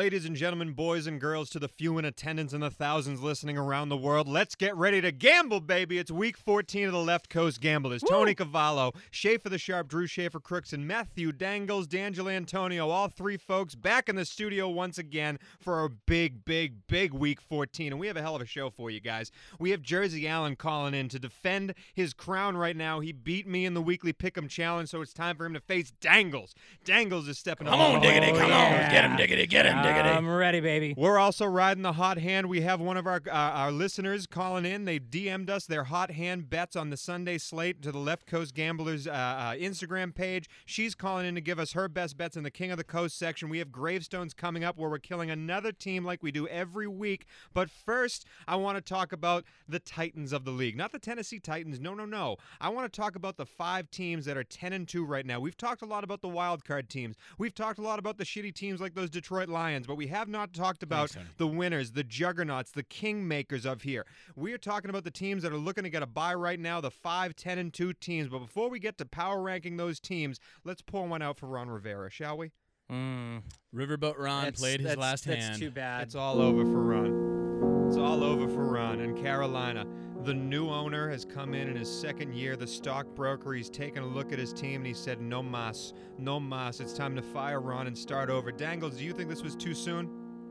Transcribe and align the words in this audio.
Ladies 0.00 0.24
and 0.24 0.34
gentlemen, 0.34 0.72
boys 0.72 1.06
and 1.06 1.20
girls, 1.20 1.50
to 1.50 1.58
the 1.58 1.68
few 1.68 1.98
in 1.98 2.06
attendance 2.06 2.54
and 2.54 2.62
the 2.62 2.70
thousands 2.70 3.20
listening 3.20 3.58
around 3.58 3.90
the 3.90 3.98
world, 3.98 4.26
let's 4.26 4.54
get 4.54 4.74
ready 4.74 5.02
to 5.02 5.12
gamble, 5.12 5.60
baby. 5.60 5.98
It's 5.98 6.10
week 6.10 6.38
14 6.38 6.86
of 6.86 6.92
the 6.92 6.98
Left 6.98 7.28
Coast 7.28 7.60
Gamblers. 7.60 8.02
Tony 8.08 8.34
Cavallo, 8.34 8.94
Schaefer 9.10 9.50
the 9.50 9.58
Sharp, 9.58 9.88
Drew 9.88 10.06
Schaefer 10.06 10.40
Crooks, 10.40 10.72
and 10.72 10.88
Matthew 10.88 11.32
Dangles, 11.32 11.86
Dangelantonio, 11.86 12.88
all 12.88 13.08
three 13.08 13.36
folks 13.36 13.74
back 13.74 14.08
in 14.08 14.16
the 14.16 14.24
studio 14.24 14.70
once 14.70 14.96
again 14.96 15.38
for 15.60 15.84
a 15.84 15.90
big, 15.90 16.46
big, 16.46 16.86
big 16.86 17.12
week 17.12 17.38
14. 17.38 17.92
And 17.92 18.00
we 18.00 18.06
have 18.06 18.16
a 18.16 18.22
hell 18.22 18.36
of 18.36 18.40
a 18.40 18.46
show 18.46 18.70
for 18.70 18.90
you 18.90 19.00
guys. 19.00 19.30
We 19.58 19.70
have 19.72 19.82
Jersey 19.82 20.26
Allen 20.26 20.56
calling 20.56 20.94
in 20.94 21.10
to 21.10 21.18
defend 21.18 21.74
his 21.92 22.14
crown 22.14 22.56
right 22.56 22.74
now. 22.74 23.00
He 23.00 23.12
beat 23.12 23.46
me 23.46 23.66
in 23.66 23.74
the 23.74 23.82
weekly 23.82 24.14
Pick'em 24.14 24.48
Challenge, 24.48 24.88
so 24.88 25.02
it's 25.02 25.12
time 25.12 25.36
for 25.36 25.44
him 25.44 25.52
to 25.52 25.60
face 25.60 25.90
Dangles. 26.00 26.54
Dangles 26.84 27.28
is 27.28 27.36
stepping 27.36 27.66
Come 27.66 27.82
up. 27.82 27.96
on, 27.96 28.00
diggity, 28.00 28.30
oh, 28.30 28.38
come 28.38 28.44
on. 28.44 28.50
yeah. 28.50 28.90
Get 28.90 29.04
him, 29.04 29.16
diggity, 29.18 29.46
get 29.46 29.66
him, 29.66 29.76
diggity. 29.76 29.89
I'm 29.98 30.28
ready, 30.28 30.60
baby. 30.60 30.94
We're 30.96 31.18
also 31.18 31.46
riding 31.46 31.82
the 31.82 31.92
hot 31.92 32.18
hand. 32.18 32.48
We 32.48 32.60
have 32.60 32.80
one 32.80 32.96
of 32.96 33.06
our 33.06 33.20
uh, 33.26 33.30
our 33.32 33.72
listeners 33.72 34.26
calling 34.26 34.64
in. 34.64 34.84
They 34.84 34.98
DM'd 34.98 35.50
us 35.50 35.66
their 35.66 35.84
hot 35.84 36.12
hand 36.12 36.48
bets 36.50 36.76
on 36.76 36.90
the 36.90 36.96
Sunday 36.96 37.38
slate 37.38 37.82
to 37.82 37.92
the 37.92 37.98
Left 37.98 38.26
Coast 38.26 38.54
Gamblers 38.54 39.06
uh, 39.06 39.10
uh, 39.10 39.52
Instagram 39.54 40.14
page. 40.14 40.48
She's 40.64 40.94
calling 40.94 41.26
in 41.26 41.34
to 41.34 41.40
give 41.40 41.58
us 41.58 41.72
her 41.72 41.88
best 41.88 42.16
bets 42.16 42.36
in 42.36 42.42
the 42.42 42.50
King 42.50 42.70
of 42.70 42.78
the 42.78 42.84
Coast 42.84 43.18
section. 43.18 43.48
We 43.48 43.58
have 43.58 43.72
gravestones 43.72 44.34
coming 44.34 44.64
up 44.64 44.76
where 44.76 44.90
we're 44.90 44.98
killing 44.98 45.30
another 45.30 45.72
team 45.72 46.04
like 46.04 46.22
we 46.22 46.30
do 46.30 46.46
every 46.48 46.86
week. 46.86 47.26
But 47.52 47.70
first, 47.70 48.26
I 48.46 48.56
want 48.56 48.76
to 48.76 48.82
talk 48.82 49.12
about 49.12 49.44
the 49.68 49.78
Titans 49.78 50.32
of 50.32 50.44
the 50.44 50.50
league, 50.50 50.76
not 50.76 50.92
the 50.92 50.98
Tennessee 50.98 51.40
Titans. 51.40 51.80
No, 51.80 51.94
no, 51.94 52.04
no. 52.04 52.36
I 52.60 52.68
want 52.68 52.92
to 52.92 53.00
talk 53.00 53.16
about 53.16 53.36
the 53.36 53.46
five 53.46 53.90
teams 53.90 54.24
that 54.26 54.36
are 54.36 54.44
10 54.44 54.72
and 54.72 54.88
2 54.88 55.04
right 55.04 55.26
now. 55.26 55.40
We've 55.40 55.56
talked 55.56 55.82
a 55.82 55.86
lot 55.86 56.04
about 56.04 56.20
the 56.22 56.28
wild 56.28 56.64
card 56.64 56.88
teams. 56.88 57.16
We've 57.38 57.54
talked 57.54 57.78
a 57.78 57.82
lot 57.82 57.98
about 57.98 58.18
the 58.18 58.24
shitty 58.24 58.54
teams 58.54 58.80
like 58.80 58.94
those 58.94 59.10
Detroit 59.10 59.48
Lions, 59.48 59.79
but 59.86 59.96
we 59.96 60.06
have 60.08 60.28
not 60.28 60.52
talked 60.52 60.82
about 60.82 61.10
Tony. 61.10 61.26
the 61.36 61.46
winners, 61.46 61.92
the 61.92 62.04
juggernauts, 62.04 62.70
the 62.70 62.82
kingmakers 62.84 63.64
of 63.64 63.82
here. 63.82 64.06
We 64.36 64.52
are 64.52 64.58
talking 64.58 64.90
about 64.90 65.04
the 65.04 65.10
teams 65.10 65.42
that 65.42 65.52
are 65.52 65.58
looking 65.58 65.84
to 65.84 65.90
get 65.90 66.02
a 66.02 66.06
bye 66.06 66.34
right 66.34 66.58
now, 66.58 66.80
the 66.80 66.90
5, 66.90 67.36
10, 67.36 67.58
and 67.58 67.72
2 67.72 67.92
teams. 67.94 68.28
But 68.28 68.40
before 68.40 68.68
we 68.68 68.78
get 68.78 68.98
to 68.98 69.04
power 69.06 69.40
ranking 69.42 69.76
those 69.76 70.00
teams, 70.00 70.40
let's 70.64 70.82
pull 70.82 71.06
one 71.06 71.22
out 71.22 71.38
for 71.38 71.46
Ron 71.46 71.68
Rivera, 71.70 72.10
shall 72.10 72.36
we? 72.36 72.52
Mm, 72.90 73.42
Riverboat 73.74 74.18
Ron 74.18 74.44
that's, 74.44 74.60
played 74.60 74.80
his 74.80 74.88
that's, 74.88 75.00
last 75.00 75.24
that's 75.24 75.46
hand. 75.46 75.58
too 75.60 75.70
bad. 75.70 76.02
It's 76.02 76.14
all 76.14 76.40
over 76.40 76.64
for 76.64 76.82
Ron. 76.82 77.86
It's 77.88 77.96
all 77.96 78.24
over 78.24 78.48
for 78.48 78.66
Ron. 78.66 79.00
And 79.00 79.16
Carolina, 79.16 79.86
the 80.24 80.34
new 80.34 80.68
owner 80.68 81.08
has 81.10 81.24
come 81.24 81.54
in 81.54 81.68
in 81.68 81.76
his 81.76 81.88
second 81.90 82.34
year. 82.34 82.56
The 82.56 82.66
stockbroker, 82.66 83.52
he's 83.54 83.70
taken 83.70 84.02
a 84.02 84.06
look 84.06 84.32
at 84.32 84.38
his 84.38 84.52
team 84.52 84.76
and 84.76 84.86
he 84.86 84.94
said, 84.94 85.20
no 85.20 85.42
mas, 85.42 85.92
no 86.18 86.38
mas. 86.38 86.80
It's 86.80 86.92
time 86.92 87.16
to 87.16 87.22
fire 87.22 87.60
Ron 87.60 87.86
and 87.86 87.96
start 87.96 88.28
over. 88.30 88.52
Dangles, 88.52 88.96
do 88.96 89.04
you 89.04 89.12
think 89.12 89.28
this 89.28 89.42
was 89.42 89.56
too 89.56 89.74
soon? 89.74 90.10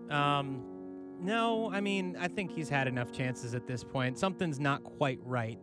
Um, 0.09 0.63
no, 1.21 1.69
I 1.71 1.81
mean, 1.81 2.15
I 2.19 2.27
think 2.27 2.51
he's 2.51 2.69
had 2.69 2.87
enough 2.87 3.11
chances 3.11 3.53
at 3.53 3.67
this 3.67 3.83
point. 3.83 4.17
Something's 4.17 4.59
not 4.59 4.83
quite 4.83 5.19
right 5.23 5.59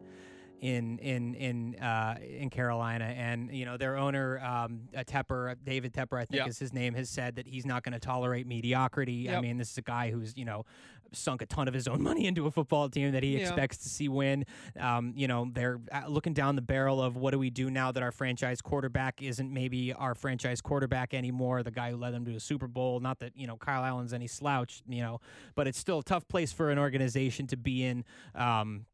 in 0.60 0.98
in 1.00 1.34
in 1.34 1.76
uh, 1.82 2.16
in 2.22 2.48
Carolina, 2.48 3.04
and 3.04 3.52
you 3.54 3.66
know 3.66 3.76
their 3.76 3.96
owner 3.96 4.38
um, 4.40 4.82
uh, 4.96 5.04
Tepper, 5.04 5.54
David 5.64 5.92
Tepper, 5.92 6.18
I 6.18 6.24
think 6.24 6.42
Yeah. 6.42 6.46
is 6.48 6.58
his 6.58 6.72
name, 6.72 6.94
has 6.94 7.10
said 7.10 7.36
that 7.36 7.46
he's 7.46 7.66
not 7.66 7.82
going 7.82 7.92
to 7.92 7.98
tolerate 7.98 8.46
mediocrity. 8.46 9.30
I 9.30 9.40
mean, 9.40 9.58
this 9.58 9.70
is 9.72 9.78
a 9.78 9.82
guy 9.82 10.10
who's 10.10 10.34
you 10.36 10.44
know 10.46 10.64
sunk 11.12 11.42
a 11.42 11.46
ton 11.46 11.68
of 11.68 11.74
his 11.74 11.86
own 11.88 12.02
money 12.10 12.26
into 12.26 12.46
a 12.46 12.50
football 12.50 12.88
team 12.88 13.12
that 13.12 13.22
he 13.22 13.34
Yeah. 13.34 13.40
expects 13.48 13.78
to 13.78 13.88
see 13.88 14.08
win. 14.08 14.44
Um, 14.78 15.12
you 15.16 15.28
know, 15.28 15.48
they're 15.52 15.80
uh, 15.92 16.02
looking 16.08 16.32
down 16.34 16.56
the 16.56 16.62
barrel 16.62 17.02
of 17.02 17.16
what 17.16 17.30
do 17.32 17.38
we 17.38 17.50
do 17.50 17.70
now 17.70 17.92
that 17.92 18.02
our 18.02 18.12
franchise 18.12 18.60
quarterback 18.60 19.22
isn't 19.22 19.52
maybe 19.52 19.92
our 19.92 20.14
franchise 20.14 20.60
quarterback 20.60 21.14
anymore, 21.14 21.62
the 21.62 21.70
guy 21.70 21.90
who 21.90 21.96
led 21.96 22.14
them 22.14 22.24
to 22.26 22.34
a 22.34 22.40
Super 22.40 22.66
Bowl. 22.66 23.00
Not 23.00 23.18
that, 23.20 23.32
you 23.36 23.46
know, 23.46 23.56
Kyle 23.56 23.84
Allen's 23.84 24.12
any 24.12 24.26
slouch, 24.26 24.82
you 24.88 25.02
know, 25.02 25.20
but 25.54 25.66
it's 25.66 25.78
still 25.78 25.98
a 26.00 26.02
tough 26.04 26.26
place 26.28 26.52
for 26.52 26.70
an 26.70 26.78
organization 26.78 27.46
to 27.48 27.56
be 27.56 27.84
in. 27.84 28.04
Um, 28.34 28.86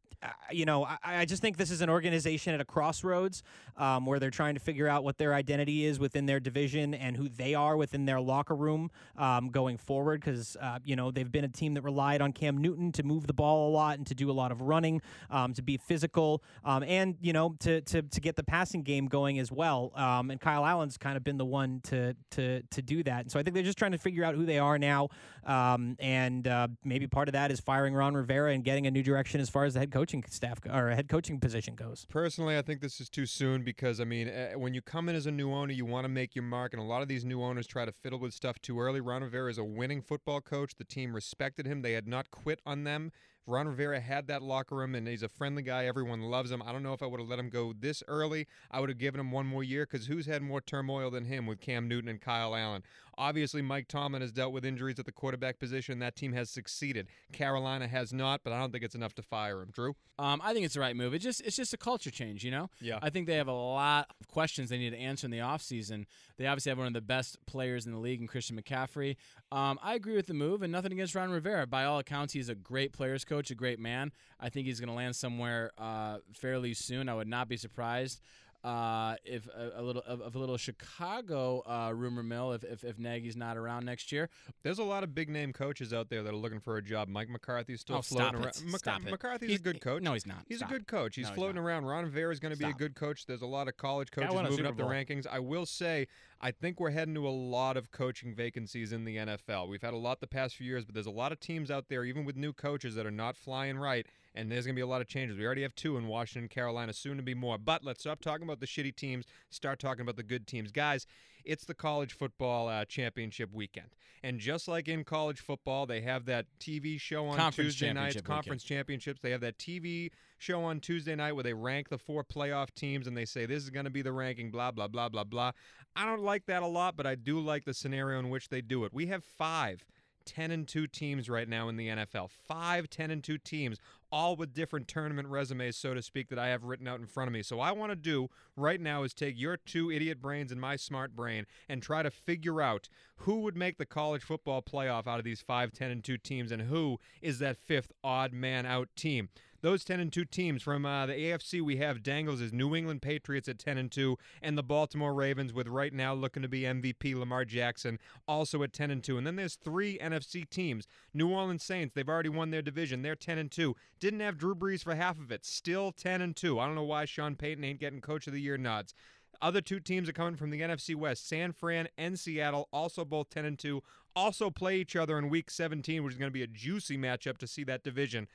you 0.50 0.64
know, 0.64 0.84
I, 0.84 0.98
I 1.04 1.24
just 1.24 1.42
think 1.42 1.56
this 1.56 1.70
is 1.70 1.80
an 1.80 1.90
organization 1.90 2.54
at 2.54 2.60
a 2.60 2.64
crossroads 2.64 3.42
um, 3.76 4.06
where 4.06 4.18
they're 4.18 4.30
trying 4.30 4.54
to 4.54 4.60
figure 4.60 4.88
out 4.88 5.04
what 5.04 5.18
their 5.18 5.34
identity 5.34 5.84
is 5.84 5.98
within 5.98 6.26
their 6.26 6.40
division 6.40 6.94
and 6.94 7.16
who 7.16 7.28
they 7.28 7.54
are 7.54 7.76
within 7.76 8.04
their 8.04 8.20
locker 8.20 8.54
room 8.54 8.90
um, 9.16 9.50
going 9.50 9.76
forward. 9.78 10.20
Because 10.20 10.56
uh, 10.60 10.78
you 10.84 10.96
know 10.96 11.10
they've 11.10 11.30
been 11.30 11.44
a 11.44 11.48
team 11.48 11.74
that 11.74 11.82
relied 11.82 12.20
on 12.20 12.32
Cam 12.32 12.58
Newton 12.58 12.92
to 12.92 13.02
move 13.02 13.26
the 13.26 13.32
ball 13.32 13.68
a 13.68 13.72
lot 13.72 13.98
and 13.98 14.06
to 14.06 14.14
do 14.14 14.30
a 14.30 14.32
lot 14.32 14.52
of 14.52 14.62
running, 14.62 15.00
um, 15.30 15.54
to 15.54 15.62
be 15.62 15.76
physical, 15.76 16.42
um, 16.64 16.82
and 16.82 17.16
you 17.20 17.32
know 17.32 17.54
to, 17.60 17.80
to 17.82 18.02
to 18.02 18.20
get 18.20 18.36
the 18.36 18.44
passing 18.44 18.82
game 18.82 19.06
going 19.06 19.38
as 19.38 19.50
well. 19.50 19.92
Um, 19.94 20.30
and 20.30 20.40
Kyle 20.40 20.64
Allen's 20.64 20.96
kind 20.96 21.16
of 21.16 21.24
been 21.24 21.38
the 21.38 21.44
one 21.44 21.80
to 21.84 22.14
to 22.32 22.62
to 22.62 22.82
do 22.82 23.02
that. 23.04 23.22
And 23.22 23.30
so 23.30 23.38
I 23.38 23.42
think 23.42 23.54
they're 23.54 23.62
just 23.62 23.78
trying 23.78 23.92
to 23.92 23.98
figure 23.98 24.24
out 24.24 24.34
who 24.34 24.44
they 24.44 24.58
are 24.58 24.78
now, 24.78 25.08
um, 25.44 25.96
and 25.98 26.46
uh, 26.46 26.68
maybe 26.84 27.06
part 27.06 27.28
of 27.28 27.32
that 27.32 27.50
is 27.50 27.60
firing 27.60 27.94
Ron 27.94 28.14
Rivera 28.14 28.52
and 28.52 28.64
getting 28.64 28.86
a 28.86 28.90
new 28.90 29.02
direction 29.02 29.40
as 29.40 29.50
far 29.50 29.64
as 29.64 29.74
the 29.74 29.80
head 29.80 29.90
coaching 29.90 30.24
staff 30.28 30.58
or 30.70 30.90
head 30.90 31.08
coaching 31.08 31.40
position 31.40 31.74
goes. 31.74 32.06
Personally, 32.08 32.56
I 32.56 32.62
think 32.62 32.80
this 32.80 33.00
is 33.00 33.08
too 33.08 33.26
soon 33.26 33.62
because 33.62 34.00
I 34.00 34.04
mean, 34.04 34.28
uh, 34.28 34.52
when 34.52 34.74
you 34.74 34.82
come 34.82 35.08
in 35.08 35.16
as 35.16 35.26
a 35.26 35.32
new 35.32 35.52
owner, 35.52 35.72
you 35.72 35.84
want 35.84 36.04
to 36.04 36.08
make 36.08 36.34
your 36.34 36.44
mark, 36.44 36.72
and 36.72 36.80
a 36.80 36.84
lot 36.84 37.02
of 37.02 37.08
these 37.08 37.24
new 37.24 37.42
owners 37.42 37.66
try 37.66 37.84
to 37.84 37.92
fiddle 37.92 38.18
with 38.18 38.34
stuff 38.34 38.60
too 38.60 38.80
early. 38.80 39.00
Ron 39.00 39.22
Rivera 39.22 39.50
is 39.50 39.58
a 39.58 39.64
winning 39.64 40.02
football 40.02 40.40
coach. 40.40 40.74
The 40.76 40.84
team 40.84 41.14
respected 41.14 41.66
him; 41.66 41.82
they 41.82 41.92
had 41.92 42.06
not 42.06 42.30
quit 42.30 42.60
on 42.64 42.84
them. 42.84 43.12
Ron 43.46 43.66
Rivera 43.66 43.98
had 44.00 44.28
that 44.28 44.40
locker 44.42 44.76
room, 44.76 44.94
and 44.94 45.08
he's 45.08 45.24
a 45.24 45.28
friendly 45.28 45.62
guy. 45.62 45.86
Everyone 45.86 46.20
loves 46.22 46.52
him. 46.52 46.62
I 46.62 46.70
don't 46.70 46.84
know 46.84 46.92
if 46.92 47.02
I 47.02 47.06
would 47.06 47.18
have 47.18 47.28
let 47.28 47.40
him 47.40 47.48
go 47.48 47.72
this 47.76 48.02
early. 48.06 48.46
I 48.70 48.78
would 48.78 48.88
have 48.88 48.98
given 48.98 49.18
him 49.18 49.32
one 49.32 49.46
more 49.46 49.64
year 49.64 49.84
because 49.84 50.06
who's 50.06 50.26
had 50.26 50.42
more 50.42 50.60
turmoil 50.60 51.10
than 51.10 51.24
him 51.24 51.46
with 51.46 51.60
Cam 51.60 51.88
Newton 51.88 52.08
and 52.08 52.20
Kyle 52.20 52.54
Allen? 52.54 52.84
Obviously, 53.18 53.62
Mike 53.62 53.88
Tomlin 53.88 54.22
has 54.22 54.32
dealt 54.32 54.52
with 54.52 54.64
injuries 54.64 54.98
at 54.98 55.04
the 55.04 55.12
quarterback 55.12 55.58
position. 55.58 55.98
That 55.98 56.16
team 56.16 56.32
has 56.32 56.50
succeeded. 56.50 57.08
Carolina 57.32 57.88
has 57.88 58.12
not, 58.12 58.42
but 58.42 58.52
I 58.52 58.58
don't 58.58 58.72
think 58.72 58.84
it's 58.84 58.94
enough 58.94 59.14
to 59.14 59.22
fire 59.22 59.60
him. 59.60 59.70
Drew? 59.72 59.94
Um, 60.18 60.40
I 60.44 60.52
think 60.52 60.64
it's 60.64 60.74
the 60.74 60.80
right 60.80 60.94
move. 60.94 61.14
It's 61.14 61.24
just 61.24 61.40
it's 61.42 61.56
just 61.56 61.74
a 61.74 61.76
culture 61.76 62.10
change, 62.10 62.44
you 62.44 62.50
know. 62.50 62.70
Yeah. 62.80 62.98
I 63.02 63.10
think 63.10 63.26
they 63.26 63.36
have 63.36 63.48
a 63.48 63.52
lot 63.52 64.08
of 64.20 64.28
questions 64.28 64.70
they 64.70 64.78
need 64.78 64.90
to 64.90 64.98
answer 64.98 65.26
in 65.26 65.30
the 65.30 65.38
offseason. 65.38 66.04
They 66.36 66.46
obviously 66.46 66.70
have 66.70 66.78
one 66.78 66.86
of 66.86 66.92
the 66.92 67.00
best 67.00 67.38
players 67.46 67.86
in 67.86 67.92
the 67.92 67.98
league 67.98 68.20
in 68.20 68.26
Christian 68.26 68.60
McCaffrey. 68.60 69.16
Um, 69.50 69.78
I 69.82 69.94
agree 69.94 70.16
with 70.16 70.26
the 70.26 70.34
move, 70.34 70.62
and 70.62 70.72
nothing 70.72 70.92
against 70.92 71.14
Ron 71.14 71.30
Rivera. 71.30 71.66
By 71.66 71.84
all 71.84 71.98
accounts, 71.98 72.32
he's 72.32 72.48
a 72.48 72.54
great 72.54 72.92
players 72.92 73.24
coach, 73.24 73.50
a 73.50 73.54
great 73.54 73.78
man. 73.78 74.12
I 74.40 74.48
think 74.48 74.66
he's 74.66 74.80
going 74.80 74.88
to 74.88 74.94
land 74.94 75.16
somewhere 75.16 75.72
uh, 75.78 76.18
fairly 76.32 76.74
soon. 76.74 77.08
I 77.08 77.14
would 77.14 77.28
not 77.28 77.48
be 77.48 77.56
surprised. 77.56 78.20
Uh, 78.64 79.16
if 79.24 79.48
a, 79.48 79.80
a 79.80 79.82
little 79.82 80.02
of, 80.06 80.20
of 80.20 80.36
a 80.36 80.38
little 80.38 80.56
Chicago 80.56 81.62
uh, 81.66 81.92
rumor 81.92 82.22
mill, 82.22 82.52
if, 82.52 82.62
if 82.62 82.84
if 82.84 82.98
Nagy's 82.98 83.36
not 83.36 83.56
around 83.56 83.84
next 83.84 84.12
year, 84.12 84.28
There's 84.62 84.78
a 84.78 84.84
lot 84.84 85.02
of 85.02 85.14
big 85.14 85.28
name 85.28 85.52
coaches 85.52 85.92
out 85.92 86.08
there 86.10 86.22
that 86.22 86.32
are 86.32 86.36
looking 86.36 86.60
for 86.60 86.76
a 86.76 86.82
job. 86.82 87.08
Mike 87.08 87.28
McCarthy's 87.28 87.80
still 87.80 87.96
Oh, 87.96 88.02
floating 88.02 88.40
around. 88.40 88.54
Stop. 88.54 89.02
McCarthy's 89.02 89.48
He's- 89.48 89.60
a 89.60 89.62
good 89.64 89.80
coach. 89.80 90.02
No, 90.02 90.12
he's 90.12 90.26
not. 90.26 90.44
He's 90.48 90.58
Stop. 90.58 90.70
a 90.70 90.72
good 90.74 90.86
coach. 90.86 91.16
He's 91.16 91.28
No, 91.28 91.34
floating 91.34 91.56
not. 91.56 91.62
around. 91.68 91.84
Ron 91.86 92.04
Rivera 92.04 92.32
is 92.32 92.38
going 92.40 92.52
to 92.52 92.58
be 92.58 92.64
a 92.70 92.72
good 92.72 92.94
coach. 92.94 93.26
There's 93.26 93.42
a 93.42 93.46
lot 93.46 93.66
of 93.68 93.76
college 93.76 94.10
coaches 94.12 94.32
moving 94.32 94.66
up 94.66 94.76
the 94.76 94.84
rankings. 94.84 95.26
I 95.26 95.40
will 95.40 95.66
say, 95.66 96.06
I 96.40 96.50
think 96.52 96.78
we're 96.80 96.90
heading 96.90 97.14
to 97.14 97.26
a 97.26 97.30
lot 97.30 97.76
of 97.76 97.90
coaching 97.90 98.34
vacancies 98.34 98.92
in 98.92 99.04
the 99.04 99.16
NFL. 99.16 99.68
We've 99.68 99.82
had 99.82 99.94
a 99.94 99.96
lot 99.98 100.20
the 100.20 100.26
past 100.26 100.56
few 100.56 100.66
years, 100.66 100.84
but 100.84 100.94
there's 100.94 101.06
a 101.06 101.10
lot 101.10 101.32
of 101.32 101.40
teams 101.40 101.70
out 101.70 101.88
there, 101.88 102.04
even 102.04 102.24
with 102.24 102.36
new 102.36 102.52
coaches, 102.52 102.94
that 102.94 103.06
are 103.06 103.10
not 103.10 103.36
flying 103.36 103.78
right. 103.78 104.06
And 104.34 104.50
there's 104.50 104.64
going 104.64 104.74
to 104.74 104.78
be 104.78 104.82
a 104.82 104.86
lot 104.86 105.00
of 105.00 105.08
changes. 105.08 105.36
We 105.36 105.44
already 105.44 105.62
have 105.62 105.74
two 105.74 105.96
in 105.96 106.06
Washington, 106.06 106.48
Carolina, 106.48 106.92
soon 106.92 107.18
to 107.18 107.22
be 107.22 107.34
more. 107.34 107.58
But 107.58 107.84
let's 107.84 108.00
stop 108.00 108.20
talking 108.20 108.44
about 108.44 108.60
the 108.60 108.66
shitty 108.66 108.96
teams, 108.96 109.26
start 109.50 109.78
talking 109.78 110.00
about 110.02 110.16
the 110.16 110.22
good 110.22 110.46
teams. 110.46 110.72
Guys, 110.72 111.06
it's 111.44 111.64
the 111.64 111.74
college 111.74 112.14
football 112.14 112.68
uh, 112.68 112.84
championship 112.84 113.52
weekend. 113.52 113.88
And 114.24 114.38
just 114.38 114.68
like 114.68 114.88
in 114.88 115.04
college 115.04 115.40
football, 115.40 115.84
they 115.84 116.00
have 116.00 116.26
that 116.26 116.46
TV 116.60 116.98
show 117.00 117.26
on 117.26 117.36
Conference 117.36 117.74
Tuesday 117.74 117.92
nights, 117.92 118.14
championship 118.14 118.14
weekend. 118.14 118.26
conference 118.26 118.64
championships. 118.64 119.20
They 119.20 119.30
have 119.32 119.40
that 119.40 119.58
TV 119.58 120.10
show 120.38 120.62
on 120.62 120.80
Tuesday 120.80 121.14
night 121.14 121.32
where 121.32 121.42
they 121.42 121.54
rank 121.54 121.88
the 121.88 121.98
four 121.98 122.24
playoff 122.24 122.68
teams 122.74 123.06
and 123.06 123.16
they 123.16 123.24
say 123.24 123.46
this 123.46 123.62
is 123.62 123.70
going 123.70 123.84
to 123.84 123.90
be 123.90 124.02
the 124.02 124.12
ranking, 124.12 124.50
blah, 124.50 124.70
blah, 124.70 124.88
blah, 124.88 125.08
blah, 125.08 125.24
blah. 125.24 125.52
I 125.96 126.06
don't 126.06 126.22
like 126.22 126.46
that 126.46 126.62
a 126.62 126.66
lot, 126.66 126.96
but 126.96 127.06
I 127.06 127.16
do 127.16 127.40
like 127.40 127.64
the 127.64 127.74
scenario 127.74 128.18
in 128.18 128.30
which 128.30 128.48
they 128.48 128.60
do 128.60 128.84
it. 128.84 128.94
We 128.94 129.06
have 129.06 129.24
five 129.24 129.84
10 130.24 130.50
and 130.50 130.68
2 130.68 130.86
teams 130.86 131.28
right 131.28 131.48
now 131.48 131.68
in 131.68 131.76
the 131.76 131.88
NFL. 131.88 132.30
Five 132.30 132.88
10 132.88 133.10
and 133.10 133.22
2 133.24 133.38
teams, 133.38 133.78
all 134.12 134.36
with 134.36 134.52
different 134.52 134.86
tournament 134.86 135.28
resumes, 135.28 135.76
so 135.76 135.94
to 135.94 136.02
speak, 136.02 136.28
that 136.28 136.38
I 136.38 136.48
have 136.48 136.64
written 136.64 136.86
out 136.86 137.00
in 137.00 137.06
front 137.06 137.28
of 137.28 137.32
me. 137.32 137.42
So, 137.42 137.58
I 137.60 137.72
want 137.72 137.90
to 137.90 137.96
do 137.96 138.28
right 138.56 138.80
now 138.80 139.02
is 139.02 139.14
take 139.14 139.40
your 139.40 139.56
two 139.56 139.90
idiot 139.90 140.20
brains 140.20 140.52
and 140.52 140.60
my 140.60 140.76
smart 140.76 141.16
brain 141.16 141.46
and 141.68 141.82
try 141.82 142.02
to 142.02 142.10
figure 142.10 142.60
out 142.60 142.88
who 143.16 143.40
would 143.40 143.56
make 143.56 143.78
the 143.78 143.86
college 143.86 144.22
football 144.22 144.62
playoff 144.62 145.06
out 145.06 145.18
of 145.18 145.24
these 145.24 145.40
five 145.40 145.72
10 145.72 145.90
and 145.90 146.04
2 146.04 146.18
teams 146.18 146.52
and 146.52 146.62
who 146.62 146.98
is 147.20 147.38
that 147.38 147.56
fifth 147.56 147.92
odd 148.04 148.32
man 148.32 148.66
out 148.66 148.88
team. 148.96 149.30
Those 149.62 149.84
10 149.84 150.00
and 150.00 150.12
2 150.12 150.24
teams 150.24 150.60
from 150.60 150.84
uh, 150.84 151.06
the 151.06 151.12
AFC 151.12 151.62
we 151.62 151.76
have 151.76 152.02
Dangles 152.02 152.40
is 152.40 152.52
New 152.52 152.74
England 152.74 153.00
Patriots 153.00 153.48
at 153.48 153.60
10 153.60 153.78
and 153.78 153.92
2 153.92 154.18
and 154.42 154.58
the 154.58 154.62
Baltimore 154.62 155.14
Ravens 155.14 155.52
with 155.52 155.68
right 155.68 155.92
now 155.92 156.14
looking 156.14 156.42
to 156.42 156.48
be 156.48 156.62
MVP 156.62 157.14
Lamar 157.14 157.44
Jackson 157.44 158.00
also 158.26 158.64
at 158.64 158.72
10 158.72 158.90
and 158.90 159.04
2. 159.04 159.18
And 159.18 159.24
then 159.24 159.36
there's 159.36 159.54
three 159.54 159.98
NFC 159.98 160.50
teams. 160.50 160.88
New 161.14 161.30
Orleans 161.30 161.62
Saints, 161.62 161.94
they've 161.94 162.08
already 162.08 162.28
won 162.28 162.50
their 162.50 162.60
division. 162.60 163.02
They're 163.02 163.14
10 163.14 163.38
and 163.38 163.52
2. 163.52 163.76
Didn't 164.00 164.18
have 164.18 164.36
Drew 164.36 164.56
Brees 164.56 164.82
for 164.82 164.96
half 164.96 165.20
of 165.20 165.30
it. 165.30 165.44
Still 165.46 165.92
10 165.92 166.20
and 166.20 166.34
2. 166.34 166.58
I 166.58 166.66
don't 166.66 166.74
know 166.74 166.82
why 166.82 167.04
Sean 167.04 167.36
Payton 167.36 167.62
ain't 167.62 167.78
getting 167.78 168.00
coach 168.00 168.26
of 168.26 168.32
the 168.32 168.40
year 168.40 168.58
nods. 168.58 168.94
Other 169.40 169.60
two 169.60 169.80
teams 169.80 170.08
are 170.08 170.12
coming 170.12 170.36
from 170.36 170.50
the 170.50 170.60
NFC 170.60 170.94
West, 170.94 171.28
San 171.28 171.52
Fran 171.52 171.88
and 171.96 172.18
Seattle, 172.18 172.68
also 172.72 173.04
both 173.04 173.30
10 173.30 173.44
and 173.44 173.58
2, 173.58 173.82
also 174.14 174.50
play 174.50 174.76
each 174.78 174.94
other 174.94 175.18
in 175.18 175.28
Week 175.28 175.50
17, 175.50 176.04
which 176.04 176.14
is 176.14 176.18
going 176.18 176.30
to 176.30 176.32
be 176.32 176.44
a 176.44 176.48
juicy 176.48 176.96
matchup 176.96 177.38
to 177.38 177.46
see 177.46 177.64
that 177.64 177.82
division. 177.82 178.28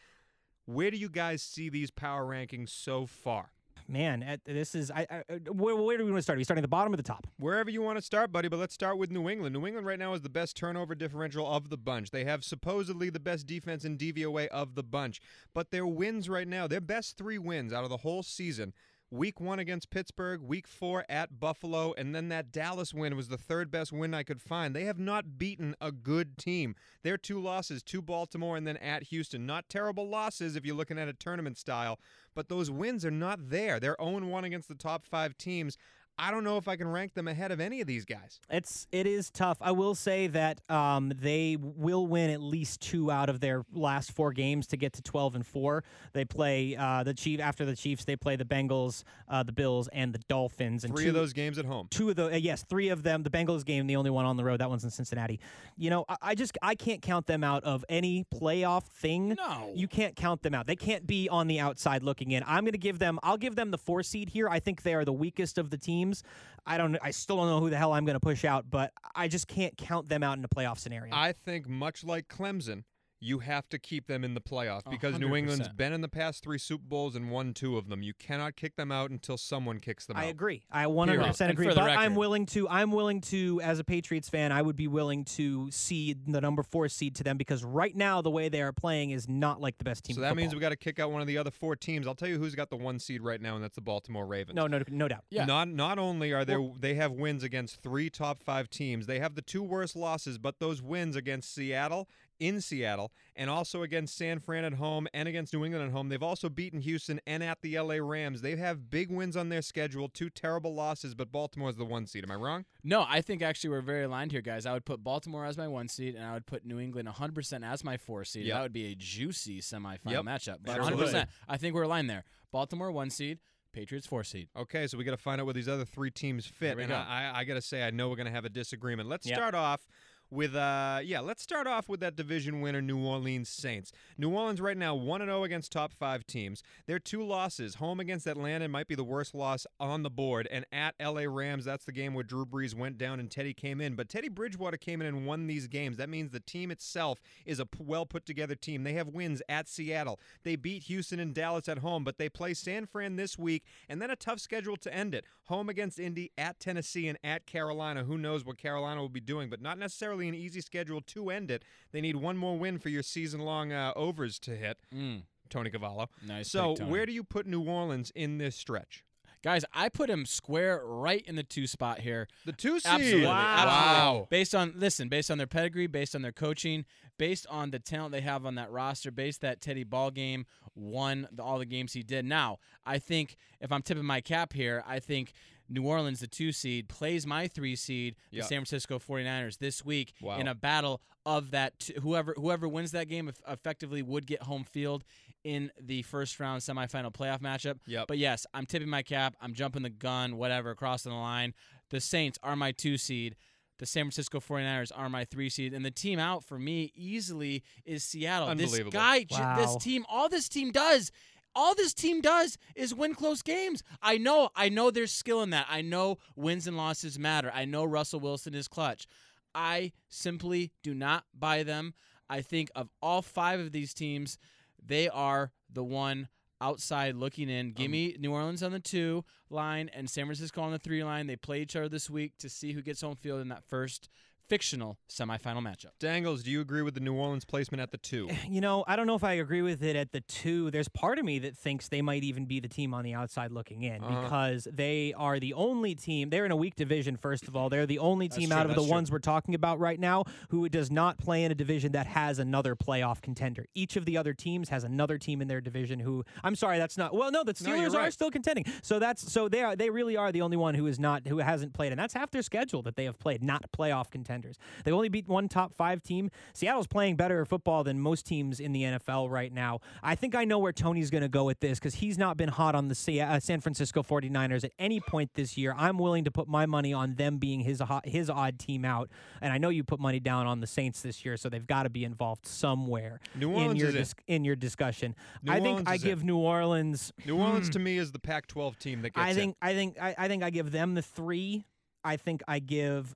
Where 0.68 0.92
do 0.92 0.98
you 0.98 1.08
guys 1.08 1.42
see 1.42 1.69
these 1.69 1.92
power 1.92 2.25
rankings 2.25 2.69
so 2.72 3.06
far? 3.06 3.52
Man, 3.88 4.22
at, 4.22 4.44
this 4.44 4.75
is 4.75 4.92
I, 4.92 5.08
I, 5.10 5.24
where, 5.50 5.78
where 5.78 5.98
do 5.98 6.04
we 6.04 6.12
want 6.12 6.19
to 6.19 6.24
start? 6.24 6.36
Are 6.36 6.40
we 6.40 6.44
starting 6.44 6.62
at 6.62 6.64
the 6.64 6.68
bottom 6.68 6.92
or 6.92 6.98
the 6.98 7.04
top? 7.04 7.25
Wherever 7.38 7.69
you 7.69 7.81
want 7.81 7.98
to 7.98 8.02
start, 8.02 8.34
buddy, 8.34 8.50
but 8.50 8.60
let's 8.60 8.74
start 8.74 8.98
with 8.98 9.10
New 9.10 9.30
England. 9.30 9.54
New 9.54 9.66
England 9.66 9.88
right 9.88 9.98
now 9.98 10.14
is 10.14 10.19
the 10.19 10.30
best 10.30 10.58
turnover 10.58 10.94
differential 10.94 11.50
of 11.50 11.69
the 11.69 11.78
bunch. 11.78 12.12
They 12.12 12.25
have 12.25 12.44
supposedly 12.44 13.10
the 13.10 13.19
best 13.22 13.48
defense 13.48 13.86
in 13.86 13.98
DVOA 13.98 14.48
of 14.48 14.75
the 14.75 14.84
bunch, 14.84 15.22
but 15.54 15.72
their 15.72 15.88
wins 15.88 16.28
right 16.28 16.50
now, 16.50 16.68
their 16.68 16.81
best 16.81 17.16
three 17.16 17.38
wins 17.38 17.72
out 17.72 17.86
of 17.86 17.90
the 17.90 17.98
whole 17.98 18.22
season 18.22 18.74
Week 19.09 19.39
one 19.39 19.57
against 19.57 19.89
Pittsburgh, 19.89 20.42
week 20.42 20.68
four 20.68 21.06
at 21.07 21.39
Buffalo, 21.39 21.94
and 21.98 22.13
then 22.13 22.27
that 22.27 22.51
Dallas 22.51 22.94
win 22.94 23.15
was 23.15 23.30
the 23.30 23.38
third 23.38 23.71
best 23.71 23.94
win 23.94 24.13
I 24.13 24.24
could 24.24 24.42
find. 24.42 24.75
They 24.75 24.83
have 24.83 25.00
not 25.00 25.38
beaten 25.38 25.77
a 25.80 25.94
good 25.94 26.38
team. 26.38 26.75
Their 27.04 27.18
two 27.18 27.42
losses 27.42 27.81
to 27.83 28.01
Baltimore 28.01 28.57
and 28.57 28.68
then 28.68 28.75
at 28.77 29.04
Houston. 29.04 29.45
Not 29.45 29.69
terrible 29.69 30.09
losses 30.09 30.57
if 30.57 30.65
you're 30.65 30.75
looking 30.75 31.00
at 31.00 31.07
a 31.07 31.13
tournament 31.13 31.57
style, 31.57 32.01
but 32.36 32.50
those 32.50 32.69
wins 32.69 33.06
are 33.06 33.12
not 33.12 33.50
there. 33.50 33.80
They're 33.80 33.95
0 33.98 34.27
1 34.27 34.44
against 34.44 34.68
the 34.68 34.75
top 34.75 35.06
five 35.06 35.38
teams. 35.38 35.77
I 36.19 36.31
don't 36.31 36.44
know 36.44 36.58
if 36.58 36.68
I 36.68 36.75
can 36.75 36.88
rank 36.88 37.14
them 37.14 37.28
ahead 37.28 37.52
of 37.52 37.60
any 37.60 37.80
of 37.80 37.86
these 37.86 38.04
guys. 38.04 38.40
It's 38.50 38.88
it 38.92 39.06
is 39.06 39.30
tough. 39.30 39.60
I 39.62 39.72
will 39.72 39.94
say 39.94 40.28
that 40.28 40.62
um, 40.68 41.14
they 41.16 41.58
will 41.60 42.08
win 42.08 42.31
at 42.31 42.42
least 42.42 42.81
two 42.81 43.12
out 43.12 43.30
of 43.30 43.40
their 43.40 43.64
last 43.72 44.12
four 44.12 44.34
games 44.34 44.66
to 44.68 44.78
get 44.78 44.94
to 44.94 45.04
twelve 45.04 45.36
and 45.36 45.46
four. 45.46 45.84
They 46.14 46.25
play 46.25 46.75
uh, 46.75 47.04
the 47.04 47.14
Chief 47.14 47.40
after 47.40 47.66
the 47.66 47.75
Chiefs. 47.75 48.04
They 48.04 48.16
play 48.16 48.36
the 48.36 48.46
Bengals, 48.46 49.04
uh, 49.30 49.44
the 49.44 49.52
Bills, 49.52 49.90
and 49.94 50.12
the 50.12 50.19
Dolphins. 50.28 50.84
And 50.84 50.94
three 50.94 51.04
two, 51.04 51.10
of 51.10 51.16
those 51.16 51.34
games 51.34 51.60
at 51.60 51.66
home. 51.66 51.88
Two 51.92 52.10
of 52.10 52.16
the 52.16 52.28
uh, 52.28 52.36
yes, 52.36 52.66
three 52.68 52.90
of 52.90 53.04
them. 53.04 53.22
The 53.22 53.30
Bengals 53.30 53.64
game, 53.64 53.86
the 53.86 53.96
only 53.96 54.10
one 54.10 54.25
on 54.25 54.38
the 54.38 54.44
road. 54.44 54.60
That 54.60 54.69
one's 54.69 54.86
in 54.86 54.90
Cincinnati. 54.90 55.40
You 55.78 55.92
know, 55.92 56.06
I, 56.10 56.16
I 56.22 56.36
just 56.36 56.58
I 56.64 56.74
can't 56.74 57.02
count 57.04 57.28
them 57.28 57.44
out 57.44 57.64
of 57.64 57.86
any 57.90 58.25
playoff 58.34 58.86
thing. 58.86 59.36
No, 59.38 59.72
you 59.75 59.88
can't 59.88 60.16
count 60.16 60.42
them 60.42 60.56
out. 60.56 60.66
They 60.66 60.75
can't 60.75 61.06
be 61.06 61.30
on 61.30 61.46
the 61.46 61.60
outside 61.60 62.02
looking 62.02 62.31
in. 62.31 62.44
I'm 62.48 62.64
going 62.64 62.72
to 62.72 62.80
give 62.80 62.98
them. 62.98 63.19
I'll 63.22 63.38
give 63.38 63.56
them 63.56 63.69
the 63.69 63.78
four 63.78 64.02
seed 64.02 64.30
here. 64.30 64.50
I 64.50 64.60
think 64.60 64.81
they 64.81 64.96
are 64.96 65.06
the 65.06 65.14
weakest 65.14 65.60
of 65.60 65.69
the 65.69 65.78
teams 65.78 66.06
teams. 66.07 66.24
I 66.65 66.77
don't. 66.77 66.98
I 67.01 67.12
still 67.12 67.38
don't 67.38 67.48
know 67.48 67.59
who 67.59 67.69
the 67.69 67.77
hell 67.77 67.94
I'm 67.94 68.06
going 68.06 68.15
to 68.15 68.19
push 68.19 68.44
out, 68.44 68.65
but 68.69 68.92
I 69.15 69.27
just 69.27 69.48
can't 69.48 69.75
count 69.77 70.09
them 70.09 70.24
out 70.24 70.38
in 70.38 70.44
a 70.44 70.50
playoff 70.50 70.80
scenario. 70.80 71.13
I 71.13 71.31
think 71.31 71.68
much 71.68 72.04
like 72.04 72.27
Clemson, 72.27 72.83
you 73.19 73.40
have 73.40 73.68
to 73.69 73.80
keep 73.80 74.08
them 74.08 74.24
in 74.24 74.34
the 74.34 74.42
playoff 74.42 74.90
because 74.90 75.16
100%. 75.16 75.19
New 75.19 75.36
England's 75.36 75.69
been 75.69 75.94
in 75.94 76.02
the 76.02 76.08
past 76.08 76.44
three 76.44 76.60
Super 76.60 76.84
Bowls 76.88 77.16
and 77.16 77.31
won 77.31 77.54
two 77.54 77.78
of 77.78 77.90
them. 77.90 78.04
You 78.04 78.14
cannot 78.14 78.56
kick 78.56 78.75
them 78.75 78.92
out 78.92 79.10
until 79.10 79.38
someone 79.38 79.80
kicks 79.80 80.06
them 80.06 80.18
I 80.18 80.22
out. 80.22 80.25
I 80.25 80.30
agree. 80.30 80.64
I 80.72 80.86
100% 80.86 81.50
agree. 81.50 81.68
But 81.68 81.78
record. 81.78 81.90
I'm 81.90 82.16
willing 82.16 82.46
to. 82.48 82.69
I'm 82.69 82.92
willing 82.92 83.22
to, 83.22 83.60
as 83.62 83.80
a 83.80 83.84
Patriots 83.84 84.30
fan, 84.30 84.52
I 84.52 84.62
would 84.62 84.75
be 84.75 84.88
willing 84.88 85.25
to 85.25 85.72
cede 85.72 86.31
the 86.31 86.42
number 86.42 86.64
four 86.64 86.88
seed 86.90 87.16
to 87.16 87.24
them 87.24 87.38
because 87.38 87.64
right 87.64 87.96
now 87.96 88.22
the 88.22 88.30
way 88.30 88.50
they 88.50 88.62
are 88.62 88.74
playing 88.74 89.12
is 89.12 89.28
not 89.28 89.60
like 89.60 89.78
the 89.78 89.84
best 89.84 90.04
team. 90.04 90.16
So 90.16 90.22
that 90.22 90.36
means 90.36 90.54
we 90.54 90.62
got 90.62 90.69
to 90.69 90.75
kick 90.75 91.00
out 91.00 91.12
one 91.12 91.22
of 91.22 91.28
the 91.28 91.38
other 91.38 91.52
four 91.52 91.75
teams. 91.75 92.08
I'll 92.08 92.16
tell 92.16 92.30
you 92.30 92.38
who's 92.38 92.56
got 92.56 92.69
the 92.69 92.78
one 92.78 93.00
seed 93.00 93.22
right 93.22 93.42
now, 93.42 93.56
and 93.56 93.64
that's 93.64 93.75
the 93.75 93.81
Baltimore 93.81 94.25
Ravens. 94.25 94.56
No, 94.56 94.68
no, 94.68 94.81
no 94.90 95.08
doubt. 95.08 95.24
Yeah. 95.30 95.46
Not 95.46 95.69
not 95.69 95.98
only 95.98 96.34
are 96.34 96.46
there 96.46 96.62
well, 96.62 96.75
they 96.80 96.94
have 96.96 97.12
wins 97.12 97.44
against 97.44 97.81
three 97.81 98.10
top 98.10 98.44
five 98.44 98.69
teams, 98.69 99.08
they 99.08 99.19
have 99.19 99.36
the 99.36 99.42
two 99.42 99.64
worst 99.64 99.96
losses, 99.96 100.38
but 100.38 100.60
those 100.60 100.81
wins 100.81 101.16
against 101.16 101.54
Seattle 101.54 102.08
in 102.39 102.62
Seattle 102.62 103.12
and 103.36 103.50
also 103.50 103.84
against 103.84 104.18
San 104.18 104.39
Fran 104.39 104.63
at 104.63 104.74
home 104.74 105.07
and 105.13 105.28
against 105.28 105.54
New 105.54 105.63
England 105.66 105.86
at 105.86 105.92
home. 105.92 106.10
They've 106.10 106.24
also 106.24 106.50
beaten 106.50 106.81
Houston 106.81 107.19
and 107.25 107.44
at 107.44 107.62
the 107.62 107.80
LA 107.80 107.95
Rams. 107.95 108.42
They 108.42 108.56
have 108.56 108.89
big 108.89 109.12
wins 109.12 109.38
on 109.38 109.50
their 109.50 109.62
schedule, 109.62 110.10
two 110.10 110.30
terrible 110.30 110.74
losses, 110.74 111.16
but 111.16 111.31
Baltimore 111.31 111.69
is 111.69 111.75
the 111.75 111.86
one 111.86 112.06
seed. 112.06 112.24
Am 112.24 112.31
I 112.31 112.36
wrong? 112.36 112.66
No, 112.84 113.06
I 113.07 113.22
think 113.22 113.42
actually 113.42 113.72
we're 113.72 113.81
very 113.81 114.04
aligned 114.04 114.31
here, 114.31 114.42
guys. 114.42 114.66
I 114.66 114.74
would 114.74 114.86
put 114.86 115.04
Baltimore 115.04 115.45
as 115.45 115.57
my 115.57 115.68
one 115.68 115.88
seed 115.88 116.16
and 116.16 116.25
I 116.25 116.34
would 116.34 116.45
put 116.45 116.66
New 116.66 116.80
England 116.80 117.07
100% 117.07 117.66
as 117.66 117.84
my 117.84 117.98
four 117.98 118.24
seed. 118.24 118.45
Yep. 118.45 118.56
That 118.56 118.62
would 118.63 118.74
be 118.74 118.92
a 118.92 118.95
juicy 118.95 119.62
semifinal 119.62 120.12
yep. 120.12 120.24
matchup. 120.24 120.57
But 120.63 120.80
Absolutely. 120.80 121.13
100%. 121.13 121.28
I 121.48 121.57
think 121.57 121.75
we're 121.75 121.83
aligned 121.83 122.10
there. 122.10 122.24
Baltimore 122.51 122.92
one 122.92 123.10
seed, 123.10 123.40
Patriots 123.74 124.07
four 124.07 124.24
seed. 124.24 124.48
Okay, 124.57 124.88
so 124.88 124.98
we 124.98 125.04
got 125.04 125.12
to 125.12 125.18
find 125.18 125.40
out 125.40 125.45
where 125.45 125.54
these 125.54 125.68
other 125.68 125.86
three 125.86 126.10
teams 126.10 126.45
fit. 126.45 126.78
And 126.80 126.92
I, 126.92 127.31
I, 127.33 127.40
I 127.40 127.44
got 127.44 127.56
to 127.56 127.62
say, 127.62 127.83
I 127.83 127.92
know 127.92 128.10
we're 128.10 128.16
going 128.16 128.28
to 128.28 128.31
have 128.31 128.45
a 128.45 128.50
disagreement. 128.50 129.10
Let's 129.10 129.28
yep. 129.28 129.38
start 129.38 129.54
off 129.56 129.86
with 130.30 130.56
uh 130.56 131.00
yeah, 131.04 131.20
let's 131.20 131.42
start 131.42 131.68
off 131.68 131.90
with 131.90 132.00
that 132.00 132.16
division 132.16 132.62
winner 132.62 132.82
New 132.82 133.04
Orleans 133.06 133.50
Saints. 133.50 133.92
New 134.18 134.30
Orleans 134.30 134.62
right 134.62 134.78
now 134.78 134.96
1 134.96 135.22
0 135.22 135.44
against 135.44 135.72
top 135.72 135.94
5 135.94 136.26
teams. 136.26 136.64
Their 136.86 137.00
two 137.00 137.24
losses, 137.24 137.76
home 137.76 138.00
against 138.00 138.28
Atlanta 138.28 138.68
might 138.68 138.88
be 138.88 138.96
the 138.96 139.04
worst 139.04 139.34
loss 139.34 139.66
on 139.80 140.04
the 140.04 140.10
board 140.10 140.48
and 140.52 140.66
at 140.72 140.96
LA 141.02 141.24
Rams, 141.24 141.66
that's 141.66 141.86
the 141.86 141.92
game 141.92 142.14
where 142.14 142.24
Drew 142.24 142.46
Brees 142.46 142.76
went 142.76 142.98
down 142.98 143.20
and 143.20 143.30
Teddy 143.30 143.54
came 143.54 143.82
in, 143.82 143.96
but 143.96 144.10
Teddy 144.10 144.30
Bridgewater 144.30 144.78
came 144.78 145.02
in 145.02 145.08
and 145.08 145.26
won 145.26 145.48
these 145.48 145.68
games. 145.68 145.98
That 145.98 146.10
means 146.10 146.32
the 146.32 146.40
team 146.40 146.72
itself 146.72 147.20
is 147.46 147.60
a 147.60 147.68
well 147.78 148.06
put 148.06 148.26
together 148.26 148.56
team. 148.56 148.84
They 148.84 148.94
have 148.94 149.08
wins 149.08 149.42
at 149.50 149.68
Seattle. 149.68 150.20
They 150.44 150.56
beat 150.56 150.84
Houston 150.84 151.20
and 151.20 151.34
Dallas 151.34 151.68
at 151.68 151.80
home, 151.80 152.04
but 152.04 152.18
they 152.18 152.30
play 152.30 152.54
San 152.54 152.86
Fran 152.86 153.16
this 153.16 153.38
week 153.38 153.64
and 153.90 154.02
then 154.02 154.10
a 154.10 154.16
tough 154.16 154.40
schedule 154.40 154.78
to 154.78 154.94
end 154.94 155.14
it. 155.14 155.26
Home 155.46 155.70
against 155.70 156.00
Indy, 156.00 156.32
at 156.38 156.60
Tennessee 156.60 157.08
and 157.08 157.18
at 157.24 157.46
Carolina. 157.46 158.04
Who 158.04 158.18
knows 158.18 158.46
what 158.46 158.58
Carolina 158.58 159.02
will 159.02 159.10
be 159.10 159.20
doing, 159.20 159.50
but 159.50 159.62
not 159.62 159.78
necessarily 159.78 160.17
an 160.25 160.34
easy 160.34 160.62
schedule 160.62 161.02
to 161.02 161.30
end 161.30 161.52
it. 161.52 161.64
They 161.92 162.02
need 162.02 162.16
one 162.16 162.38
more 162.38 162.58
win 162.58 162.80
for 162.80 162.90
your 162.90 163.04
season 163.04 163.42
long 163.42 163.72
uh, 163.72 163.94
overs 163.96 164.40
to 164.40 164.52
hit. 164.56 164.78
Mm. 164.94 165.24
Tony 165.50 165.69
Cavallo. 165.69 166.10
Nice. 166.25 166.50
So, 166.50 166.75
pick, 166.75 166.88
where 166.88 167.06
do 167.06 167.12
you 167.12 167.24
put 167.24 167.46
New 167.46 167.62
Orleans 167.62 168.12
in 168.16 168.38
this 168.38 168.56
stretch? 168.56 169.04
Guys, 169.44 169.64
I 169.71 169.90
put 169.90 170.09
him 170.09 170.26
square 170.26 170.81
right 170.83 171.24
in 171.26 171.36
the 171.36 171.44
two 171.44 171.68
spot 171.68 172.00
here. 172.00 172.28
The 172.45 172.52
two 172.52 172.80
seed. 172.80 172.92
Absolutely. 172.92 173.28
Wow. 173.28 173.56
Absolutely. 173.57 174.28
Based 174.30 174.56
on 174.56 174.74
listen, 174.76 175.09
based 175.09 175.30
on 175.31 175.38
their 175.38 175.47
pedigree, 175.47 175.88
based 175.88 176.16
on 176.16 176.21
their 176.21 176.31
coaching, 176.31 176.86
based 177.18 177.45
on 177.50 177.71
the 177.71 177.80
talent 177.80 178.12
they 178.12 178.21
have 178.21 178.45
on 178.45 178.56
that 178.56 178.71
roster, 178.71 179.12
based 179.12 179.42
that 179.42 179.62
Teddy 179.62 179.83
Ball 179.83 180.12
game 180.12 180.45
won 180.76 181.28
the, 181.31 181.44
all 181.44 181.59
the 181.59 181.66
games 181.66 181.94
he 181.94 182.04
did. 182.04 182.26
Now, 182.26 182.57
I 182.86 182.97
think 182.97 183.38
if 183.62 183.71
I'm 183.71 183.83
tipping 183.83 184.06
my 184.06 184.21
cap 184.21 184.54
here, 184.54 184.83
I 184.88 185.00
think 185.00 185.33
New 185.69 185.83
Orleans, 185.83 186.19
the 186.19 186.28
two 186.28 186.52
seed, 186.52 186.88
plays 186.88 187.26
my 187.28 187.47
three 187.47 187.76
seed, 187.76 188.16
the 188.31 188.42
San 188.42 188.59
Francisco 188.59 189.00
49ers, 189.00 189.57
this 189.57 189.83
week 189.83 190.14
wow. 190.21 190.38
in 190.38 190.47
a 190.47 190.56
battle 190.56 191.02
of 191.26 191.52
that. 191.52 191.80
T- 191.80 191.95
whoever 192.02 192.33
whoever 192.38 192.68
wins 192.68 192.92
that 192.92 193.09
game 193.09 193.31
effectively 193.47 194.02
would 194.02 194.26
get 194.26 194.44
home 194.44 194.64
field 194.64 195.04
in 195.44 195.71
the 195.80 196.02
first 196.04 196.40
round 196.40 196.62
semifinal 196.62 197.14
playoff 197.14 197.40
matchup. 197.40 197.78
Yep. 197.86 198.07
But 198.07 198.18
yes, 198.18 198.45
I'm 198.54 198.66
tipping 198.66 198.90
my 198.90 199.04
cap. 199.04 199.36
I'm 199.42 199.54
jumping 199.54 199.83
the 199.83 199.90
gun, 199.90 200.38
whatever, 200.38 200.76
crossing 200.76 201.12
the 201.12 201.18
line. 201.18 201.54
The 201.90 202.02
Saints 202.02 202.38
are 202.44 202.56
my 202.56 202.71
two 202.71 202.97
seed. 202.97 203.36
The 203.80 203.86
San 203.86 204.06
Francisco 204.06 204.40
49ers 204.40 204.92
are 204.95 205.07
my 205.07 205.24
three 205.24 205.50
seed. 205.50 205.74
And 205.74 205.86
the 205.86 205.92
team 205.92 206.18
out 206.18 206.44
for 206.44 206.57
me 206.57 206.92
easily 206.95 207.64
is 207.86 208.04
Seattle. 208.04 208.54
This 208.56 208.78
guy, 208.90 209.26
wow. 209.30 209.57
this 209.57 209.76
team, 209.83 210.04
all 210.09 210.30
this 210.30 210.50
team 210.50 210.71
does 210.71 211.12
all 211.57 211.73
this 211.73 211.94
team 211.94 212.21
does 212.21 212.57
is 212.76 212.94
win 212.94 213.16
close 213.16 213.42
games. 213.42 213.83
I 213.99 214.19
know, 214.19 214.49
I 214.56 214.69
know 214.69 214.92
there's 214.92 215.11
skill 215.11 215.42
in 215.42 215.49
that. 215.49 215.66
I 215.68 215.81
know 215.81 216.19
wins 216.35 216.68
and 216.68 216.78
losses 216.78 217.18
matter. 217.18 217.52
I 217.54 217.66
know 217.66 217.83
Russell 217.83 218.19
Wilson 218.19 218.54
is 218.54 218.68
clutch. 218.68 219.07
I 219.56 219.92
simply 220.07 220.71
do 220.83 220.94
not 220.94 221.23
buy 221.37 221.64
them. 221.64 221.95
I 222.30 222.42
think 222.42 222.69
of 222.76 222.90
all 223.02 223.23
five 223.23 223.59
of 223.59 223.71
these 223.71 223.95
teams, 223.95 224.37
they 224.85 225.09
are 225.09 225.52
the 225.73 225.83
one 225.83 226.28
outside 226.61 227.16
looking 227.16 227.49
in. 227.49 227.71
Give 227.71 227.87
um, 227.87 227.92
me 227.92 228.16
New 228.19 228.33
Orleans 228.33 228.61
on 228.61 228.71
the 228.71 228.80
two 228.80 229.26
line 229.49 229.90
and 229.94 230.07
San 230.07 230.26
Francisco 230.26 230.61
on 230.61 230.71
the 230.71 230.80
three 230.80 231.04
line. 231.04 231.26
They 231.26 231.35
play 231.37 231.61
each 231.61 231.76
other 231.76 231.90
this 231.90 232.07
week 232.07 232.37
to 232.37 232.49
see 232.49 232.73
who 232.73 232.83
gets 232.83 233.02
home 233.02 233.16
field 233.16 233.42
in 233.42 233.49
that 233.49 233.64
first 233.64 234.09
fictional 234.47 234.97
semifinal 235.09 235.61
matchup. 235.61 235.92
Dangles, 235.99 236.44
do 236.44 236.51
you 236.51 236.61
agree 236.61 236.81
with 236.81 236.94
the 236.94 236.99
New 236.99 237.13
Orleans 237.13 237.45
placement 237.45 237.81
at 237.81 237.92
the 237.92 237.97
two? 237.97 238.30
You 238.49 238.61
know, 238.61 238.85
I 238.87 238.95
don't 238.95 239.07
know 239.07 239.16
if 239.16 239.25
I 239.25 239.33
agree 239.33 239.61
with 239.61 239.83
it 239.83 239.95
at 239.95 240.13
the 240.13 240.21
two. 240.21 240.71
There's 240.71 240.87
part 240.87 241.19
of 241.19 241.25
me 241.25 241.37
that 241.39 241.56
thinks 241.56 241.89
they 241.89 242.01
might 242.01 242.23
even 242.23 242.45
be 242.45 242.59
the 242.59 242.69
team 242.69 242.94
on 242.94 243.04
the 243.04 243.13
outside 243.13 243.51
looking 243.51 243.83
in 243.83 244.01
uh-huh. 244.01 244.21
because 244.21 244.68
they 244.71 245.13
are 245.18 245.39
the 245.39 245.54
only 245.54 245.95
team. 245.95 246.30
They're 246.30 246.45
in 246.45 246.51
a 246.51 246.56
weak 246.56 246.75
division, 246.75 247.18
first 247.18 247.47
of 247.47 247.56
all. 247.56 247.69
They're 247.69 247.85
the 247.85 247.99
only 247.99 248.30
team 248.30 248.49
true, 248.49 248.57
out 248.57 248.66
of 248.66 248.75
the 248.75 248.81
true. 248.81 248.89
ones 248.89 249.11
we're 249.11 249.19
talking 249.19 249.54
about 249.54 249.80
right 249.80 249.99
now 249.99 250.23
who 250.49 250.68
does 250.69 250.89
not 250.89 251.18
play 251.18 251.44
in 251.44 251.51
a 251.51 251.56
division 251.56 251.92
that 251.92 252.07
has 252.07 252.39
another 252.39 252.75
playoff 252.75 253.21
contender. 253.21 253.66
Each 253.75 253.97
of 253.97 254.06
the 254.06 254.18
other 254.18 254.33
teams 254.33 254.69
has 254.69 254.83
another 254.83 255.18
team 255.18 255.42
in 255.42 255.47
their 255.47 255.61
division 255.61 255.99
who 255.99 256.23
I'm 256.44 256.56
sorry, 256.56 256.77
that's 256.77 256.97
not 256.97 257.13
well, 257.13 257.31
no, 257.31 257.44
the 257.44 257.54
Steelers 257.54 257.94
no, 257.94 257.99
are 257.99 258.11
still 258.11 258.31
contending. 258.31 258.66
So 258.81 258.97
that's 258.97 259.31
so 259.31 259.49
they 259.49 259.61
are 259.61 259.75
they 259.75 259.89
really 259.89 260.16
are 260.16 260.31
the 260.31 260.42
only 260.42 260.57
one 260.57 260.73
who 260.73 260.87
is 260.87 260.99
not 260.99 261.27
who 261.27 261.39
hasn't 261.39 261.73
played, 261.73 261.92
and 261.92 261.99
that's 261.99 262.13
half 262.13 262.31
their 262.31 262.42
schedule 262.42 262.81
that 262.83 262.95
they 262.95 263.06
have 263.06 263.19
played, 263.19 263.44
not 263.44 263.71
playoff 263.71 264.09
contenders. 264.09 264.37
They 264.84 264.92
only 264.92 265.10
beat 265.10 265.28
one 265.28 265.48
top 265.48 265.74
five 265.74 266.02
team. 266.02 266.30
Seattle's 266.54 266.88
playing 266.88 267.16
better 267.16 267.46
football 267.46 267.84
than 267.84 268.00
most 268.00 268.26
teams 268.26 268.60
in 268.60 268.72
the 268.72 268.84
NFL 268.84 269.30
right 269.30 269.52
now. 269.52 269.80
I 270.04 270.16
think 270.16 270.36
I 270.36 270.46
know 270.46 270.60
where 270.60 270.74
Tony's 270.74 271.10
going 271.10 271.24
to 271.24 271.30
go 271.30 271.44
with 271.44 271.60
this 271.60 271.80
because 271.80 271.96
he's 271.96 272.18
not 272.18 272.38
been 272.38 272.50
hot 272.50 272.76
on 272.76 272.88
the 272.88 273.22
uh, 273.22 273.40
San 273.40 273.62
Francisco 273.62 274.04
49ers 274.04 274.64
at 274.64 274.72
any 274.80 275.00
point 275.00 275.32
this 275.36 275.58
year. 275.58 275.74
I'm 275.78 275.98
willing 275.98 276.24
to 276.26 276.32
put 276.32 276.48
my 276.48 276.66
money 276.66 276.94
on 276.94 277.16
them 277.16 277.38
being 277.38 277.62
his 277.62 277.82
his 278.04 278.30
odd 278.30 278.60
team 278.60 278.86
out, 278.86 279.10
and 279.42 279.54
I 279.54 279.58
know 279.58 279.70
you 279.70 279.84
put 279.84 280.00
money 280.00 280.20
down 280.20 280.48
on 280.48 280.60
the 280.60 280.68
Saints 280.68 281.02
this 281.02 281.26
year, 281.26 281.38
so 281.38 281.50
they've 281.50 281.66
got 281.66 281.84
to 281.84 281.90
be 281.90 282.04
involved 282.04 282.46
somewhere 282.46 283.20
in 283.40 283.76
your 283.76 283.92
dis- 283.92 284.16
in 284.28 284.44
your 284.44 284.56
discussion. 284.56 285.16
New 285.44 285.52
I 285.52 285.56
think 285.56 285.68
Orleans 285.68 285.88
I 285.88 285.98
give 285.98 286.20
it. 286.22 286.26
New 286.26 286.38
Orleans. 286.38 287.14
New 287.26 287.38
Orleans 287.38 287.68
hmm, 287.68 287.72
to 287.72 287.80
me 287.80 287.98
is 287.98 288.12
the 288.12 288.20
Pac-12 288.20 288.78
team 288.80 289.02
that 289.02 289.12
gets 289.12 289.26
I 289.26 289.34
think 289.34 289.52
it. 289.62 289.66
I 289.66 289.74
think 289.74 289.98
I, 290.02 290.16
I 290.18 290.28
think 290.28 290.44
I 290.44 290.50
give 290.50 290.72
them 290.72 290.96
the 290.96 291.02
three. 291.02 291.66
I 292.04 292.18
think 292.18 292.42
I 292.48 292.60
give 292.60 293.16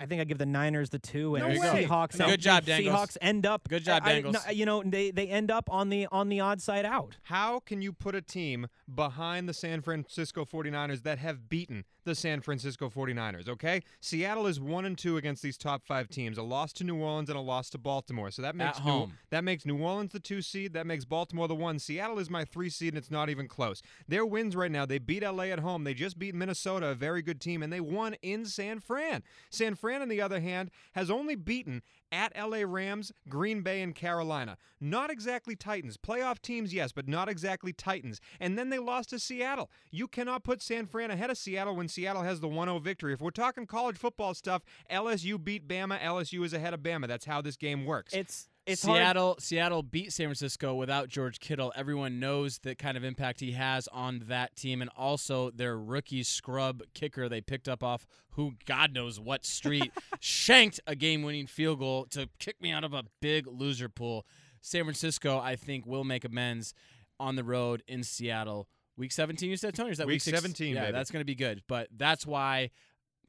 I 0.00 0.06
think 0.06 0.20
I 0.20 0.24
give 0.24 0.38
the 0.38 0.46
Niners 0.46 0.90
the 0.90 0.98
two, 0.98 1.34
and 1.34 1.46
No 1.48 1.54
the 1.54 1.60
way. 1.60 1.84
Seahawks. 1.84 2.16
Good 2.16 2.40
job, 2.40 2.64
Dangles. 2.64 2.94
Seahawks 2.94 3.16
end 3.20 3.46
up. 3.46 3.68
Good 3.68 3.84
job, 3.84 4.02
I- 4.04 4.22
I- 4.46 4.50
you 4.52 4.64
know, 4.66 4.82
they 4.84 5.10
they 5.10 5.26
end 5.28 5.50
up 5.50 5.68
on 5.70 5.88
the 5.88 6.06
on 6.12 6.28
the 6.28 6.40
odd 6.40 6.60
side 6.60 6.84
out. 6.84 7.16
How 7.24 7.60
can 7.60 7.82
you 7.82 7.92
put 7.92 8.14
a 8.14 8.22
team 8.22 8.68
behind 8.92 9.48
the 9.48 9.54
San 9.54 9.82
Francisco 9.82 10.44
49ers 10.44 11.02
that 11.02 11.18
have 11.18 11.48
beaten 11.48 11.84
the 12.04 12.14
San 12.14 12.40
Francisco 12.40 12.88
49ers, 12.88 13.48
okay? 13.48 13.82
Seattle 14.00 14.46
is 14.46 14.58
1 14.58 14.84
and 14.86 14.96
2 14.96 15.18
against 15.18 15.42
these 15.42 15.58
top 15.58 15.84
5 15.84 16.08
teams, 16.08 16.38
a 16.38 16.42
loss 16.42 16.72
to 16.74 16.84
New 16.84 16.96
Orleans 16.96 17.28
and 17.28 17.36
a 17.36 17.42
loss 17.42 17.68
to 17.70 17.78
Baltimore. 17.78 18.30
So 18.30 18.40
that 18.40 18.56
makes 18.56 18.78
New, 18.78 18.84
home. 18.90 19.12
that 19.30 19.44
makes 19.44 19.66
New 19.66 19.76
Orleans 19.78 20.12
the 20.12 20.20
2 20.20 20.40
seed, 20.40 20.72
that 20.72 20.86
makes 20.86 21.04
Baltimore 21.04 21.48
the 21.48 21.54
1. 21.54 21.78
Seattle 21.78 22.18
is 22.18 22.30
my 22.30 22.44
3 22.46 22.70
seed 22.70 22.94
and 22.94 22.98
it's 22.98 23.10
not 23.10 23.28
even 23.28 23.46
close. 23.46 23.82
Their 24.06 24.24
wins 24.24 24.56
right 24.56 24.70
now, 24.70 24.86
they 24.86 24.98
beat 24.98 25.22
LA 25.22 25.44
at 25.52 25.58
home, 25.58 25.84
they 25.84 25.92
just 25.92 26.18
beat 26.18 26.34
Minnesota, 26.34 26.88
a 26.88 26.94
very 26.94 27.20
good 27.20 27.40
team, 27.42 27.62
and 27.62 27.70
they 27.70 27.80
won 27.80 28.14
in 28.22 28.46
San 28.46 28.80
Fran. 28.80 29.22
San 29.50 29.74
Fran 29.74 29.87
on 29.96 30.08
the 30.08 30.20
other 30.20 30.40
hand 30.40 30.70
has 30.92 31.10
only 31.10 31.34
beaten 31.34 31.82
at 32.10 32.32
LA 32.36 32.62
Rams, 32.64 33.12
Green 33.28 33.62
Bay, 33.62 33.82
and 33.82 33.94
Carolina. 33.94 34.56
Not 34.80 35.10
exactly 35.10 35.56
Titans. 35.56 35.96
Playoff 35.96 36.40
teams, 36.40 36.72
yes, 36.72 36.92
but 36.92 37.08
not 37.08 37.28
exactly 37.28 37.72
Titans. 37.72 38.20
And 38.40 38.58
then 38.58 38.70
they 38.70 38.78
lost 38.78 39.10
to 39.10 39.18
Seattle. 39.18 39.70
You 39.90 40.08
cannot 40.08 40.44
put 40.44 40.62
San 40.62 40.86
Fran 40.86 41.10
ahead 41.10 41.30
of 41.30 41.38
Seattle 41.38 41.76
when 41.76 41.88
Seattle 41.88 42.22
has 42.22 42.40
the 42.40 42.48
1 42.48 42.68
0 42.68 42.78
victory. 42.78 43.12
If 43.12 43.20
we're 43.20 43.30
talking 43.30 43.66
college 43.66 43.96
football 43.96 44.34
stuff, 44.34 44.62
LSU 44.90 45.42
beat 45.42 45.68
Bama. 45.68 46.00
LSU 46.00 46.44
is 46.44 46.52
ahead 46.52 46.74
of 46.74 46.80
Bama. 46.80 47.06
That's 47.06 47.26
how 47.26 47.42
this 47.42 47.56
game 47.56 47.84
works. 47.84 48.14
It's 48.14 48.48
it's 48.68 48.84
hard. 48.84 48.98
Seattle 48.98 49.36
Seattle 49.38 49.82
beat 49.82 50.12
San 50.12 50.26
Francisco 50.26 50.74
without 50.74 51.08
George 51.08 51.40
Kittle. 51.40 51.72
Everyone 51.76 52.20
knows 52.20 52.58
the 52.58 52.74
kind 52.74 52.96
of 52.96 53.04
impact 53.04 53.40
he 53.40 53.52
has 53.52 53.88
on 53.88 54.24
that 54.28 54.54
team 54.56 54.80
and 54.82 54.90
also 54.96 55.50
their 55.50 55.78
rookie 55.78 56.22
scrub 56.22 56.82
kicker 56.94 57.28
they 57.28 57.40
picked 57.40 57.68
up 57.68 57.82
off 57.82 58.06
who 58.30 58.52
God 58.66 58.92
knows 58.92 59.18
what 59.18 59.44
street 59.44 59.90
shanked 60.20 60.80
a 60.86 60.94
game-winning 60.94 61.46
field 61.46 61.78
goal 61.80 62.06
to 62.10 62.28
kick 62.38 62.60
me 62.62 62.70
out 62.70 62.84
of 62.84 62.92
a 62.94 63.04
big 63.20 63.46
loser 63.46 63.88
pool. 63.88 64.26
San 64.60 64.84
Francisco 64.84 65.38
I 65.38 65.56
think 65.56 65.86
will 65.86 66.04
make 66.04 66.24
amends 66.24 66.74
on 67.20 67.36
the 67.36 67.44
road 67.44 67.82
in 67.88 68.02
Seattle. 68.02 68.68
Week 68.96 69.12
17 69.12 69.48
you 69.48 69.56
said 69.56 69.74
Tony 69.74 69.90
or 69.90 69.92
is 69.92 69.98
that 69.98 70.06
Week 70.06 70.14
week, 70.14 70.34
17, 70.34 70.74
Yeah, 70.74 70.80
baby. 70.82 70.92
that's 70.92 71.10
going 71.10 71.20
to 71.20 71.24
be 71.26 71.34
good. 71.34 71.62
But 71.68 71.88
that's 71.96 72.26
why 72.26 72.70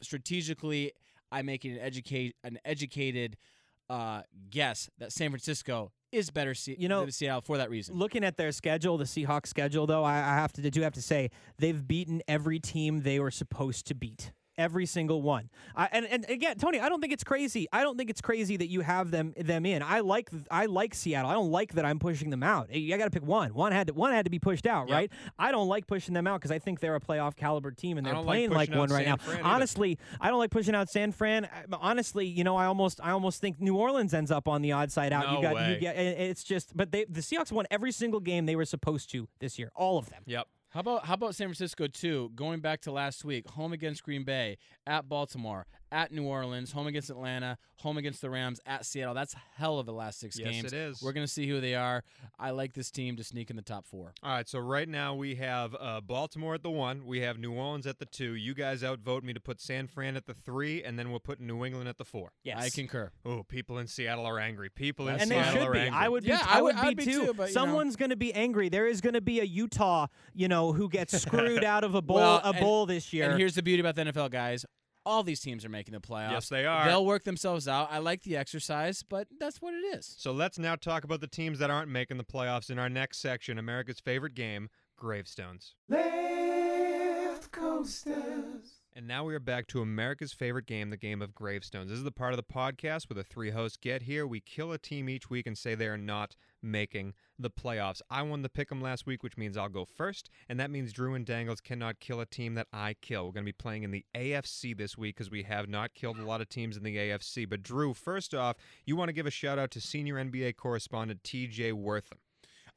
strategically 0.02 0.94
I'm 1.32 1.46
making 1.46 1.74
an 1.74 1.80
educate 1.80 2.36
an 2.44 2.58
educated 2.66 3.38
uh, 3.90 4.22
guess 4.50 4.90
that 5.00 5.12
San 5.12 5.30
Francisco 5.30 5.92
is 6.12 6.30
better 6.30 6.54
se- 6.54 6.78
You 6.80 6.88
know, 6.90 7.02
than 7.02 7.12
Seattle 7.12 7.42
for 7.42 7.58
that 7.58 7.70
reason. 7.70 7.96
Looking 7.96 8.24
at 8.24 8.38
their 8.38 8.52
schedule, 8.52 8.98
the 8.98 9.04
Seahawks 9.06 9.48
schedule, 9.48 9.86
though, 9.86 10.04
I, 10.04 10.16
I 10.16 10.36
have 10.36 10.52
to 10.54 10.70
do 10.70 10.82
have 10.82 10.94
to 10.94 11.02
say 11.02 11.30
they've 11.58 11.88
beaten 11.88 12.22
every 12.28 12.60
team 12.60 13.02
they 13.02 13.20
were 13.20 13.32
supposed 13.32 13.86
to 13.88 13.96
beat. 13.96 14.32
Every 14.60 14.86
single 14.86 15.22
one, 15.22 15.50
I, 15.76 15.88
and 15.92 16.06
and 16.06 16.26
again, 16.30 16.58
Tony, 16.58 16.80
I 16.82 16.90
don't 16.90 17.00
think 17.00 17.14
it's 17.14 17.24
crazy. 17.24 17.68
I 17.72 17.82
don't 17.82 17.98
think 17.98 18.10
it's 18.10 18.20
crazy 18.20 18.58
that 18.58 18.68
you 18.68 18.82
have 18.82 19.10
them 19.10 19.34
them 19.38 19.66
in. 19.66 19.82
I 19.82 20.02
like 20.02 20.30
I 20.52 20.66
like 20.66 20.94
Seattle. 20.94 21.32
I 21.32 21.34
don't 21.34 21.50
like 21.50 21.74
that 21.76 21.86
I'm 21.86 21.98
pushing 21.98 22.30
them 22.30 22.44
out. 22.44 22.70
I 22.74 22.80
got 22.98 23.06
to 23.06 23.10
pick 23.10 23.26
one. 23.26 23.54
One 23.54 23.72
had 23.72 23.88
to 23.88 23.94
one 23.94 24.12
had 24.12 24.26
to 24.26 24.30
be 24.30 24.38
pushed 24.40 24.68
out, 24.68 24.90
Yep. 24.90 24.96
right? 24.96 25.12
I 25.40 25.52
don't 25.52 25.70
like 25.70 25.88
pushing 25.88 26.14
them 26.14 26.28
out 26.28 26.42
because 26.42 26.52
I 26.52 26.60
think 26.60 26.82
they're 26.82 26.96
a 26.96 27.00
playoff 27.00 27.36
caliber 27.38 27.72
team 27.72 27.98
and 27.98 28.06
they're 28.06 28.16
like 28.16 28.26
playing 28.26 28.50
like, 28.52 28.70
out 28.72 28.78
one 28.78 28.90
right 28.90 29.06
San 29.06 29.10
now. 29.12 29.16
Fran 29.18 29.38
either. 29.40 29.48
Honestly, 29.48 29.98
I 30.20 30.30
don't 30.30 30.40
like 30.40 30.52
pushing 30.52 30.76
out 30.76 30.90
San 30.90 31.14
Fran. 31.14 31.48
Honestly, 31.72 32.26
you 32.26 32.44
know, 32.44 32.58
I 32.58 32.66
almost 32.66 33.00
I 33.02 33.12
almost 33.12 33.40
think 33.40 33.62
New 33.62 33.76
Orleans 33.78 34.14
ends 34.14 34.30
up 34.32 34.48
on 34.48 34.62
the 34.62 34.74
odd 34.74 34.92
side 34.92 35.14
out. 35.14 35.26
No 35.26 35.38
you 35.38 35.42
got 35.42 35.56
way. 35.56 35.74
you 35.76 35.80
get 35.80 35.96
it's 35.98 36.44
just 36.44 36.76
but 36.76 36.92
they 36.92 37.06
the 37.06 37.22
Seahawks 37.22 37.52
won 37.52 37.66
every 37.72 37.92
single 37.94 38.20
game 38.20 38.46
they 38.46 38.56
were 38.58 38.66
supposed 38.66 39.10
to 39.12 39.28
this 39.40 39.58
year, 39.58 39.72
all 39.76 39.98
of 39.98 40.10
them. 40.10 40.24
yep. 40.26 40.48
How 40.72 40.82
about 40.82 41.06
how 41.06 41.16
about 41.16 41.34
San 41.34 41.48
Francisco 41.48 41.88
too? 41.88 42.32
Going 42.36 42.60
back 42.60 42.82
to 42.82 42.92
last 42.92 43.26
week, 43.26 43.50
home 43.50 43.74
against 43.74 44.04
Green 44.04 44.24
Bay, 44.24 44.58
at 44.86 45.10
Baltimore, 45.10 45.66
at 45.92 46.12
New 46.12 46.24
Orleans, 46.26 46.72
home 46.72 46.88
against 46.88 47.10
Atlanta, 47.10 47.58
home 47.78 47.98
against 47.98 48.22
the 48.22 48.30
Rams, 48.30 48.60
at 48.66 48.86
Seattle. 48.86 49.14
That's 49.14 49.36
hell 49.56 49.80
of 49.80 49.86
the 49.86 49.94
last 49.94 50.20
six 50.20 50.38
Yes, 50.38 50.48
games. 50.50 50.66
it 50.66 50.74
is. 50.74 51.02
We're 51.02 51.14
gonna 51.14 51.28
see 51.28 51.48
who 51.48 51.60
they 51.62 51.76
are. 51.76 52.04
I 52.38 52.52
like 52.52 52.74
this 52.74 52.92
team 52.92 53.16
to 53.18 53.24
sneak 53.24 53.50
in 53.50 53.56
the 53.56 53.62
top 53.62 53.86
four. 53.86 54.14
All 54.24 54.32
right, 54.32 54.48
so 54.48 54.60
right 54.60 54.88
now 54.88 55.16
we 55.16 55.36
have 55.36 55.76
uh, 55.80 56.02
Baltimore 56.02 56.56
at 56.56 56.64
the 56.64 56.70
one, 56.70 57.06
we 57.06 57.22
have 57.22 57.38
New 57.38 57.54
Orleans 57.54 57.88
at 57.88 58.00
the 58.00 58.06
two. 58.06 58.34
You 58.36 58.54
guys 58.54 58.84
outvote 58.84 59.24
me 59.24 59.34
to 59.34 59.40
put 59.40 59.60
San 59.62 59.88
Fran 59.88 60.16
at 60.16 60.26
the 60.26 60.34
three, 60.34 60.84
and 60.84 60.98
then 61.00 61.10
we'll 61.12 61.20
put 61.20 61.40
New 61.40 61.66
England 61.66 61.88
at 61.90 61.98
the 61.98 62.06
four. 62.06 62.32
Yes. 62.44 62.58
I 62.60 62.70
concur. 62.70 63.12
Oh, 63.26 63.44
people 63.44 63.78
in 63.80 63.88
Seattle 63.88 64.26
are 64.26 64.40
angry. 64.40 64.70
People 64.70 65.08
in 65.08 65.16
and 65.20 65.30
they 65.32 65.36
Seattle 65.36 65.54
should 65.54 65.68
are 65.70 65.74
be. 65.74 65.80
angry. 65.80 65.98
I 66.00 66.10
would 66.10 66.24
be. 66.24 66.30
Yeah, 66.30 66.40
I 66.46 66.60
I 66.60 66.62
would 66.62 66.76
would- 66.76 66.82
be 66.82 66.88
I'd 66.88 66.98
be 66.98 67.06
too. 67.06 67.26
too, 67.28 67.34
but. 67.34 67.50
Someone's 67.50 67.96
going 67.96 68.10
to 68.12 68.16
be 68.16 68.34
angry. 68.34 68.70
There 68.70 68.88
is 68.88 69.02
going 69.02 69.14
to 69.16 69.22
be 69.22 69.40
a 69.40 69.44
Utah, 69.44 70.08
you 70.34 70.48
know, 70.48 70.72
who 70.74 70.90
gets 70.90 71.18
screwed 71.22 71.64
out 71.64 71.84
of 71.84 71.96
a 71.96 72.02
bowl 72.02 72.18
Well, 72.18 72.42
a 72.44 72.50
and- 72.50 72.60
bowl 72.60 72.86
this 72.86 73.12
year. 73.14 73.30
And 73.32 73.40
here's 73.40 73.56
the 73.56 73.64
beauty 73.64 73.80
about 73.82 73.96
the 73.96 74.04
NFL 74.04 74.30
guys. 74.32 74.66
All 75.10 75.24
these 75.24 75.40
teams 75.40 75.66
are 75.66 75.70
making 75.70 75.96
the 75.96 76.00
playoffs. 76.00 76.32
Yes, 76.34 76.50
they 76.50 76.68
are. 76.68 76.86
They'll 76.86 77.04
work 77.04 77.24
themselves 77.24 77.68
out. 77.68 77.88
I 77.92 77.98
like 77.98 78.22
the 78.22 78.38
exercise, 78.38 79.02
but 79.02 79.28
that's 79.40 79.60
what 79.60 79.74
it 79.74 79.98
is. 79.98 80.14
So 80.20 80.32
let's 80.32 80.60
now 80.60 80.76
talk 80.76 81.04
about 81.04 81.20
the 81.20 81.26
teams 81.28 81.58
that 81.58 81.72
aren't 81.72 81.90
making 81.90 82.18
the 82.18 82.24
playoffs 82.24 82.70
in 82.70 82.78
our 82.78 82.90
next 82.90 83.20
section, 83.20 83.58
America's 83.58 84.00
favorite 84.00 84.36
game, 84.36 84.70
gravestones. 84.98 85.74
Left 85.88 87.50
coasters. 87.52 88.79
And 89.00 89.08
now 89.08 89.24
we 89.24 89.34
are 89.34 89.40
back 89.40 89.68
to 89.68 89.82
America's 89.82 90.34
favorite 90.34 90.66
game, 90.66 90.90
the 90.90 90.98
game 90.98 91.22
of 91.22 91.34
gravestones. 91.34 91.90
This 91.90 92.00
is 92.00 92.04
the 92.04 92.12
part 92.12 92.34
of 92.34 92.38
the 92.38 92.44
podcast 92.44 93.10
where 93.10 93.16
the 93.16 93.24
three 93.24 93.52
hosts 93.52 93.78
get 93.78 94.02
here. 94.02 94.28
We 94.28 94.42
kill 94.42 94.74
a 94.74 94.78
team 94.78 95.08
each 95.08 95.30
week 95.30 95.48
and 95.48 95.58
say 95.58 95.74
they 95.74 95.88
are 95.88 95.98
not 95.98 96.36
making 96.62 97.14
the 97.40 97.50
playoffs. 97.50 98.02
I 98.10 98.24
won 98.24 98.42
the 98.42 98.50
pick 98.50 98.70
'em 98.70 98.82
last 98.82 99.06
week, 99.06 99.24
which 99.24 99.38
means 99.38 99.56
I'll 99.56 99.70
go 99.70 99.86
first, 99.86 100.30
and 100.50 100.60
that 100.60 100.70
means 100.70 100.92
Drew 100.92 101.14
and 101.14 101.26
Dangles 101.26 101.62
cannot 101.62 102.02
kill 102.02 102.20
a 102.20 102.26
team 102.26 102.56
that 102.56 102.68
I 102.74 102.94
kill. 102.94 103.28
We're 103.28 103.32
going 103.32 103.46
to 103.46 103.54
be 103.54 103.54
playing 103.54 103.84
in 103.84 103.92
the 103.92 104.06
AFC 104.14 104.74
this 104.74 104.98
week 104.98 105.16
because 105.16 105.32
we 105.32 105.44
have 105.44 105.70
not 105.70 105.94
killed 105.94 106.20
a 106.20 106.26
lot 106.26 106.42
of 106.42 106.50
teams 106.50 106.76
in 106.76 106.84
the 106.84 106.98
AFC. 106.98 107.46
But 107.46 107.64
Drew, 107.64 107.94
first 107.94 108.36
off, 108.36 108.58
you 108.86 108.98
want 108.98 109.08
to 109.08 109.14
give 109.14 109.26
a 109.26 109.32
shout 109.32 109.58
out 109.58 109.72
to 109.72 109.80
senior 109.80 110.16
NBA 110.16 110.52
correspondent 110.58 111.24
TJ 111.24 111.72
Wortham. 111.72 112.20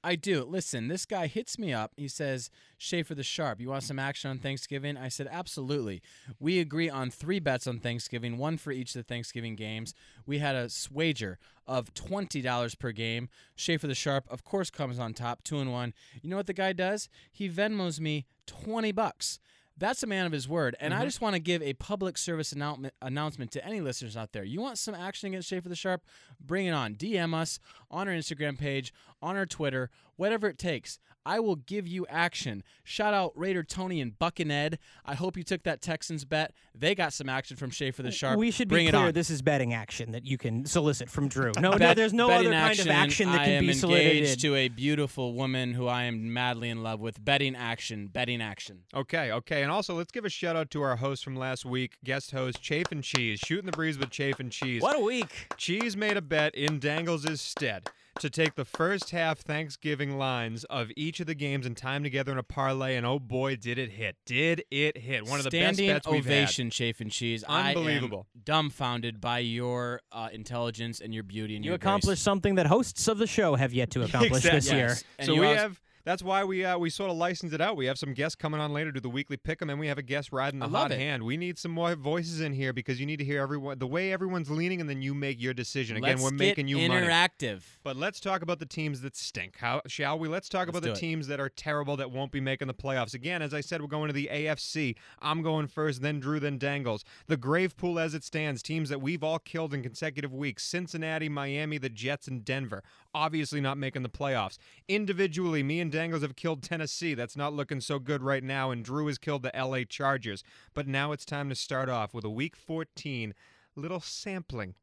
I 0.04 0.16
do. 0.16 0.44
Listen, 0.44 0.88
this 0.88 1.06
guy 1.06 1.28
hits 1.28 1.58
me 1.58 1.72
up. 1.72 1.92
He 1.96 2.08
says, 2.08 2.50
Schaefer 2.76 3.14
the 3.14 3.22
Sharp, 3.22 3.60
you 3.60 3.68
want 3.68 3.84
some 3.84 3.98
action 3.98 4.30
on 4.30 4.38
Thanksgiving? 4.38 4.96
I 4.96 5.08
said, 5.08 5.28
absolutely. 5.30 6.02
We 6.40 6.58
agree 6.58 6.90
on 6.90 7.10
three 7.10 7.38
bets 7.38 7.66
on 7.66 7.78
Thanksgiving, 7.78 8.36
one 8.36 8.56
for 8.56 8.72
each 8.72 8.94
of 8.94 9.00
the 9.00 9.04
Thanksgiving 9.04 9.54
games. 9.54 9.94
We 10.26 10.38
had 10.38 10.56
a 10.56 10.68
wager 10.90 11.38
of 11.66 11.94
$20 11.94 12.78
per 12.78 12.90
game. 12.92 13.28
Schaefer 13.54 13.86
the 13.86 13.94
Sharp, 13.94 14.24
of 14.28 14.44
course, 14.44 14.70
comes 14.70 14.98
on 14.98 15.14
top, 15.14 15.44
two 15.44 15.60
and 15.60 15.72
one. 15.72 15.94
You 16.20 16.30
know 16.30 16.36
what 16.36 16.48
the 16.48 16.52
guy 16.52 16.72
does? 16.72 17.08
He 17.30 17.48
Venmos 17.48 18.00
me 18.00 18.26
20 18.46 18.90
bucks. 18.92 19.38
That's 19.76 20.02
a 20.02 20.06
man 20.06 20.26
of 20.26 20.32
his 20.32 20.48
word. 20.48 20.76
And 20.80 20.92
I 20.92 20.98
mm-hmm. 20.98 21.06
just 21.06 21.20
want 21.20 21.34
to 21.34 21.40
give 21.40 21.62
a 21.62 21.72
public 21.74 22.18
service 22.18 22.52
announcement, 22.52 22.94
announcement 23.00 23.50
to 23.52 23.64
any 23.64 23.80
listeners 23.80 24.16
out 24.16 24.32
there. 24.32 24.44
You 24.44 24.60
want 24.60 24.78
some 24.78 24.94
action 24.94 25.28
against 25.28 25.48
Schaefer 25.48 25.68
the 25.68 25.76
Sharp? 25.76 26.02
Bring 26.40 26.66
it 26.66 26.72
on. 26.72 26.94
DM 26.94 27.34
us 27.34 27.58
on 27.90 28.08
our 28.08 28.14
Instagram 28.14 28.58
page, 28.58 28.92
on 29.20 29.36
our 29.36 29.46
Twitter, 29.46 29.90
whatever 30.16 30.48
it 30.48 30.58
takes. 30.58 30.98
I 31.24 31.40
will 31.40 31.56
give 31.56 31.86
you 31.86 32.06
action. 32.08 32.62
Shout 32.84 33.14
out 33.14 33.32
Raider 33.36 33.62
Tony 33.62 34.00
and 34.00 34.18
Buck 34.18 34.40
and 34.40 34.50
Ed. 34.50 34.78
I 35.04 35.14
hope 35.14 35.36
you 35.36 35.42
took 35.42 35.62
that 35.64 35.80
Texans 35.80 36.24
bet. 36.24 36.52
They 36.74 36.94
got 36.94 37.12
some 37.12 37.28
action 37.28 37.56
from 37.56 37.70
Schaefer 37.70 38.02
the 38.02 38.10
Sharp. 38.10 38.38
we 38.38 38.50
should 38.50 38.68
Bring 38.68 38.84
be 38.84 38.88
it 38.88 38.92
clear. 38.92 39.06
on. 39.08 39.12
This 39.12 39.30
is 39.30 39.42
betting 39.42 39.72
action 39.72 40.12
that 40.12 40.26
you 40.26 40.38
can 40.38 40.66
solicit 40.66 41.08
from 41.08 41.28
Drew. 41.28 41.52
No, 41.62 41.74
no 41.74 41.94
there's 41.94 42.12
no 42.12 42.26
betting 42.28 42.48
other 42.52 42.74
kind 42.74 42.80
of 42.80 42.88
action 42.88 43.30
that 43.30 43.42
I 43.42 43.44
can 43.44 43.54
am 43.54 43.60
be 43.62 43.66
engaged 43.68 43.80
solicited. 43.80 44.40
to 44.40 44.54
a 44.56 44.68
beautiful 44.68 45.32
woman 45.34 45.74
who 45.74 45.86
I 45.86 46.04
am 46.04 46.32
madly 46.32 46.70
in 46.70 46.82
love 46.82 46.98
with. 46.98 47.24
Betting 47.24 47.54
action. 47.54 48.08
Betting 48.08 48.42
action. 48.42 48.80
Okay, 48.92 49.30
okay. 49.30 49.62
And 49.62 49.70
also, 49.70 49.94
let's 49.94 50.10
give 50.10 50.24
a 50.24 50.28
shout 50.28 50.56
out 50.56 50.70
to 50.72 50.82
our 50.82 50.96
host 50.96 51.22
from 51.22 51.36
last 51.36 51.64
week, 51.64 51.98
guest 52.02 52.32
host 52.32 52.60
Chafe 52.60 52.90
and 52.90 53.04
Cheese, 53.04 53.38
shooting 53.38 53.66
the 53.66 53.72
breeze 53.72 53.96
with 53.96 54.10
Chafe 54.10 54.40
and 54.40 54.50
Cheese. 54.50 54.82
What 54.82 54.96
a 54.96 55.00
week! 55.00 55.46
Cheese 55.56 55.96
made 55.96 56.16
a 56.16 56.22
bet 56.22 56.54
in 56.56 56.80
Dangles' 56.80 57.40
stead 57.40 57.88
to 58.18 58.30
take 58.30 58.54
the 58.54 58.64
first 58.64 59.10
half 59.10 59.38
Thanksgiving 59.40 60.18
lines 60.18 60.64
of 60.64 60.90
each 60.96 61.20
of 61.20 61.26
the 61.26 61.34
games 61.34 61.66
and 61.66 61.76
time 61.76 62.02
together 62.02 62.32
in 62.32 62.38
a 62.38 62.42
parlay, 62.42 62.96
and 62.96 63.06
oh 63.06 63.18
boy, 63.18 63.56
did 63.56 63.78
it 63.78 63.90
hit! 63.90 64.16
Did 64.26 64.64
it 64.70 64.98
hit? 64.98 65.24
One 65.26 65.38
of 65.38 65.44
the 65.44 65.50
Standing 65.50 65.88
best 65.88 66.04
bets 66.04 66.12
we've 66.12 66.24
had. 66.24 66.32
ovation, 66.32 66.70
Chafe 66.70 67.00
and 67.00 67.10
Cheese. 67.10 67.42
Unbelievable. 67.44 68.26
I 68.34 68.38
am 68.38 68.42
dumbfounded 68.44 69.20
by 69.20 69.38
your 69.40 70.00
uh, 70.12 70.28
intelligence 70.32 71.00
and 71.00 71.12
your 71.14 71.22
beauty 71.22 71.56
and 71.56 71.64
You 71.64 71.70
your 71.70 71.76
accomplished 71.76 72.22
something 72.22 72.56
that 72.56 72.66
hosts 72.66 73.08
of 73.08 73.18
the 73.18 73.26
show 73.26 73.54
have 73.56 73.72
yet 73.72 73.90
to 73.92 74.02
accomplish 74.02 74.42
this 74.42 74.54
Exactly. 74.66 74.78
year. 74.78 74.96
And 75.18 75.26
so 75.26 75.34
we 75.34 75.46
have. 75.46 75.80
That's 76.04 76.22
why 76.22 76.42
we 76.42 76.64
uh, 76.64 76.78
we 76.78 76.90
sort 76.90 77.10
of 77.10 77.16
licensed 77.16 77.54
it 77.54 77.60
out. 77.60 77.76
We 77.76 77.86
have 77.86 77.98
some 77.98 78.12
guests 78.12 78.34
coming 78.34 78.60
on 78.60 78.72
later 78.72 78.90
to 78.90 79.00
the 79.00 79.08
weekly 79.08 79.36
pick'em, 79.36 79.70
and 79.70 79.78
we 79.78 79.86
have 79.86 79.98
a 79.98 80.02
guest 80.02 80.32
riding 80.32 80.58
the 80.58 80.68
hot 80.68 80.90
it. 80.90 80.98
hand. 80.98 81.22
We 81.22 81.36
need 81.36 81.58
some 81.58 81.70
more 81.70 81.94
voices 81.94 82.40
in 82.40 82.52
here 82.52 82.72
because 82.72 82.98
you 82.98 83.06
need 83.06 83.18
to 83.18 83.24
hear 83.24 83.40
everyone 83.40 83.78
the 83.78 83.86
way 83.86 84.12
everyone's 84.12 84.50
leaning, 84.50 84.80
and 84.80 84.90
then 84.90 85.00
you 85.00 85.14
make 85.14 85.40
your 85.40 85.54
decision. 85.54 85.96
Again, 85.96 86.10
Let's 86.18 86.22
we're 86.22 86.30
making 86.32 86.66
you 86.66 86.76
money. 86.88 87.06
interactive. 87.06 87.62
But 87.84 87.96
let's 87.96 88.18
talk 88.18 88.42
about 88.42 88.58
the 88.58 88.66
teams 88.66 89.00
that 89.02 89.14
stink. 89.14 89.58
How 89.58 89.80
shall 89.86 90.18
we? 90.18 90.26
Let's 90.28 90.48
talk 90.48 90.66
Let's 90.66 90.78
about 90.78 90.82
the 90.82 90.92
it. 90.92 90.96
teams 90.96 91.28
that 91.28 91.38
are 91.38 91.48
terrible 91.48 91.96
that 91.98 92.10
won't 92.10 92.32
be 92.32 92.40
making 92.40 92.66
the 92.66 92.74
playoffs. 92.74 93.14
Again, 93.14 93.40
as 93.40 93.54
I 93.54 93.60
said, 93.60 93.80
we're 93.80 93.86
going 93.86 94.08
to 94.08 94.12
the 94.12 94.28
AFC. 94.32 94.96
I'm 95.20 95.40
going 95.42 95.68
first, 95.68 96.02
then 96.02 96.18
Drew, 96.18 96.40
then 96.40 96.58
Dangles. 96.58 97.04
The 97.28 97.36
grave 97.36 97.76
pool 97.76 98.00
as 98.00 98.14
it 98.14 98.24
stands, 98.24 98.60
teams 98.62 98.88
that 98.88 99.00
we've 99.00 99.22
all 99.22 99.38
killed 99.38 99.72
in 99.72 99.82
consecutive 99.84 100.32
weeks: 100.34 100.64
Cincinnati, 100.64 101.28
Miami, 101.28 101.78
the 101.78 101.88
Jets, 101.88 102.26
and 102.26 102.44
Denver. 102.44 102.82
Obviously 103.14 103.60
not 103.60 103.78
making 103.78 104.02
the 104.02 104.08
playoffs. 104.08 104.58
Individually, 104.88 105.62
me 105.62 105.80
and 105.80 105.91
Dangles 105.92 106.22
have 106.22 106.36
killed 106.36 106.62
Tennessee. 106.62 107.12
That's 107.12 107.36
not 107.36 107.52
looking 107.52 107.82
so 107.82 107.98
good 107.98 108.22
right 108.22 108.42
now, 108.42 108.70
and 108.70 108.82
Drew 108.82 109.08
has 109.08 109.18
killed 109.18 109.42
the 109.42 109.52
LA 109.54 109.84
Chargers. 109.86 110.42
But 110.72 110.88
now 110.88 111.12
it's 111.12 111.26
time 111.26 111.50
to 111.50 111.54
start 111.54 111.90
off 111.90 112.14
with 112.14 112.24
a 112.24 112.30
Week 112.30 112.56
14 112.56 113.34
little 113.76 114.00
sampling 114.00 114.74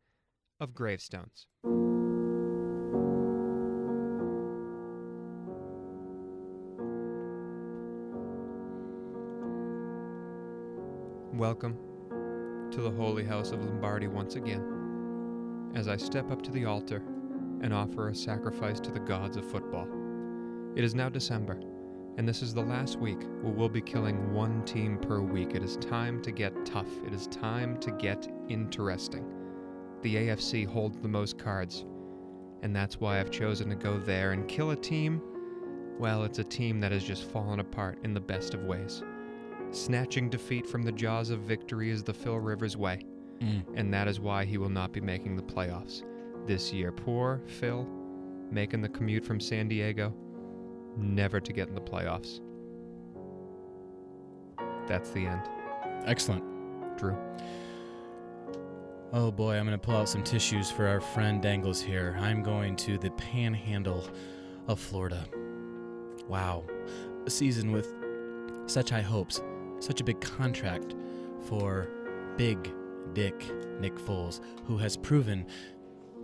of 0.59 0.75
gravestones. 0.75 1.47
Welcome 11.33 11.75
to 12.69 12.81
the 12.81 12.91
holy 12.91 13.25
house 13.25 13.51
of 13.51 13.65
Lombardi 13.65 14.07
once 14.07 14.35
again, 14.35 15.71
as 15.73 15.87
I 15.87 15.97
step 15.97 16.29
up 16.29 16.43
to 16.43 16.51
the 16.51 16.65
altar 16.65 17.01
and 17.61 17.73
offer 17.73 18.09
a 18.09 18.15
sacrifice 18.15 18.79
to 18.81 18.91
the 18.91 18.99
gods 18.99 19.35
of 19.35 19.49
football. 19.49 19.87
It 20.75 20.83
is 20.83 20.95
now 20.95 21.09
December, 21.09 21.59
and 22.17 22.27
this 22.27 22.41
is 22.41 22.53
the 22.53 22.61
last 22.61 22.99
week 22.99 23.19
where 23.41 23.53
we'll 23.53 23.69
be 23.69 23.81
killing 23.81 24.33
one 24.33 24.63
team 24.65 24.97
per 24.97 25.19
week. 25.19 25.55
It 25.55 25.63
is 25.63 25.77
time 25.77 26.21
to 26.21 26.31
get 26.31 26.65
tough. 26.65 26.87
It 27.05 27.13
is 27.13 27.27
time 27.27 27.77
to 27.79 27.91
get 27.91 28.27
interesting. 28.47 29.25
The 30.01 30.15
AFC 30.15 30.65
holds 30.65 30.97
the 30.99 31.07
most 31.07 31.37
cards, 31.37 31.85
and 32.61 32.75
that's 32.75 32.99
why 32.99 33.19
I've 33.19 33.31
chosen 33.31 33.69
to 33.69 33.75
go 33.75 33.97
there 33.97 34.31
and 34.31 34.47
kill 34.47 34.71
a 34.71 34.75
team. 34.75 35.21
Well, 35.97 36.23
it's 36.23 36.39
a 36.39 36.43
team 36.43 36.79
that 36.79 36.91
has 36.93 37.03
just 37.03 37.25
fallen 37.25 37.59
apart 37.59 37.97
in 38.03 38.13
the 38.13 38.21
best 38.21 38.53
of 38.53 38.63
ways. 38.63 39.03
Snatching 39.71 40.29
defeat 40.29 40.65
from 40.65 40.83
the 40.83 40.91
jaws 40.91 41.29
of 41.29 41.41
victory 41.41 41.89
is 41.89 42.03
the 42.03 42.13
Phil 42.13 42.37
Rivers 42.39 42.77
way, 42.77 42.99
Mm. 43.41 43.63
and 43.75 43.93
that 43.93 44.07
is 44.07 44.19
why 44.19 44.45
he 44.45 44.57
will 44.57 44.69
not 44.69 44.91
be 44.93 45.01
making 45.01 45.35
the 45.35 45.43
playoffs 45.43 46.03
this 46.45 46.71
year. 46.73 46.91
Poor 46.91 47.41
Phil, 47.47 47.85
making 48.51 48.81
the 48.81 48.89
commute 48.89 49.23
from 49.25 49.39
San 49.39 49.67
Diego, 49.67 50.13
never 51.01 51.39
to 51.39 51.53
get 51.53 51.67
in 51.67 51.75
the 51.75 51.81
playoffs. 51.81 52.41
That's 54.87 55.11
the 55.11 55.25
end. 55.27 55.41
Excellent. 56.05 56.43
Drew. 56.97 57.17
Oh 59.11 59.31
boy, 59.31 59.55
I'm 59.55 59.65
going 59.65 59.77
to 59.77 59.83
pull 59.83 59.95
out 59.95 60.07
some 60.09 60.23
tissues 60.23 60.69
for 60.69 60.87
our 60.87 61.01
friend 61.01 61.41
Dangles 61.41 61.81
here. 61.81 62.15
I'm 62.19 62.43
going 62.43 62.75
to 62.77 62.97
the 62.97 63.09
panhandle 63.11 64.07
of 64.67 64.79
Florida. 64.79 65.25
Wow. 66.27 66.63
A 67.25 67.29
season 67.29 67.71
with 67.71 67.93
such 68.67 68.91
high 68.91 69.01
hopes, 69.01 69.41
such 69.79 69.99
a 70.01 70.03
big 70.03 70.21
contract 70.21 70.93
for 71.47 71.89
Big 72.37 72.71
Dick 73.13 73.45
Nick 73.79 73.95
Foles, 73.95 74.41
who 74.65 74.77
has 74.77 74.95
proven 74.95 75.47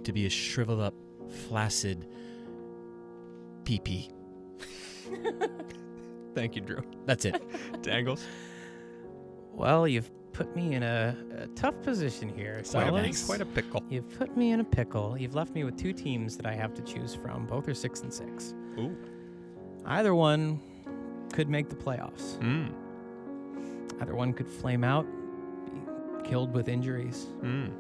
to 0.04 0.14
be 0.14 0.28
a 0.28 0.30
shriveled 0.30 0.80
up, 0.80 0.94
flaccid 1.48 2.08
PP. 3.64 4.12
Thank 6.36 6.56
you, 6.56 6.62
Drew. 6.62 6.82
That's 7.06 7.26
it. 7.26 7.42
Dangles. 7.82 8.24
Well, 9.54 9.88
you've 9.88 10.12
put 10.34 10.54
me 10.56 10.74
in 10.76 10.84
a, 10.84 11.16
a 11.38 11.48
tough 11.48 11.82
position 11.82 12.28
here. 12.28 12.62
Sorry, 12.64 12.86
fellas. 12.86 13.02
thanks. 13.04 13.24
Quite 13.26 13.40
a 13.42 13.46
pickle. 13.46 13.82
You've 13.90 14.10
put 14.18 14.36
me 14.36 14.52
in 14.52 14.60
a 14.60 14.64
pickle. 14.66 15.18
You've 15.18 15.34
left 15.36 15.54
me 15.54 15.64
with 15.64 15.78
two 15.78 15.94
teams 15.94 16.36
that 16.38 16.46
I 16.46 16.54
have 16.54 16.74
to 16.74 16.82
choose 16.82 17.16
from. 17.16 17.46
Both 17.46 17.70
are 17.70 17.74
six 17.74 18.02
and 18.02 18.14
six. 18.14 18.54
Ooh. 18.78 18.96
Either 19.86 20.14
one 20.14 20.60
could 21.32 21.48
make 21.48 21.70
the 21.70 21.76
playoffs. 21.76 22.38
Mm. 22.40 22.74
Either 24.02 24.14
one 24.16 24.34
could 24.34 24.50
flame 24.50 24.84
out, 24.84 25.06
be 25.72 26.28
killed 26.30 26.52
with 26.54 26.68
injuries, 26.68 27.28
Mm. 27.42 27.72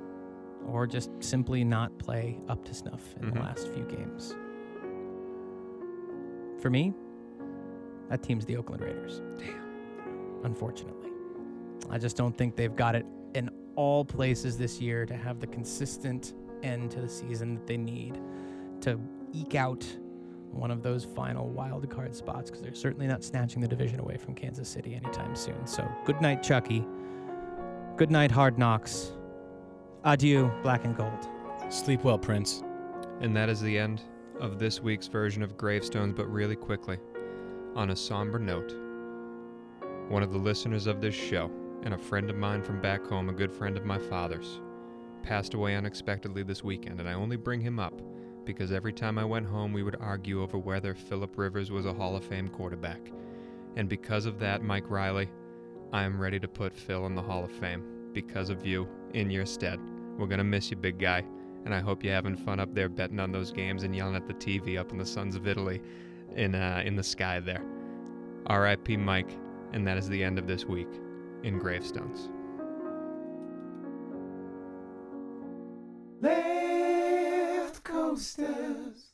or 0.65 0.87
just 0.87 1.09
simply 1.19 1.65
not 1.65 1.97
play 1.97 2.39
up 2.47 2.63
to 2.65 2.73
snuff 2.73 3.01
in 3.19 3.31
Mhm. 3.31 3.33
the 3.33 3.39
last 3.41 3.67
few 3.73 3.83
games. 3.83 4.33
For 6.61 6.69
me, 6.69 6.93
that 8.09 8.23
team's 8.23 8.45
the 8.45 8.57
Oakland 8.57 8.81
Raiders. 8.81 9.21
Damn. 9.37 9.61
Unfortunately. 10.43 11.09
I 11.89 11.97
just 11.97 12.17
don't 12.17 12.37
think 12.37 12.55
they've 12.55 12.75
got 12.75 12.95
it 12.95 13.05
in 13.33 13.49
all 13.75 14.05
places 14.05 14.57
this 14.57 14.79
year 14.79 15.05
to 15.05 15.15
have 15.15 15.39
the 15.39 15.47
consistent 15.47 16.33
end 16.63 16.91
to 16.91 17.01
the 17.01 17.09
season 17.09 17.55
that 17.55 17.67
they 17.67 17.77
need 17.77 18.19
to 18.81 18.99
eke 19.33 19.55
out 19.55 19.85
one 20.51 20.71
of 20.71 20.81
those 20.81 21.03
final 21.03 21.49
wild 21.49 21.87
card 21.89 22.15
spots 22.15 22.49
because 22.49 22.63
they're 22.63 22.73
certainly 22.73 23.07
not 23.07 23.23
snatching 23.23 23.61
the 23.61 23.67
division 23.67 23.99
away 23.99 24.17
from 24.17 24.33
Kansas 24.33 24.69
City 24.69 24.95
anytime 24.95 25.35
soon. 25.35 25.67
So 25.67 25.87
good 26.05 26.21
night, 26.21 26.41
Chucky. 26.41 26.85
Good 27.97 28.11
night, 28.11 28.31
Hard 28.31 28.57
Knocks. 28.57 29.11
Adieu, 30.03 30.51
Black 30.63 30.85
and 30.85 30.95
Gold. 30.95 31.27
Sleep 31.69 32.03
well, 32.03 32.17
Prince. 32.17 32.63
And 33.21 33.35
that 33.35 33.49
is 33.49 33.59
the 33.61 33.77
end 33.77 34.01
of 34.39 34.59
this 34.59 34.81
week's 34.81 35.07
version 35.07 35.41
of 35.41 35.57
Gravestones, 35.57 36.13
but 36.15 36.27
really 36.27 36.55
quickly, 36.55 36.97
on 37.75 37.89
a 37.89 37.95
somber 37.95 38.39
note, 38.39 38.73
one 40.07 40.23
of 40.23 40.31
the 40.31 40.37
listeners 40.37 40.87
of 40.87 41.01
this 41.01 41.13
show, 41.13 41.51
and 41.83 41.93
a 41.93 41.97
friend 41.97 42.29
of 42.29 42.37
mine 42.37 42.63
from 42.63 42.81
back 42.81 43.05
home, 43.05 43.29
a 43.29 43.33
good 43.33 43.51
friend 43.51 43.75
of 43.75 43.85
my 43.85 43.97
father's, 43.97 44.61
passed 45.23 45.53
away 45.53 45.75
unexpectedly 45.75 46.41
this 46.41 46.63
weekend, 46.63 46.99
and 46.99 47.09
I 47.09 47.13
only 47.13 47.35
bring 47.35 47.59
him 47.59 47.79
up 47.79 48.01
because 48.45 48.71
every 48.71 48.93
time 48.93 49.17
I 49.17 49.25
went 49.25 49.47
home, 49.47 49.73
we 49.73 49.83
would 49.83 49.97
argue 49.99 50.41
over 50.41 50.57
whether 50.57 50.93
Philip 50.93 51.37
Rivers 51.37 51.71
was 51.71 51.85
a 51.85 51.93
Hall 51.93 52.15
of 52.15 52.23
Fame 52.23 52.47
quarterback. 52.47 53.11
And 53.75 53.89
because 53.89 54.25
of 54.25 54.39
that, 54.39 54.63
Mike 54.63 54.89
Riley, 54.89 55.29
I 55.91 56.03
am 56.03 56.19
ready 56.19 56.39
to 56.39 56.47
put 56.47 56.73
Phil 56.73 57.07
in 57.07 57.15
the 57.15 57.21
Hall 57.21 57.43
of 57.43 57.51
Fame 57.51 57.83
because 58.13 58.49
of 58.49 58.65
you 58.65 58.87
in 59.13 59.29
your 59.29 59.45
stead. 59.45 59.79
We're 60.17 60.27
going 60.27 60.37
to 60.37 60.43
miss 60.43 60.69
you, 60.69 60.77
big 60.77 60.99
guy 60.99 61.25
and 61.65 61.73
I 61.73 61.79
hope 61.79 62.03
you're 62.03 62.13
having 62.13 62.35
fun 62.35 62.59
up 62.59 62.73
there 62.73 62.87
betting 62.87 63.19
on 63.19 63.31
those 63.31 63.51
games 63.51 63.83
and 63.83 63.95
yelling 63.95 64.15
at 64.15 64.27
the 64.27 64.35
TV 64.35 64.79
up 64.79 64.91
in 64.91 64.99
the 64.99 65.05
Sons 65.05 65.35
of 65.35 65.47
Italy 65.47 65.81
in 66.35 66.55
uh, 66.55 66.81
in 66.85 66.95
the 66.95 67.03
sky 67.03 67.39
there. 67.39 67.63
R.I.P. 68.47 68.97
Mike, 68.97 69.31
and 69.73 69.87
that 69.87 69.97
is 69.97 70.07
the 70.07 70.23
end 70.23 70.37
of 70.37 70.47
this 70.47 70.65
week 70.65 70.89
in 71.43 71.57
Gravestones. 71.57 72.29
Left 76.21 77.83
Coasters. 77.83 79.04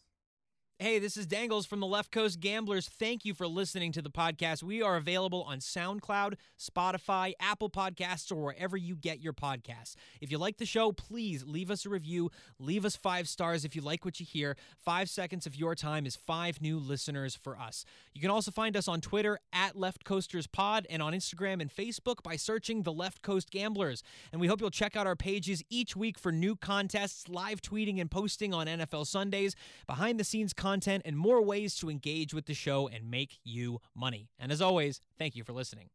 Hey, 0.82 0.98
this 0.98 1.16
is 1.16 1.28
Dangles 1.28 1.68
from 1.68 1.80
the 1.80 1.86
Left 1.86 2.12
Coast 2.12 2.40
Gamblers. 2.40 2.90
Thank 2.90 3.24
you 3.24 3.36
for 3.36 3.48
listening 3.48 3.92
to 3.92 4.02
the 4.02 4.10
podcast. 4.10 4.64
We 4.64 4.82
are 4.82 4.96
available 4.96 5.44
on 5.44 5.60
SoundCloud, 5.60 6.38
Spotify, 6.60 7.34
Apple 7.40 7.70
Podcasts, 7.70 8.32
or 8.32 8.38
wherever 8.38 8.76
you 8.76 8.96
get 8.96 9.20
your 9.20 9.32
podcasts. 9.32 9.94
If 10.22 10.32
you 10.32 10.40
like 10.40 10.58
the 10.58 10.66
show, 10.66 10.92
please 10.92 11.44
leave 11.46 11.70
us 11.70 11.86
a 11.86 11.90
review. 11.90 12.32
Leave 12.58 12.84
us 12.84 12.96
five 12.96 13.30
stars 13.30 13.64
if 13.64 13.76
you 13.76 13.84
like 13.84 14.04
what 14.04 14.20
you 14.20 14.26
hear. 14.26 14.58
Five 14.76 15.08
seconds 15.08 15.46
of 15.46 15.56
your 15.56 15.76
time 15.76 16.08
is 16.08 16.16
five 16.16 16.60
new 16.64 16.80
listeners 16.80 17.36
for 17.36 17.60
us. 17.60 17.86
You 18.16 18.22
can 18.22 18.32
also 18.32 18.50
find 18.50 18.76
us 18.76 18.88
on 18.88 19.02
Twitter 19.02 19.38
at 19.54 19.78
Left 19.78 20.04
Coasters 20.04 20.48
Pod 20.48 20.88
and 20.90 21.04
on 21.04 21.14
Instagram 21.14 21.62
and 21.62 21.70
Facebook 21.72 22.24
by 22.24 22.38
searching 22.38 22.82
the 22.82 22.92
Left 22.92 23.22
Coast 23.22 23.52
Gamblers. 23.52 24.02
And 24.32 24.42
we 24.42 24.48
hope 24.48 24.60
you'll 24.60 24.72
check 24.72 24.96
out 24.96 25.06
our 25.06 25.16
pages 25.16 25.62
each 25.70 25.96
week 25.96 26.18
for 26.18 26.32
new 26.32 26.56
contests, 26.56 27.30
live 27.30 27.62
tweeting 27.62 28.02
and 28.02 28.10
posting 28.10 28.52
on 28.52 28.66
NFL 28.66 29.06
Sundays, 29.06 29.56
behind 29.86 30.20
the 30.20 30.24
scenes 30.24 30.54
content, 30.54 30.71
and 31.06 31.18
more 31.18 31.42
ways 31.42 31.76
to 31.76 31.90
engage 31.90 32.34
with 32.34 32.46
the 32.46 32.54
show 32.54 32.88
and 32.88 33.10
make 33.10 33.40
you 33.44 33.80
money. 33.96 34.30
And 34.40 34.52
as 34.52 34.62
always, 34.62 35.02
thank 35.18 35.36
you 35.36 35.44
for 35.44 35.54
listening. 35.54 35.90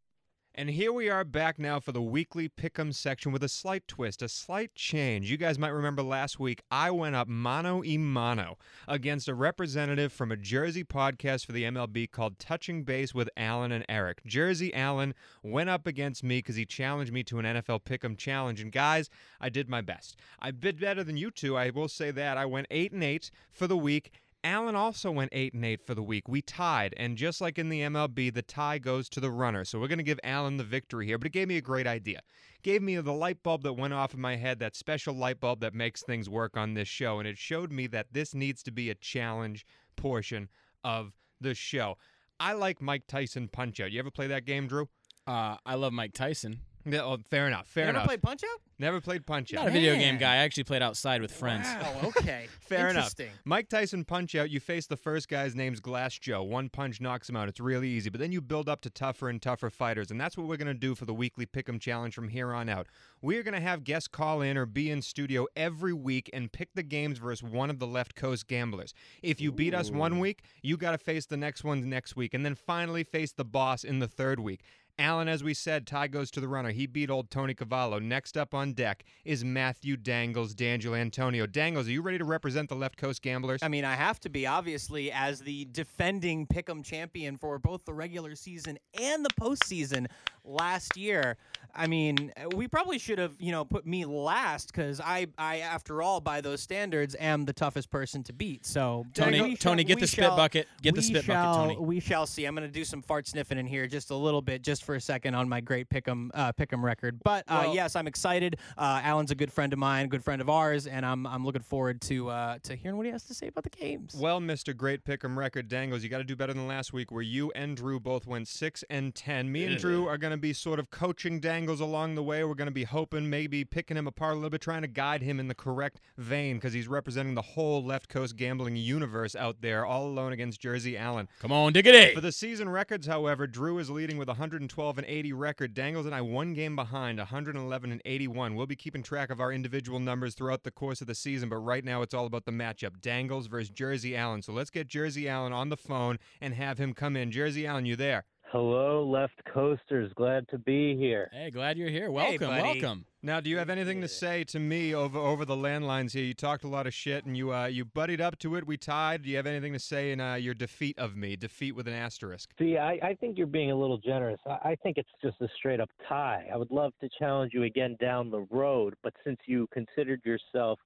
And 0.59 0.71
here 0.71 0.91
we 0.91 1.11
are 1.11 1.23
back 1.23 1.59
now 1.59 1.81
for 1.81 1.93
the 1.93 2.01
weekly 2.01 2.49
pick'em 2.49 2.95
section 2.95 3.31
with 3.31 3.45
a 3.45 3.49
slight 3.49 3.87
twist, 3.87 4.23
a 4.23 4.29
slight 4.29 4.75
change. 4.75 5.31
You 5.31 5.37
guys 5.37 5.59
might 5.59 5.69
remember 5.69 6.03
last 6.03 6.41
week 6.41 6.63
I 6.71 6.91
went 6.91 7.15
up 7.15 7.29
mano 7.29 7.81
y 7.81 7.99
mano 7.99 8.57
against 8.89 9.29
a 9.29 9.35
representative 9.35 10.15
from 10.15 10.33
a 10.33 10.37
Jersey 10.37 10.83
podcast 10.83 11.45
for 11.45 11.53
the 11.53 11.65
MLB 11.65 12.11
called 12.11 12.39
Touching 12.39 12.85
Base 12.85 13.15
with 13.15 13.29
Allen 13.37 13.71
and 13.71 13.85
Eric. 13.87 14.25
Jersey 14.25 14.73
Allen 14.73 15.13
went 15.43 15.69
up 15.69 15.87
against 15.87 16.25
me 16.25 16.39
because 16.39 16.57
he 16.57 16.65
challenged 16.65 17.13
me 17.13 17.23
to 17.25 17.39
an 17.39 17.45
NFL 17.45 17.83
pick'em 17.83 18.17
challenge. 18.17 18.63
And 18.63 18.73
guys, 18.73 19.11
I 19.39 19.51
did 19.51 19.69
my 19.69 19.83
best. 19.83 20.17
I 20.39 20.53
did 20.53 20.81
better 20.81 21.05
than 21.05 21.19
you 21.19 21.31
two. 21.31 21.55
I 21.55 21.69
will 21.69 21.89
say 21.89 22.11
that. 22.13 22.39
I 22.39 22.47
went 22.47 22.67
eight 22.71 22.93
and 22.93 23.05
eight 23.05 23.31
for 23.51 23.67
the 23.67 23.77
week. 23.77 24.11
Allen 24.47 24.77
also 24.77 25.11
went 25.11 25.31
8 25.33 25.55
and 25.55 25.65
8 25.65 25.85
for 25.85 25.97
the 25.97 26.05
week. 26.05 26.29
We 26.29 26.41
tied, 26.41 26.95
and 26.97 27.17
just 27.17 27.41
like 27.41 27.59
in 27.59 27.69
the 27.69 27.81
MLB, 27.81 28.33
the 28.33 28.43
tie 28.43 28.79
goes 28.79 29.09
to 29.09 29.19
the 29.19 29.31
runner. 29.31 29.65
So 29.65 29.81
we're 29.81 29.89
going 29.89 29.99
to 29.99 30.05
give 30.05 30.21
Allen 30.23 30.57
the 30.57 30.63
victory 30.63 31.05
here, 31.05 31.19
but 31.19 31.27
it 31.27 31.33
gave 31.33 31.49
me 31.49 31.57
a 31.57 31.61
great 31.61 31.89
idea. 31.89 32.21
Gave 32.63 32.81
me 32.81 32.95
the 32.95 33.13
light 33.13 33.43
bulb 33.43 33.65
that 33.65 33.73
went 33.73 33.93
off 33.93 34.15
in 34.15 34.21
my 34.21 34.37
head, 34.37 34.61
that 34.61 34.77
special 34.77 35.15
light 35.15 35.41
bulb 35.41 35.61
that 35.63 35.75
makes 35.75 36.05
things 36.05 36.31
work 36.31 36.57
on 36.57 36.75
this 36.75 36.87
show, 36.87 37.19
and 37.19 37.27
it 37.27 37.37
showed 37.37 37.73
me 37.73 37.89
that 37.89 38.13
this 38.13 38.35
needs 38.35 38.63
to 38.63 38.71
be 38.71 38.89
a 38.89 38.95
challenge 38.95 39.67
portion 39.97 40.49
of 40.85 41.13
the 41.41 41.53
show. 41.53 41.99
I 42.39 42.53
like 42.53 42.81
Mike 42.81 43.09
Tyson 43.09 43.49
Punch 43.49 43.81
Out. 43.81 43.91
You 43.91 43.99
ever 43.99 44.13
play 44.13 44.29
that 44.29 44.45
game, 44.45 44.69
Drew? 44.69 44.89
Uh, 45.27 45.57
I 45.67 45.75
love 45.75 45.93
Mike 45.93 46.13
Tyson. 46.13 46.61
Yeah, 46.89 47.03
oh, 47.03 47.19
fair 47.29 47.49
enough. 47.49 47.67
Fair 47.67 47.85
you 47.85 47.91
enough. 47.91 48.03
ever 48.03 48.09
play 48.09 48.17
Punch 48.19 48.45
Out? 48.45 48.61
Never 48.79 49.01
played 49.01 49.27
Punch 49.27 49.53
Out. 49.55 49.63
Not 49.63 49.69
a 49.69 49.71
video 49.73 49.95
game 49.95 50.15
Man. 50.15 50.19
guy. 50.19 50.35
I 50.35 50.37
actually 50.37 50.65
played 50.65 50.83
outside 50.83 51.21
with 51.21 51.33
friends. 51.33 51.67
Wow, 51.67 51.97
okay. 52.05 52.47
Fair 52.61 52.89
enough. 52.89 53.11
Interesting. 53.11 53.31
Mike 53.45 53.69
Tyson 53.69 54.05
punch 54.05 54.35
out, 54.35 54.51
you 54.51 54.61
face 54.61 54.87
the 54.87 54.97
first 54.97 55.29
guy's 55.29 55.55
name's 55.55 55.81
Glass 55.81 56.19
Joe. 56.19 56.43
One 56.43 56.69
punch 56.69 57.01
knocks 57.01 57.29
him 57.29 57.37
out. 57.37 57.49
It's 57.49 57.61
really 57.61 57.89
easy. 57.89 58.11
But 58.11 58.21
then 58.21 58.33
you 58.33 58.41
build 58.41 58.69
up 58.69 58.81
to 58.83 58.91
tougher 58.91 59.29
and 59.29 59.41
tougher 59.41 59.71
fighters. 59.71 60.11
And 60.11 60.21
that's 60.21 60.37
what 60.37 60.47
we're 60.47 60.57
going 60.57 60.67
to 60.69 60.75
do 60.75 60.95
for 60.95 61.07
the 61.07 61.15
weekly 61.15 61.47
Pick'em 61.47 61.81
Challenge 61.81 62.15
from 62.15 62.29
here 62.29 62.53
on 62.53 62.69
out. 62.69 62.87
We're 63.23 63.43
going 63.43 63.55
to 63.55 63.61
have 63.61 63.83
guests 63.83 64.09
call 64.09 64.43
in 64.43 64.57
or 64.57 64.67
be 64.67 64.91
in 64.91 65.03
studio 65.03 65.47
every 65.57 65.93
week 65.93 66.31
and 66.33 66.53
pick 66.53 66.75
the 66.75 66.83
games 66.83 67.19
versus 67.19 67.43
one 67.43 67.71
of 67.71 67.79
the 67.79 67.87
left 67.87 68.15
coast 68.15 68.47
gamblers. 68.47 68.95
If 69.23 69.41
you 69.41 69.51
beat 69.51 69.75
us 69.75 69.91
one 69.91 70.19
week, 70.19 70.43
you 70.63 70.77
got 70.77 70.93
to 70.93 70.99
face 70.99 71.27
the 71.27 71.37
next 71.37 71.65
one 71.65 71.89
next 71.89 72.15
week. 72.17 72.35
And 72.35 72.45
then 72.45 72.55
finally 72.55 73.05
face 73.05 73.33
the 73.33 73.45
boss 73.45 73.85
in 73.85 73.99
the 73.99 74.09
third 74.09 74.39
week. 74.41 74.63
Allen, 74.99 75.29
as 75.29 75.45
we 75.45 75.53
said, 75.53 75.87
tie 75.87 76.07
goes 76.07 76.31
to 76.31 76.41
the 76.41 76.49
runner. 76.49 76.71
He 76.71 76.87
beat 76.87 77.11
old 77.11 77.31
Tony 77.31 77.53
Cavallo. 77.53 77.99
Next 77.99 78.37
up 78.37 78.55
on 78.55 78.73
deck 78.73 79.05
is 79.27 79.45
Matthew 79.45 79.97
Dangles, 79.97 80.55
Dangelantonio. 80.55 81.51
Dangles, 81.51 81.87
are 81.87 81.91
you 81.91 82.01
ready 82.01 82.17
to 82.19 82.25
represent 82.25 82.71
the 82.71 82.77
Left 82.77 82.97
Coast 82.97 83.21
Gamblers? 83.21 83.63
I 83.63 83.69
mean, 83.69 83.85
I 83.85 83.95
have 83.95 84.19
to 84.21 84.31
be 84.31 84.47
obviously 84.47 85.13
as 85.13 85.41
the 85.41 85.67
defending 85.67 86.47
Pick'em 86.47 86.83
champion 86.83 87.37
for 87.37 87.59
both 87.59 87.85
the 87.85 87.93
regular 87.93 88.35
season 88.35 88.79
and 88.99 89.23
the 89.23 89.31
postseason 89.39 90.07
last 90.45 90.97
year. 90.97 91.37
I 91.75 91.87
mean, 91.89 92.33
we 92.55 92.67
probably 92.69 92.99
should 92.99 93.19
have, 93.19 93.35
you 93.39 93.53
know, 93.53 93.67
put 93.67 93.85
me 93.87 94.07
last 94.07 94.69
because 94.69 94.99
I, 94.99 95.27
I, 95.37 95.59
after 95.59 96.01
all, 96.01 96.23
by 96.23 96.41
those 96.41 96.63
standards, 96.63 97.15
am 97.21 97.45
the 97.45 97.53
toughest 97.53 97.91
person 97.91 98.23
to 98.25 98.33
beat. 98.33 98.65
So 98.65 99.05
Tony, 99.13 99.43
we 99.43 99.57
Tony, 99.57 99.83
shall- 99.83 99.87
get 99.89 99.97
we 99.97 100.01
the 100.01 100.07
spit 100.07 100.25
shall- 100.25 100.37
bucket. 100.37 100.69
Get 100.81 100.95
the 100.95 101.03
spit 101.03 101.25
shall, 101.25 101.53
bucket, 101.59 101.77
Tony. 101.77 101.87
We 101.87 102.01
shall 102.01 102.25
see. 102.27 102.47
I'm 102.47 102.55
going 102.55 102.67
to 102.67 102.73
do 102.73 102.85
some 102.85 103.03
fart 103.03 103.27
sniffing 103.27 103.59
in 103.59 103.67
here 103.67 103.87
just 103.89 104.11
a 104.11 104.15
little 104.17 104.41
bit, 104.41 104.63
just 104.63 104.85
for 104.87 104.95
a 104.95 105.01
second, 105.01 105.35
on 105.35 105.49
my 105.49 105.61
great 105.61 105.89
pick'em 105.91 106.31
uh, 106.35 106.53
pick'em 106.53 106.83
record. 106.83 107.21
But 107.23 107.45
uh, 107.49 107.63
Well- 107.65 107.75
yes, 107.75 107.97
I'm 107.97 108.07
excited. 108.07 108.57
Uh, 108.79 109.01
Allen's 109.03 109.31
a 109.31 109.35
good 109.35 109.53
friend 109.53 109.73
of 109.73 109.79
mine, 109.79 110.09
good 110.09 110.25
friend 110.25 110.41
of 110.41 110.49
ours, 110.49 110.87
and 110.87 111.05
I'm 111.05 111.27
I'm 111.27 111.45
looking 111.45 111.63
forward 111.63 112.01
to 112.03 112.29
uh, 112.31 112.59
to 112.63 112.75
hearing 112.77 112.97
what 112.97 113.07
he 113.07 113.13
has 113.13 113.25
to 113.25 113.35
say 113.35 113.49
about 113.49 113.65
the 113.65 113.71
games. 113.71 114.15
Well, 114.19 114.41
Mr. 114.41 114.75
Great 114.77 115.05
Pick'em 115.05 115.37
Record 115.37 115.69
Dangles, 115.69 116.03
you 116.03 116.09
got 116.09 116.19
to 116.19 116.25
do 116.25 116.37
better 116.37 116.53
than 116.55 116.67
last 116.67 116.93
week, 116.93 117.11
where 117.11 117.23
you 117.23 117.51
and 117.55 117.77
Drew 117.77 117.99
both 118.01 118.27
went 118.27 118.49
six 118.49 118.85
and 118.89 119.15
ten. 119.15 119.51
Me 119.51 119.65
and 119.65 119.77
Drew 119.79 120.07
are 120.07 120.17
going 120.19 120.31
to 120.31 120.37
be 120.37 120.53
sort 120.53 120.79
of 120.79 120.91
coaching 120.91 121.41
Dangles 121.41 121.81
along 121.81 122.15
the 122.15 122.23
way. 122.23 122.45
We're 122.45 122.55
going 122.55 122.67
to 122.67 122.73
be 122.73 122.85
hoping, 122.85 123.29
maybe 123.29 123.65
picking 123.65 123.97
him 123.97 124.07
apart 124.07 124.33
a 124.33 124.37
little 124.37 124.51
bit, 124.51 124.61
trying 124.61 124.83
to 124.83 124.89
guide 124.89 125.23
him 125.23 125.41
in 125.41 125.49
the 125.49 125.55
correct 125.55 126.01
vein 126.17 126.57
because 126.57 126.73
he's 126.73 126.89
representing 126.89 127.35
the 127.35 127.43
whole 127.43 127.85
left 127.85 128.09
coast 128.09 128.37
gambling 128.37 128.77
universe 128.77 129.35
out 129.35 129.57
there, 129.61 129.85
all 129.85 130.07
alone 130.07 130.33
against 130.33 130.61
Jersey 130.61 130.97
Allen. 130.97 131.29
Come 131.41 131.53
on, 131.53 131.73
diggity. 131.73 132.15
For 132.15 132.21
the 132.21 132.33
season 132.33 132.69
records, 132.69 133.07
however, 133.07 133.47
Drew 133.47 133.79
is 133.79 133.91
leading 133.91 134.17
with 134.19 134.29
112 134.77 134.99
and 134.99 135.07
80 135.07 135.33
record. 135.33 135.73
Dangles 135.73 136.05
and 136.05 136.15
I 136.15 136.21
one 136.21 136.53
game 136.53 136.77
behind, 136.77 137.17
111 137.17 137.91
and 137.91 138.03
81. 138.05 138.55
We'll 138.55 138.67
be 138.67 138.77
keeping 138.77 139.03
track 139.03 139.31
of 139.31 139.41
our 139.41 139.51
individual 139.51 140.01
numbers 140.01 140.35
throughout 140.35 140.65
the 140.65 140.71
course 140.71 141.01
of 141.01 141.07
the 141.07 141.15
season, 141.15 141.49
but 141.49 141.57
right 141.57 141.83
now 141.83 142.03
it's 142.03 142.13
all 142.13 142.27
about 142.27 142.45
the 142.45 142.53
matchup: 142.53 143.01
Dangles 143.01 143.47
versus 143.47 143.71
Jersey 143.71 144.15
Allen. 144.15 144.43
So 144.43 144.53
let's 144.53 144.69
get 144.69 144.87
Jersey 144.87 145.31
Allen 145.31 145.55
on 145.55 145.71
the 145.71 145.79
phone 145.79 146.19
and 146.43 146.53
have 146.53 146.77
him 146.77 146.93
come 146.93 147.17
in. 147.17 147.31
Jersey 147.31 147.67
Allen, 147.67 147.87
you 147.87 147.97
there? 147.97 148.27
Hello, 148.53 149.03
left 149.03 149.41
coasters. 149.53 150.13
Glad 150.15 150.47
to 150.49 150.59
be 150.59 150.95
here. 150.95 151.31
Hey, 151.33 151.51
glad 151.51 151.79
you're 151.79 151.89
here. 151.89 152.11
Welcome, 152.11 152.49
buddy. 152.49 152.63
welcome. 152.63 153.07
Now, 153.27 153.41
do 153.41 153.51
you 153.51 153.59
have 153.59 153.71
anything 153.71 154.01
to 154.03 154.07
say 154.07 154.45
to 154.45 154.61
me 154.61 154.95
over 154.95 155.19
over 155.19 155.45
the 155.45 155.57
landlines 155.57 156.13
here? 156.13 156.23
You 156.23 156.33
talked 156.33 156.63
a 156.63 156.69
lot 156.69 156.87
of 156.87 156.95
shit, 156.95 157.25
and 157.27 157.37
you 157.37 157.53
uh, 157.53 157.67
you 157.67 157.85
buddied 157.85 158.21
up 158.21 158.39
to 158.39 158.55
it. 158.55 158.65
We 158.65 158.77
tied. 158.77 159.23
Do 159.23 159.31
you 159.31 159.37
have 159.37 159.49
anything 159.49 159.73
to 159.73 159.81
say 159.81 160.13
in 160.13 160.21
uh, 160.21 160.35
your 160.35 160.55
defeat 160.55 160.97
of 160.97 161.17
me? 161.17 161.35
Defeat 161.35 161.73
with 161.73 161.89
an 161.89 161.93
asterisk. 161.93 162.51
See, 162.57 162.79
I, 162.79 163.01
I 163.03 163.15
think 163.15 163.37
you're 163.37 163.49
being 163.49 163.73
a 163.73 163.75
little 163.75 163.99
generous. 163.99 164.39
I, 164.47 164.51
I 164.71 164.77
think 164.81 164.97
it's 164.97 165.11
just 165.21 165.41
a 165.41 165.49
straight 165.59 165.81
up 165.81 165.91
tie. 166.09 166.47
I 166.55 166.57
would 166.57 166.71
love 166.71 166.93
to 167.01 167.09
challenge 167.19 167.51
you 167.53 167.65
again 167.65 167.97
down 168.01 168.31
the 168.31 168.47
road, 168.49 168.95
but 169.03 169.13
since 169.25 169.41
you 169.47 169.67
considered 169.73 170.21
yourself 170.25 170.79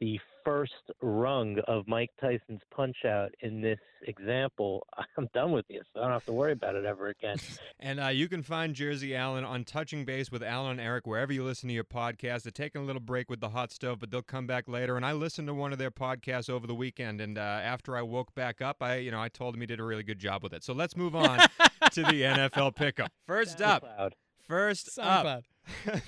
the 0.00 0.18
first 0.44 0.72
rung 1.02 1.58
of 1.66 1.86
Mike 1.86 2.10
Tyson's 2.20 2.62
punch 2.74 2.96
out 3.04 3.34
in 3.40 3.60
this 3.60 3.78
example, 4.06 4.86
I'm 5.18 5.28
done 5.34 5.52
with 5.52 5.66
you, 5.68 5.82
so 5.92 6.00
I 6.00 6.04
don't 6.04 6.12
have 6.12 6.24
to 6.26 6.32
worry 6.32 6.52
about 6.52 6.74
it 6.74 6.84
ever 6.84 7.08
again. 7.08 7.36
And 7.80 8.00
uh, 8.00 8.08
you 8.08 8.28
can 8.28 8.42
find 8.42 8.74
Jersey 8.74 9.14
Allen 9.14 9.44
on 9.44 9.62
Touching 9.62 10.04
Base 10.04 10.32
with 10.32 10.42
Allen 10.42 10.72
and 10.72 10.80
Eric 10.80 11.06
wherever 11.06 11.32
you 11.32 11.44
listen 11.44 11.68
to 11.68 11.74
your 11.74 11.84
podcast. 11.84 12.42
They're 12.42 12.50
taking 12.50 12.82
a 12.82 12.84
little 12.84 13.00
break 13.00 13.30
with 13.30 13.38
the 13.38 13.50
hot 13.50 13.70
stove, 13.70 14.00
but 14.00 14.10
they'll 14.10 14.20
come 14.20 14.48
back 14.48 14.68
later. 14.68 14.96
And 14.96 15.06
I 15.06 15.12
listened 15.12 15.46
to 15.46 15.54
one 15.54 15.72
of 15.72 15.78
their 15.78 15.92
podcasts 15.92 16.50
over 16.50 16.66
the 16.66 16.74
weekend, 16.74 17.20
and 17.20 17.38
uh, 17.38 17.40
after 17.40 17.96
I 17.96 18.02
woke 18.02 18.34
back 18.34 18.60
up, 18.60 18.82
I 18.82 18.96
you 18.96 19.12
know 19.12 19.20
I 19.20 19.28
told 19.28 19.54
him 19.54 19.60
he 19.60 19.66
did 19.68 19.78
a 19.78 19.84
really 19.84 20.02
good 20.02 20.18
job 20.18 20.42
with 20.42 20.52
it. 20.52 20.64
So 20.64 20.72
let's 20.72 20.96
move 20.96 21.14
on 21.14 21.38
to 21.92 22.02
the 22.02 22.22
NFL 22.22 22.74
pickup. 22.74 23.12
First 23.28 23.62
up, 23.62 23.82
Cloud. 23.82 24.14
first 24.48 24.98
up, 24.98 25.44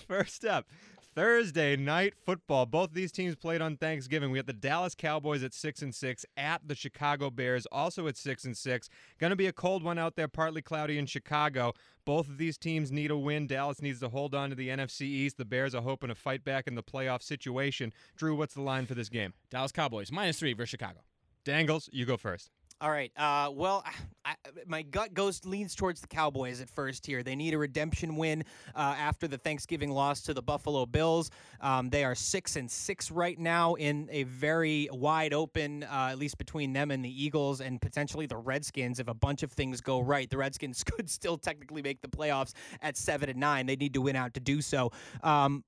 first 0.08 0.44
up. 0.44 0.66
Thursday 1.14 1.76
night 1.76 2.14
football. 2.14 2.66
Both 2.66 2.92
these 2.92 3.10
teams 3.10 3.34
played 3.34 3.60
on 3.60 3.76
Thanksgiving. 3.76 4.30
We 4.30 4.38
got 4.38 4.46
the 4.46 4.52
Dallas 4.52 4.94
Cowboys 4.94 5.42
at 5.42 5.52
six 5.52 5.82
and 5.82 5.94
six 5.94 6.24
at 6.36 6.66
the 6.66 6.74
Chicago 6.74 7.30
Bears, 7.30 7.66
also 7.66 8.06
at 8.06 8.16
six 8.16 8.44
and 8.44 8.56
six. 8.56 8.88
Going 9.18 9.30
to 9.30 9.36
be 9.36 9.46
a 9.46 9.52
cold 9.52 9.82
one 9.82 9.98
out 9.98 10.14
there, 10.14 10.28
partly 10.28 10.62
cloudy 10.62 10.98
in 10.98 11.06
Chicago. 11.06 11.72
Both 12.04 12.28
of 12.28 12.38
these 12.38 12.56
teams 12.56 12.92
need 12.92 13.10
a 13.10 13.16
win. 13.16 13.46
Dallas 13.46 13.82
needs 13.82 14.00
to 14.00 14.08
hold 14.08 14.34
on 14.34 14.50
to 14.50 14.54
the 14.54 14.68
NFC 14.68 15.02
East. 15.02 15.36
The 15.36 15.44
Bears 15.44 15.74
are 15.74 15.82
hoping 15.82 16.08
to 16.08 16.14
fight 16.14 16.44
back 16.44 16.66
in 16.66 16.76
the 16.76 16.82
playoff 16.82 17.22
situation. 17.22 17.92
Drew, 18.16 18.36
what's 18.36 18.54
the 18.54 18.62
line 18.62 18.86
for 18.86 18.94
this 18.94 19.08
game? 19.08 19.34
Dallas 19.50 19.72
Cowboys 19.72 20.12
minus 20.12 20.38
three 20.38 20.52
versus 20.52 20.70
Chicago. 20.70 21.00
Dangles, 21.44 21.88
you 21.92 22.04
go 22.04 22.16
first. 22.16 22.50
All 22.82 22.90
right. 22.90 23.12
Uh, 23.16 23.50
well, 23.52 23.84
I, 24.24 24.34
my 24.66 24.82
gut 24.82 25.14
goes 25.14 25.44
leans 25.46 25.74
towards 25.74 26.02
the 26.02 26.06
Cowboys 26.06 26.60
at 26.60 26.68
first 26.68 27.06
here. 27.06 27.22
They 27.22 27.34
need 27.34 27.54
a 27.54 27.58
redemption 27.58 28.16
win 28.16 28.44
uh, 28.74 28.94
after 28.98 29.26
the 29.26 29.38
Thanksgiving 29.38 29.90
loss 29.90 30.20
to 30.24 30.34
the 30.34 30.42
Buffalo 30.42 30.84
Bills. 30.84 31.30
Um, 31.62 31.88
they 31.88 32.04
are 32.04 32.14
six 32.14 32.56
and 32.56 32.70
six 32.70 33.10
right 33.10 33.38
now 33.38 33.74
in 33.74 34.08
a 34.10 34.24
very 34.24 34.90
wide 34.92 35.32
open, 35.32 35.84
uh, 35.84 36.08
at 36.10 36.18
least 36.18 36.36
between 36.36 36.74
them 36.74 36.90
and 36.90 37.02
the 37.02 37.24
Eagles 37.24 37.62
and 37.62 37.80
potentially 37.80 38.26
the 38.26 38.36
Redskins. 38.36 39.00
If 39.00 39.08
a 39.08 39.14
bunch 39.14 39.42
of 39.42 39.52
things 39.52 39.80
go 39.80 40.00
right, 40.00 40.28
the 40.28 40.36
Redskins 40.36 40.84
could 40.84 41.08
still 41.08 41.38
technically 41.38 41.80
make 41.80 42.02
the 42.02 42.08
playoffs 42.08 42.52
at 42.82 42.98
seven 42.98 43.30
and 43.30 43.40
nine. 43.40 43.64
They 43.64 43.76
need 43.76 43.94
to 43.94 44.02
win 44.02 44.16
out 44.16 44.34
to 44.34 44.40
do 44.40 44.60
so. 44.60 44.92
Um, 45.22 45.64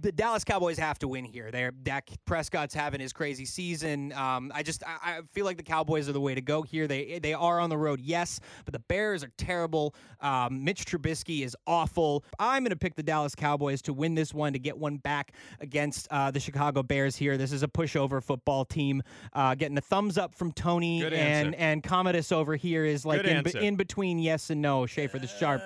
the 0.00 0.12
Dallas 0.12 0.44
Cowboys 0.44 0.78
have 0.78 0.98
to 1.00 1.08
win 1.08 1.24
here. 1.24 1.50
They're 1.50 1.70
Dak 1.70 2.10
Prescott's 2.26 2.74
having 2.74 3.00
his 3.00 3.12
crazy 3.12 3.44
season. 3.44 4.12
Um, 4.12 4.52
I 4.54 4.62
just 4.62 4.82
I, 4.84 4.96
I 5.02 5.20
feel 5.32 5.44
like 5.44 5.56
the 5.56 5.62
Cowboys 5.62 6.08
are 6.08 6.12
the 6.12 6.20
way 6.20 6.34
to 6.34 6.40
go 6.40 6.62
here. 6.62 6.86
They 6.86 7.18
they 7.18 7.34
are 7.34 7.60
on 7.60 7.70
the 7.70 7.78
road, 7.78 8.00
yes, 8.00 8.40
but 8.64 8.72
the 8.72 8.78
Bears 8.80 9.24
are 9.24 9.32
terrible. 9.38 9.94
Um, 10.20 10.64
Mitch 10.64 10.84
Trubisky 10.84 11.44
is 11.44 11.56
awful. 11.66 12.24
I'm 12.38 12.62
going 12.62 12.70
to 12.70 12.76
pick 12.76 12.94
the 12.94 13.02
Dallas 13.02 13.34
Cowboys 13.34 13.82
to 13.82 13.92
win 13.92 14.14
this 14.14 14.34
one 14.34 14.52
to 14.52 14.58
get 14.58 14.76
one 14.76 14.98
back 14.98 15.32
against 15.60 16.08
uh, 16.10 16.30
the 16.30 16.40
Chicago 16.40 16.82
Bears 16.82 17.16
here. 17.16 17.36
This 17.36 17.52
is 17.52 17.62
a 17.62 17.68
pushover 17.68 18.22
football 18.22 18.64
team. 18.64 19.02
Uh, 19.32 19.54
getting 19.54 19.78
a 19.78 19.82
thumbs 19.82 20.18
up 20.18 20.34
from 20.34 20.52
Tony 20.52 21.04
and 21.04 21.54
and 21.54 21.82
Commodus 21.82 22.32
over 22.32 22.56
here 22.56 22.84
is 22.84 23.04
like 23.04 23.24
in, 23.24 23.42
be- 23.42 23.66
in 23.66 23.76
between 23.76 24.18
yes 24.18 24.50
and 24.50 24.60
no. 24.60 24.86
Schaefer 24.86 25.18
the 25.18 25.26
sharp, 25.26 25.62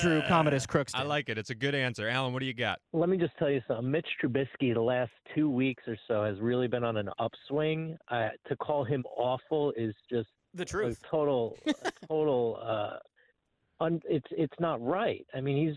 Drew 0.00 0.22
Commodus 0.28 0.66
Crookston. 0.66 0.96
I 0.96 1.02
like 1.02 1.28
it. 1.28 1.38
It's 1.38 1.50
a 1.50 1.54
good 1.54 1.74
answer. 1.74 2.08
Allen, 2.08 2.32
what 2.32 2.40
do 2.40 2.46
you 2.46 2.54
got? 2.54 2.80
Let 2.92 3.08
me 3.08 3.16
just 3.16 3.31
tell 3.38 3.50
you 3.50 3.60
something. 3.66 3.90
Mitch 3.90 4.06
Trubisky, 4.22 4.74
the 4.74 4.80
last 4.80 5.12
two 5.34 5.50
weeks 5.50 5.82
or 5.86 5.96
so, 6.08 6.24
has 6.24 6.40
really 6.40 6.68
been 6.68 6.84
on 6.84 6.96
an 6.96 7.08
upswing. 7.18 7.96
Uh, 8.08 8.28
to 8.48 8.56
call 8.56 8.84
him 8.84 9.04
awful 9.16 9.72
is 9.76 9.94
just 10.10 10.28
the 10.54 10.64
truth. 10.64 11.00
total, 11.10 11.56
a 11.84 11.92
total. 12.06 12.58
Uh, 12.62 13.84
un, 13.84 14.00
it's 14.08 14.26
it's 14.30 14.58
not 14.60 14.84
right. 14.84 15.26
I 15.34 15.40
mean, 15.40 15.68
he's 15.68 15.76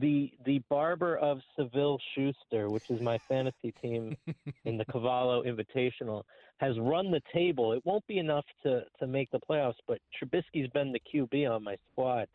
the 0.00 0.30
the 0.44 0.60
barber 0.68 1.16
of 1.16 1.40
Seville 1.56 1.98
Schuster, 2.14 2.68
which 2.68 2.90
is 2.90 3.00
my 3.00 3.18
fantasy 3.28 3.72
team 3.80 4.16
in 4.64 4.76
the 4.76 4.84
Cavallo 4.92 5.42
Invitational, 5.44 6.24
has 6.58 6.78
run 6.78 7.10
the 7.10 7.22
table. 7.32 7.72
It 7.72 7.84
won't 7.84 8.06
be 8.06 8.18
enough 8.18 8.44
to 8.64 8.82
to 9.00 9.06
make 9.06 9.30
the 9.30 9.40
playoffs, 9.40 9.74
but 9.86 9.98
Trubisky's 10.20 10.68
been 10.70 10.92
the 10.92 11.00
QB 11.14 11.50
on 11.50 11.64
my 11.64 11.76
squad, 11.90 12.28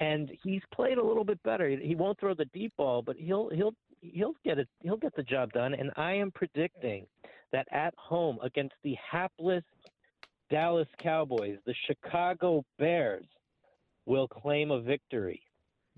and 0.00 0.30
he's 0.42 0.62
played 0.72 0.98
a 0.98 1.04
little 1.04 1.24
bit 1.24 1.42
better. 1.42 1.68
He 1.68 1.94
won't 1.94 2.18
throw 2.20 2.34
the 2.34 2.44
deep 2.46 2.72
ball, 2.76 3.02
but 3.02 3.16
he'll 3.16 3.48
he'll 3.50 3.74
he'll 4.00 4.34
get 4.44 4.58
it. 4.58 4.68
He'll 4.82 4.96
get 4.96 5.14
the 5.16 5.22
job 5.22 5.52
done. 5.52 5.74
And 5.74 5.90
I 5.96 6.12
am 6.14 6.30
predicting 6.30 7.06
that 7.52 7.66
at 7.72 7.94
home 7.96 8.38
against 8.42 8.74
the 8.84 8.94
hapless 9.10 9.64
Dallas 10.50 10.88
Cowboys, 11.02 11.58
the 11.66 11.74
Chicago 11.86 12.64
Bears 12.78 13.26
will 14.06 14.28
claim 14.28 14.70
a 14.70 14.80
victory. 14.80 15.42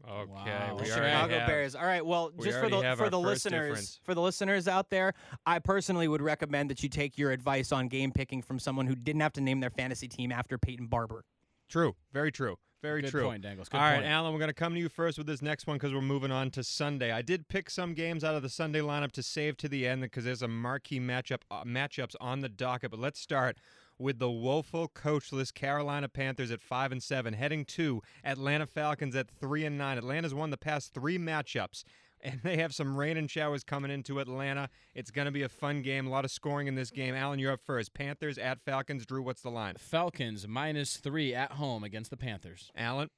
Okay, 0.09 0.31
Wow. 0.33 0.77
we 0.77 0.85
The 0.85 0.85
Chicago 0.87 1.39
have- 1.39 1.47
Bears. 1.47 1.75
All 1.77 1.85
right. 1.85 2.05
Well, 2.05 2.33
we 2.35 2.47
just 2.47 2.59
for 2.59 2.69
the 2.71 2.95
for 2.97 3.11
the 3.11 3.21
listeners, 3.21 3.69
difference. 3.69 4.01
for 4.03 4.15
the 4.15 4.23
listeners 4.23 4.67
out 4.67 4.89
there, 4.91 5.13
I 5.45 5.59
personally 5.59 6.09
would 6.09 6.23
recommend 6.23 6.71
that 6.71 6.83
you 6.83 6.89
take 6.89 7.19
your 7.19 7.33
advice 7.33 7.71
on 7.71 7.87
game 7.89 8.11
picking 8.11 8.41
from 8.41 8.59
someone 8.59 8.87
who 8.87 8.95
didn't 8.95 9.21
have 9.21 9.35
to 9.35 9.41
name 9.43 9.61
their 9.61 9.71
fantasy 9.71 10.09
team 10.09 10.33
after 10.33 10.57
Peyton 10.57 10.87
Barber. 10.87 11.25
True. 11.69 11.95
Very 12.13 12.33
true. 12.33 12.57
Very 12.83 13.03
Good 13.03 13.11
true. 13.11 13.25
point, 13.25 13.43
Dangles. 13.43 13.69
Good 13.69 13.77
All 13.77 13.83
right, 13.83 13.97
point. 13.97 14.07
Allen, 14.07 14.33
we're 14.33 14.39
going 14.39 14.49
to 14.49 14.55
come 14.55 14.73
to 14.73 14.81
you 14.81 14.89
first 14.89 15.19
with 15.19 15.27
this 15.27 15.43
next 15.43 15.67
one 15.67 15.77
because 15.77 15.93
we're 15.93 16.01
moving 16.01 16.31
on 16.31 16.51
to 16.53 16.65
Sunday. 16.65 17.13
I 17.13 17.21
did 17.21 17.49
pick 17.49 17.69
some 17.69 17.93
games 17.93 18.25
out 18.25 18.35
of 18.35 18.43
the 18.43 18.49
Sunday 18.49 18.81
lineup 18.81 19.13
to 19.13 19.23
save 19.23 19.59
to 19.59 19.69
the 19.69 19.87
end 19.87 20.01
because 20.01 20.25
there's 20.25 20.41
a 20.41 20.49
marquee 20.49 20.99
matchup 20.99 21.41
uh, 21.51 21.65
matchups 21.65 22.15
on 22.21 22.41
the 22.41 22.49
docket. 22.49 22.91
But 22.91 23.01
let's 23.01 23.21
start 23.21 23.59
with 23.99 24.19
the 24.19 24.31
woeful, 24.31 24.89
coachless 24.89 25.53
Carolina 25.53 26.09
Panthers 26.09 26.51
at 26.51 26.63
five 26.63 26.91
and 26.91 27.03
seven, 27.03 27.35
heading 27.35 27.67
to 27.67 28.01
Atlanta 28.25 28.67
Falcons 28.67 29.15
at 29.15 29.31
three 29.31 29.67
and 29.67 29.77
nine. 29.77 29.99
Atlanta's 29.99 30.33
won 30.35 30.49
the 30.49 30.57
past 30.57 30.95
three 30.95 31.19
matchups. 31.19 31.85
And 32.23 32.41
they 32.43 32.59
have 32.59 32.75
some 32.75 32.97
rain 32.97 33.17
and 33.17 33.31
showers 33.31 33.65
coming 33.65 33.91
into 33.91 34.19
Atlanta. 34.19 34.69
It's 34.95 35.11
going 35.11 35.27
to 35.27 35.33
be 35.33 35.43
a 35.43 35.49
fun 35.49 35.83
game. 35.83 36.07
A 36.07 36.11
lot 36.11 36.25
of 36.25 36.31
scoring 36.31 36.67
in 36.67 36.75
this 36.75 36.91
game. 36.91 37.15
Allen, 37.15 37.39
you're 37.39 37.53
up 37.53 37.61
first. 37.65 37.95
Panthers 37.95 38.37
at 38.37 38.61
Falcons. 38.61 39.07
Drew, 39.07 39.23
what's 39.23 39.43
the 39.43 39.51
line? 39.51 39.75
Falcons 39.79 40.47
minus 40.47 40.99
three 40.99 41.35
at 41.35 41.53
home 41.53 41.83
against 41.83 42.11
the 42.11 42.17
Panthers. 42.17 42.71
Allen? 42.77 43.09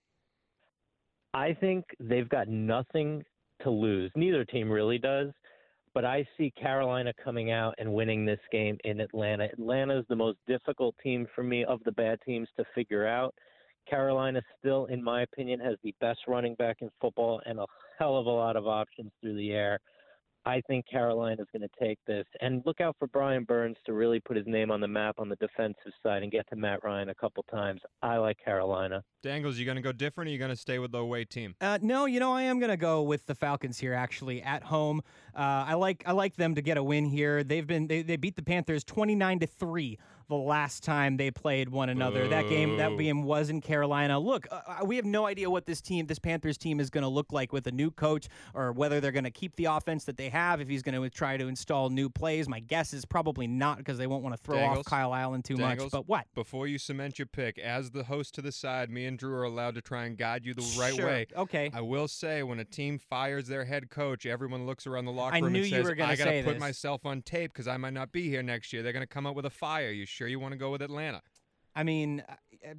I 1.34 1.54
think 1.54 1.84
they've 1.98 2.28
got 2.28 2.48
nothing 2.48 3.24
to 3.62 3.70
lose. 3.70 4.12
Neither 4.14 4.44
team 4.44 4.70
really 4.70 4.98
does. 4.98 5.30
But 5.94 6.04
I 6.06 6.26
see 6.38 6.50
Carolina 6.52 7.12
coming 7.22 7.50
out 7.50 7.74
and 7.78 7.92
winning 7.92 8.24
this 8.24 8.40
game 8.50 8.78
in 8.84 9.00
Atlanta. 9.00 9.44
Atlanta 9.44 9.98
is 9.98 10.06
the 10.08 10.16
most 10.16 10.38
difficult 10.46 10.94
team 11.02 11.26
for 11.34 11.42
me 11.42 11.64
of 11.64 11.80
the 11.84 11.92
bad 11.92 12.18
teams 12.24 12.48
to 12.56 12.64
figure 12.74 13.06
out. 13.06 13.34
Carolina 13.88 14.40
still, 14.58 14.86
in 14.86 15.02
my 15.02 15.22
opinion, 15.22 15.60
has 15.60 15.76
the 15.82 15.94
best 16.00 16.20
running 16.26 16.54
back 16.54 16.78
in 16.80 16.88
football 17.00 17.42
and 17.44 17.58
a 17.58 17.66
hell 18.02 18.16
of 18.16 18.26
a 18.26 18.30
lot 18.30 18.56
of 18.56 18.66
options 18.66 19.12
through 19.20 19.36
the 19.36 19.52
air. 19.52 19.78
I 20.44 20.60
think 20.66 20.84
Carolina's 20.90 21.46
going 21.52 21.62
to 21.62 21.68
take 21.80 22.00
this. 22.04 22.26
And 22.40 22.62
look 22.66 22.80
out 22.80 22.96
for 22.98 23.06
Brian 23.06 23.44
Burns 23.44 23.76
to 23.86 23.92
really 23.92 24.18
put 24.18 24.36
his 24.36 24.44
name 24.48 24.72
on 24.72 24.80
the 24.80 24.88
map 24.88 25.14
on 25.18 25.28
the 25.28 25.36
defensive 25.36 25.92
side 26.02 26.24
and 26.24 26.32
get 26.32 26.48
to 26.50 26.56
Matt 26.56 26.82
Ryan 26.82 27.10
a 27.10 27.14
couple 27.14 27.44
times. 27.44 27.80
I 28.02 28.16
like 28.16 28.38
Carolina. 28.44 29.04
Dangles, 29.22 29.56
you 29.56 29.64
going 29.64 29.76
to 29.76 29.82
go 29.82 29.92
different 29.92 30.28
or 30.28 30.32
you 30.32 30.38
going 30.38 30.50
to 30.50 30.56
stay 30.56 30.80
with 30.80 30.90
the 30.90 30.98
away 30.98 31.24
team? 31.24 31.54
Uh, 31.60 31.78
no, 31.80 32.06
you 32.06 32.18
know 32.18 32.32
I 32.32 32.42
am 32.42 32.58
gonna 32.58 32.76
go 32.76 33.02
with 33.02 33.26
the 33.26 33.36
Falcons 33.36 33.78
here. 33.78 33.94
Actually, 33.94 34.42
at 34.42 34.64
home, 34.64 35.00
uh, 35.36 35.64
I 35.68 35.74
like 35.74 36.02
I 36.06 36.12
like 36.12 36.34
them 36.34 36.56
to 36.56 36.62
get 36.62 36.76
a 36.76 36.82
win 36.82 37.04
here. 37.04 37.44
They've 37.44 37.66
been 37.66 37.86
they, 37.86 38.02
they 38.02 38.16
beat 38.16 38.34
the 38.34 38.42
Panthers 38.42 38.82
twenty 38.82 39.14
nine 39.14 39.38
to 39.38 39.46
three 39.46 39.96
the 40.32 40.38
last 40.38 40.82
time 40.82 41.16
they 41.18 41.30
played 41.30 41.68
one 41.68 41.90
another. 41.90 42.26
That 42.26 42.48
game 42.48 42.78
that 42.78 42.96
game 42.96 43.22
was 43.22 43.50
in 43.50 43.60
Carolina. 43.60 44.18
Look, 44.18 44.46
uh, 44.50 44.60
uh, 44.66 44.84
we 44.84 44.96
have 44.96 45.04
no 45.04 45.26
idea 45.26 45.50
what 45.50 45.66
this 45.66 45.80
team, 45.82 46.06
this 46.06 46.18
Panthers 46.18 46.56
team, 46.56 46.80
is 46.80 46.88
going 46.88 47.02
to 47.02 47.08
look 47.08 47.32
like 47.32 47.52
with 47.52 47.66
a 47.66 47.70
new 47.72 47.90
coach, 47.90 48.28
or 48.54 48.72
whether 48.72 48.98
they're 49.00 49.12
going 49.12 49.24
to 49.24 49.30
keep 49.30 49.54
the 49.56 49.66
offense 49.66 50.04
that 50.04 50.16
they 50.16 50.30
have. 50.30 50.60
If 50.60 50.68
he's 50.68 50.82
going 50.82 51.00
to 51.00 51.10
try 51.10 51.36
to 51.36 51.46
install 51.48 51.90
new 51.90 52.08
plays, 52.08 52.48
my 52.48 52.60
guess 52.60 52.94
is 52.94 53.04
probably 53.04 53.46
not 53.46 53.76
because 53.78 53.98
they 53.98 54.06
won't 54.06 54.22
want 54.22 54.34
to 54.34 54.42
throw 54.42 54.56
Dangles. 54.56 54.78
off 54.80 54.84
Kyle 54.86 55.14
Allen 55.14 55.42
too 55.42 55.56
Dangles. 55.56 55.86
much. 55.86 55.92
But 55.92 56.08
what? 56.08 56.26
Before 56.34 56.66
you 56.66 56.78
cement 56.78 57.18
your 57.18 57.26
pick, 57.26 57.58
as 57.58 57.90
the 57.90 58.04
host 58.04 58.34
to 58.36 58.42
the 58.42 58.52
side, 58.52 58.88
me 58.88 59.04
and 59.04 59.18
Drew 59.18 59.34
are 59.34 59.44
allowed 59.44 59.74
to 59.74 59.82
try 59.82 60.06
and 60.06 60.16
guide 60.16 60.46
you 60.46 60.54
the 60.54 60.76
right 60.78 60.94
Sure. 60.94 61.06
way. 61.06 61.26
Okay. 61.36 61.70
I 61.74 61.82
will 61.82 62.08
say, 62.08 62.42
when 62.42 62.58
a 62.58 62.64
team 62.64 62.98
fires 62.98 63.48
their 63.48 63.66
head 63.66 63.90
coach, 63.90 64.24
everyone 64.24 64.64
looks 64.66 64.86
around 64.86 65.04
the 65.04 65.12
locker 65.12 65.36
I 65.36 65.40
room 65.40 65.54
and 65.54 65.66
says, 65.66 65.86
"I 65.90 65.94
gotta 66.16 66.42
put 66.42 66.52
this. 66.54 66.60
myself 66.60 67.04
on 67.04 67.20
tape 67.22 67.52
because 67.52 67.68
I 67.68 67.76
might 67.76 67.92
not 67.92 68.12
be 68.12 68.28
here 68.30 68.42
next 68.42 68.72
year. 68.72 68.82
They're 68.82 68.92
gonna 68.94 69.06
come 69.06 69.26
up 69.26 69.34
with 69.36 69.44
a 69.44 69.50
fire. 69.50 69.90
You 69.90 70.06
sure 70.06 70.21
you 70.28 70.40
want 70.40 70.52
to 70.52 70.58
go 70.58 70.70
with 70.70 70.82
Atlanta?" 70.82 71.22
I 71.74 71.84
mean, 71.84 72.22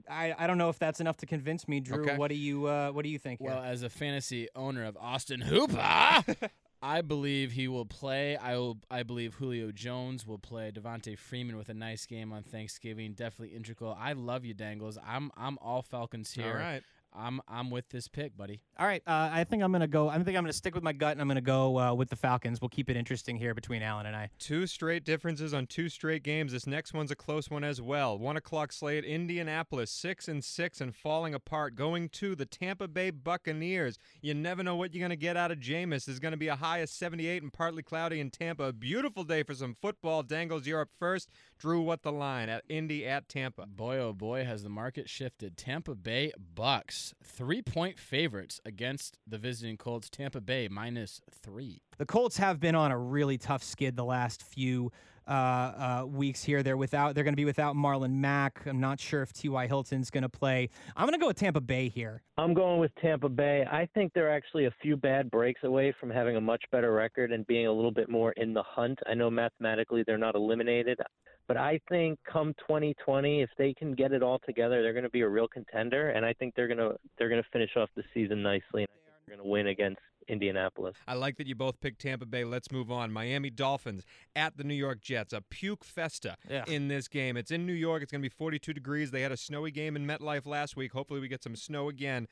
I, 0.09 0.35
I 0.37 0.47
don't 0.47 0.57
know 0.57 0.69
if 0.69 0.77
that's 0.77 0.99
enough 0.99 1.17
to 1.17 1.25
convince 1.25 1.67
me, 1.67 1.79
Drew. 1.79 2.03
Okay. 2.03 2.15
What 2.17 2.29
do 2.29 2.35
you 2.35 2.67
uh, 2.67 2.91
What 2.91 3.03
do 3.03 3.09
you 3.09 3.19
think? 3.19 3.39
here? 3.41 3.49
Well, 3.49 3.63
as 3.63 3.83
a 3.83 3.89
fantasy 3.89 4.47
owner 4.55 4.85
of 4.85 4.95
Austin 4.97 5.41
Hooper, 5.41 5.77
I 6.81 7.01
believe 7.01 7.53
he 7.53 7.67
will 7.67 7.85
play. 7.85 8.35
I 8.37 8.55
will. 8.57 8.77
I 8.91 9.03
believe 9.03 9.35
Julio 9.35 9.71
Jones 9.71 10.27
will 10.27 10.37
play. 10.37 10.71
Devonta 10.71 11.17
Freeman 11.17 11.57
with 11.57 11.69
a 11.69 11.73
nice 11.73 12.05
game 12.05 12.31
on 12.33 12.43
Thanksgiving, 12.43 13.13
definitely 13.13 13.55
integral. 13.55 13.97
I 13.99 14.13
love 14.13 14.45
you, 14.45 14.53
Dangles. 14.53 14.97
I'm 15.05 15.31
I'm 15.37 15.57
all 15.61 15.81
Falcons 15.81 16.31
here. 16.31 16.47
All 16.47 16.53
right. 16.53 16.83
I'm 17.15 17.41
I'm 17.47 17.69
with 17.69 17.89
this 17.89 18.07
pick, 18.07 18.35
buddy. 18.35 18.61
All 18.77 18.87
right, 18.87 19.01
uh, 19.05 19.29
I 19.31 19.43
think 19.43 19.63
I'm 19.63 19.71
gonna 19.71 19.87
go. 19.87 20.09
I 20.09 20.15
think 20.15 20.37
I'm 20.37 20.43
gonna 20.43 20.53
stick 20.53 20.75
with 20.75 20.83
my 20.83 20.93
gut, 20.93 21.13
and 21.13 21.21
I'm 21.21 21.27
gonna 21.27 21.41
go 21.41 21.79
uh, 21.79 21.93
with 21.93 22.09
the 22.09 22.15
Falcons. 22.15 22.61
We'll 22.61 22.69
keep 22.69 22.89
it 22.89 22.97
interesting 22.97 23.37
here 23.37 23.53
between 23.53 23.81
Allen 23.81 24.05
and 24.05 24.15
I. 24.15 24.29
Two 24.39 24.67
straight 24.67 25.03
differences 25.03 25.53
on 25.53 25.67
two 25.67 25.89
straight 25.89 26.23
games. 26.23 26.51
This 26.51 26.67
next 26.67 26.93
one's 26.93 27.11
a 27.11 27.15
close 27.15 27.49
one 27.49 27.63
as 27.63 27.81
well. 27.81 28.17
One 28.17 28.37
o'clock 28.37 28.71
slate. 28.71 29.05
Indianapolis 29.05 29.91
six 29.91 30.27
and 30.27 30.43
six 30.43 30.81
and 30.81 30.95
falling 30.95 31.33
apart. 31.33 31.75
Going 31.75 32.09
to 32.09 32.35
the 32.35 32.45
Tampa 32.45 32.87
Bay 32.87 33.09
Buccaneers. 33.09 33.97
You 34.21 34.33
never 34.33 34.63
know 34.63 34.75
what 34.75 34.93
you're 34.93 35.03
gonna 35.03 35.15
get 35.15 35.37
out 35.37 35.51
of 35.51 35.59
Jameis. 35.59 36.05
There's 36.05 36.19
gonna 36.19 36.37
be 36.37 36.47
a 36.47 36.55
high 36.55 36.79
of 36.79 36.89
78 36.89 37.43
and 37.43 37.53
partly 37.53 37.83
cloudy 37.83 38.19
in 38.19 38.29
Tampa. 38.29 38.63
A 38.63 38.73
beautiful 38.73 39.23
day 39.23 39.43
for 39.43 39.53
some 39.53 39.75
football. 39.81 40.23
Dangles, 40.23 40.65
you're 40.65 40.81
up 40.81 40.89
first. 40.97 41.29
Drew, 41.59 41.81
what 41.81 42.03
the 42.03 42.11
line 42.11 42.49
at 42.49 42.63
Indy 42.69 43.05
at 43.05 43.29
Tampa? 43.29 43.65
Boy, 43.65 43.97
oh 43.97 44.13
boy, 44.13 44.43
has 44.45 44.63
the 44.63 44.69
market 44.69 45.09
shifted. 45.09 45.57
Tampa 45.57 45.95
Bay 45.95 46.31
Bucks, 46.55 47.02
three 47.23 47.61
point 47.61 47.99
favorites 47.99 48.61
against 48.65 49.17
the 49.27 49.37
visiting 49.37 49.77
Colts. 49.77 50.09
Tampa 50.09 50.39
Bay 50.39 50.67
minus 50.69 51.21
three. 51.31 51.81
The 51.97 52.05
Colts 52.05 52.37
have 52.37 52.59
been 52.59 52.75
on 52.75 52.91
a 52.91 52.97
really 52.97 53.37
tough 53.37 53.63
skid 53.63 53.95
the 53.95 54.05
last 54.05 54.43
few 54.43 54.91
uh, 55.27 55.31
uh, 55.31 56.05
weeks 56.07 56.43
here. 56.43 56.63
They're 56.63 56.77
without. 56.77 57.15
They're 57.15 57.23
going 57.23 57.33
to 57.33 57.37
be 57.37 57.45
without 57.45 57.75
Marlon 57.75 58.13
Mack. 58.13 58.61
I'm 58.65 58.79
not 58.79 58.99
sure 58.99 59.21
if 59.21 59.33
T.Y. 59.33 59.67
Hilton's 59.67 60.09
going 60.09 60.23
to 60.23 60.29
play. 60.29 60.69
I'm 60.95 61.05
going 61.05 61.13
to 61.13 61.19
go 61.19 61.27
with 61.27 61.37
Tampa 61.37 61.61
Bay 61.61 61.89
here. 61.89 62.21
I'm 62.37 62.53
going 62.53 62.79
with 62.79 62.91
Tampa 63.01 63.29
Bay. 63.29 63.65
I 63.69 63.87
think 63.93 64.13
they're 64.13 64.31
actually 64.31 64.65
a 64.65 64.73
few 64.81 64.97
bad 64.97 65.29
breaks 65.31 65.63
away 65.63 65.93
from 65.99 66.09
having 66.09 66.35
a 66.35 66.41
much 66.41 66.63
better 66.71 66.91
record 66.91 67.31
and 67.31 67.45
being 67.47 67.67
a 67.67 67.71
little 67.71 67.91
bit 67.91 68.09
more 68.09 68.31
in 68.33 68.53
the 68.53 68.63
hunt. 68.63 68.99
I 69.07 69.13
know 69.13 69.29
mathematically 69.29 70.03
they're 70.05 70.17
not 70.17 70.35
eliminated, 70.35 70.99
but 71.47 71.57
I 71.57 71.79
think 71.89 72.19
come 72.31 72.53
2020, 72.59 73.41
if 73.41 73.49
they 73.57 73.73
can 73.73 73.93
get 73.93 74.11
it 74.13 74.23
all 74.23 74.39
together, 74.45 74.81
they're 74.81 74.93
going 74.93 75.03
to 75.03 75.09
be 75.09 75.21
a 75.21 75.29
real 75.29 75.47
contender, 75.47 76.09
and 76.09 76.25
I 76.25 76.33
think 76.33 76.55
they're 76.55 76.67
going 76.67 76.77
to 76.79 76.95
they're 77.17 77.29
going 77.29 77.43
to 77.43 77.49
finish 77.51 77.71
off 77.75 77.89
the 77.95 78.03
season 78.13 78.41
nicely. 78.41 78.83
And 78.83 78.87
I 78.89 78.95
think 78.95 79.27
they're 79.27 79.35
going 79.37 79.45
to 79.45 79.51
win 79.51 79.67
against 79.67 80.01
Indianapolis. 80.27 80.95
I 81.07 81.13
like 81.15 81.37
that 81.37 81.47
you 81.47 81.55
both 81.55 81.79
picked 81.79 82.01
Tampa 82.01 82.25
Bay. 82.25 82.43
Let's 82.43 82.71
move 82.71 82.91
on. 82.91 83.11
Miami 83.11 83.49
Dolphins 83.49 84.03
at 84.35 84.57
the 84.57 84.63
New 84.63 84.73
York 84.73 85.01
Jets. 85.01 85.33
A 85.33 85.41
puke 85.41 85.83
festa 85.83 86.37
Yeah. 86.49 86.63
in 86.67 86.87
this 86.87 87.07
game. 87.07 87.37
It's 87.37 87.51
in 87.51 87.65
New 87.65 87.73
York. 87.73 88.03
It's 88.03 88.11
going 88.11 88.21
to 88.21 88.25
be 88.29 88.33
42 88.33 88.73
degrees. 88.73 89.11
They 89.11 89.21
had 89.21 89.31
a 89.31 89.37
snowy 89.37 89.71
game 89.71 89.95
in 89.95 90.05
MetLife 90.07 90.45
last 90.45 90.75
week. 90.75 90.93
Hopefully, 90.93 91.19
we 91.19 91.27
get 91.27 91.43
some 91.43 91.55
snow 91.55 91.89
again. 91.89 92.27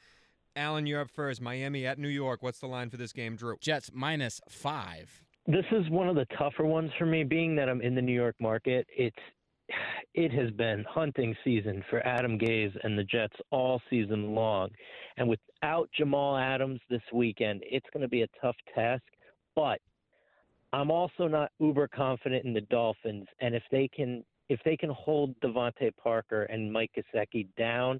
Allen, 0.55 0.85
you're 0.85 1.01
up 1.01 1.09
first. 1.09 1.41
Miami 1.41 1.85
at 1.85 1.97
New 1.97 2.09
York. 2.09 2.43
What's 2.43 2.59
the 2.59 2.67
line 2.67 2.89
for 2.89 2.97
this 2.97 3.13
game, 3.13 3.35
Drew? 3.35 3.55
Jets 3.61 3.89
minus 3.93 4.41
five. 4.49 5.21
This 5.47 5.65
is 5.71 5.89
one 5.89 6.07
of 6.07 6.15
the 6.15 6.25
tougher 6.37 6.65
ones 6.65 6.91
for 6.99 7.05
me, 7.05 7.23
being 7.23 7.55
that 7.55 7.67
I'm 7.69 7.81
in 7.81 7.95
the 7.95 8.01
New 8.01 8.13
York 8.13 8.35
market. 8.39 8.85
It's 8.95 9.15
it 10.13 10.31
has 10.31 10.51
been 10.51 10.85
hunting 10.89 11.35
season 11.43 11.83
for 11.89 12.05
Adam 12.05 12.37
Gase 12.37 12.75
and 12.83 12.97
the 12.97 13.03
Jets 13.03 13.35
all 13.51 13.81
season 13.89 14.33
long, 14.35 14.69
and 15.17 15.27
without 15.27 15.89
Jamal 15.95 16.37
Adams 16.37 16.79
this 16.89 17.01
weekend, 17.13 17.61
it's 17.63 17.87
going 17.93 18.01
to 18.01 18.09
be 18.09 18.23
a 18.23 18.27
tough 18.41 18.55
task. 18.73 19.03
But 19.55 19.79
I'm 20.73 20.91
also 20.91 21.27
not 21.27 21.51
uber 21.59 21.87
confident 21.87 22.45
in 22.45 22.53
the 22.53 22.61
Dolphins, 22.61 23.27
and 23.39 23.55
if 23.55 23.63
they 23.71 23.87
can 23.87 24.23
if 24.49 24.59
they 24.65 24.75
can 24.75 24.89
hold 24.89 25.33
DeVante 25.39 25.91
Parker 26.01 26.43
and 26.43 26.71
Mike 26.71 26.91
Gesicki 26.97 27.47
down, 27.57 27.99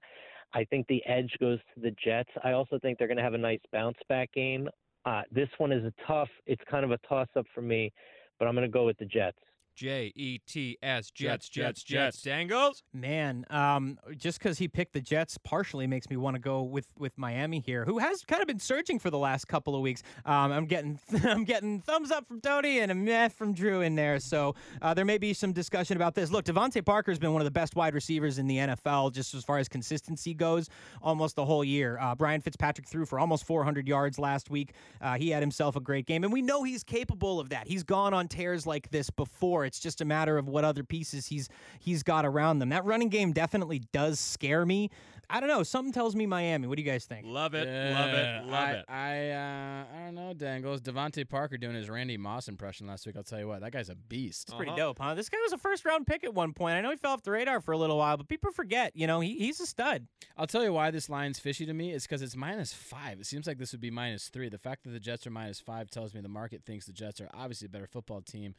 I 0.53 0.65
think 0.65 0.85
the 0.87 1.01
edge 1.05 1.33
goes 1.39 1.59
to 1.73 1.81
the 1.81 1.95
Jets. 2.03 2.29
I 2.43 2.51
also 2.51 2.77
think 2.79 2.97
they're 2.97 3.07
going 3.07 3.17
to 3.17 3.23
have 3.23 3.33
a 3.33 3.37
nice 3.37 3.61
bounce 3.71 3.97
back 4.09 4.33
game. 4.33 4.67
Uh, 5.05 5.21
this 5.31 5.47
one 5.57 5.71
is 5.71 5.83
a 5.85 5.93
tough. 6.05 6.27
It's 6.45 6.61
kind 6.69 6.83
of 6.83 6.91
a 6.91 6.97
toss 7.07 7.29
up 7.37 7.45
for 7.55 7.61
me, 7.61 7.91
but 8.37 8.47
I'm 8.47 8.55
going 8.55 8.67
to 8.67 8.71
go 8.71 8.85
with 8.85 8.97
the 8.97 9.05
Jets. 9.05 9.37
J 9.75 10.11
E 10.15 10.39
T 10.47 10.77
S 10.81 11.11
Jets, 11.11 11.49
Jets, 11.49 11.83
Jets. 11.83 12.21
Dangles. 12.21 12.83
Man, 12.93 13.45
um, 13.49 13.97
just 14.17 14.39
because 14.39 14.57
he 14.57 14.67
picked 14.67 14.93
the 14.93 15.01
Jets 15.01 15.37
partially 15.37 15.87
makes 15.87 16.09
me 16.09 16.17
want 16.17 16.35
to 16.35 16.39
go 16.39 16.61
with, 16.61 16.87
with 16.97 17.17
Miami 17.17 17.59
here, 17.59 17.85
who 17.85 17.99
has 17.99 18.23
kind 18.23 18.41
of 18.41 18.47
been 18.47 18.59
searching 18.59 18.99
for 18.99 19.09
the 19.09 19.17
last 19.17 19.47
couple 19.47 19.75
of 19.75 19.81
weeks. 19.81 20.03
Um, 20.25 20.51
I'm 20.51 20.65
getting 20.65 20.99
I'm 21.23 21.43
getting 21.43 21.81
thumbs 21.81 22.11
up 22.11 22.27
from 22.27 22.41
Tony 22.41 22.79
and 22.79 22.91
a 22.91 22.95
meh 22.95 23.29
from 23.29 23.53
Drew 23.53 23.81
in 23.81 23.95
there, 23.95 24.19
so 24.19 24.55
uh, 24.81 24.93
there 24.93 25.05
may 25.05 25.17
be 25.17 25.33
some 25.33 25.53
discussion 25.53 25.97
about 25.97 26.15
this. 26.15 26.31
Look, 26.31 26.45
DeVante 26.45 26.85
Parker's 26.85 27.19
been 27.19 27.33
one 27.33 27.41
of 27.41 27.45
the 27.45 27.51
best 27.51 27.75
wide 27.75 27.93
receivers 27.93 28.37
in 28.37 28.47
the 28.47 28.57
NFL, 28.57 29.13
just 29.13 29.33
as 29.33 29.43
far 29.43 29.57
as 29.57 29.67
consistency 29.67 30.33
goes, 30.33 30.69
almost 31.01 31.35
the 31.35 31.45
whole 31.45 31.63
year. 31.63 31.97
Uh, 31.99 32.15
Brian 32.15 32.41
Fitzpatrick 32.41 32.87
threw 32.87 33.05
for 33.05 33.19
almost 33.19 33.45
400 33.45 33.87
yards 33.87 34.19
last 34.19 34.49
week. 34.49 34.73
Uh, 35.01 35.17
he 35.17 35.29
had 35.29 35.41
himself 35.41 35.75
a 35.75 35.79
great 35.79 36.05
game, 36.05 36.23
and 36.23 36.31
we 36.31 36.41
know 36.41 36.63
he's 36.63 36.83
capable 36.83 37.39
of 37.39 37.49
that. 37.49 37.67
He's 37.67 37.83
gone 37.83 38.13
on 38.13 38.27
tears 38.27 38.65
like 38.67 38.89
this 38.91 39.09
before. 39.09 39.65
It's 39.71 39.79
just 39.79 40.01
a 40.01 40.05
matter 40.05 40.37
of 40.37 40.49
what 40.49 40.65
other 40.65 40.83
pieces 40.83 41.27
he's 41.27 41.47
he's 41.79 42.03
got 42.03 42.25
around 42.25 42.59
them. 42.59 42.67
That 42.69 42.83
running 42.83 43.07
game 43.07 43.31
definitely 43.31 43.79
does 43.93 44.19
scare 44.19 44.65
me. 44.65 44.89
I 45.33 45.39
don't 45.39 45.47
know. 45.47 45.63
Something 45.63 45.93
tells 45.93 46.13
me 46.13 46.25
Miami. 46.25 46.67
What 46.67 46.75
do 46.75 46.83
you 46.83 46.91
guys 46.91 47.05
think? 47.05 47.25
Love 47.25 47.53
it, 47.53 47.65
love 47.93 48.09
it, 48.09 48.45
love 48.47 48.53
I, 48.53 48.71
it. 48.73 48.85
I 48.89 49.29
uh, 49.31 49.83
I 49.95 50.05
don't 50.07 50.15
know, 50.15 50.33
Dangles. 50.33 50.81
DeVante 50.81 51.29
Parker 51.29 51.55
doing 51.57 51.73
his 51.73 51.89
Randy 51.89 52.17
Moss 52.17 52.49
impression 52.49 52.85
last 52.87 53.05
week. 53.07 53.15
I'll 53.15 53.23
tell 53.23 53.39
you 53.39 53.47
what, 53.47 53.61
that 53.61 53.71
guy's 53.71 53.87
a 53.87 53.95
beast. 53.95 54.53
Pretty 54.57 54.71
Uh-huh. 54.71 54.77
dope, 54.77 54.99
huh? 54.99 55.13
This 55.13 55.29
guy 55.29 55.37
was 55.41 55.53
a 55.53 55.57
first 55.57 55.85
round 55.85 56.05
pick 56.05 56.25
at 56.25 56.33
one 56.33 56.51
point. 56.51 56.75
I 56.75 56.81
know 56.81 56.89
he 56.91 56.97
fell 56.97 57.13
off 57.13 57.23
the 57.23 57.31
radar 57.31 57.61
for 57.61 57.71
a 57.71 57.77
little 57.77 57.97
while, 57.97 58.17
but 58.17 58.27
people 58.27 58.51
forget. 58.51 58.91
You 58.93 59.07
know, 59.07 59.21
he, 59.21 59.37
he's 59.37 59.61
a 59.61 59.65
stud. 59.65 60.05
I'll 60.37 60.47
tell 60.47 60.63
you 60.65 60.73
why 60.73 60.91
this 60.91 61.07
line's 61.09 61.39
fishy 61.39 61.65
to 61.65 61.73
me. 61.73 61.91
It's 61.93 62.05
because 62.05 62.21
it's 62.21 62.35
minus 62.35 62.73
five. 62.73 63.21
It 63.21 63.25
seems 63.25 63.47
like 63.47 63.57
this 63.57 63.71
would 63.71 63.79
be 63.79 63.89
minus 63.91 64.27
three. 64.27 64.49
The 64.49 64.57
fact 64.57 64.83
that 64.83 64.89
the 64.89 64.99
Jets 64.99 65.25
are 65.25 65.31
minus 65.31 65.61
five 65.61 65.89
tells 65.89 66.13
me 66.13 66.19
the 66.19 66.27
market 66.27 66.63
thinks 66.65 66.87
the 66.87 66.91
Jets 66.93 67.21
are 67.21 67.29
obviously 67.33 67.67
a 67.67 67.69
better 67.69 67.87
football 67.87 68.19
team. 68.19 68.53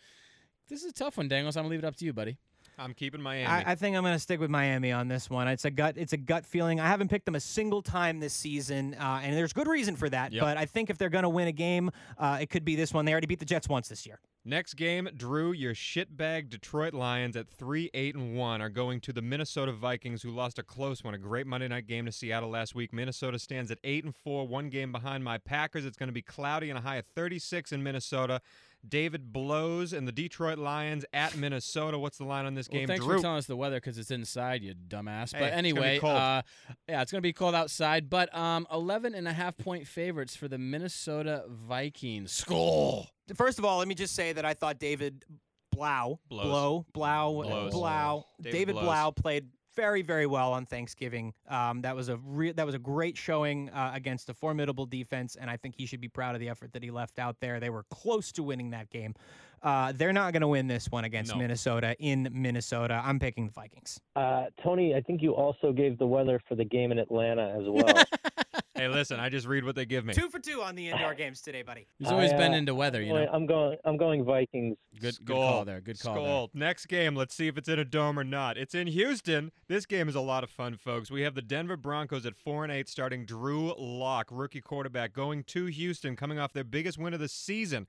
This 0.69 0.83
is 0.83 0.91
a 0.91 0.95
tough 0.95 1.17
one, 1.17 1.29
Dangles. 1.29 1.57
I'm 1.57 1.65
gonna 1.65 1.71
leave 1.71 1.81
it 1.81 1.87
up 1.87 1.97
to 1.97 2.05
you, 2.05 2.13
buddy. 2.13 2.37
I'm 2.79 2.95
keeping 2.95 3.21
Miami. 3.21 3.47
I, 3.47 3.73
I 3.73 3.75
think 3.75 3.97
I'm 3.97 4.03
going 4.03 4.15
to 4.15 4.19
stick 4.19 4.41
with 4.41 4.51
Miami 4.51 4.93
on 4.93 5.09
this 5.09 5.29
one. 5.29 5.47
It's 5.47 5.65
a 5.65 5.71
gut. 5.71 5.97
It's 5.99 6.13
a 6.13 6.17
gut 6.17 6.45
feeling. 6.45 6.81
I 6.81 6.89
haven't 6.89 7.09
picked 7.09 7.27
them 7.27 7.35
a 7.35 7.41
single 7.41 7.83
time 7.83 8.19
this 8.19 8.33
season, 8.33 8.95
uh, 8.95 9.21
and 9.23 9.37
there's 9.37 9.53
good 9.53 9.69
reason 9.69 9.95
for 9.95 10.09
that. 10.09 10.33
Yep. 10.33 10.41
But 10.41 10.57
I 10.57 10.65
think 10.65 10.91
if 10.91 10.99
they're 10.99 11.11
going 11.11 11.25
to 11.25 11.29
win 11.29 11.49
a 11.49 11.53
game, 11.53 11.91
uh, 12.19 12.39
it 12.41 12.51
could 12.51 12.65
be 12.65 12.75
this 12.75 12.93
one. 12.93 13.05
They 13.05 13.13
already 13.13 13.27
beat 13.27 13.41
the 13.41 13.45
Jets 13.45 13.69
once 13.69 13.89
this 13.89 14.07
year. 14.07 14.21
Next 14.45 14.75
game, 14.75 15.09
Drew, 15.17 15.53
your 15.53 15.73
shitbag 15.73 16.49
Detroit 16.49 16.95
Lions 16.95 17.37
at 17.37 17.49
3 17.49 17.91
8 17.95 18.17
and 18.17 18.37
1 18.37 18.61
are 18.61 18.69
going 18.69 19.01
to 19.03 19.13
the 19.13 19.23
Minnesota 19.23 19.71
Vikings 19.71 20.23
who 20.23 20.31
lost 20.31 20.59
a 20.59 20.65
close 20.65 21.05
one, 21.05 21.15
a 21.15 21.19
great 21.19 21.47
Monday 21.47 21.69
night 21.69 21.87
game 21.87 22.07
to 22.07 22.13
Seattle 22.13 22.51
last 22.51 22.75
week. 22.75 22.93
Minnesota 22.93 23.39
stands 23.39 23.71
at 23.71 23.79
8 23.85 24.05
and 24.05 24.17
4, 24.17 24.49
one 24.49 24.69
game 24.69 24.91
behind 24.91 25.23
my 25.23 25.39
Packers. 25.39 25.85
It's 25.85 25.97
going 25.97 26.09
to 26.09 26.13
be 26.13 26.23
cloudy 26.23 26.71
and 26.71 26.79
a 26.79 26.83
high 26.83 26.97
of 26.97 27.07
36 27.15 27.71
in 27.71 27.85
Minnesota. 27.85 28.41
David 28.87 29.33
blows 29.33 29.93
and 29.93 30.09
the 30.09 30.13
Detroit 30.13 30.59
Lions 30.59 31.05
at 31.13 31.37
Minnesota. 31.37 31.99
What's 31.99 32.19
the 32.19 32.25
line 32.25 32.47
on 32.47 32.55
this 32.55 32.69
Well, 32.69 32.81
game, 32.81 32.89
thanks 32.89 33.05
Drew? 33.05 33.17
for 33.17 33.23
telling 33.23 33.39
us 33.39 33.47
the 33.47 33.57
weather 33.57 33.77
because 33.77 33.97
it's 33.99 34.11
inside, 34.11 34.63
you 34.63 34.75
dumbass. 34.75 35.33
Hey, 35.35 35.39
but 35.41 35.45
it's 35.47 35.51
gonna 35.51 35.51
be 35.51 35.57
anyway, 35.59 35.99
cold. 36.01 36.17
uh, 36.17 36.43
yeah, 36.89 37.03
it's 37.03 37.13
going 37.13 37.21
to 37.21 37.23
be 37.27 37.33
cold 37.33 37.55
outside. 37.55 38.11
But 38.11 38.35
um, 38.37 38.67
11 38.73 39.15
and 39.15 39.29
a 39.29 39.33
half 39.33 39.57
point 39.57 39.87
favorites 39.87 40.35
for 40.35 40.49
the 40.49 40.59
Minnesota 40.59 41.45
Vikings. 41.49 42.33
Skull. 42.33 43.09
First 43.37 43.59
of 43.59 43.65
all, 43.65 43.79
let 43.79 43.87
me 43.89 43.95
just 43.95 44.15
say 44.15 44.33
that 44.33 44.45
I 44.45 44.55
thought 44.55 44.79
David 44.79 45.25
Blau, 45.71 46.19
Blows. 46.29 46.45
Blow, 46.47 46.87
Blau, 46.93 47.33
Blows. 47.33 47.73
Blau, 47.73 48.25
David 48.41 48.53
David. 48.53 48.75
Blau 48.75 49.11
played 49.11 49.49
very, 49.75 50.03
very 50.03 50.27
well 50.27 50.53
on 50.53 50.67
Thanksgiving. 50.67 51.33
Um, 51.49 51.83
that 51.83 51.95
was 51.97 52.09
a 52.09 52.17
re- 52.19 52.53
that 52.53 52.67
was 52.67 52.75
a 52.75 52.79
great 52.79 53.17
showing 53.17 53.71
uh, 53.71 53.93
against 53.95 54.29
a 54.29 54.35
formidable 54.35 54.87
defense, 54.87 55.37
and 55.37 55.51
I 55.51 55.57
think 55.57 55.75
he 55.77 55.87
should 55.87 56.01
be 56.01 56.09
proud 56.09 56.35
of 56.35 56.41
the 56.41 56.49
effort 56.49 56.73
that 56.73 56.83
he 56.83 56.91
left 56.91 57.19
out 57.19 57.37
there. 57.41 57.61
They 57.61 57.71
were 57.71 57.85
close 57.85 58.33
to 58.33 58.43
winning 58.43 58.71
that 58.71 58.91
game. 58.91 59.15
Uh, 59.63 59.93
they're 59.93 60.13
not 60.13 60.33
going 60.33 60.41
to 60.41 60.49
win 60.49 60.67
this 60.67 60.91
one 60.91 61.05
against 61.05 61.33
No. 61.33 61.39
Minnesota 61.39 61.95
in 62.01 62.29
Minnesota. 62.33 63.01
I'm 63.05 63.21
picking 63.21 63.47
the 63.47 63.53
Vikings. 63.53 64.01
Uh, 64.17 64.47
Tony, 64.63 64.95
I 64.95 65.01
think 65.01 65.23
you 65.23 65.37
also 65.37 65.73
gave 65.73 65.99
the 65.99 66.07
weather 66.07 66.41
for 66.49 66.57
the 66.57 66.65
game 66.65 66.91
in 66.91 66.99
Atlanta 66.99 67.49
as 67.57 67.63
well. 67.69 68.05
Hey, 68.83 68.89
listen, 68.89 69.21
I 69.21 69.29
just 69.29 69.47
read 69.47 69.65
what 69.65 69.77
they 69.77 69.87
give 69.87 70.05
me. 70.05 70.13
Two 70.13 70.29
for 70.29 70.41
two 70.41 70.61
on 70.61 70.75
the 70.75 70.89
indoor 70.89 71.15
games 71.15 71.41
today, 71.41 71.63
buddy. 71.63 71.87
He's 72.01 72.09
always 72.09 72.33
I, 72.33 72.37
been 72.37 72.53
uh, 72.53 72.57
into 72.57 72.75
weather, 72.75 73.01
you 73.01 73.13
know. 73.13 73.29
I'm 73.33 73.47
going. 73.47 73.77
I'm 73.85 73.97
going 73.97 74.25
Vikings. 74.25 74.77
Good, 74.99 75.25
good 75.25 75.37
call 75.37 75.65
there. 75.65 75.81
Good 75.81 76.01
call 76.01 76.51
there. 76.53 76.61
Next 76.61 76.87
game, 76.87 77.15
let's 77.15 77.33
see 77.33 77.47
if 77.47 77.57
it's 77.57 77.69
in 77.69 77.79
a 77.79 77.85
dome 77.85 78.19
or 78.19 78.25
not. 78.25 78.59
It's 78.59 78.75
in 78.75 78.89
Houston. 78.89 79.53
This 79.69 79.87
game 79.87 80.09
is 80.09 80.17
a 80.17 80.21
lot 80.21 80.43
of 80.43 80.51
fun, 80.51 80.77
folks. 80.77 81.13
We 81.13 81.23
have 81.23 81.37
the 81.37 81.43
Denver 81.43 81.77
Broncos 81.77 82.27
at 82.27 82.35
four 82.35 82.65
and 82.65 82.73
eight, 82.73 82.89
starting 82.89 83.25
Drew 83.25 83.73
Lock, 83.79 84.27
rookie 84.33 84.61
quarterback, 84.61 85.13
going 85.13 85.45
to 85.45 85.67
Houston, 85.67 86.17
coming 86.17 86.41
off 86.41 86.53
their 86.53 86.65
biggest 86.65 86.99
win 86.99 87.15
of 87.15 87.21
the 87.21 87.29
season. 87.29 87.87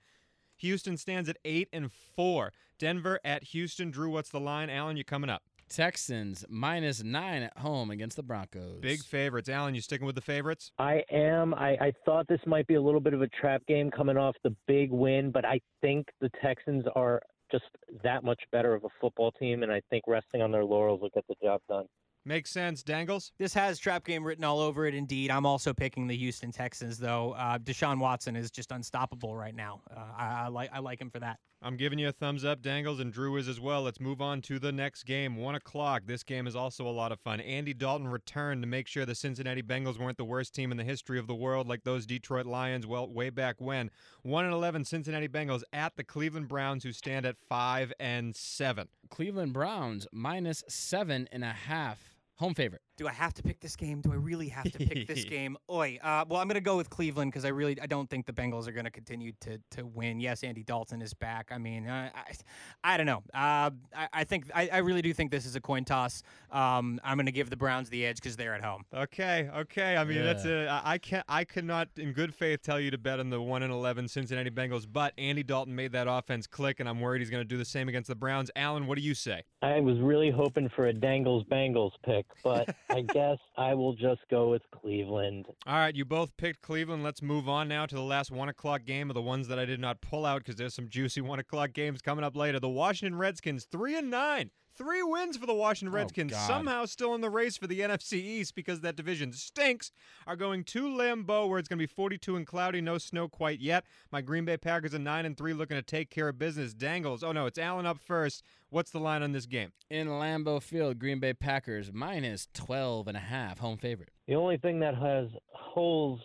Houston 0.57 0.97
stands 0.97 1.27
at 1.27 1.37
eight 1.43 1.69
and 1.73 1.91
four. 1.91 2.53
Denver 2.77 3.19
at 3.25 3.45
Houston. 3.45 3.89
Drew, 3.89 4.11
what's 4.11 4.29
the 4.29 4.39
line? 4.39 4.69
Allen, 4.69 4.97
you 4.97 5.03
coming 5.03 5.31
up? 5.31 5.41
Texans 5.73 6.45
minus 6.49 7.03
nine 7.03 7.43
at 7.43 7.57
home 7.57 7.89
against 7.89 8.15
the 8.15 8.23
Broncos. 8.23 8.79
Big 8.79 9.03
favorites. 9.03 9.49
Allen, 9.49 9.73
you 9.73 9.81
sticking 9.81 10.05
with 10.05 10.15
the 10.15 10.21
favorites? 10.21 10.71
I 10.77 11.03
am. 11.11 11.53
I, 11.55 11.71
I 11.81 11.93
thought 12.05 12.27
this 12.27 12.39
might 12.45 12.67
be 12.67 12.75
a 12.75 12.81
little 12.81 12.99
bit 12.99 13.13
of 13.13 13.23
a 13.23 13.27
trap 13.29 13.63
game 13.67 13.89
coming 13.89 14.15
off 14.15 14.35
the 14.43 14.55
big 14.67 14.91
win, 14.91 15.31
but 15.31 15.45
I 15.45 15.59
think 15.81 16.07
the 16.21 16.29
Texans 16.43 16.85
are 16.95 17.21
just 17.51 17.65
that 18.03 18.23
much 18.23 18.41
better 18.51 18.73
of 18.75 18.83
a 18.83 18.89
football 19.01 19.31
team, 19.31 19.63
and 19.63 19.71
I 19.71 19.81
think 19.89 20.03
resting 20.07 20.41
on 20.41 20.51
their 20.51 20.63
laurels 20.63 21.01
will 21.01 21.09
get 21.13 21.25
the 21.27 21.35
job 21.43 21.59
done. 21.67 21.85
Makes 22.25 22.51
sense. 22.51 22.83
Dangles? 22.83 23.33
This 23.37 23.53
has 23.53 23.77
trap 23.77 24.05
game 24.05 24.23
written 24.23 24.45
all 24.45 24.59
over 24.59 24.85
it. 24.85 24.95
Indeed, 24.95 25.29
I'm 25.29 25.45
also 25.45 25.73
picking 25.73 26.07
the 26.07 26.15
Houston 26.15 26.51
Texans, 26.51 26.97
though. 26.97 27.33
Uh, 27.33 27.57
Deshaun 27.57 27.99
Watson 27.99 28.37
is 28.37 28.49
just 28.49 28.71
unstoppable 28.71 29.35
right 29.35 29.53
now. 29.53 29.81
Uh, 29.93 29.99
I, 30.17 30.43
I 30.43 30.47
like 30.47 30.69
I 30.71 30.79
like 30.79 31.01
him 31.01 31.09
for 31.09 31.19
that. 31.19 31.39
I'm 31.65 31.77
giving 31.77 31.97
you 31.97 32.09
a 32.09 32.11
thumbs 32.11 32.43
up, 32.43 32.61
Dangles, 32.61 32.99
and 32.99 33.13
Drew 33.13 33.37
is 33.37 33.47
as 33.47 33.57
well. 33.57 33.83
Let's 33.83 34.01
move 34.01 34.21
on 34.21 34.41
to 34.41 34.59
the 34.59 34.73
next 34.73 35.03
game. 35.03 35.37
One 35.37 35.55
o'clock. 35.55 36.03
This 36.05 36.21
game 36.21 36.45
is 36.45 36.57
also 36.57 36.85
a 36.85 36.91
lot 36.91 37.13
of 37.13 37.21
fun. 37.21 37.39
Andy 37.39 37.73
Dalton 37.73 38.09
returned 38.09 38.61
to 38.63 38.67
make 38.67 38.85
sure 38.85 39.05
the 39.05 39.15
Cincinnati 39.15 39.63
Bengals 39.63 39.97
weren't 39.97 40.17
the 40.17 40.25
worst 40.25 40.53
team 40.53 40.71
in 40.71 40.77
the 40.77 40.83
history 40.83 41.17
of 41.17 41.25
the 41.25 41.33
world, 41.33 41.69
like 41.69 41.85
those 41.85 42.05
Detroit 42.05 42.45
Lions. 42.45 42.85
Well, 42.85 43.07
way 43.07 43.29
back 43.29 43.61
when. 43.61 43.91
One 44.23 44.43
and 44.43 44.53
eleven 44.53 44.83
Cincinnati 44.83 45.29
Bengals 45.29 45.63
at 45.71 45.95
the 45.95 46.03
Cleveland 46.03 46.49
Browns, 46.49 46.83
who 46.83 46.91
stand 46.91 47.25
at 47.25 47.37
five 47.47 47.93
and 47.97 48.35
seven. 48.35 48.89
Cleveland 49.09 49.53
Browns 49.53 50.05
minus 50.11 50.65
seven 50.67 51.29
and 51.31 51.45
a 51.45 51.53
half. 51.53 52.17
Home 52.39 52.55
favorite. 52.55 52.81
Do 52.95 53.07
I 53.07 53.11
have 53.11 53.33
to 53.35 53.43
pick 53.43 53.59
this 53.59 53.75
game? 53.75 54.01
Do 54.01 54.11
I 54.11 54.15
really 54.15 54.49
have 54.49 54.71
to 54.71 54.77
pick 54.77 55.07
this 55.07 55.23
game? 55.37 55.57
Oi. 55.69 55.97
Uh, 56.03 56.25
well, 56.29 56.39
I'm 56.39 56.47
going 56.47 56.55
to 56.55 56.61
go 56.61 56.77
with 56.77 56.89
Cleveland 56.89 57.31
because 57.31 57.43
I 57.43 57.47
really 57.47 57.79
I 57.81 57.87
don't 57.87 58.07
think 58.07 58.25
the 58.27 58.33
Bengals 58.33 58.67
are 58.67 58.71
going 58.71 58.85
to 58.85 58.91
continue 58.91 59.31
to 59.41 59.59
to 59.71 59.85
win. 59.85 60.19
Yes, 60.19 60.43
Andy 60.43 60.63
Dalton 60.63 61.01
is 61.01 61.13
back. 61.13 61.49
I 61.51 61.57
mean, 61.57 61.87
uh, 61.87 62.09
I, 62.13 62.93
I 62.93 62.97
don't 62.97 63.07
know. 63.07 63.23
Uh, 63.33 63.71
I, 63.95 64.07
I 64.13 64.23
think 64.23 64.45
I, 64.53 64.69
I 64.71 64.77
really 64.77 65.01
do 65.01 65.11
think 65.13 65.31
this 65.31 65.45
is 65.45 65.55
a 65.55 65.61
coin 65.61 65.85
toss. 65.85 66.21
Um, 66.51 66.99
I'm 67.03 67.17
going 67.17 67.25
to 67.25 67.31
give 67.31 67.49
the 67.49 67.57
Browns 67.57 67.89
the 67.89 68.05
edge 68.05 68.17
because 68.17 68.35
they're 68.35 68.53
at 68.53 68.63
home. 68.63 68.85
Okay, 68.93 69.49
okay. 69.55 69.97
I 69.97 70.03
mean, 70.03 70.23
that's 70.23 70.45
a. 70.45 70.67
I 70.67 70.93
I 70.93 70.97
can't. 70.99 71.25
I 71.27 71.43
cannot, 71.43 71.89
in 71.97 72.13
good 72.13 72.35
faith, 72.35 72.61
tell 72.61 72.79
you 72.79 72.91
to 72.91 72.97
bet 72.99 73.19
on 73.19 73.31
the 73.31 73.41
one 73.41 73.63
and 73.63 73.73
eleven 73.73 74.07
Cincinnati 74.07 74.51
Bengals. 74.51 74.85
But 74.91 75.13
Andy 75.17 75.41
Dalton 75.41 75.75
made 75.75 75.93
that 75.93 76.07
offense 76.07 76.45
click, 76.45 76.79
and 76.79 76.87
I'm 76.87 77.01
worried 77.01 77.19
he's 77.19 77.31
going 77.31 77.41
to 77.41 77.47
do 77.47 77.57
the 77.57 77.65
same 77.65 77.89
against 77.89 78.07
the 78.07 78.15
Browns. 78.15 78.51
Allen, 78.55 78.85
what 78.85 78.99
do 78.99 79.03
you 79.03 79.15
say? 79.15 79.41
I 79.63 79.79
was 79.79 79.99
really 79.99 80.29
hoping 80.29 80.69
for 80.75 80.87
a 80.87 80.93
Dangles 80.93 81.43
Bengals 81.45 81.93
pick, 82.05 82.25
but 82.43 82.75
I 82.93 83.01
guess 83.01 83.39
I 83.57 83.73
will 83.73 83.93
just 83.93 84.21
go 84.29 84.51
with 84.51 84.61
Cleveland. 84.69 85.47
All 85.65 85.77
right, 85.77 85.95
you 85.95 86.05
both 86.05 86.37
picked 86.37 86.61
Cleveland. 86.61 87.03
Let's 87.03 87.23
move 87.23 87.49
on 87.49 87.67
now 87.67 87.87
to 87.87 87.95
the 87.95 88.03
last 88.03 88.29
one 88.29 88.49
o'clock 88.49 88.85
game 88.85 89.09
of 89.09 89.15
the 89.15 89.21
ones 89.21 89.47
that 89.47 89.57
I 89.57 89.65
did 89.65 89.79
not 89.79 89.99
pull 89.99 90.27
out 90.27 90.39
because 90.39 90.57
there's 90.57 90.75
some 90.75 90.89
juicy 90.89 91.19
one 91.21 91.39
o'clock 91.39 91.73
games 91.73 92.03
coming 92.03 92.23
up 92.23 92.35
later. 92.35 92.59
The 92.59 92.69
Washington 92.69 93.17
Redskins, 93.17 93.65
three 93.65 93.97
and 93.97 94.11
nine. 94.11 94.51
Three 94.75 95.03
wins 95.03 95.37
for 95.37 95.45
the 95.45 95.53
Washington 95.53 95.93
Oh, 95.93 95.97
Redskins. 95.97 96.31
God. 96.31 96.47
Somehow 96.47 96.85
still 96.85 97.13
in 97.13 97.21
the 97.21 97.29
race 97.29 97.57
for 97.57 97.67
the 97.67 97.81
NFC 97.81 98.13
East 98.13 98.55
because 98.55 98.81
that 98.81 98.95
division 98.95 99.31
stinks. 99.33 99.91
Are 100.25 100.35
going 100.35 100.63
to 100.65 100.87
Lambeau 100.87 101.47
where 101.47 101.59
it's 101.59 101.67
going 101.67 101.77
to 101.77 101.83
be 101.83 101.85
42 101.87 102.35
and 102.35 102.47
cloudy, 102.47 102.81
no 102.81 102.97
snow 102.97 103.27
quite 103.27 103.59
yet. 103.59 103.85
My 104.11 104.21
Green 104.21 104.45
Bay 104.45 104.57
Packers 104.57 104.95
are 104.95 104.99
nine 104.99 105.25
and 105.25 105.37
three, 105.37 105.53
looking 105.53 105.75
to 105.77 105.83
take 105.83 106.09
care 106.09 106.27
of 106.29 106.39
business. 106.39 106.73
Dangles. 106.73 107.23
Oh 107.23 107.31
no, 107.31 107.45
it's 107.45 107.59
Allen 107.59 107.85
up 107.85 107.99
first. 107.99 108.43
What's 108.69 108.89
the 108.89 108.99
line 108.99 109.21
on 109.21 109.31
this 109.31 109.45
game? 109.45 109.71
In 109.91 110.07
Lambeau 110.07 110.61
Field, 110.61 110.97
Green 110.97 111.19
Bay 111.19 111.33
Packers 111.33 111.91
minus 111.93 112.47
12 112.55 113.07
and 113.07 113.17
a 113.17 113.19
half. 113.21 113.59
Home 113.59 113.77
favorite. 113.77 114.09
The 114.27 114.35
only 114.35 114.57
thing 114.57 114.79
that 114.79 114.95
has 114.95 115.27
holes 115.51 116.19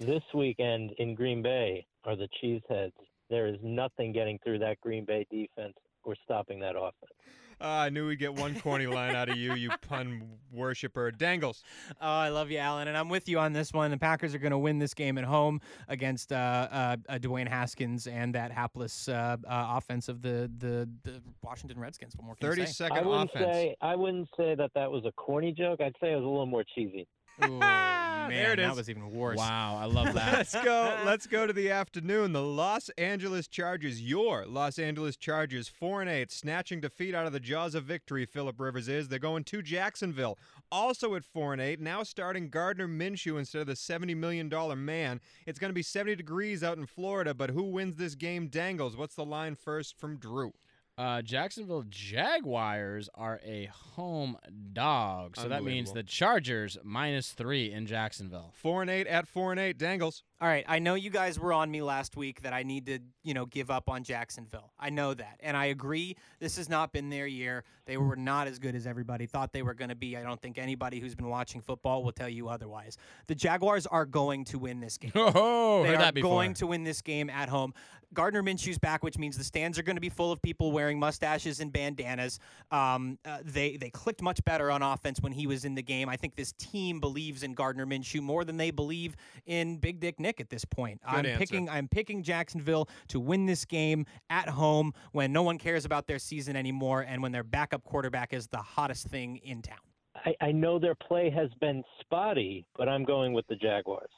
this 0.00 0.22
weekend 0.32 0.92
in 0.98 1.14
Green 1.14 1.42
Bay 1.42 1.84
are 2.04 2.16
the 2.16 2.28
Cheeseheads. 2.42 2.92
There 3.28 3.46
is 3.46 3.56
nothing 3.62 4.12
getting 4.12 4.38
through 4.44 4.60
that 4.60 4.80
Green 4.80 5.04
Bay 5.04 5.26
defense 5.30 5.74
or 6.04 6.14
stopping 6.24 6.60
that 6.60 6.76
offense. 6.76 7.12
Ah, 7.60 7.82
I 7.82 7.88
knew 7.88 8.08
we'd 8.08 8.18
get 8.18 8.34
one 8.34 8.58
corny 8.60 8.86
line 8.86 9.14
out 9.14 9.28
of 9.28 9.36
you, 9.36 9.54
you 9.54 9.70
pun 9.88 10.22
worshiper. 10.52 11.10
Dangles. 11.10 11.62
Oh, 12.00 12.06
I 12.06 12.28
love 12.28 12.50
you, 12.50 12.58
Allen, 12.58 12.88
and 12.88 12.96
I'm 12.96 13.08
with 13.08 13.28
you 13.28 13.38
on 13.38 13.52
this 13.52 13.72
one. 13.72 13.90
The 13.90 13.98
Packers 13.98 14.34
are 14.34 14.38
going 14.38 14.52
to 14.52 14.58
win 14.58 14.78
this 14.78 14.94
game 14.94 15.18
at 15.18 15.24
home 15.24 15.60
against 15.88 16.32
uh, 16.32 16.36
uh, 16.70 16.96
uh, 17.08 17.18
Dwayne 17.18 17.48
Haskins 17.48 18.06
and 18.06 18.34
that 18.34 18.50
hapless 18.52 19.08
uh, 19.08 19.36
uh, 19.48 19.74
offense 19.76 20.08
of 20.08 20.22
the, 20.22 20.50
the 20.58 20.88
the 21.02 21.20
Washington 21.42 21.78
Redskins. 21.78 22.14
What 22.16 22.24
more 22.24 22.34
can 22.36 22.48
30 22.48 22.60
you 22.62 22.66
say? 22.66 22.72
second 22.72 22.98
I 22.98 23.02
wouldn't 23.02 23.30
offense. 23.30 23.54
say 23.54 23.76
I 23.80 23.96
wouldn't 23.96 24.28
say 24.36 24.54
that 24.54 24.70
that 24.74 24.90
was 24.90 25.04
a 25.04 25.12
corny 25.12 25.52
joke. 25.52 25.80
I'd 25.80 25.94
say 26.00 26.12
it 26.12 26.16
was 26.16 26.24
a 26.24 26.28
little 26.28 26.46
more 26.46 26.64
cheesy. 26.74 27.06
Ooh, 27.44 27.48
man, 27.58 28.30
There 28.30 28.52
it 28.52 28.56
that 28.56 28.70
is. 28.72 28.76
was 28.76 28.90
even 28.90 29.10
worse. 29.10 29.38
Wow, 29.38 29.76
I 29.80 29.86
love 29.86 30.14
that. 30.14 30.32
Let's 30.38 30.54
go. 30.54 30.96
Let's 31.04 31.26
go 31.26 31.46
to 31.46 31.52
the 31.52 31.70
afternoon. 31.70 32.32
The 32.32 32.42
Los 32.42 32.88
Angeles 32.90 33.48
Chargers, 33.48 34.00
your 34.02 34.46
Los 34.46 34.78
Angeles 34.78 35.16
Chargers, 35.16 35.68
four 35.68 36.00
and 36.00 36.08
eight, 36.10 36.30
snatching 36.30 36.80
defeat 36.80 37.14
out 37.14 37.26
of 37.26 37.32
the 37.32 37.40
jaws 37.40 37.74
of 37.74 37.84
victory. 37.84 38.24
Philip 38.24 38.58
Rivers 38.60 38.88
is. 38.88 39.08
They're 39.08 39.18
going 39.18 39.44
to 39.44 39.62
Jacksonville, 39.62 40.38
also 40.70 41.14
at 41.14 41.24
four 41.24 41.52
and 41.52 41.60
eight. 41.60 41.80
Now 41.80 42.02
starting 42.02 42.48
Gardner 42.50 42.88
Minshew 42.88 43.38
instead 43.38 43.62
of 43.62 43.66
the 43.66 43.76
seventy 43.76 44.14
million 44.14 44.48
dollar 44.48 44.76
man. 44.76 45.20
It's 45.46 45.58
going 45.58 45.70
to 45.70 45.74
be 45.74 45.82
seventy 45.82 46.14
degrees 46.16 46.62
out 46.62 46.78
in 46.78 46.86
Florida, 46.86 47.34
but 47.34 47.50
who 47.50 47.64
wins 47.64 47.96
this 47.96 48.14
game? 48.14 48.46
Dangles. 48.48 48.96
What's 48.96 49.16
the 49.16 49.24
line 49.24 49.54
first 49.56 49.98
from 49.98 50.16
Drew? 50.18 50.52
Uh, 50.96 51.22
Jacksonville 51.22 51.84
Jaguars 51.88 53.08
are 53.14 53.40
a 53.44 53.66
home 53.66 54.36
dog, 54.72 55.36
so 55.36 55.48
that 55.48 55.64
means 55.64 55.92
the 55.92 56.04
Chargers 56.04 56.78
minus 56.84 57.32
three 57.32 57.72
in 57.72 57.86
Jacksonville. 57.86 58.52
Four 58.54 58.82
and 58.82 58.90
eight 58.90 59.08
at 59.08 59.26
four 59.26 59.50
and 59.50 59.58
eight. 59.60 59.76
Dangles. 59.76 60.22
All 60.40 60.48
right, 60.48 60.64
I 60.66 60.80
know 60.80 60.94
you 60.94 61.10
guys 61.10 61.38
were 61.38 61.52
on 61.52 61.70
me 61.70 61.80
last 61.80 62.16
week 62.16 62.42
that 62.42 62.52
I 62.52 62.64
need 62.64 62.86
to, 62.86 62.98
you 63.22 63.34
know, 63.34 63.46
give 63.46 63.70
up 63.70 63.88
on 63.88 64.02
Jacksonville. 64.02 64.72
I 64.78 64.90
know 64.90 65.14
that. 65.14 65.38
And 65.40 65.56
I 65.56 65.66
agree 65.66 66.16
this 66.40 66.56
has 66.56 66.68
not 66.68 66.92
been 66.92 67.08
their 67.08 67.26
year. 67.26 67.62
They 67.86 67.96
were 67.96 68.16
not 68.16 68.48
as 68.48 68.58
good 68.58 68.74
as 68.74 68.86
everybody 68.86 69.26
thought 69.26 69.52
they 69.52 69.62
were 69.62 69.74
going 69.74 69.90
to 69.90 69.94
be. 69.94 70.16
I 70.16 70.22
don't 70.22 70.40
think 70.42 70.58
anybody 70.58 70.98
who's 70.98 71.14
been 71.14 71.28
watching 71.28 71.60
football 71.60 72.02
will 72.02 72.12
tell 72.12 72.28
you 72.28 72.48
otherwise. 72.48 72.98
The 73.26 73.34
Jaguars 73.34 73.86
are 73.86 74.06
going 74.06 74.44
to 74.46 74.58
win 74.58 74.80
this 74.80 74.98
game. 74.98 75.12
Oh, 75.36 75.82
they 75.82 75.96
are 75.96 76.12
going 76.12 76.54
to 76.54 76.66
win 76.66 76.84
this 76.84 77.00
game 77.00 77.28
at 77.28 77.48
home. 77.48 77.74
Gardner 78.12 78.42
Minshew's 78.42 78.78
back, 78.78 79.02
which 79.02 79.18
means 79.18 79.36
the 79.36 79.44
stands 79.44 79.78
are 79.78 79.82
going 79.82 79.96
to 79.96 80.00
be 80.00 80.08
full 80.08 80.30
of 80.30 80.40
people 80.40 80.70
wearing 80.72 80.98
mustaches 80.98 81.60
and 81.60 81.72
bandanas. 81.72 82.38
Um, 82.70 83.18
uh, 83.24 83.38
they 83.44 83.76
they 83.76 83.90
clicked 83.90 84.22
much 84.22 84.42
better 84.44 84.70
on 84.70 84.82
offense 84.82 85.20
when 85.20 85.32
he 85.32 85.46
was 85.46 85.64
in 85.64 85.74
the 85.74 85.82
game. 85.82 86.08
I 86.08 86.16
think 86.16 86.36
this 86.36 86.52
team 86.52 87.00
believes 87.00 87.42
in 87.42 87.54
Gardner 87.54 87.86
Minshew 87.86 88.20
more 88.20 88.44
than 88.44 88.56
they 88.56 88.70
believe 88.70 89.16
in 89.46 89.78
Big 89.78 90.00
Dick 90.00 90.20
Nick 90.20 90.33
at 90.40 90.50
this 90.50 90.64
point. 90.64 91.00
I'm 91.06 91.26
answer. 91.26 91.38
picking 91.38 91.68
I'm 91.68 91.88
picking 91.88 92.22
Jacksonville 92.22 92.88
to 93.08 93.20
win 93.20 93.46
this 93.46 93.64
game 93.64 94.06
at 94.30 94.48
home 94.48 94.92
when 95.12 95.32
no 95.32 95.42
one 95.42 95.58
cares 95.58 95.84
about 95.84 96.06
their 96.06 96.18
season 96.18 96.56
anymore 96.56 97.02
and 97.02 97.22
when 97.22 97.32
their 97.32 97.44
backup 97.44 97.84
quarterback 97.84 98.32
is 98.32 98.46
the 98.48 98.58
hottest 98.58 99.08
thing 99.08 99.36
in 99.38 99.62
town. 99.62 99.78
I, 100.24 100.34
I 100.40 100.52
know 100.52 100.78
their 100.78 100.94
play 100.94 101.30
has 101.30 101.50
been 101.60 101.82
spotty, 102.00 102.66
but 102.76 102.88
I'm 102.88 103.04
going 103.04 103.32
with 103.32 103.46
the 103.48 103.56
Jaguars. 103.56 104.10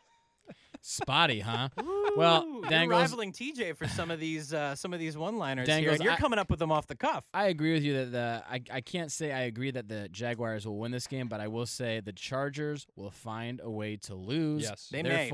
Spotty, 0.81 1.41
huh? 1.41 1.69
Well, 2.17 2.45
Ooh, 2.45 2.61
you're 2.62 2.71
Dangles- 2.71 3.03
rivaling 3.03 3.33
TJ 3.33 3.77
for 3.77 3.87
some 3.87 4.11
of 4.11 4.19
these 4.19 4.55
uh, 4.55 4.75
some 4.75 4.95
of 4.95 4.99
these 4.99 5.19
one-liners 5.19 5.69
here, 5.69 5.77
Dangles, 5.77 5.97
and 5.97 6.05
you're 6.05 6.14
I- 6.14 6.17
coming 6.17 6.39
up 6.39 6.49
with 6.49 6.59
them 6.59 6.73
off 6.73 6.87
the 6.87 6.97
cuff. 6.97 7.25
I 7.35 7.49
agree 7.49 7.75
with 7.75 7.83
you 7.83 7.93
that 7.93 8.12
the 8.12 8.43
I, 8.49 8.62
I 8.73 8.81
can't 8.81 9.12
say 9.12 9.33
I 9.33 9.41
agree 9.41 9.71
that 9.73 9.87
the 9.87 10.09
Jaguars 10.09 10.64
will 10.67 10.79
win 10.79 10.93
this 10.93 11.07
game, 11.07 11.29
but 11.29 11.41
I 11.41 11.49
will 11.49 11.67
say 11.67 12.01
the 12.01 12.14
Chargers 12.14 12.87
will 12.97 13.11
find 13.11 13.61
a 13.62 13.71
way 13.71 13.97
to 14.05 14.14
lose. 14.14 14.62
Yes. 14.62 14.89
They 14.91 15.03
may. 15.03 15.29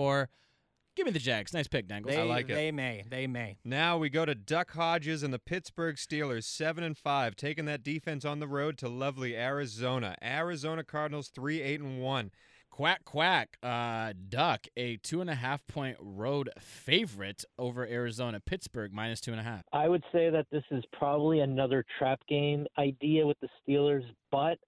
Therefore, 0.95 1.07
give 1.07 1.07
me 1.07 1.19
the 1.19 1.25
Jags. 1.25 1.53
Nice 1.53 1.69
pick, 1.69 1.89
Dangles. 1.89 2.15
They, 2.15 2.23
like 2.23 2.49
it. 2.49 2.55
They 2.55 2.71
may. 2.71 3.05
They 3.09 3.27
may. 3.27 3.59
Now 3.65 3.99
we 3.99 4.09
go 4.09 4.25
to 4.25 4.35
Duck 4.35 4.73
Hodges 4.73 5.23
and 5.23 5.33
the 5.33 5.39
Pittsburgh 5.39 5.97
Steelers, 5.97 6.45
seven 6.45 6.85
and 6.85 6.97
five, 6.97 7.37
taking 7.37 7.65
that 7.67 7.83
defense 7.83 8.25
on 8.25 8.41
the 8.41 8.49
road 8.49 8.79
to 8.79 8.89
lovely 8.89 9.37
Arizona. 9.37 10.17
Arizona 10.23 10.85
Cardinals 10.85 11.29
three 11.29 11.61
eight 11.63 11.81
and 11.81 12.01
one. 12.01 12.31
Quack 12.71 13.05
quack. 13.05 13.59
Uh, 13.63 14.13
Duck 14.29 14.67
a 14.77 14.97
two 14.97 15.21
and 15.21 15.29
a 15.29 15.35
half 15.35 15.67
point 15.67 15.97
road 16.01 16.51
favorite 16.59 17.45
over 17.59 17.87
Arizona. 17.87 18.41
Pittsburgh 18.41 18.93
minus 18.93 19.21
two 19.21 19.33
and 19.33 19.41
a 19.41 19.45
half. 19.45 19.63
I 19.73 19.89
would 19.89 20.05
say 20.13 20.31
that 20.31 20.47
this 20.51 20.65
is 20.71 20.83
probably 20.93 21.41
another 21.41 21.85
trap 21.99 22.21
game 22.29 22.67
idea 22.79 23.27
with 23.27 23.39
the 23.41 23.49
Steelers, 23.61 24.05
but 24.31 24.59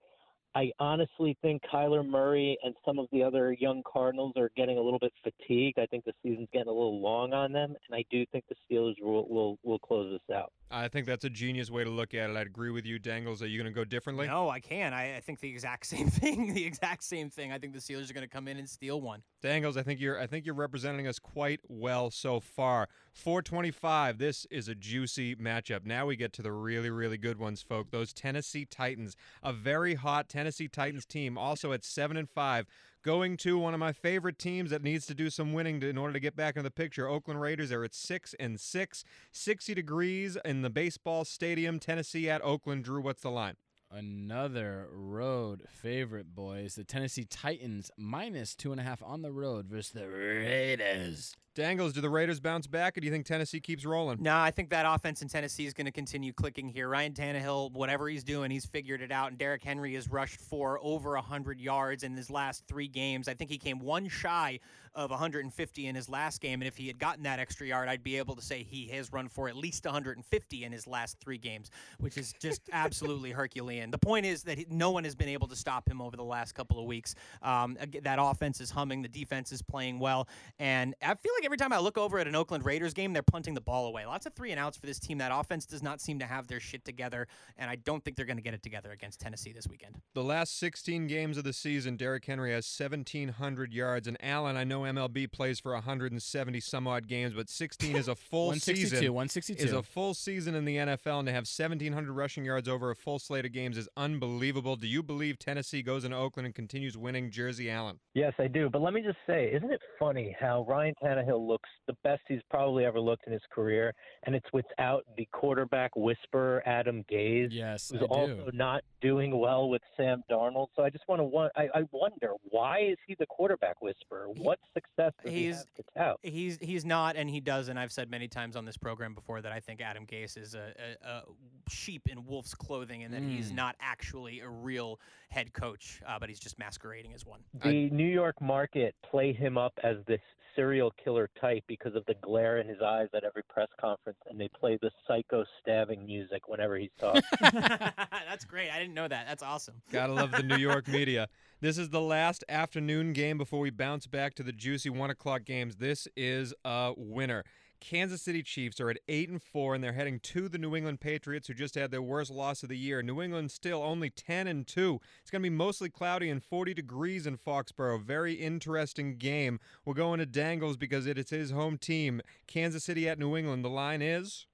I 0.54 0.70
honestly 0.78 1.36
think 1.42 1.62
Kyler 1.72 2.06
Murray 2.06 2.56
and 2.62 2.74
some 2.84 2.98
of 2.98 3.06
the 3.12 3.22
other 3.22 3.52
young 3.52 3.82
Cardinals 3.90 4.34
are 4.36 4.50
getting 4.56 4.78
a 4.78 4.80
little 4.80 5.00
bit 5.00 5.12
fatigued. 5.22 5.78
I 5.78 5.86
think 5.86 6.04
the 6.04 6.12
season's 6.22 6.48
getting 6.52 6.68
a 6.68 6.72
little 6.72 7.00
long 7.00 7.32
on 7.32 7.52
them, 7.52 7.70
and 7.70 7.94
I 7.94 8.04
do 8.10 8.24
think 8.26 8.44
the 8.48 8.54
Steelers 8.70 8.94
will 9.00 9.28
will, 9.28 9.58
will 9.64 9.80
close 9.80 10.12
this 10.12 10.36
out. 10.36 10.52
I 10.70 10.88
think 10.88 11.06
that's 11.06 11.24
a 11.24 11.30
genius 11.30 11.70
way 11.70 11.84
to 11.84 11.90
look 11.90 12.14
at 12.14 12.30
it. 12.30 12.36
I'd 12.36 12.46
agree 12.46 12.70
with 12.70 12.84
you, 12.84 12.98
Dangles. 12.98 13.42
Are 13.42 13.46
you 13.46 13.58
going 13.58 13.72
to 13.72 13.74
go 13.74 13.84
differently? 13.84 14.26
No, 14.26 14.48
I 14.48 14.60
can. 14.60 14.92
I, 14.92 15.16
I 15.16 15.20
think 15.20 15.40
the 15.40 15.48
exact 15.48 15.86
same 15.94 16.08
thing. 16.08 16.54
The 16.54 16.64
exact 16.64 17.04
same 17.04 17.30
thing. 17.30 17.52
I 17.52 17.58
think 17.58 17.72
the 17.72 17.78
Steelers 17.78 18.10
are 18.10 18.14
going 18.14 18.26
to 18.26 18.32
come 18.32 18.48
in 18.48 18.56
and 18.58 18.68
steal 18.68 19.00
one. 19.00 19.22
Dangles, 19.42 19.76
I 19.76 19.82
think 19.82 20.00
you're 20.00 20.18
I 20.18 20.26
think 20.26 20.46
you're 20.46 20.54
representing 20.54 21.06
us 21.06 21.18
quite 21.18 21.60
well 21.68 22.10
so 22.10 22.40
far. 22.40 22.88
425. 23.12 24.18
This 24.18 24.46
is 24.50 24.68
a 24.68 24.74
juicy 24.74 25.36
matchup. 25.36 25.84
Now 25.84 26.06
we 26.06 26.16
get 26.16 26.32
to 26.34 26.42
the 26.42 26.52
really 26.52 26.90
really 26.90 27.18
good 27.18 27.38
ones, 27.38 27.62
folk. 27.62 27.90
Those 27.90 28.12
Tennessee 28.12 28.64
Titans, 28.64 29.16
a 29.42 29.52
very 29.52 29.94
hot 29.94 30.28
Tennessee 30.28 30.68
Titans 30.68 31.04
team, 31.06 31.38
also 31.38 31.72
at 31.72 31.84
seven 31.84 32.16
and 32.16 32.28
five, 32.28 32.66
going 33.04 33.36
to 33.36 33.58
one 33.58 33.74
of 33.74 33.80
my 33.80 33.92
favorite 33.92 34.38
teams 34.38 34.70
that 34.70 34.82
needs 34.82 35.06
to 35.06 35.14
do 35.14 35.30
some 35.30 35.52
winning 35.52 35.78
to, 35.80 35.88
in 35.88 35.98
order 35.98 36.14
to 36.14 36.20
get 36.20 36.34
back 36.34 36.56
into 36.56 36.64
the 36.64 36.70
picture. 36.70 37.06
Oakland 37.06 37.40
Raiders 37.40 37.70
are 37.70 37.84
at 37.84 37.94
six 37.94 38.34
and 38.40 38.58
six, 38.58 39.04
60 39.30 39.74
degrees 39.74 40.36
in 40.44 40.62
the 40.62 40.70
baseball 40.70 41.24
stadium. 41.24 41.78
Tennessee 41.78 42.28
at 42.28 42.42
Oakland. 42.42 42.84
Drew, 42.84 43.02
what's 43.02 43.22
the 43.22 43.30
line? 43.30 43.56
Another 43.90 44.88
road 44.90 45.62
favorite, 45.68 46.34
boys. 46.34 46.74
The 46.74 46.84
Tennessee 46.84 47.24
Titans 47.24 47.90
minus 47.96 48.54
two 48.54 48.72
and 48.72 48.80
a 48.80 48.84
half 48.84 49.02
on 49.02 49.22
the 49.22 49.30
road 49.30 49.66
versus 49.66 49.92
the 49.92 50.08
Raiders. 50.08 51.36
Dangles, 51.54 51.92
do 51.92 52.00
the 52.00 52.10
Raiders 52.10 52.40
bounce 52.40 52.66
back, 52.66 52.96
or 52.96 53.00
do 53.00 53.06
you 53.06 53.12
think 53.12 53.26
Tennessee 53.26 53.60
keeps 53.60 53.84
rolling? 53.84 54.20
No, 54.20 54.36
I 54.36 54.50
think 54.50 54.70
that 54.70 54.86
offense 54.88 55.22
in 55.22 55.28
Tennessee 55.28 55.66
is 55.66 55.72
going 55.72 55.84
to 55.84 55.92
continue 55.92 56.32
clicking 56.32 56.68
here. 56.68 56.88
Ryan 56.88 57.12
Tannehill, 57.12 57.72
whatever 57.72 58.08
he's 58.08 58.24
doing, 58.24 58.50
he's 58.50 58.66
figured 58.66 59.00
it 59.00 59.12
out. 59.12 59.30
And 59.30 59.38
Derrick 59.38 59.62
Henry 59.62 59.94
has 59.94 60.08
rushed 60.10 60.40
for 60.40 60.80
over 60.82 61.12
100 61.12 61.60
yards 61.60 62.02
in 62.02 62.16
his 62.16 62.28
last 62.28 62.64
three 62.66 62.88
games. 62.88 63.28
I 63.28 63.34
think 63.34 63.50
he 63.50 63.58
came 63.58 63.78
one 63.78 64.08
shy 64.08 64.58
of 64.94 65.10
150 65.10 65.86
in 65.86 65.94
his 65.94 66.08
last 66.08 66.40
game. 66.40 66.60
And 66.60 66.68
if 66.68 66.76
he 66.76 66.86
had 66.86 66.98
gotten 66.98 67.24
that 67.24 67.38
extra 67.38 67.66
yard, 67.66 67.88
I'd 67.88 68.04
be 68.04 68.16
able 68.16 68.36
to 68.36 68.42
say 68.42 68.62
he 68.62 68.86
has 68.88 69.12
run 69.12 69.28
for 69.28 69.48
at 69.48 69.56
least 69.56 69.84
150 69.84 70.64
in 70.64 70.72
his 70.72 70.86
last 70.86 71.18
three 71.20 71.38
games, 71.38 71.70
which 71.98 72.16
is 72.16 72.32
just 72.40 72.62
absolutely 72.72 73.32
Herculean. 73.32 73.90
The 73.90 73.98
point 73.98 74.26
is 74.26 74.42
that 74.44 74.70
no 74.70 74.90
one 74.90 75.04
has 75.04 75.14
been 75.14 75.28
able 75.28 75.48
to 75.48 75.56
stop 75.56 75.88
him 75.88 76.00
over 76.00 76.16
the 76.16 76.24
last 76.24 76.54
couple 76.54 76.78
of 76.78 76.86
weeks. 76.86 77.14
Um, 77.42 77.76
that 78.02 78.18
offense 78.20 78.60
is 78.60 78.70
humming, 78.70 79.02
the 79.02 79.08
defense 79.08 79.52
is 79.52 79.62
playing 79.62 79.98
well. 79.98 80.28
And 80.58 80.94
I 81.02 81.14
feel 81.14 81.32
like 81.36 81.43
every 81.44 81.56
time 81.56 81.72
I 81.72 81.78
look 81.78 81.98
over 81.98 82.18
at 82.18 82.26
an 82.26 82.34
Oakland 82.34 82.64
Raiders 82.64 82.94
game, 82.94 83.12
they're 83.12 83.22
punting 83.22 83.54
the 83.54 83.60
ball 83.60 83.86
away. 83.86 84.06
Lots 84.06 84.26
of 84.26 84.34
three 84.34 84.50
and 84.50 84.60
outs 84.60 84.76
for 84.76 84.86
this 84.86 84.98
team. 84.98 85.18
That 85.18 85.32
offense 85.32 85.66
does 85.66 85.82
not 85.82 86.00
seem 86.00 86.18
to 86.18 86.26
have 86.26 86.46
their 86.46 86.60
shit 86.60 86.84
together. 86.84 87.28
And 87.58 87.70
I 87.70 87.76
don't 87.76 88.04
think 88.04 88.16
they're 88.16 88.26
going 88.26 88.36
to 88.36 88.42
get 88.42 88.54
it 88.54 88.62
together 88.62 88.92
against 88.92 89.20
Tennessee 89.20 89.52
this 89.52 89.68
weekend. 89.68 89.96
The 90.14 90.22
last 90.22 90.58
16 90.58 91.06
games 91.06 91.36
of 91.38 91.44
the 91.44 91.52
season, 91.52 91.96
Derrick 91.96 92.24
Henry 92.24 92.52
has 92.52 92.66
1,700 92.78 93.72
yards. 93.72 94.06
And 94.06 94.16
Allen, 94.22 94.56
I 94.56 94.64
know 94.64 94.82
MLB 94.82 95.30
plays 95.30 95.60
for 95.60 95.72
170 95.72 96.60
some 96.60 96.86
odd 96.86 97.06
games, 97.06 97.34
but 97.34 97.48
16 97.48 97.96
is 97.96 98.08
a 98.08 98.14
full 98.14 98.46
162, 98.46 98.88
season. 98.88 99.14
162. 99.14 99.64
Is 99.64 99.72
a 99.72 99.82
full 99.82 100.14
season 100.14 100.54
in 100.54 100.64
the 100.64 100.76
NFL, 100.76 101.20
and 101.20 101.26
to 101.26 101.32
have 101.32 101.44
1,700 101.44 102.12
rushing 102.12 102.44
yards 102.44 102.68
over 102.68 102.90
a 102.90 102.96
full 102.96 103.18
slate 103.18 103.44
of 103.44 103.52
games 103.52 103.76
is 103.76 103.88
unbelievable. 103.96 104.76
Do 104.76 104.86
you 104.86 105.02
believe 105.02 105.38
Tennessee 105.38 105.82
goes 105.82 106.04
into 106.04 106.16
Oakland 106.16 106.46
and 106.46 106.54
continues 106.54 106.96
winning? 106.96 107.30
Jersey 107.30 107.70
Allen. 107.70 107.98
Yes, 108.14 108.32
I 108.38 108.46
do. 108.46 108.70
But 108.70 108.82
let 108.82 108.94
me 108.94 109.02
just 109.02 109.18
say, 109.26 109.50
isn't 109.52 109.70
it 109.70 109.80
funny 109.98 110.36
how 110.38 110.64
Ryan 110.68 110.94
Tannehill 111.02 111.33
looks 111.36 111.68
the 111.86 111.94
best 112.04 112.22
he's 112.28 112.40
probably 112.50 112.84
ever 112.84 113.00
looked 113.00 113.26
in 113.26 113.32
his 113.32 113.42
career, 113.50 113.92
and 114.24 114.34
it's 114.34 114.46
without 114.52 115.04
the 115.16 115.26
quarterback 115.32 115.94
whisperer 115.96 116.62
Adam 116.66 117.04
Gase, 117.10 117.48
yes, 117.50 117.90
who's 117.90 118.02
I 118.02 118.04
also 118.06 118.50
do. 118.50 118.56
not 118.56 118.82
doing 119.00 119.38
well 119.38 119.68
with 119.68 119.82
Sam 119.96 120.22
Darnold. 120.30 120.68
So 120.76 120.82
I 120.82 120.90
just 120.90 121.06
want 121.08 121.20
to, 121.20 121.60
I, 121.60 121.80
I 121.80 121.82
wonder 121.92 122.32
why 122.50 122.80
is 122.80 122.96
he 123.06 123.14
the 123.18 123.26
quarterback 123.26 123.80
whisperer? 123.82 124.26
What 124.28 124.58
success 124.72 125.12
does 125.24 125.32
he 125.32 125.44
he's- 125.44 125.56
have 125.58 125.74
to 125.74 125.82
tout? 125.98 126.16
He's 126.22 126.58
he's 126.60 126.84
not, 126.84 127.16
and 127.16 127.28
he 127.28 127.40
doesn't. 127.40 127.76
I've 127.76 127.92
said 127.92 128.10
many 128.10 128.28
times 128.28 128.56
on 128.56 128.64
this 128.64 128.76
program 128.76 129.14
before 129.14 129.40
that 129.42 129.52
I 129.52 129.60
think 129.60 129.80
Adam 129.80 130.06
Gase 130.06 130.36
is 130.38 130.54
a, 130.54 130.72
a, 131.04 131.08
a 131.08 131.22
sheep 131.68 132.08
in 132.10 132.24
wolf's 132.26 132.54
clothing, 132.54 133.02
and 133.04 133.12
that 133.14 133.22
he's 133.22 133.50
Mm. 133.52 133.56
not 133.56 133.76
actually 133.80 134.40
a 134.40 134.48
real 134.48 134.98
head 135.28 135.52
coach, 135.52 136.00
uh, 136.06 136.18
but 136.18 136.28
he's 136.28 136.38
just 136.38 136.58
masquerading 136.58 137.12
as 137.14 137.26
one. 137.26 137.40
The 137.62 137.90
New 137.90 138.06
York 138.06 138.40
market 138.40 138.94
play 139.10 139.32
him 139.32 139.58
up 139.58 139.72
as 139.82 139.96
this 140.06 140.20
serial 140.54 140.92
killer 141.02 141.23
type 141.40 141.64
because 141.66 141.94
of 141.94 142.04
the 142.06 142.14
glare 142.22 142.58
in 142.58 142.68
his 142.68 142.80
eyes 142.80 143.08
at 143.14 143.24
every 143.24 143.42
press 143.48 143.68
conference, 143.80 144.18
and 144.28 144.40
they 144.40 144.48
play 144.48 144.78
the 144.80 144.90
psycho 145.06 145.44
stabbing 145.60 146.04
music 146.04 146.48
whenever 146.48 146.76
he's 146.76 146.90
talking. 146.98 147.22
That's 147.40 148.44
great. 148.44 148.70
I 148.70 148.78
didn't 148.78 148.94
know 148.94 149.08
that. 149.08 149.26
That's 149.26 149.42
awesome. 149.42 149.82
Gotta 149.90 150.12
love 150.12 150.32
the 150.32 150.42
New 150.42 150.56
York 150.56 150.88
media. 150.88 151.28
This 151.60 151.78
is 151.78 151.90
the 151.90 152.00
last 152.00 152.44
afternoon 152.48 153.12
game 153.12 153.38
before 153.38 153.60
we 153.60 153.70
bounce 153.70 154.06
back 154.06 154.34
to 154.34 154.42
the 154.42 154.52
juicy 154.52 154.90
one 154.90 155.10
o'clock 155.10 155.44
games. 155.44 155.76
This 155.76 156.06
is 156.16 156.52
a 156.64 156.92
winner. 156.96 157.44
Kansas 157.84 158.22
City 158.22 158.42
Chiefs 158.42 158.80
are 158.80 158.88
at 158.88 158.98
eight 159.08 159.28
and 159.28 159.42
four, 159.42 159.74
and 159.74 159.84
they're 159.84 159.92
heading 159.92 160.18
to 160.20 160.48
the 160.48 160.56
New 160.56 160.74
England 160.74 161.00
Patriots, 161.00 161.48
who 161.48 161.54
just 161.54 161.74
had 161.74 161.90
their 161.90 162.00
worst 162.00 162.30
loss 162.30 162.62
of 162.62 162.70
the 162.70 162.78
year. 162.78 163.02
New 163.02 163.20
England 163.20 163.50
still 163.50 163.82
only 163.82 164.08
ten 164.08 164.46
and 164.46 164.66
two. 164.66 165.00
It's 165.20 165.30
going 165.30 165.42
to 165.42 165.50
be 165.50 165.54
mostly 165.54 165.90
cloudy 165.90 166.30
and 166.30 166.42
forty 166.42 166.72
degrees 166.72 167.26
in 167.26 167.36
Foxborough. 167.36 168.02
Very 168.02 168.34
interesting 168.34 169.16
game. 169.18 169.60
We're 169.84 169.94
going 169.94 170.18
to 170.20 170.26
Dangles 170.26 170.78
because 170.78 171.06
it 171.06 171.18
is 171.18 171.28
his 171.28 171.50
home 171.50 171.76
team. 171.76 172.22
Kansas 172.46 172.84
City 172.84 173.06
at 173.06 173.18
New 173.18 173.36
England. 173.36 173.64
The 173.64 173.70
line 173.70 174.00
is 174.00 174.46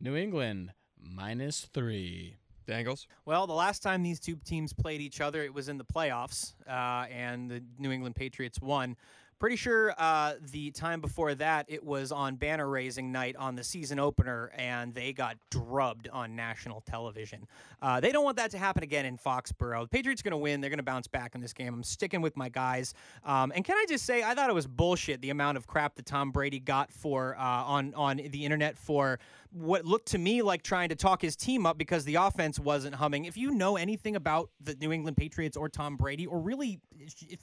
New 0.00 0.16
England 0.16 0.72
minus 0.98 1.68
three. 1.72 2.38
Dangles. 2.66 3.08
Well, 3.24 3.48
the 3.48 3.52
last 3.52 3.82
time 3.82 4.02
these 4.02 4.20
two 4.20 4.36
teams 4.36 4.72
played 4.72 5.00
each 5.00 5.20
other, 5.20 5.42
it 5.42 5.52
was 5.52 5.68
in 5.68 5.78
the 5.78 5.84
playoffs, 5.84 6.54
uh, 6.68 7.06
and 7.10 7.50
the 7.50 7.62
New 7.78 7.90
England 7.90 8.14
Patriots 8.14 8.60
won. 8.60 8.96
Pretty 9.42 9.56
sure 9.56 9.92
uh, 9.98 10.34
the 10.52 10.70
time 10.70 11.00
before 11.00 11.34
that, 11.34 11.66
it 11.68 11.82
was 11.82 12.12
on 12.12 12.36
banner 12.36 12.68
raising 12.68 13.10
night 13.10 13.34
on 13.34 13.56
the 13.56 13.64
season 13.64 13.98
opener, 13.98 14.52
and 14.56 14.94
they 14.94 15.12
got 15.12 15.36
drubbed 15.50 16.06
on 16.12 16.36
national 16.36 16.80
television. 16.82 17.48
Uh, 17.82 17.98
they 17.98 18.12
don't 18.12 18.22
want 18.22 18.36
that 18.36 18.52
to 18.52 18.58
happen 18.58 18.84
again 18.84 19.04
in 19.04 19.18
Foxborough. 19.18 19.82
The 19.82 19.88
Patriots 19.88 20.20
are 20.20 20.30
going 20.30 20.30
to 20.30 20.36
win. 20.36 20.60
They're 20.60 20.70
going 20.70 20.76
to 20.76 20.84
bounce 20.84 21.08
back 21.08 21.34
in 21.34 21.40
this 21.40 21.52
game. 21.52 21.74
I'm 21.74 21.82
sticking 21.82 22.20
with 22.20 22.36
my 22.36 22.50
guys. 22.50 22.94
Um, 23.24 23.50
and 23.52 23.64
can 23.64 23.76
I 23.76 23.84
just 23.88 24.06
say, 24.06 24.22
I 24.22 24.36
thought 24.36 24.48
it 24.48 24.54
was 24.54 24.68
bullshit 24.68 25.20
the 25.20 25.30
amount 25.30 25.56
of 25.56 25.66
crap 25.66 25.96
that 25.96 26.06
Tom 26.06 26.30
Brady 26.30 26.60
got 26.60 26.92
for 26.92 27.36
uh, 27.36 27.42
on 27.42 27.94
on 27.94 28.18
the 28.18 28.44
internet 28.44 28.78
for 28.78 29.18
what 29.52 29.84
looked 29.84 30.08
to 30.08 30.18
me 30.18 30.40
like 30.40 30.62
trying 30.62 30.88
to 30.88 30.96
talk 30.96 31.20
his 31.20 31.36
team 31.36 31.66
up 31.66 31.76
because 31.76 32.04
the 32.04 32.14
offense 32.14 32.58
wasn't 32.58 32.94
humming. 32.94 33.26
If 33.26 33.36
you 33.36 33.50
know 33.50 33.76
anything 33.76 34.16
about 34.16 34.50
the 34.60 34.74
New 34.74 34.92
England 34.92 35.16
Patriots 35.16 35.56
or 35.56 35.68
Tom 35.68 35.96
Brady 35.96 36.26
or 36.26 36.40
really 36.40 36.80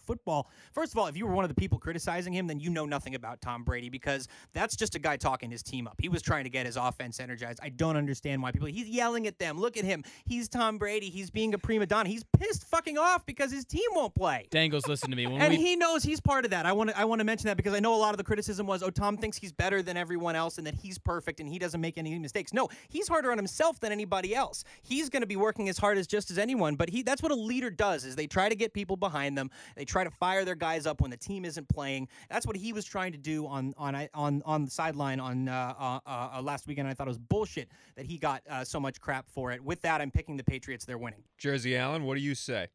football, 0.06 0.50
first 0.74 0.92
of 0.92 0.98
all, 0.98 1.08
if 1.08 1.16
you 1.16 1.28
were 1.28 1.34
one 1.34 1.46
of 1.46 1.50
the 1.50 1.56
people 1.56 1.78
criticizing 1.78 2.34
him, 2.34 2.48
then 2.48 2.60
you 2.60 2.72
know 2.72 2.86
nothing 2.86 3.14
about 3.14 3.42
Tom 3.42 3.64
Brady 3.64 3.90
because 3.90 4.28
that's 4.54 4.76
just 4.76 4.96
a 4.96 5.00
guy 5.00 5.18
talking 5.18 5.52
his 5.52 5.62
team 5.62 5.88
up. 5.88 5.96
He 6.00 6.10
was 6.10 6.22
trying 6.22 6.46
to 6.46 6.50
get 6.50 6.66
his 6.66 6.78
offense 6.78 7.20
energized. 7.20 7.60
I 7.62 7.70
don't 7.70 7.96
understand 7.96 8.42
why 8.42 8.52
people 8.52 8.68
he's 8.68 8.88
yelling 8.88 9.28
at 9.28 9.38
them. 9.38 9.60
Look 9.60 9.78
at 9.78 9.84
him. 9.84 10.04
He's 10.26 10.50
Tom 10.50 10.80
Brady. 10.80 11.10
He's 11.10 11.30
being 11.30 11.54
a 11.54 11.60
prima 11.60 11.86
donna. 11.86 12.10
He's 12.10 12.24
pissed 12.38 12.66
fucking 12.66 12.98
off 12.98 13.26
because 13.26 13.52
his 13.52 13.66
team 13.66 13.88
won't 13.92 14.16
play. 14.16 14.48
Dangles, 14.50 14.88
listen 14.88 15.12
to 15.12 15.16
me. 15.16 15.26
And 15.26 15.52
we 15.52 15.58
he 15.58 15.76
knows 15.76 16.02
he's 16.02 16.22
part 16.22 16.46
of 16.46 16.52
that. 16.52 16.66
I 16.66 16.74
want 16.74 16.90
to 16.90 17.00
I 17.00 17.06
want 17.06 17.20
to 17.20 17.26
mention 17.26 17.48
that 17.48 17.58
because 17.58 17.76
I 17.76 17.80
know 17.80 17.94
a 17.94 17.98
lot 17.98 18.12
of 18.12 18.18
the 18.18 18.24
criticism 18.24 18.66
was, 18.66 18.82
oh, 18.82 18.90
Tom 18.90 19.18
thinks 19.18 19.38
he's 19.38 19.52
better 19.52 19.84
than 19.84 19.96
everyone 19.96 20.36
else 20.36 20.58
and 20.58 20.66
that 20.66 20.74
he's 20.74 20.98
perfect 20.98 21.40
and 21.40 21.48
he 21.48 21.60
doesn't 21.60 21.80
make 21.80 21.99
any 22.00 22.18
mistakes. 22.20 22.54
No, 22.54 22.70
he's 22.90 23.08
harder 23.08 23.32
on 23.32 23.38
himself 23.38 23.80
than 23.80 23.92
anybody 23.92 24.36
else. 24.36 24.64
He's 24.82 25.10
going 25.10 25.22
to 25.22 25.28
be 25.28 25.36
working 25.36 25.70
as 25.70 25.78
hard 25.78 25.98
as 25.98 26.08
just 26.08 26.32
as 26.32 26.38
anyone. 26.38 26.76
But 26.76 26.90
he 26.90 27.04
that's 27.04 27.22
what 27.22 27.32
a 27.32 27.36
leader 27.36 27.70
does 27.70 28.06
is 28.06 28.16
they 28.16 28.28
try 28.28 28.50
to 28.50 28.56
get 28.56 28.74
people 28.74 28.98
behind 28.98 29.38
them. 29.38 29.50
They 29.76 29.86
try 29.86 30.04
to 30.04 30.12
fire 30.12 30.46
their 30.46 30.56
guys 30.56 30.86
up 30.86 31.02
when 31.02 31.12
the 31.12 31.18
team 31.18 31.46
isn't 31.46 31.68
playing. 31.70 32.08
That's 32.30 32.46
what 32.46 32.56
he 32.56 32.74
was 32.74 32.86
trying 32.86 33.12
to 33.12 33.18
do 33.18 33.48
on 33.48 33.74
on 33.78 34.08
on 34.14 34.42
on 34.46 34.66
the 34.66 34.72
sideline 34.72 35.20
on 35.20 35.48
uh, 35.48 35.74
uh, 35.80 36.00
uh, 36.06 36.42
last 36.42 36.68
weekend. 36.68 36.88
I 36.88 36.94
thought 36.94 37.08
it 37.08 37.10
was 37.10 37.18
bullshit 37.18 37.70
that 37.96 38.06
he 38.06 38.18
got 38.18 38.42
uh, 38.50 38.64
so 38.64 38.80
much 38.80 39.00
crap 39.02 39.30
for 39.30 39.52
it. 39.52 39.64
With 39.64 39.82
that, 39.82 40.02
I'm 40.02 40.12
picking 40.12 40.38
the 40.38 40.44
Patriots. 40.44 40.86
They're 40.86 40.98
winning. 40.98 41.24
Jersey 41.38 41.76
Allen, 41.78 42.04
what 42.04 42.16
do 42.16 42.22
you 42.22 42.36
say? 42.36 42.68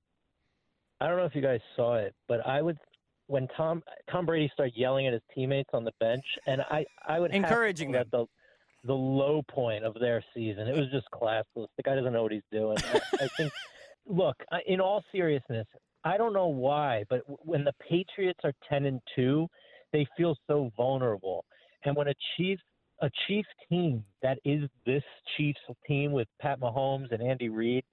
I 1.01 1.09
don't 1.09 1.16
know 1.16 1.25
if 1.25 1.35
you 1.35 1.43
guys 1.43 1.61
saw 1.77 1.97
it, 1.97 2.14
but 2.29 2.47
I 2.47 2.62
would 2.62 2.79
when 3.27 3.49
Tom 3.57 3.83
Tom 4.11 4.27
Brady 4.27 4.51
started 4.53 4.75
yelling 4.77 5.07
at 5.07 5.12
his 5.12 5.22
teammates 5.35 5.70
on 5.72 5.85
the 5.85 5.93
bench, 6.01 6.25
and 6.47 6.62
I 6.62 6.85
I 7.07 7.20
would 7.20 7.33
have 7.33 7.43
to 7.43 7.47
Encouraging 7.47 7.93
call 7.93 8.05
that 8.05 8.11
the 8.11 8.27
the 8.85 8.93
low 8.95 9.43
point 9.49 9.85
of 9.85 9.95
their 9.99 10.22
season. 10.35 10.68
It 10.68 10.76
was 10.76 10.91
just 10.91 11.07
classless. 11.12 11.68
The 11.76 11.82
guy 11.85 11.95
doesn't 11.95 12.12
know 12.12 12.22
what 12.22 12.32
he's 12.32 12.43
doing. 12.53 12.76
I, 12.78 13.01
I 13.24 13.28
think. 13.37 13.53
Look, 14.07 14.37
I- 14.53 14.61
in 14.66 14.80
all 14.80 15.03
seriousness, 15.12 15.66
I 16.05 16.18
don't 16.18 16.35
know 16.35 16.49
why, 16.49 17.05
but 17.09 17.22
when 17.26 17.64
the 17.64 17.72
Patriots 17.89 18.41
are 18.45 18.53
ten 18.68 18.85
and 18.85 19.01
two, 19.16 19.49
they 19.93 20.07
feel 20.16 20.37
so 20.47 20.70
vulnerable, 20.76 21.45
and 21.85 21.97
when 21.97 22.09
a 22.09 22.14
Chief 22.37 22.59
a 23.03 23.11
Chiefs 23.26 23.49
team 23.68 24.05
that 24.22 24.39
is 24.45 24.68
this 24.87 25.03
Chiefs 25.37 25.59
team 25.87 26.12
with 26.12 26.28
Pat 26.41 26.61
Mahomes 26.61 27.11
and 27.11 27.22
Andy 27.22 27.49
Reid, 27.49 27.85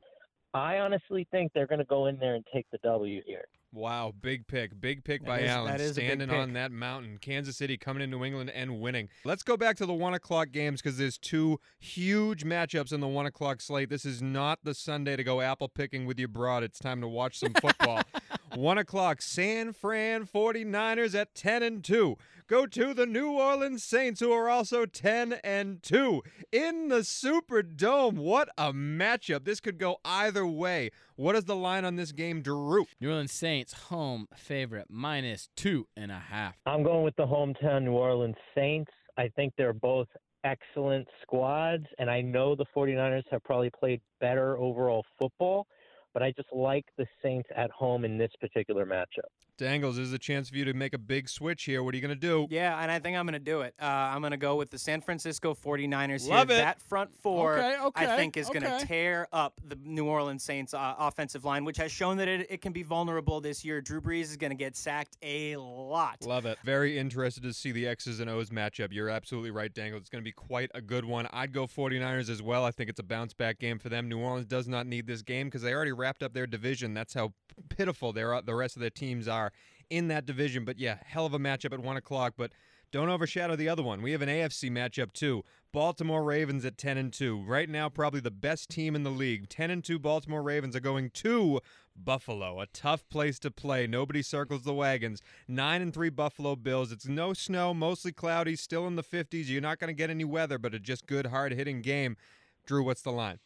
I 0.54 0.78
honestly 0.78 1.28
think 1.32 1.52
they're 1.54 1.68
going 1.68 1.80
to 1.80 1.86
go 1.86 2.06
in 2.08 2.18
there 2.20 2.36
and 2.36 2.46
take 2.54 2.68
the 2.72 2.78
W 2.84 3.22
here. 3.26 3.46
Wow, 3.74 4.13
big 4.19 4.47
pick. 4.47 4.80
Big 4.82 5.03
pick 5.05 5.22
That 5.22 5.28
by 5.28 5.39
is- 5.39 5.49
Allen. 5.49 5.72
that 5.72 5.80
is 5.80 5.91
a 5.97 6.01
big 6.01 6.07
standing 6.09 6.30
on 6.30 6.53
that 6.53 6.72
mountain. 6.74 7.17
Kansas 7.22 7.55
City 7.55 7.78
coming 7.78 8.03
into 8.03 8.17
New 8.17 8.26
England 8.26 8.49
and 8.49 8.82
winning. 8.82 9.07
Let's 9.24 9.43
go 9.43 9.55
back 9.55 9.78
to 9.78 9.86
the 9.86 9.93
one 9.93 10.13
o'clock 10.13 10.51
games 10.51 10.82
because 10.82 10.97
there's 10.97 11.17
two 11.17 11.57
huge 11.80 12.43
matchups 12.43 12.91
in 12.91 12.99
the 12.99 13.07
one 13.07 13.26
o'clock 13.26 13.61
slate. 13.61 13.89
This 13.89 14.03
is 14.03 14.22
not 14.22 14.59
the 14.63 14.74
Sunday 14.74 15.15
to 15.15 15.24
go 15.24 15.39
apple 15.39 15.69
picking 15.69 16.05
with 16.05 16.19
your 16.19 16.28
broad. 16.28 16.63
It's 16.63 16.80
time 16.80 16.99
to 16.99 17.07
watch 17.07 17.39
some 17.39 17.53
football. 17.61 18.01
one 18.56 18.78
o'clock, 18.78 19.22
San 19.22 19.74
Fran 19.74 20.26
49ers 20.26 21.20
at 21.20 21.34
10 21.36 21.64
and 21.64 21.84
2. 21.84 22.18
Go 22.47 22.66
to 22.66 22.93
the 22.93 23.06
New 23.06 23.32
Orleans 23.32 23.84
Saints, 23.84 24.20
who 24.20 24.32
are 24.32 24.49
also 24.49 24.86
10 24.86 25.34
and 25.43 25.82
2 25.82 26.22
in 26.52 26.89
the 26.89 26.99
Superdome. 26.99 28.16
What 28.16 28.49
a 28.58 28.74
matchup. 28.74 29.45
This 29.45 29.62
could 29.62 29.78
go 29.78 29.97
either 30.04 30.45
way. 30.45 30.89
What 31.16 31.36
is 31.36 31.45
the 31.45 31.56
line 31.56 31.86
on 31.86 31.95
this 31.95 32.12
game, 32.12 32.41
Drew? 32.41 32.86
New 32.99 33.10
Orleans 33.10 33.32
Saints 33.32 33.74
home 33.74 34.28
favorite 34.36 34.88
minus 34.89 35.49
two 35.56 35.88
and 35.95 36.12
a 36.12 36.20
half. 36.20 36.58
I'm 36.66 36.84
going 36.84 37.04
with 37.04 37.16
the 37.16 37.26
hometown 37.26 37.84
New 37.84 37.93
Orleans 37.93 38.36
Saints. 38.54 38.91
I 39.18 39.30
think 39.30 39.54
they're 39.58 39.72
both 39.72 40.08
excellent 40.43 41.08
squads, 41.22 41.86
and 41.99 42.10
I 42.10 42.22
know 42.22 42.56
the 42.56 42.66
49ers 42.76 43.24
have 43.32 43.43
probably 43.43 43.70
played 43.70 44.02
better 44.20 44.58
overall 44.58 45.06
football, 45.20 45.68
but 46.14 46.24
I 46.24 46.32
just 46.32 46.51
like 46.51 46.86
the 46.97 47.05
Saints 47.24 47.49
at 47.55 47.72
home 47.72 48.05
in 48.05 48.18
this 48.18 48.32
particular 48.39 48.86
matchup. 48.86 49.30
Dangles, 49.62 49.97
this 49.97 50.07
is 50.07 50.14
a 50.14 50.18
chance 50.18 50.49
for 50.49 50.55
you 50.55 50.66
to 50.66 50.74
make 50.74 50.95
a 50.95 50.97
big 50.97 51.30
switch 51.30 51.66
here. 51.66 51.84
What 51.84 51.93
are 51.93 51.97
you 51.97 52.01
going 52.01 52.20
to 52.20 52.20
do? 52.20 52.47
Yeah, 52.49 52.82
and 52.82 52.89
I 52.89 52.97
think 52.97 53.16
I'm 53.16 53.28
going 53.28 53.34
to 53.34 53.39
do 53.39 53.62
it. 53.62 53.76
Uh, 53.80 53.86
I'm 53.86 54.20
going 54.20 54.32
to 54.32 54.38
go 54.38 54.55
with 54.55 54.72
the 54.72 54.80
San 54.80 55.01
Francisco 55.01 55.53
49ers 55.53 56.28
Love 56.28 56.49
here. 56.49 56.57
it. 56.57 56.62
That 56.62 56.82
front 56.82 57.16
four, 57.16 57.59
Okay, 57.59 57.78
okay, 57.80 58.12
I 58.12 58.16
think, 58.16 58.38
is 58.38 58.47
going 58.47 58.64
to 58.64 58.84
tear 58.84 59.28
up 59.32 59.62
the 59.64 59.78
New 59.86 60.05
Orleans 60.07 60.41
Saints 60.41 60.74
uh, 60.74 60.95
offensive 60.97 61.45
line, 61.45 61.64
which 61.64 61.78
has 61.78 61.91
shown 61.91 62.18
that 62.18 62.28
it, 62.28 62.47
it 62.49 62.62
can 62.64 62.74
be 62.74 62.82
vulnerable 62.82 63.39
this 63.39 63.64
year. 63.64 63.82
Drew 63.82 64.01
Brees 64.01 64.22
is 64.24 64.38
going 64.38 64.49
to 64.49 64.57
get 64.57 64.76
sacked 64.76 65.16
a 65.22 65.55
lot. 65.57 66.18
Love 66.26 66.47
it. 66.47 66.57
Very 66.66 66.97
interested 66.97 67.43
to 67.43 67.53
see 67.53 67.72
the 67.72 67.88
X's 67.88 68.20
and 68.20 68.32
O's 68.32 68.49
matchup. 68.49 68.88
You're 68.91 69.09
absolutely 69.09 69.51
right, 69.51 69.72
Dangle. 69.72 69.99
It's 69.99 70.09
going 70.09 70.24
to 70.24 70.28
be 70.28 70.32
quite 70.32 70.72
a 70.74 70.82
good 70.82 71.05
one. 71.05 71.28
I'd 71.32 71.53
go 71.53 71.68
49ers 71.68 72.32
as 72.32 72.41
well. 72.41 72.66
I 72.66 72.72
think 72.72 72.89
it's 72.89 72.99
a 72.99 73.03
bounce 73.03 73.36
back 73.36 73.59
game 73.59 73.78
for 73.78 73.89
them. 73.89 74.09
New 74.09 74.18
Orleans 74.18 74.47
does 74.47 74.68
not 74.68 74.88
need 74.88 75.05
this 75.05 75.22
game 75.22 75.45
because 75.45 75.62
they 75.62 75.76
already 75.76 75.91
wrapped 75.91 76.24
up 76.24 76.34
their 76.34 76.47
division. 76.47 76.95
That's 76.95 77.14
how 77.14 77.34
pitiful 77.70 78.12
their, 78.12 78.41
the 78.41 78.55
rest 78.55 78.76
of 78.76 78.80
their 78.80 78.89
teams 78.89 79.28
are 79.28 79.51
in 79.92 80.08
that 80.08 80.26
division. 80.26 80.66
But 80.66 80.80
yeah, 80.80 80.98
hell 81.06 81.26
of 81.26 81.34
a 81.34 81.39
matchup 81.39 81.74
at 81.74 81.80
1 81.80 81.98
o'clock. 81.98 82.34
But 82.38 82.52
don't 82.92 83.10
overshadow 83.10 83.56
the 83.56 83.70
other 83.70 83.84
one. 83.84 84.02
We 84.02 84.12
have 84.12 84.22
an 84.22 84.30
AFC 84.30 84.70
matchup 84.72 85.14
too. 85.14 85.44
Baltimore 85.72 86.24
Ravens 86.24 86.66
at 86.66 86.78
10 86.78 86.98
and 86.98 87.14
2. 87.14 87.44
Right 87.46 87.70
now 87.70 87.88
probably 87.88 88.20
the 88.20 88.32
best 88.32 88.70
team 88.70 88.96
in 88.96 89.04
the 89.04 89.10
league. 89.10 89.48
10 89.48 89.70
and 89.70 89.84
2 89.84 90.00
Baltimore 90.00 90.44
Ravens 90.44 90.76
are 90.76 90.82
going 90.82 91.10
to 91.12 91.62
Buffalo, 91.96 92.60
a 92.60 92.66
tough 92.68 93.08
place 93.10 93.39
to 93.39 93.52
play. 93.52 93.88
Nobody 93.88 94.22
circles 94.22 94.64
the 94.64 94.74
wagons. 94.74 95.22
9 95.48 95.82
and 95.82 95.94
3 95.94 96.10
Buffalo 96.10 96.56
Bills. 96.56 96.92
It's 96.92 97.08
no 97.08 97.34
snow, 97.34 97.74
mostly 97.74 98.12
cloudy, 98.12 98.56
still 98.56 98.88
in 98.88 98.96
the 98.96 99.04
50s. 99.04 99.48
You're 99.48 99.62
not 99.62 99.80
going 99.80 99.89
to 99.89 99.94
get 99.94 100.10
any 100.10 100.26
weather, 100.26 100.58
but 100.58 100.74
a 100.74 100.80
just 100.80 101.08
good 101.08 101.28
hard-hitting 101.28 101.82
game. 101.82 102.18
Drew, 102.66 102.84
what's 102.84 103.02
the 103.02 103.12
line? 103.12 103.39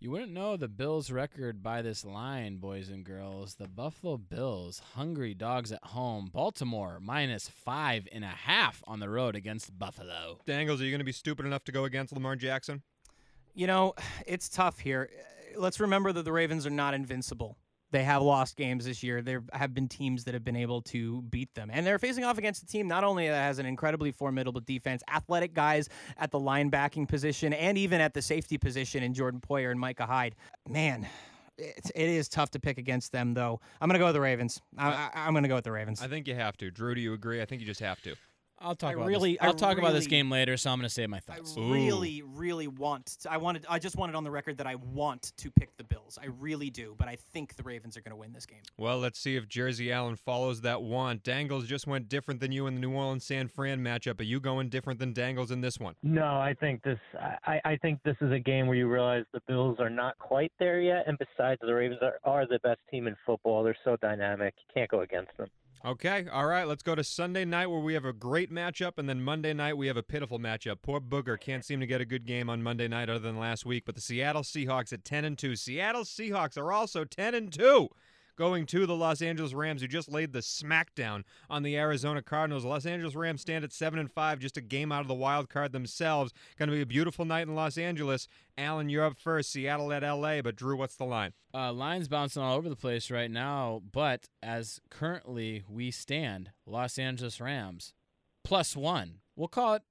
You 0.00 0.12
wouldn't 0.12 0.30
know 0.30 0.56
the 0.56 0.68
Bills' 0.68 1.10
record 1.10 1.60
by 1.60 1.82
this 1.82 2.04
line, 2.04 2.58
boys 2.58 2.88
and 2.88 3.02
girls. 3.02 3.56
The 3.56 3.66
Buffalo 3.66 4.16
Bills, 4.16 4.80
hungry 4.94 5.34
dogs 5.34 5.72
at 5.72 5.82
home. 5.82 6.30
Baltimore 6.32 7.00
minus 7.02 7.48
five 7.48 8.06
and 8.12 8.22
a 8.22 8.28
half 8.28 8.80
on 8.86 9.00
the 9.00 9.08
road 9.08 9.34
against 9.34 9.76
Buffalo. 9.76 10.38
Dangles, 10.46 10.80
are 10.80 10.84
you 10.84 10.92
going 10.92 11.00
to 11.00 11.04
be 11.04 11.10
stupid 11.10 11.46
enough 11.46 11.64
to 11.64 11.72
go 11.72 11.82
against 11.84 12.12
Lamar 12.12 12.36
Jackson? 12.36 12.82
You 13.54 13.66
know, 13.66 13.94
it's 14.26 14.48
tough 14.48 14.78
here. 14.78 15.10
Uh, 15.12 15.60
Let's 15.60 15.80
remember 15.80 16.12
that 16.12 16.24
the 16.24 16.30
Ravens 16.30 16.64
are 16.64 16.70
not 16.70 16.94
invincible. 16.94 17.56
They 17.90 18.04
have 18.04 18.20
lost 18.22 18.56
games 18.56 18.84
this 18.84 19.02
year. 19.02 19.22
There 19.22 19.42
have 19.52 19.72
been 19.72 19.88
teams 19.88 20.24
that 20.24 20.34
have 20.34 20.44
been 20.44 20.56
able 20.56 20.82
to 20.82 21.22
beat 21.22 21.54
them. 21.54 21.70
And 21.72 21.86
they're 21.86 21.98
facing 21.98 22.24
off 22.24 22.36
against 22.36 22.62
a 22.62 22.66
team 22.66 22.86
not 22.86 23.02
only 23.02 23.28
that 23.28 23.34
has 23.34 23.58
an 23.58 23.64
incredibly 23.66 24.12
formidable 24.12 24.60
defense, 24.60 25.02
athletic 25.10 25.54
guys 25.54 25.88
at 26.18 26.30
the 26.30 26.38
linebacking 26.38 27.08
position, 27.08 27.52
and 27.54 27.78
even 27.78 28.00
at 28.00 28.12
the 28.12 28.20
safety 28.20 28.58
position 28.58 29.02
in 29.02 29.14
Jordan 29.14 29.40
Poyer 29.40 29.70
and 29.70 29.80
Micah 29.80 30.04
Hyde. 30.04 30.34
Man, 30.68 31.06
it's, 31.56 31.90
it 31.94 32.08
is 32.08 32.28
tough 32.28 32.50
to 32.50 32.60
pick 32.60 32.76
against 32.76 33.10
them, 33.10 33.32
though. 33.32 33.58
I'm 33.80 33.88
going 33.88 33.94
to 33.94 34.00
go 34.00 34.06
with 34.06 34.14
the 34.14 34.20
Ravens. 34.20 34.60
I, 34.76 34.88
I, 34.88 35.10
I'm 35.14 35.32
going 35.32 35.44
to 35.44 35.48
go 35.48 35.54
with 35.54 35.64
the 35.64 35.72
Ravens. 35.72 36.02
I 36.02 36.08
think 36.08 36.28
you 36.28 36.34
have 36.34 36.56
to. 36.58 36.70
Drew, 36.70 36.94
do 36.94 37.00
you 37.00 37.14
agree? 37.14 37.40
I 37.40 37.46
think 37.46 37.60
you 37.60 37.66
just 37.66 37.80
have 37.80 38.02
to. 38.02 38.14
I'll 38.60 38.74
talk 38.74 38.90
I 38.90 38.94
about 38.94 39.06
really- 39.06 39.32
this. 39.32 39.38
I'll 39.40 39.50
I 39.50 39.52
talk 39.54 39.78
about 39.78 39.92
this 39.92 40.08
game 40.08 40.30
later, 40.30 40.56
so 40.56 40.70
I'm 40.70 40.78
going 40.78 40.88
to 40.88 40.92
save 40.94 41.08
my 41.08 41.20
thoughts. 41.20 41.52
I 41.52 41.60
thoughts. 41.60 41.72
really, 41.72 42.22
really 42.22 42.66
want. 42.66 43.06
To, 43.22 43.32
I 43.32 43.36
wanted. 43.36 43.64
I 43.68 43.78
just 43.78 43.96
wanted 43.96 44.16
on 44.16 44.24
the 44.24 44.30
record 44.30 44.58
that 44.58 44.66
I 44.66 44.74
want 44.74 45.32
to 45.36 45.50
pick 45.52 45.76
the 45.76 45.84
Bills. 45.84 45.97
I 46.16 46.26
really 46.26 46.70
do, 46.70 46.94
but 46.96 47.08
I 47.08 47.16
think 47.16 47.56
the 47.56 47.62
Ravens 47.62 47.96
are 47.96 48.00
going 48.00 48.12
to 48.12 48.16
win 48.16 48.32
this 48.32 48.46
game. 48.46 48.60
Well, 48.76 48.98
let's 48.98 49.18
see 49.18 49.36
if 49.36 49.48
Jersey 49.48 49.92
Allen 49.92 50.16
follows 50.16 50.62
that 50.62 50.80
want. 50.80 51.22
Dangles 51.22 51.66
just 51.66 51.86
went 51.86 52.08
different 52.08 52.40
than 52.40 52.52
you 52.52 52.66
in 52.66 52.74
the 52.74 52.80
New 52.80 52.92
Orleans 52.92 53.24
San 53.24 53.48
Fran 53.48 53.80
matchup. 53.80 54.20
Are 54.20 54.24
you 54.24 54.40
going 54.40 54.68
different 54.68 55.00
than 55.00 55.12
Dangles 55.12 55.50
in 55.50 55.60
this 55.60 55.78
one? 55.78 55.94
No, 56.02 56.24
I 56.24 56.54
think 56.58 56.82
this. 56.82 56.98
I, 57.44 57.60
I 57.64 57.76
think 57.76 58.00
this 58.04 58.16
is 58.20 58.32
a 58.32 58.38
game 58.38 58.66
where 58.66 58.76
you 58.76 58.88
realize 58.88 59.24
the 59.32 59.42
Bills 59.46 59.78
are 59.80 59.90
not 59.90 60.16
quite 60.18 60.52
there 60.58 60.80
yet, 60.80 61.04
and 61.06 61.18
besides, 61.18 61.60
the 61.60 61.74
Ravens 61.74 62.00
are, 62.02 62.20
are 62.24 62.46
the 62.46 62.60
best 62.60 62.80
team 62.90 63.06
in 63.06 63.16
football. 63.26 63.62
They're 63.62 63.76
so 63.84 63.96
dynamic; 63.96 64.54
you 64.56 64.74
can't 64.74 64.90
go 64.90 65.00
against 65.00 65.36
them. 65.36 65.48
Okay, 65.84 66.26
all 66.32 66.46
right, 66.46 66.66
let's 66.66 66.82
go 66.82 66.96
to 66.96 67.04
Sunday 67.04 67.44
night 67.44 67.68
where 67.68 67.78
we 67.78 67.94
have 67.94 68.04
a 68.04 68.12
great 68.12 68.52
matchup, 68.52 68.98
and 68.98 69.08
then 69.08 69.22
Monday 69.22 69.52
night 69.52 69.76
we 69.76 69.86
have 69.86 69.96
a 69.96 70.02
pitiful 70.02 70.40
matchup. 70.40 70.78
Poor 70.82 71.00
Booger 71.00 71.38
can't 71.38 71.64
seem 71.64 71.78
to 71.78 71.86
get 71.86 72.00
a 72.00 72.04
good 72.04 72.26
game 72.26 72.50
on 72.50 72.64
Monday 72.64 72.88
night 72.88 73.08
other 73.08 73.20
than 73.20 73.38
last 73.38 73.64
week, 73.64 73.84
but 73.86 73.94
the 73.94 74.00
Seattle 74.00 74.42
Seahawks 74.42 74.92
at 74.92 75.04
10 75.04 75.24
and 75.24 75.38
2. 75.38 75.54
Seattle 75.54 76.02
Seahawks 76.02 76.58
are 76.58 76.72
also 76.72 77.04
10 77.04 77.32
and 77.32 77.52
2. 77.52 77.88
Going 78.38 78.66
to 78.66 78.86
the 78.86 78.94
Los 78.94 79.20
Angeles 79.20 79.52
Rams, 79.52 79.82
who 79.82 79.88
just 79.88 80.08
laid 80.08 80.32
the 80.32 80.38
smackdown 80.38 81.24
on 81.50 81.64
the 81.64 81.76
Arizona 81.76 82.22
Cardinals. 82.22 82.64
Los 82.64 82.86
Angeles 82.86 83.16
Rams 83.16 83.40
stand 83.40 83.64
at 83.64 83.72
seven 83.72 83.98
and 83.98 84.08
five, 84.08 84.38
just 84.38 84.56
a 84.56 84.60
game 84.60 84.92
out 84.92 85.00
of 85.00 85.08
the 85.08 85.14
wild 85.14 85.48
card 85.48 85.72
themselves. 85.72 86.32
Going 86.56 86.68
to 86.68 86.74
be 86.76 86.80
a 86.80 86.86
beautiful 86.86 87.24
night 87.24 87.48
in 87.48 87.56
Los 87.56 87.76
Angeles. 87.76 88.28
Allen, 88.56 88.90
you're 88.90 89.04
up 89.04 89.18
first. 89.18 89.50
Seattle 89.50 89.92
at 89.92 90.04
L.A., 90.04 90.40
but 90.40 90.54
Drew, 90.54 90.76
what's 90.76 90.94
the 90.94 91.04
line? 91.04 91.32
Uh, 91.52 91.72
lines 91.72 92.06
bouncing 92.06 92.40
all 92.40 92.56
over 92.56 92.68
the 92.68 92.76
place 92.76 93.10
right 93.10 93.30
now, 93.30 93.82
but 93.90 94.28
as 94.40 94.80
currently 94.88 95.64
we 95.68 95.90
stand, 95.90 96.52
Los 96.64 96.96
Angeles 96.96 97.40
Rams 97.40 97.92
plus 98.44 98.76
one. 98.76 99.16
We'll 99.34 99.48
call 99.48 99.74
it 99.74 99.82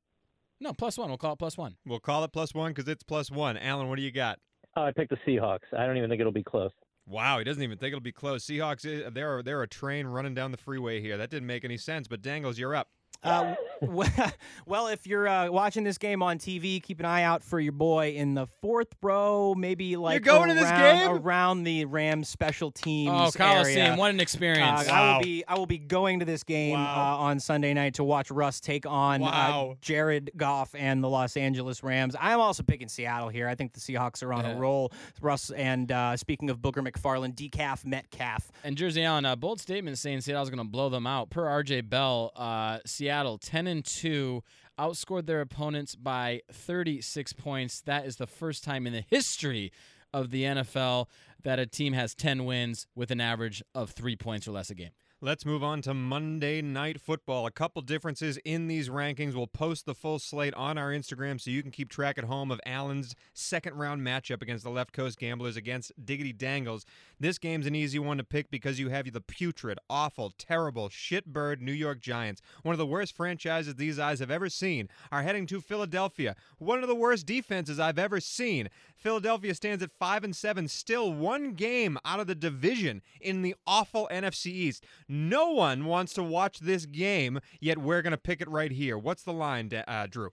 no 0.61 0.71
plus 0.71 0.97
one. 0.97 1.09
We'll 1.09 1.17
call 1.17 1.33
it 1.33 1.39
plus 1.39 1.57
one. 1.57 1.75
We'll 1.85 1.99
call 1.99 2.23
it 2.23 2.31
plus 2.31 2.53
one 2.53 2.71
because 2.71 2.87
it's 2.87 3.03
plus 3.03 3.29
one. 3.29 3.57
Allen, 3.57 3.89
what 3.89 3.97
do 3.97 4.03
you 4.03 4.11
got? 4.11 4.39
Oh, 4.77 4.83
I 4.83 4.91
picked 4.91 5.09
the 5.09 5.17
Seahawks. 5.27 5.73
I 5.77 5.85
don't 5.85 5.97
even 5.97 6.09
think 6.09 6.21
it'll 6.21 6.31
be 6.31 6.43
close. 6.43 6.71
Wow, 7.07 7.37
he 7.37 7.45
doesn't 7.45 7.63
even 7.63 7.77
think 7.77 7.93
it'll 7.93 8.01
be 8.01 8.11
close. 8.11 8.45
Seahawks, 8.45 8.85
eh, 8.85 9.09
they're 9.09 9.41
they're 9.41 9.63
a 9.63 9.67
train 9.67 10.07
running 10.07 10.33
down 10.33 10.51
the 10.51 10.57
freeway 10.57 10.99
here. 10.99 11.17
That 11.17 11.29
didn't 11.29 11.47
make 11.47 11.63
any 11.63 11.77
sense. 11.77 12.07
But 12.07 12.21
Dangles, 12.21 12.59
you're 12.59 12.75
up. 12.75 12.89
Uh, 13.23 13.55
well, 14.65 14.87
if 14.87 15.05
you're 15.07 15.27
uh, 15.27 15.49
watching 15.51 15.83
this 15.83 15.97
game 15.97 16.23
on 16.23 16.37
TV, 16.39 16.81
keep 16.81 16.99
an 16.99 17.05
eye 17.05 17.23
out 17.23 17.43
for 17.43 17.59
your 17.59 17.71
boy 17.71 18.11
in 18.11 18.33
the 18.33 18.47
fourth 18.61 18.95
row, 19.01 19.53
maybe 19.55 19.95
like 19.97 20.13
you're 20.25 20.33
going 20.35 20.49
to 20.49 20.55
this 20.55 20.69
game? 20.71 21.09
around 21.09 21.63
the 21.63 21.85
Rams 21.85 22.29
special 22.29 22.71
teams 22.71 23.11
Oh, 23.13 23.31
Coliseum! 23.35 23.77
area. 23.87 23.95
What 23.97 24.11
an 24.11 24.19
experience! 24.19 24.87
Uh, 24.87 24.91
I 24.91 25.13
will 25.13 25.23
be 25.23 25.43
I 25.47 25.55
will 25.57 25.65
be 25.65 25.77
going 25.77 26.19
to 26.19 26.25
this 26.25 26.43
game 26.43 26.73
Wow. 26.73 27.15
uh, 27.19 27.23
on 27.23 27.39
Sunday 27.39 27.73
night 27.73 27.95
to 27.95 28.03
watch 28.03 28.31
Russ 28.31 28.59
take 28.59 28.85
on 28.85 29.21
Wow. 29.21 29.71
uh, 29.71 29.75
Jared 29.81 30.31
Goff 30.37 30.73
and 30.75 31.03
the 31.03 31.09
Los 31.09 31.37
Angeles 31.37 31.83
Rams. 31.83 32.15
I'm 32.19 32.39
also 32.39 32.63
picking 32.63 32.87
Seattle 32.87 33.29
here. 33.29 33.47
I 33.47 33.55
think 33.55 33.73
the 33.73 33.79
Seahawks 33.79 34.23
are 34.23 34.33
on 34.33 34.43
Yeah. 34.45 34.51
a 34.55 34.57
roll. 34.57 34.91
Russ 35.21 35.49
and 35.51 35.91
uh, 35.91 36.17
speaking 36.17 36.49
of 36.49 36.59
Booger 36.59 36.87
McFarland, 36.87 37.35
decaf 37.35 37.85
Metcalf. 37.85 38.51
And 38.63 38.75
Jersey 38.77 39.03
Allen, 39.03 39.25
bold 39.39 39.59
statement 39.61 39.97
saying 39.97 40.21
Seattle's 40.21 40.49
going 40.49 40.63
to 40.63 40.69
blow 40.69 40.89
them 40.89 41.05
out. 41.07 41.29
Per 41.29 41.43
RJ 41.45 41.89
Bell, 41.89 42.31
uh, 42.35 42.79
Seattle 43.07 43.37
10 43.37 43.67
and 43.67 43.85
2 43.85 44.43
outscored 44.77 45.27
their 45.27 45.39
opponents 45.39 45.95
by 45.95 46.41
36 46.51 47.31
points. 47.31 47.79
That 47.79 48.05
is 48.05 48.17
the 48.17 48.27
first 48.27 48.65
time 48.65 48.85
in 48.85 48.91
the 48.91 49.05
history 49.07 49.71
of 50.13 50.29
the 50.29 50.43
NFL 50.43 51.05
that 51.41 51.57
a 51.57 51.65
team 51.65 51.93
has 51.93 52.13
10 52.13 52.43
wins 52.43 52.85
with 52.95 53.09
an 53.09 53.21
average 53.21 53.63
of 53.73 53.91
three 53.91 54.17
points 54.17 54.45
or 54.45 54.51
less 54.51 54.69
a 54.69 54.75
game. 54.75 54.89
Let's 55.19 55.47
move 55.47 55.63
on 55.63 55.81
to 55.81 55.95
Monday 55.95 56.61
Night 56.61 57.01
Football. 57.01 57.47
A 57.47 57.51
couple 57.51 57.81
differences 57.81 58.37
in 58.45 58.67
these 58.67 58.87
rankings. 58.87 59.33
We'll 59.33 59.47
post 59.47 59.87
the 59.87 59.95
full 59.95 60.19
slate 60.19 60.53
on 60.53 60.77
our 60.77 60.91
Instagram 60.91 61.41
so 61.41 61.49
you 61.49 61.63
can 61.63 61.71
keep 61.71 61.89
track 61.89 62.19
at 62.19 62.25
home 62.25 62.51
of 62.51 62.61
Allen's 62.67 63.15
second 63.33 63.73
round 63.79 64.03
matchup 64.03 64.43
against 64.43 64.63
the 64.63 64.69
Left 64.69 64.93
Coast 64.93 65.17
Gamblers 65.17 65.57
against 65.57 65.91
Diggity 66.05 66.33
Dangles. 66.33 66.85
This 67.19 67.39
game's 67.39 67.65
an 67.65 67.73
easy 67.73 67.97
one 67.97 68.17
to 68.17 68.23
pick 68.23 68.51
because 68.51 68.79
you 68.79 68.89
have 68.89 69.11
the 69.11 69.19
putrid, 69.19 69.79
awful, 69.89 70.33
terrible, 70.37 70.87
shitbird 70.87 71.61
New 71.61 71.71
York 71.71 71.99
Giants. 71.99 72.43
One 72.61 72.73
of 72.73 72.79
the 72.79 72.85
worst 72.85 73.15
franchises 73.15 73.73
these 73.73 73.97
eyes 73.97 74.19
have 74.19 74.29
ever 74.29 74.49
seen 74.49 74.87
are 75.11 75.23
heading 75.23 75.47
to 75.47 75.61
Philadelphia. 75.61 76.35
One 76.59 76.83
of 76.83 76.87
the 76.87 76.93
worst 76.93 77.25
defenses 77.25 77.79
I've 77.79 77.97
ever 77.97 78.19
seen. 78.19 78.69
Philadelphia 78.95 79.55
stands 79.55 79.81
at 79.81 79.91
5 79.91 80.23
and 80.23 80.35
7, 80.35 80.67
still 80.67 81.11
one 81.11 81.53
game 81.53 81.97
out 82.05 82.19
of 82.19 82.27
the 82.27 82.35
division 82.35 83.01
in 83.19 83.41
the 83.41 83.55
awful 83.65 84.07
NFC 84.11 84.47
East. 84.47 84.83
No 85.09 85.51
one 85.51 85.85
wants 85.85 86.13
to 86.13 86.23
watch 86.23 86.59
this 86.59 86.85
game, 86.85 87.39
yet 87.61 87.77
we're 87.77 88.01
going 88.01 88.11
to 88.11 88.17
pick 88.17 88.41
it 88.41 88.49
right 88.49 88.71
here. 88.71 88.97
What's 88.97 89.23
the 89.23 89.31
line, 89.33 89.69
Da- 89.69 89.83
uh, 89.87 90.07
Drew? 90.07 90.31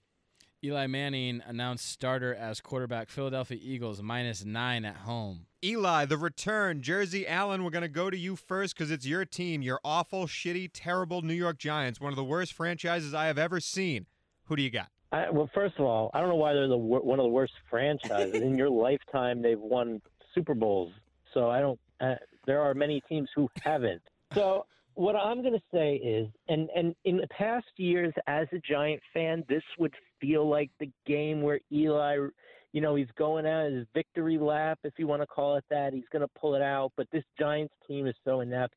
Eli 0.64 0.86
Manning 0.86 1.42
announced 1.46 1.86
starter 1.88 2.34
as 2.34 2.60
quarterback. 2.60 3.10
Philadelphia 3.10 3.58
Eagles 3.60 4.02
minus 4.02 4.44
nine 4.44 4.84
at 4.84 4.96
home. 4.96 5.46
Eli, 5.62 6.06
the 6.06 6.16
return. 6.16 6.80
Jersey 6.82 7.28
Allen, 7.28 7.62
we're 7.62 7.70
going 7.70 7.82
to 7.82 7.88
go 7.88 8.08
to 8.10 8.16
you 8.16 8.34
first 8.34 8.74
because 8.74 8.90
it's 8.90 9.06
your 9.06 9.24
team. 9.26 9.60
Your 9.62 9.78
awful, 9.84 10.26
shitty, 10.26 10.70
terrible 10.72 11.22
New 11.22 11.34
York 11.34 11.58
Giants, 11.58 12.00
one 12.00 12.12
of 12.12 12.16
the 12.16 12.24
worst 12.24 12.54
franchises 12.54 13.12
I 13.14 13.26
have 13.26 13.38
ever 13.38 13.60
seen. 13.60 14.06
Who 14.46 14.56
do 14.56 14.62
you 14.62 14.70
got? 14.70 14.88
I, 15.12 15.30
well, 15.30 15.48
first 15.54 15.74
of 15.78 15.84
all, 15.84 16.10
I 16.14 16.20
don't 16.20 16.30
know 16.30 16.34
why 16.34 16.54
they're 16.54 16.66
the 16.66 16.76
one 16.76 17.18
of 17.20 17.24
the 17.24 17.30
worst 17.30 17.52
franchises 17.70 18.34
in 18.34 18.56
your 18.58 18.70
lifetime. 18.70 19.42
They've 19.42 19.60
won 19.60 20.00
Super 20.34 20.54
Bowls, 20.54 20.92
so 21.32 21.50
I 21.50 21.60
don't. 21.60 21.78
Uh, 22.00 22.14
there 22.46 22.60
are 22.62 22.74
many 22.74 23.00
teams 23.08 23.28
who 23.36 23.48
haven't. 23.62 24.02
So 24.40 24.66
what 24.94 25.16
I'm 25.16 25.42
going 25.42 25.54
to 25.54 25.62
say 25.72 25.96
is, 25.96 26.28
and 26.48 26.68
and 26.74 26.94
in 27.04 27.16
the 27.16 27.26
past 27.28 27.66
years, 27.76 28.12
as 28.26 28.46
a 28.52 28.58
Giant 28.58 29.00
fan, 29.12 29.44
this 29.48 29.62
would 29.78 29.92
feel 30.20 30.48
like 30.48 30.70
the 30.78 30.90
game 31.06 31.42
where 31.42 31.60
Eli, 31.72 32.16
you 32.72 32.80
know, 32.80 32.94
he's 32.94 33.08
going 33.18 33.46
out 33.46 33.70
his 33.70 33.86
victory 33.94 34.38
lap, 34.38 34.78
if 34.84 34.94
you 34.98 35.06
want 35.06 35.22
to 35.22 35.26
call 35.26 35.56
it 35.56 35.64
that. 35.70 35.92
He's 35.92 36.08
going 36.12 36.22
to 36.22 36.30
pull 36.40 36.54
it 36.54 36.62
out. 36.62 36.92
But 36.96 37.08
this 37.12 37.24
Giants 37.38 37.74
team 37.88 38.06
is 38.06 38.14
so 38.24 38.40
inept. 38.40 38.74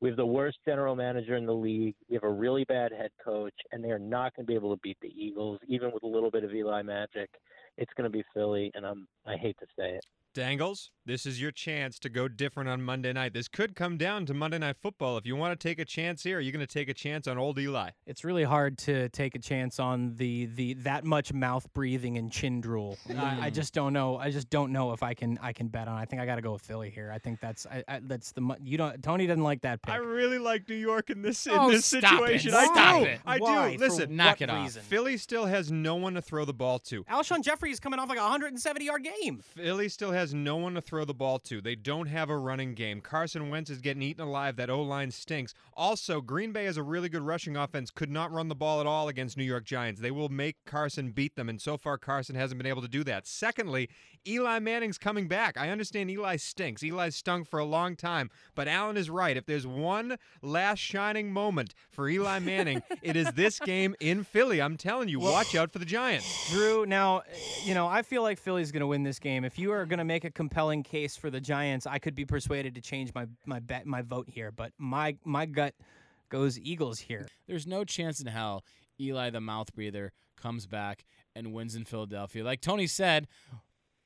We 0.00 0.08
have 0.08 0.16
the 0.16 0.26
worst 0.26 0.58
general 0.64 0.94
manager 0.94 1.36
in 1.36 1.44
the 1.44 1.52
league. 1.52 1.96
We 2.08 2.14
have 2.14 2.22
a 2.22 2.30
really 2.30 2.64
bad 2.64 2.92
head 2.92 3.10
coach, 3.22 3.54
and 3.72 3.82
they 3.82 3.90
are 3.90 3.98
not 3.98 4.34
going 4.34 4.46
to 4.46 4.50
be 4.50 4.54
able 4.54 4.74
to 4.74 4.80
beat 4.82 4.98
the 5.02 5.08
Eagles, 5.08 5.58
even 5.66 5.90
with 5.92 6.04
a 6.04 6.06
little 6.06 6.30
bit 6.30 6.44
of 6.44 6.54
Eli 6.54 6.82
magic. 6.82 7.28
It's 7.76 7.92
going 7.96 8.10
to 8.10 8.16
be 8.16 8.24
Philly, 8.32 8.70
and 8.74 8.86
I'm 8.86 9.08
I 9.26 9.36
hate 9.36 9.56
to 9.58 9.66
say 9.76 9.90
it. 9.96 10.04
Dangles, 10.38 10.92
this 11.08 11.24
is 11.24 11.40
your 11.40 11.50
chance 11.50 11.98
to 11.98 12.10
go 12.10 12.28
different 12.28 12.68
on 12.68 12.82
Monday 12.82 13.14
night. 13.14 13.32
This 13.32 13.48
could 13.48 13.74
come 13.74 13.96
down 13.96 14.26
to 14.26 14.34
Monday 14.34 14.58
Night 14.58 14.76
Football. 14.76 15.16
If 15.16 15.24
you 15.24 15.36
want 15.36 15.58
to 15.58 15.68
take 15.68 15.78
a 15.78 15.84
chance 15.86 16.22
here, 16.22 16.36
are 16.36 16.40
you're 16.40 16.52
going 16.52 16.64
to 16.64 16.72
take 16.72 16.90
a 16.90 16.94
chance 16.94 17.26
on 17.26 17.38
old 17.38 17.58
Eli. 17.58 17.92
It's 18.06 18.24
really 18.24 18.44
hard 18.44 18.76
to 18.80 19.08
take 19.08 19.34
a 19.34 19.38
chance 19.38 19.80
on 19.80 20.16
the 20.16 20.44
the 20.44 20.74
that 20.74 21.04
much 21.06 21.32
mouth 21.32 21.66
breathing 21.72 22.18
and 22.18 22.30
chin 22.30 22.60
drool. 22.60 22.98
I, 23.08 23.46
I 23.46 23.50
mm. 23.50 23.54
just 23.54 23.72
don't 23.72 23.94
know. 23.94 24.18
I 24.18 24.30
just 24.30 24.50
don't 24.50 24.70
know 24.70 24.92
if 24.92 25.02
I 25.02 25.14
can 25.14 25.38
I 25.40 25.54
can 25.54 25.68
bet 25.68 25.88
on. 25.88 25.96
I 25.96 26.04
think 26.04 26.20
I 26.20 26.26
got 26.26 26.36
to 26.36 26.42
go 26.42 26.52
with 26.52 26.60
Philly 26.60 26.90
here. 26.90 27.10
I 27.10 27.18
think 27.18 27.40
that's 27.40 27.64
I, 27.64 27.82
I, 27.88 28.00
that's 28.02 28.32
the 28.32 28.42
mu- 28.42 28.56
you 28.62 28.76
don't. 28.76 29.02
Tony 29.02 29.26
doesn't 29.26 29.42
like 29.42 29.62
that 29.62 29.80
pick. 29.80 29.94
I 29.94 29.96
really 29.96 30.38
like 30.38 30.68
New 30.68 30.74
York 30.76 31.08
in 31.08 31.22
this 31.22 31.46
in 31.46 31.54
Oh, 31.54 31.70
this 31.70 31.86
stop 31.86 32.02
it. 32.02 32.06
situation. 32.06 32.50
Stop 32.50 32.76
I 32.76 32.98
do. 32.98 33.04
it. 33.06 33.20
I 33.24 33.38
Why? 33.38 33.72
do. 33.72 33.78
For 33.78 33.84
Listen, 33.86 34.14
Knock 34.14 34.42
it 34.42 34.50
off. 34.50 34.62
reason? 34.62 34.82
Philly 34.82 35.16
still 35.16 35.46
has 35.46 35.72
no 35.72 35.94
one 35.94 36.12
to 36.14 36.22
throw 36.22 36.44
the 36.44 36.52
ball 36.52 36.78
to. 36.80 37.02
Alshon 37.04 37.42
Jeffery 37.42 37.70
is 37.70 37.80
coming 37.80 37.98
off 37.98 38.10
like 38.10 38.18
a 38.18 38.22
170 38.22 38.84
yard 38.84 39.04
game. 39.04 39.40
Philly 39.56 39.88
still 39.88 40.12
has 40.12 40.27
no 40.34 40.56
one 40.56 40.74
to 40.74 40.80
throw 40.80 41.04
the 41.04 41.14
ball 41.14 41.38
to. 41.40 41.60
They 41.60 41.74
don't 41.74 42.06
have 42.06 42.30
a 42.30 42.36
running 42.36 42.74
game. 42.74 43.00
Carson 43.00 43.50
Wentz 43.50 43.70
is 43.70 43.80
getting 43.80 44.02
eaten 44.02 44.22
alive. 44.22 44.56
That 44.56 44.70
O 44.70 44.82
line 44.82 45.10
stinks. 45.10 45.54
Also, 45.74 46.20
Green 46.20 46.52
Bay 46.52 46.64
has 46.64 46.76
a 46.76 46.82
really 46.82 47.08
good 47.08 47.22
rushing 47.22 47.56
offense. 47.56 47.90
Could 47.90 48.10
not 48.10 48.32
run 48.32 48.48
the 48.48 48.54
ball 48.54 48.80
at 48.80 48.86
all 48.86 49.08
against 49.08 49.36
New 49.36 49.44
York 49.44 49.64
Giants. 49.64 50.00
They 50.00 50.10
will 50.10 50.28
make 50.28 50.56
Carson 50.64 51.10
beat 51.10 51.36
them, 51.36 51.48
and 51.48 51.60
so 51.60 51.76
far 51.76 51.98
Carson 51.98 52.34
hasn't 52.34 52.58
been 52.58 52.66
able 52.66 52.82
to 52.82 52.88
do 52.88 53.04
that. 53.04 53.26
Secondly, 53.26 53.88
Eli 54.26 54.58
Manning's 54.58 54.98
coming 54.98 55.28
back. 55.28 55.56
I 55.56 55.70
understand 55.70 56.10
Eli 56.10 56.36
stinks. 56.36 56.82
Eli 56.82 57.08
stunk 57.10 57.48
for 57.48 57.58
a 57.58 57.64
long 57.64 57.96
time, 57.96 58.30
but 58.54 58.68
Allen 58.68 58.96
is 58.96 59.08
right. 59.08 59.36
If 59.36 59.46
there's 59.46 59.66
one 59.66 60.18
last 60.42 60.80
shining 60.80 61.32
moment 61.32 61.74
for 61.90 62.08
Eli 62.08 62.38
Manning, 62.40 62.82
it 63.02 63.16
is 63.16 63.32
this 63.32 63.58
game 63.58 63.94
in 64.00 64.24
Philly. 64.24 64.60
I'm 64.60 64.76
telling 64.76 65.08
you, 65.08 65.20
watch 65.20 65.54
out 65.54 65.72
for 65.72 65.78
the 65.78 65.84
Giants. 65.84 66.50
Drew, 66.50 66.84
now, 66.86 67.22
you 67.64 67.74
know, 67.74 67.86
I 67.86 68.02
feel 68.02 68.22
like 68.22 68.38
Philly's 68.38 68.72
going 68.72 68.80
to 68.80 68.86
win 68.86 69.02
this 69.02 69.18
game. 69.18 69.44
If 69.44 69.58
you 69.58 69.72
are 69.72 69.86
going 69.86 69.98
to 69.98 70.04
make 70.04 70.17
a 70.24 70.30
compelling 70.30 70.82
case 70.82 71.16
for 71.16 71.30
the 71.30 71.40
Giants, 71.40 71.86
I 71.86 71.98
could 71.98 72.14
be 72.14 72.24
persuaded 72.24 72.74
to 72.74 72.80
change 72.80 73.12
my 73.14 73.26
my 73.46 73.60
bet 73.60 73.86
my 73.86 74.02
vote 74.02 74.28
here, 74.28 74.50
but 74.50 74.72
my 74.78 75.16
my 75.24 75.46
gut 75.46 75.74
goes 76.28 76.58
Eagles 76.58 76.98
here. 76.98 77.26
There's 77.46 77.66
no 77.66 77.84
chance 77.84 78.20
in 78.20 78.26
hell 78.26 78.64
Eli 79.00 79.30
the 79.30 79.40
mouth 79.40 79.74
breather 79.74 80.12
comes 80.36 80.66
back 80.66 81.04
and 81.34 81.52
wins 81.52 81.74
in 81.74 81.84
Philadelphia. 81.84 82.44
Like 82.44 82.60
Tony 82.60 82.86
said, 82.86 83.28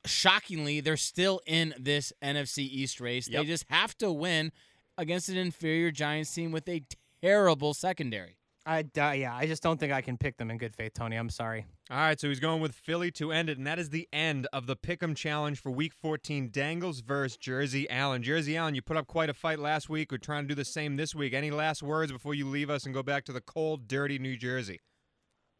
shockingly, 0.05 0.79
they're 0.81 0.97
still 0.97 1.41
in 1.45 1.73
this 1.79 2.13
NFC 2.23 2.59
East 2.59 2.99
race. 2.99 3.29
Yep. 3.29 3.41
They 3.41 3.47
just 3.47 3.65
have 3.69 3.97
to 3.99 4.11
win 4.11 4.51
against 4.97 5.29
an 5.29 5.37
inferior 5.37 5.91
Giants 5.91 6.33
team 6.33 6.51
with 6.51 6.67
a 6.69 6.83
terrible 7.21 7.73
secondary. 7.73 8.37
I 8.65 8.85
uh, 8.97 9.11
yeah, 9.11 9.35
I 9.35 9.45
just 9.45 9.61
don't 9.61 9.77
think 9.77 9.91
I 9.91 10.01
can 10.01 10.17
pick 10.17 10.37
them 10.37 10.49
in 10.49 10.57
good 10.57 10.75
faith, 10.75 10.93
Tony. 10.93 11.17
I'm 11.17 11.29
sorry. 11.29 11.65
All 11.91 11.97
right, 11.97 12.19
so 12.19 12.29
he's 12.29 12.39
going 12.39 12.61
with 12.61 12.73
Philly 12.73 13.11
to 13.11 13.31
end 13.31 13.49
it, 13.49 13.57
and 13.57 13.67
that 13.67 13.77
is 13.77 13.89
the 13.89 14.07
end 14.13 14.47
of 14.53 14.67
the 14.67 14.75
Pick'em 14.77 15.15
Challenge 15.15 15.59
for 15.59 15.69
Week 15.69 15.91
14. 15.93 16.49
Dangles 16.49 17.01
versus 17.01 17.35
Jersey 17.35 17.89
Allen. 17.89 18.23
Jersey 18.23 18.55
Allen, 18.55 18.73
you 18.73 18.81
put 18.81 18.95
up 18.95 19.05
quite 19.05 19.29
a 19.29 19.33
fight 19.33 19.59
last 19.59 19.89
week. 19.89 20.11
We're 20.11 20.17
trying 20.17 20.43
to 20.43 20.47
do 20.47 20.55
the 20.55 20.63
same 20.63 20.95
this 20.95 21.13
week. 21.13 21.33
Any 21.33 21.51
last 21.51 21.83
words 21.83 22.11
before 22.11 22.33
you 22.33 22.47
leave 22.47 22.69
us 22.69 22.85
and 22.85 22.93
go 22.93 23.03
back 23.03 23.25
to 23.25 23.33
the 23.33 23.41
cold, 23.41 23.87
dirty 23.87 24.17
New 24.17 24.37
Jersey? 24.37 24.79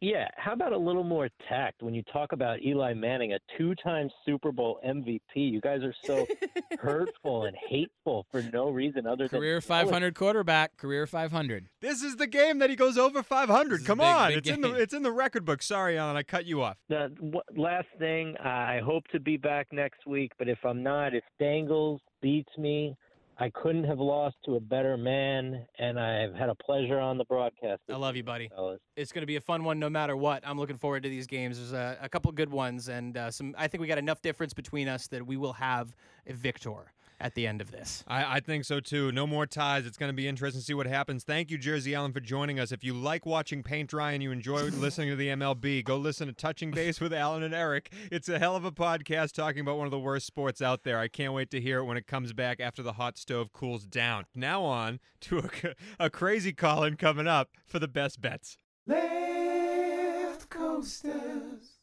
Yeah, 0.04 0.28
how 0.36 0.52
about 0.52 0.74
a 0.74 0.76
little 0.76 1.02
more 1.02 1.30
tact 1.48 1.82
when 1.82 1.94
you 1.94 2.02
talk 2.02 2.32
about 2.32 2.60
Eli 2.60 2.92
Manning, 2.92 3.32
a 3.32 3.38
two-time 3.56 4.10
Super 4.26 4.52
Bowl 4.52 4.78
MVP? 4.86 5.20
You 5.34 5.62
guys 5.62 5.80
are 5.82 5.94
so 6.04 6.26
hurtful 6.78 7.44
and 7.44 7.56
hateful 7.70 8.26
for 8.30 8.42
no 8.52 8.68
reason 8.68 9.06
other 9.06 9.28
than 9.28 9.40
Career 9.40 9.62
500 9.62 10.14
quarterback, 10.14 10.76
career 10.76 11.06
500. 11.06 11.70
This 11.80 12.02
is 12.02 12.16
the 12.16 12.26
game 12.26 12.58
that 12.58 12.68
he 12.68 12.76
goes 12.76 12.98
over 12.98 13.22
500. 13.22 13.86
Come 13.86 13.96
big, 13.96 14.06
on, 14.06 14.28
big 14.28 14.36
it's 14.36 14.50
in 14.50 14.60
the 14.60 14.74
it's 14.74 14.92
in 14.92 15.04
the 15.04 15.10
record 15.10 15.46
book. 15.46 15.62
Sorry, 15.62 15.96
Allen, 15.96 16.18
I 16.18 16.22
cut 16.22 16.44
you 16.44 16.60
off. 16.60 16.76
The 16.90 17.10
w- 17.16 17.40
last 17.56 17.88
thing, 17.98 18.36
I 18.36 18.80
hope 18.84 19.04
to 19.12 19.20
be 19.20 19.38
back 19.38 19.68
next 19.72 20.06
week, 20.06 20.32
but 20.38 20.50
if 20.50 20.58
I'm 20.66 20.82
not, 20.82 21.14
if 21.14 21.24
Dangles 21.38 22.02
beats 22.20 22.52
me, 22.58 22.94
I 23.38 23.50
couldn't 23.50 23.84
have 23.84 23.98
lost 23.98 24.36
to 24.44 24.54
a 24.56 24.60
better 24.60 24.96
man, 24.96 25.66
and 25.78 25.98
I've 25.98 26.34
had 26.34 26.48
a 26.48 26.54
pleasure 26.54 27.00
on 27.00 27.18
the 27.18 27.24
broadcast. 27.24 27.82
I 27.90 27.96
love 27.96 28.14
you, 28.16 28.22
buddy. 28.22 28.48
fellas. 28.48 28.80
It's 28.96 29.12
going 29.12 29.22
to 29.22 29.26
be 29.26 29.36
a 29.36 29.40
fun 29.40 29.64
one 29.64 29.78
no 29.78 29.90
matter 29.90 30.16
what. 30.16 30.46
I'm 30.46 30.58
looking 30.58 30.78
forward 30.78 31.02
to 31.02 31.08
these 31.08 31.26
games. 31.26 31.58
There's 31.58 31.72
a, 31.72 31.98
a 32.00 32.08
couple 32.08 32.30
good 32.32 32.50
ones, 32.50 32.88
and 32.88 33.16
uh, 33.16 33.30
some. 33.30 33.54
I 33.58 33.66
think 33.66 33.80
we 33.80 33.88
got 33.88 33.98
enough 33.98 34.22
difference 34.22 34.54
between 34.54 34.88
us 34.88 35.08
that 35.08 35.26
we 35.26 35.36
will 35.36 35.54
have 35.54 35.94
a 36.26 36.32
victor 36.32 36.92
at 37.20 37.34
the 37.34 37.46
end 37.46 37.60
of 37.60 37.70
this. 37.70 38.04
I, 38.06 38.36
I 38.36 38.40
think 38.40 38.64
so 38.64 38.80
too. 38.80 39.12
No 39.12 39.26
more 39.26 39.46
ties. 39.46 39.86
It's 39.86 39.96
going 39.96 40.10
to 40.10 40.16
be 40.16 40.26
interesting 40.26 40.60
to 40.60 40.64
see 40.64 40.74
what 40.74 40.86
happens. 40.86 41.24
Thank 41.24 41.50
you, 41.50 41.58
Jersey 41.58 41.94
Allen, 41.94 42.12
for 42.12 42.20
joining 42.20 42.58
us. 42.58 42.72
If 42.72 42.84
you 42.84 42.94
like 42.94 43.24
watching 43.26 43.62
paint 43.62 43.90
dry 43.90 44.12
and 44.12 44.22
you 44.22 44.32
enjoy 44.32 44.62
listening 44.70 45.10
to 45.10 45.16
the 45.16 45.28
MLB, 45.28 45.84
go 45.84 45.96
listen 45.96 46.26
to 46.26 46.32
Touching 46.32 46.70
Base 46.70 47.00
with 47.00 47.12
Allen 47.12 47.42
and 47.42 47.54
Eric. 47.54 47.92
It's 48.10 48.28
a 48.28 48.38
hell 48.38 48.56
of 48.56 48.64
a 48.64 48.72
podcast 48.72 49.32
talking 49.32 49.60
about 49.60 49.78
one 49.78 49.86
of 49.86 49.90
the 49.90 49.98
worst 49.98 50.26
sports 50.26 50.60
out 50.60 50.84
there. 50.84 50.98
I 50.98 51.08
can't 51.08 51.32
wait 51.32 51.50
to 51.50 51.60
hear 51.60 51.78
it 51.78 51.84
when 51.84 51.96
it 51.96 52.06
comes 52.06 52.32
back 52.32 52.60
after 52.60 52.82
the 52.82 52.94
hot 52.94 53.18
stove 53.18 53.52
cools 53.52 53.84
down. 53.84 54.24
Now 54.34 54.62
on 54.62 55.00
to 55.22 55.38
a, 55.38 55.74
a 55.98 56.10
crazy 56.10 56.52
call 56.52 56.84
in 56.84 56.96
coming 56.96 57.26
up 57.26 57.50
for 57.66 57.78
the 57.78 57.88
best 57.88 58.20
bets. 58.20 58.58
Left 58.86 60.48
coasters. 60.50 61.73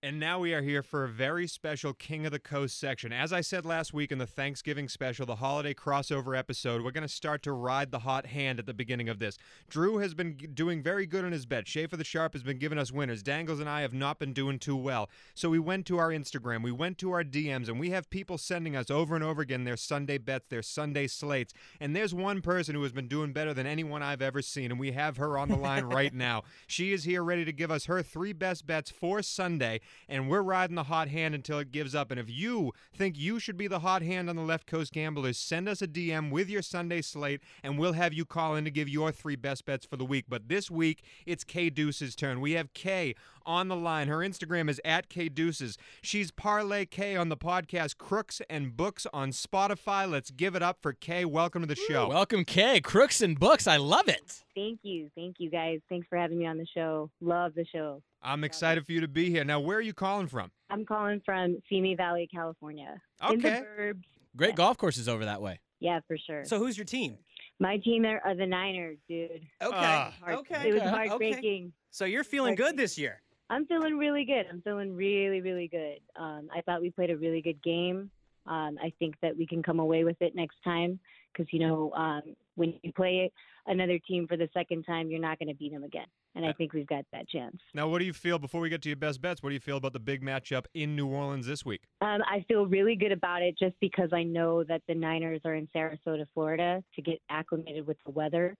And 0.00 0.20
now 0.20 0.38
we 0.38 0.54
are 0.54 0.62
here 0.62 0.84
for 0.84 1.02
a 1.02 1.08
very 1.08 1.48
special 1.48 1.92
King 1.92 2.24
of 2.24 2.30
the 2.30 2.38
Coast 2.38 2.78
section. 2.78 3.12
As 3.12 3.32
I 3.32 3.40
said 3.40 3.66
last 3.66 3.92
week 3.92 4.12
in 4.12 4.18
the 4.18 4.28
Thanksgiving 4.28 4.88
special, 4.88 5.26
the 5.26 5.34
holiday 5.34 5.74
crossover 5.74 6.38
episode, 6.38 6.84
we're 6.84 6.92
going 6.92 7.02
to 7.02 7.12
start 7.12 7.42
to 7.42 7.52
ride 7.52 7.90
the 7.90 7.98
hot 7.98 8.26
hand 8.26 8.60
at 8.60 8.66
the 8.66 8.72
beginning 8.72 9.08
of 9.08 9.18
this. 9.18 9.36
Drew 9.68 9.98
has 9.98 10.14
been 10.14 10.36
doing 10.54 10.84
very 10.84 11.04
good 11.04 11.24
on 11.24 11.32
his 11.32 11.46
bet. 11.46 11.66
Schaefer 11.66 11.96
the 11.96 12.04
Sharp 12.04 12.34
has 12.34 12.44
been 12.44 12.58
giving 12.58 12.78
us 12.78 12.92
winners. 12.92 13.24
Dangles 13.24 13.58
and 13.58 13.68
I 13.68 13.80
have 13.80 13.92
not 13.92 14.20
been 14.20 14.32
doing 14.32 14.60
too 14.60 14.76
well. 14.76 15.10
So 15.34 15.50
we 15.50 15.58
went 15.58 15.84
to 15.86 15.98
our 15.98 16.10
Instagram, 16.10 16.62
we 16.62 16.70
went 16.70 16.98
to 16.98 17.10
our 17.10 17.24
DMs, 17.24 17.66
and 17.66 17.80
we 17.80 17.90
have 17.90 18.08
people 18.08 18.38
sending 18.38 18.76
us 18.76 18.92
over 18.92 19.16
and 19.16 19.24
over 19.24 19.42
again 19.42 19.64
their 19.64 19.76
Sunday 19.76 20.18
bets, 20.18 20.46
their 20.48 20.62
Sunday 20.62 21.08
slates. 21.08 21.52
And 21.80 21.96
there's 21.96 22.14
one 22.14 22.40
person 22.40 22.76
who 22.76 22.84
has 22.84 22.92
been 22.92 23.08
doing 23.08 23.32
better 23.32 23.52
than 23.52 23.66
anyone 23.66 24.04
I've 24.04 24.22
ever 24.22 24.42
seen, 24.42 24.70
and 24.70 24.78
we 24.78 24.92
have 24.92 25.16
her 25.16 25.36
on 25.36 25.48
the 25.48 25.56
line 25.56 25.84
right 25.86 26.14
now. 26.14 26.44
She 26.68 26.92
is 26.92 27.02
here 27.02 27.24
ready 27.24 27.44
to 27.44 27.52
give 27.52 27.72
us 27.72 27.86
her 27.86 28.00
three 28.00 28.32
best 28.32 28.64
bets 28.64 28.92
for 28.92 29.22
Sunday 29.22 29.80
and 30.08 30.28
we're 30.28 30.42
riding 30.42 30.76
the 30.76 30.84
hot 30.84 31.08
hand 31.08 31.34
until 31.34 31.58
it 31.58 31.72
gives 31.72 31.94
up. 31.94 32.10
And 32.10 32.18
if 32.18 32.30
you 32.30 32.72
think 32.94 33.18
you 33.18 33.38
should 33.38 33.56
be 33.56 33.68
the 33.68 33.80
hot 33.80 34.02
hand 34.02 34.28
on 34.28 34.36
the 34.36 34.42
Left 34.42 34.66
Coast 34.66 34.92
Gamblers, 34.92 35.38
send 35.38 35.68
us 35.68 35.82
a 35.82 35.86
DM 35.86 36.30
with 36.30 36.48
your 36.48 36.62
Sunday 36.62 37.02
slate, 37.02 37.40
and 37.62 37.78
we'll 37.78 37.92
have 37.94 38.12
you 38.12 38.24
call 38.24 38.54
in 38.54 38.64
to 38.64 38.70
give 38.70 38.88
your 38.88 39.12
three 39.12 39.36
best 39.36 39.64
bets 39.64 39.86
for 39.86 39.96
the 39.96 40.04
week. 40.04 40.26
But 40.28 40.48
this 40.48 40.70
week, 40.70 41.02
it's 41.26 41.44
K 41.44 41.70
Deuce's 41.70 42.14
turn. 42.14 42.40
We 42.40 42.52
have 42.52 42.72
K 42.74 43.14
on 43.46 43.68
the 43.68 43.76
line. 43.76 44.08
Her 44.08 44.18
Instagram 44.18 44.68
is 44.68 44.80
at 44.84 45.08
K 45.08 45.28
Deuces. 45.28 45.78
She's 46.02 46.30
Parlay 46.30 46.84
K 46.84 47.16
on 47.16 47.28
the 47.28 47.36
podcast 47.36 47.96
Crooks 47.98 48.42
and 48.48 48.76
Books 48.76 49.06
on 49.12 49.30
Spotify. 49.30 50.10
Let's 50.10 50.30
give 50.30 50.54
it 50.54 50.62
up 50.62 50.78
for 50.80 50.92
K. 50.92 51.24
Welcome 51.24 51.62
to 51.62 51.68
the 51.68 51.74
show. 51.74 52.08
Welcome, 52.08 52.44
K. 52.44 52.80
Crooks 52.80 53.20
and 53.20 53.38
Books. 53.38 53.66
I 53.66 53.76
love 53.76 54.08
it. 54.08 54.44
Thank 54.54 54.80
you. 54.82 55.10
Thank 55.14 55.36
you, 55.38 55.50
guys. 55.50 55.80
Thanks 55.88 56.06
for 56.08 56.18
having 56.18 56.38
me 56.38 56.46
on 56.46 56.58
the 56.58 56.66
show. 56.74 57.10
Love 57.20 57.54
the 57.54 57.64
show. 57.64 58.02
I'm 58.22 58.44
excited 58.44 58.84
for 58.84 58.92
you 58.92 59.00
to 59.00 59.08
be 59.08 59.30
here. 59.30 59.44
Now, 59.44 59.60
where 59.60 59.78
are 59.78 59.82
you 59.82 59.94
calling 59.94 60.26
from? 60.26 60.50
I'm 60.70 60.84
calling 60.84 61.20
from 61.24 61.58
Simi 61.68 61.94
Valley, 61.94 62.28
California. 62.32 63.00
In 63.30 63.38
the 63.40 63.48
Okay. 63.48 63.92
Great 64.36 64.50
Yeah. 64.50 64.54
golf 64.56 64.76
courses 64.76 65.08
over 65.08 65.24
that 65.24 65.40
way. 65.40 65.60
Yeah, 65.80 66.00
for 66.06 66.18
sure. 66.18 66.44
So 66.44 66.58
who's 66.58 66.76
your 66.76 66.84
team? 66.84 67.18
My 67.60 67.78
team 67.78 68.04
are, 68.04 68.20
are 68.24 68.34
the 68.34 68.46
Niners, 68.46 68.98
dude. 69.08 69.46
Okay. 69.62 69.76
Heart- 69.76 70.12
okay. 70.40 70.68
It 70.68 70.74
was 70.74 70.82
okay, 70.82 70.90
okay. 70.90 71.08
heartbreaking. 71.08 71.72
So 71.90 72.04
you're 72.04 72.24
feeling 72.24 72.54
good 72.54 72.76
this 72.76 72.98
year. 72.98 73.22
I'm 73.50 73.64
feeling 73.66 73.96
really 73.96 74.24
good. 74.24 74.46
I'm 74.50 74.60
feeling 74.62 74.94
really, 74.94 75.40
really 75.40 75.68
good. 75.68 76.00
Um, 76.16 76.48
I 76.54 76.60
thought 76.60 76.80
we 76.82 76.90
played 76.90 77.10
a 77.10 77.16
really 77.16 77.40
good 77.40 77.62
game. 77.62 78.10
Um, 78.46 78.78
I 78.82 78.92
think 78.98 79.14
that 79.22 79.36
we 79.36 79.46
can 79.46 79.62
come 79.62 79.78
away 79.80 80.04
with 80.04 80.20
it 80.20 80.34
next 80.34 80.56
time. 80.62 80.98
because 81.32 81.52
you 81.52 81.60
know 81.60 81.92
um, 81.92 82.22
when 82.58 82.74
you 82.82 82.92
play 82.92 83.30
another 83.66 83.98
team 84.06 84.26
for 84.26 84.36
the 84.36 84.48
second 84.52 84.82
time, 84.84 85.10
you're 85.10 85.20
not 85.20 85.38
going 85.38 85.48
to 85.48 85.54
beat 85.54 85.72
them 85.72 85.84
again. 85.84 86.06
And 86.34 86.44
I 86.44 86.52
think 86.52 86.72
we've 86.72 86.86
got 86.86 87.04
that 87.12 87.28
chance. 87.28 87.56
Now, 87.74 87.88
what 87.88 87.98
do 88.00 88.04
you 88.04 88.12
feel 88.12 88.38
before 88.38 88.60
we 88.60 88.68
get 88.68 88.82
to 88.82 88.88
your 88.88 88.96
best 88.96 89.20
bets? 89.20 89.42
What 89.42 89.50
do 89.50 89.54
you 89.54 89.60
feel 89.60 89.76
about 89.76 89.92
the 89.92 90.00
big 90.00 90.22
matchup 90.22 90.66
in 90.74 90.94
New 90.94 91.08
Orleans 91.08 91.46
this 91.46 91.64
week? 91.64 91.82
Um, 92.00 92.20
I 92.30 92.44
feel 92.48 92.66
really 92.66 92.96
good 92.96 93.12
about 93.12 93.42
it 93.42 93.56
just 93.58 93.74
because 93.80 94.10
I 94.12 94.22
know 94.22 94.64
that 94.64 94.82
the 94.88 94.94
Niners 94.94 95.40
are 95.44 95.54
in 95.54 95.68
Sarasota, 95.74 96.26
Florida 96.34 96.82
to 96.94 97.02
get 97.02 97.20
acclimated 97.30 97.86
with 97.86 97.96
the 98.04 98.12
weather. 98.12 98.56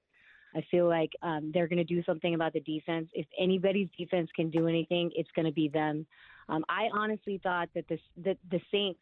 I 0.56 0.62
feel 0.70 0.88
like 0.88 1.10
um, 1.22 1.50
they're 1.52 1.68
going 1.68 1.78
to 1.78 1.84
do 1.84 2.02
something 2.04 2.34
about 2.34 2.52
the 2.52 2.60
defense. 2.60 3.08
If 3.12 3.26
anybody's 3.38 3.88
defense 3.98 4.30
can 4.34 4.50
do 4.50 4.66
anything, 4.66 5.10
it's 5.14 5.28
going 5.36 5.46
to 5.46 5.52
be 5.52 5.68
them. 5.68 6.06
Um, 6.48 6.64
I 6.68 6.88
honestly 6.92 7.38
thought 7.42 7.68
that 7.74 7.86
the 7.88 7.98
that 8.24 8.38
the 8.50 8.60
Saints 8.72 9.00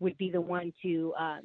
would 0.00 0.18
be 0.18 0.30
the 0.30 0.40
one 0.40 0.72
to 0.82 1.14
um, 1.18 1.40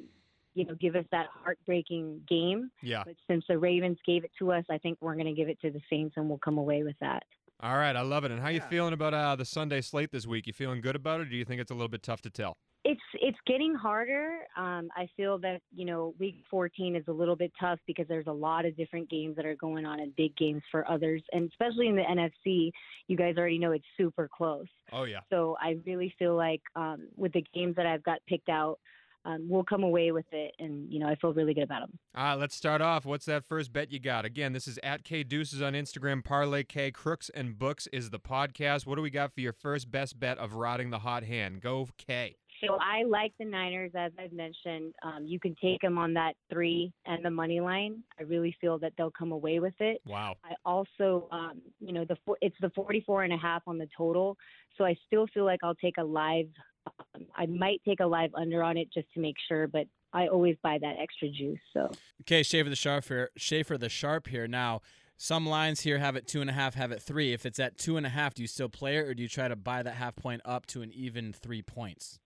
you 0.54 0.64
know 0.64 0.74
give 0.74 0.96
us 0.96 1.04
that 1.12 1.26
heartbreaking 1.44 2.20
game. 2.28 2.70
Yeah. 2.82 3.02
But 3.04 3.14
since 3.28 3.44
the 3.48 3.58
Ravens 3.58 3.98
gave 4.06 4.24
it 4.24 4.30
to 4.38 4.52
us, 4.52 4.64
I 4.70 4.78
think 4.78 4.98
we're 5.00 5.14
going 5.14 5.26
to 5.26 5.32
give 5.32 5.48
it 5.48 5.60
to 5.60 5.70
the 5.70 5.80
Saints, 5.90 6.14
and 6.16 6.28
we'll 6.28 6.38
come 6.38 6.58
away 6.58 6.82
with 6.82 6.96
that. 7.00 7.22
All 7.62 7.76
right, 7.76 7.94
I 7.94 8.00
love 8.00 8.24
it. 8.24 8.30
And 8.30 8.40
how 8.40 8.48
you 8.48 8.56
Yeah. 8.60 8.68
feeling 8.68 8.94
about 8.94 9.12
uh, 9.12 9.36
the 9.36 9.44
Sunday 9.44 9.82
slate 9.82 10.10
this 10.10 10.26
week? 10.26 10.46
You 10.46 10.52
feeling 10.54 10.80
good 10.80 10.96
about 10.96 11.20
it, 11.20 11.26
or 11.26 11.30
do 11.30 11.36
you 11.36 11.44
think 11.44 11.60
it's 11.60 11.70
a 11.70 11.74
little 11.74 11.88
bit 11.88 12.02
tough 12.02 12.22
to 12.22 12.30
tell? 12.30 12.54
It's 12.82 13.00
it's 13.20 13.36
getting 13.46 13.74
harder. 13.74 14.38
Um, 14.56 14.88
I 14.96 15.06
feel 15.14 15.36
that 15.40 15.60
you 15.70 15.84
know 15.84 16.14
week 16.18 16.36
14 16.50 16.96
is 16.96 17.04
a 17.08 17.12
little 17.12 17.36
bit 17.36 17.52
tough 17.60 17.78
because 17.86 18.08
there's 18.08 18.26
a 18.26 18.32
lot 18.32 18.64
of 18.64 18.74
different 18.74 19.10
games 19.10 19.36
that 19.36 19.44
are 19.44 19.54
going 19.56 19.84
on 19.84 20.00
and 20.00 20.16
big 20.16 20.34
games 20.38 20.62
for 20.70 20.90
others, 20.90 21.22
and 21.32 21.50
especially 21.50 21.88
in 21.88 21.96
the 21.96 22.02
NFC, 22.02 22.70
you 23.06 23.18
guys 23.18 23.34
already 23.36 23.58
know 23.58 23.72
it's 23.72 23.84
super 23.98 24.30
close. 24.34 24.64
Oh 24.92 25.04
yeah. 25.04 25.20
So 25.28 25.58
I 25.60 25.76
really 25.84 26.14
feel 26.18 26.34
like 26.36 26.62
um, 26.74 27.08
with 27.18 27.34
the 27.34 27.44
games 27.52 27.76
that 27.76 27.84
I've 27.84 28.02
got 28.02 28.20
picked 28.26 28.48
out, 28.48 28.78
um, 29.24 29.46
we'll 29.48 29.64
come 29.64 29.82
away 29.82 30.12
with 30.12 30.26
it, 30.32 30.54
and 30.58 30.92
you 30.92 30.98
know 30.98 31.08
I 31.08 31.14
feel 31.16 31.32
really 31.32 31.54
good 31.54 31.64
about 31.64 31.80
them. 31.80 31.98
All 32.14 32.24
right, 32.24 32.34
let's 32.34 32.54
start 32.54 32.80
off. 32.80 33.04
What's 33.04 33.26
that 33.26 33.44
first 33.44 33.72
bet 33.72 33.90
you 33.90 34.00
got? 34.00 34.24
Again, 34.24 34.52
this 34.52 34.66
is 34.66 34.78
at 34.82 35.04
K 35.04 35.22
Deuces 35.22 35.60
on 35.60 35.74
Instagram. 35.74 36.24
Parlay 36.24 36.64
K 36.64 36.90
Crooks 36.90 37.30
and 37.34 37.58
Books 37.58 37.86
is 37.92 38.10
the 38.10 38.20
podcast. 38.20 38.86
What 38.86 38.96
do 38.96 39.02
we 39.02 39.10
got 39.10 39.34
for 39.34 39.40
your 39.40 39.52
first 39.52 39.90
best 39.90 40.18
bet 40.18 40.38
of 40.38 40.54
rotting 40.54 40.90
the 40.90 41.00
hot 41.00 41.24
hand? 41.24 41.60
Go 41.60 41.88
K. 41.98 42.36
So 42.66 42.76
I 42.80 43.04
like 43.04 43.32
the 43.38 43.44
Niners, 43.44 43.92
as 43.94 44.12
I've 44.18 44.32
mentioned. 44.32 44.94
Um, 45.02 45.24
you 45.24 45.40
can 45.40 45.56
take 45.62 45.80
them 45.80 45.96
on 45.96 46.12
that 46.14 46.34
three 46.52 46.92
and 47.06 47.24
the 47.24 47.30
money 47.30 47.60
line. 47.60 48.02
I 48.18 48.24
really 48.24 48.54
feel 48.60 48.78
that 48.80 48.92
they'll 48.98 49.10
come 49.10 49.32
away 49.32 49.60
with 49.60 49.74
it. 49.80 50.00
Wow. 50.04 50.36
I 50.44 50.54
also, 50.64 51.28
um, 51.32 51.62
you 51.80 51.92
know, 51.92 52.04
the 52.04 52.16
it's 52.40 52.56
the 52.60 52.70
44 52.70 53.24
and 53.24 53.32
a 53.32 53.38
half 53.38 53.62
on 53.66 53.78
the 53.78 53.88
total. 53.96 54.36
So 54.76 54.84
I 54.84 54.94
still 55.06 55.26
feel 55.32 55.44
like 55.44 55.60
I'll 55.62 55.74
take 55.74 55.96
a 55.98 56.04
live. 56.04 56.48
Um, 56.86 57.26
I 57.34 57.46
might 57.46 57.80
take 57.86 58.00
a 58.00 58.06
live 58.06 58.34
under 58.34 58.62
on 58.62 58.76
it 58.76 58.88
just 58.92 59.06
to 59.14 59.20
make 59.20 59.36
sure, 59.48 59.66
but 59.66 59.86
I 60.12 60.28
always 60.28 60.56
buy 60.62 60.78
that 60.80 60.96
extra 61.00 61.28
juice. 61.28 61.58
So 61.72 61.90
Okay, 62.22 62.42
Schaefer 62.42 62.68
the 62.68 62.76
Sharp 62.76 63.04
here. 63.06 63.30
Schaefer 63.36 63.78
the 63.78 63.88
Sharp 63.88 64.26
here. 64.28 64.46
Now, 64.48 64.80
some 65.16 65.46
lines 65.46 65.80
here 65.80 65.98
have 65.98 66.16
it 66.16 66.26
two 66.26 66.40
and 66.40 66.48
a 66.50 66.52
half, 66.52 66.74
have 66.74 66.92
it 66.92 67.02
three. 67.02 67.32
If 67.32 67.44
it's 67.46 67.58
at 67.60 67.76
two 67.78 67.96
and 67.96 68.06
a 68.06 68.08
half, 68.10 68.34
do 68.34 68.42
you 68.42 68.48
still 68.48 68.68
play 68.68 68.96
it, 68.96 69.00
or 69.06 69.14
do 69.14 69.22
you 69.22 69.28
try 69.28 69.48
to 69.48 69.56
buy 69.56 69.82
that 69.82 69.94
half 69.94 70.16
point 70.16 70.40
up 70.44 70.66
to 70.66 70.82
an 70.82 70.92
even 70.92 71.32
three 71.32 71.62
points? 71.62 72.18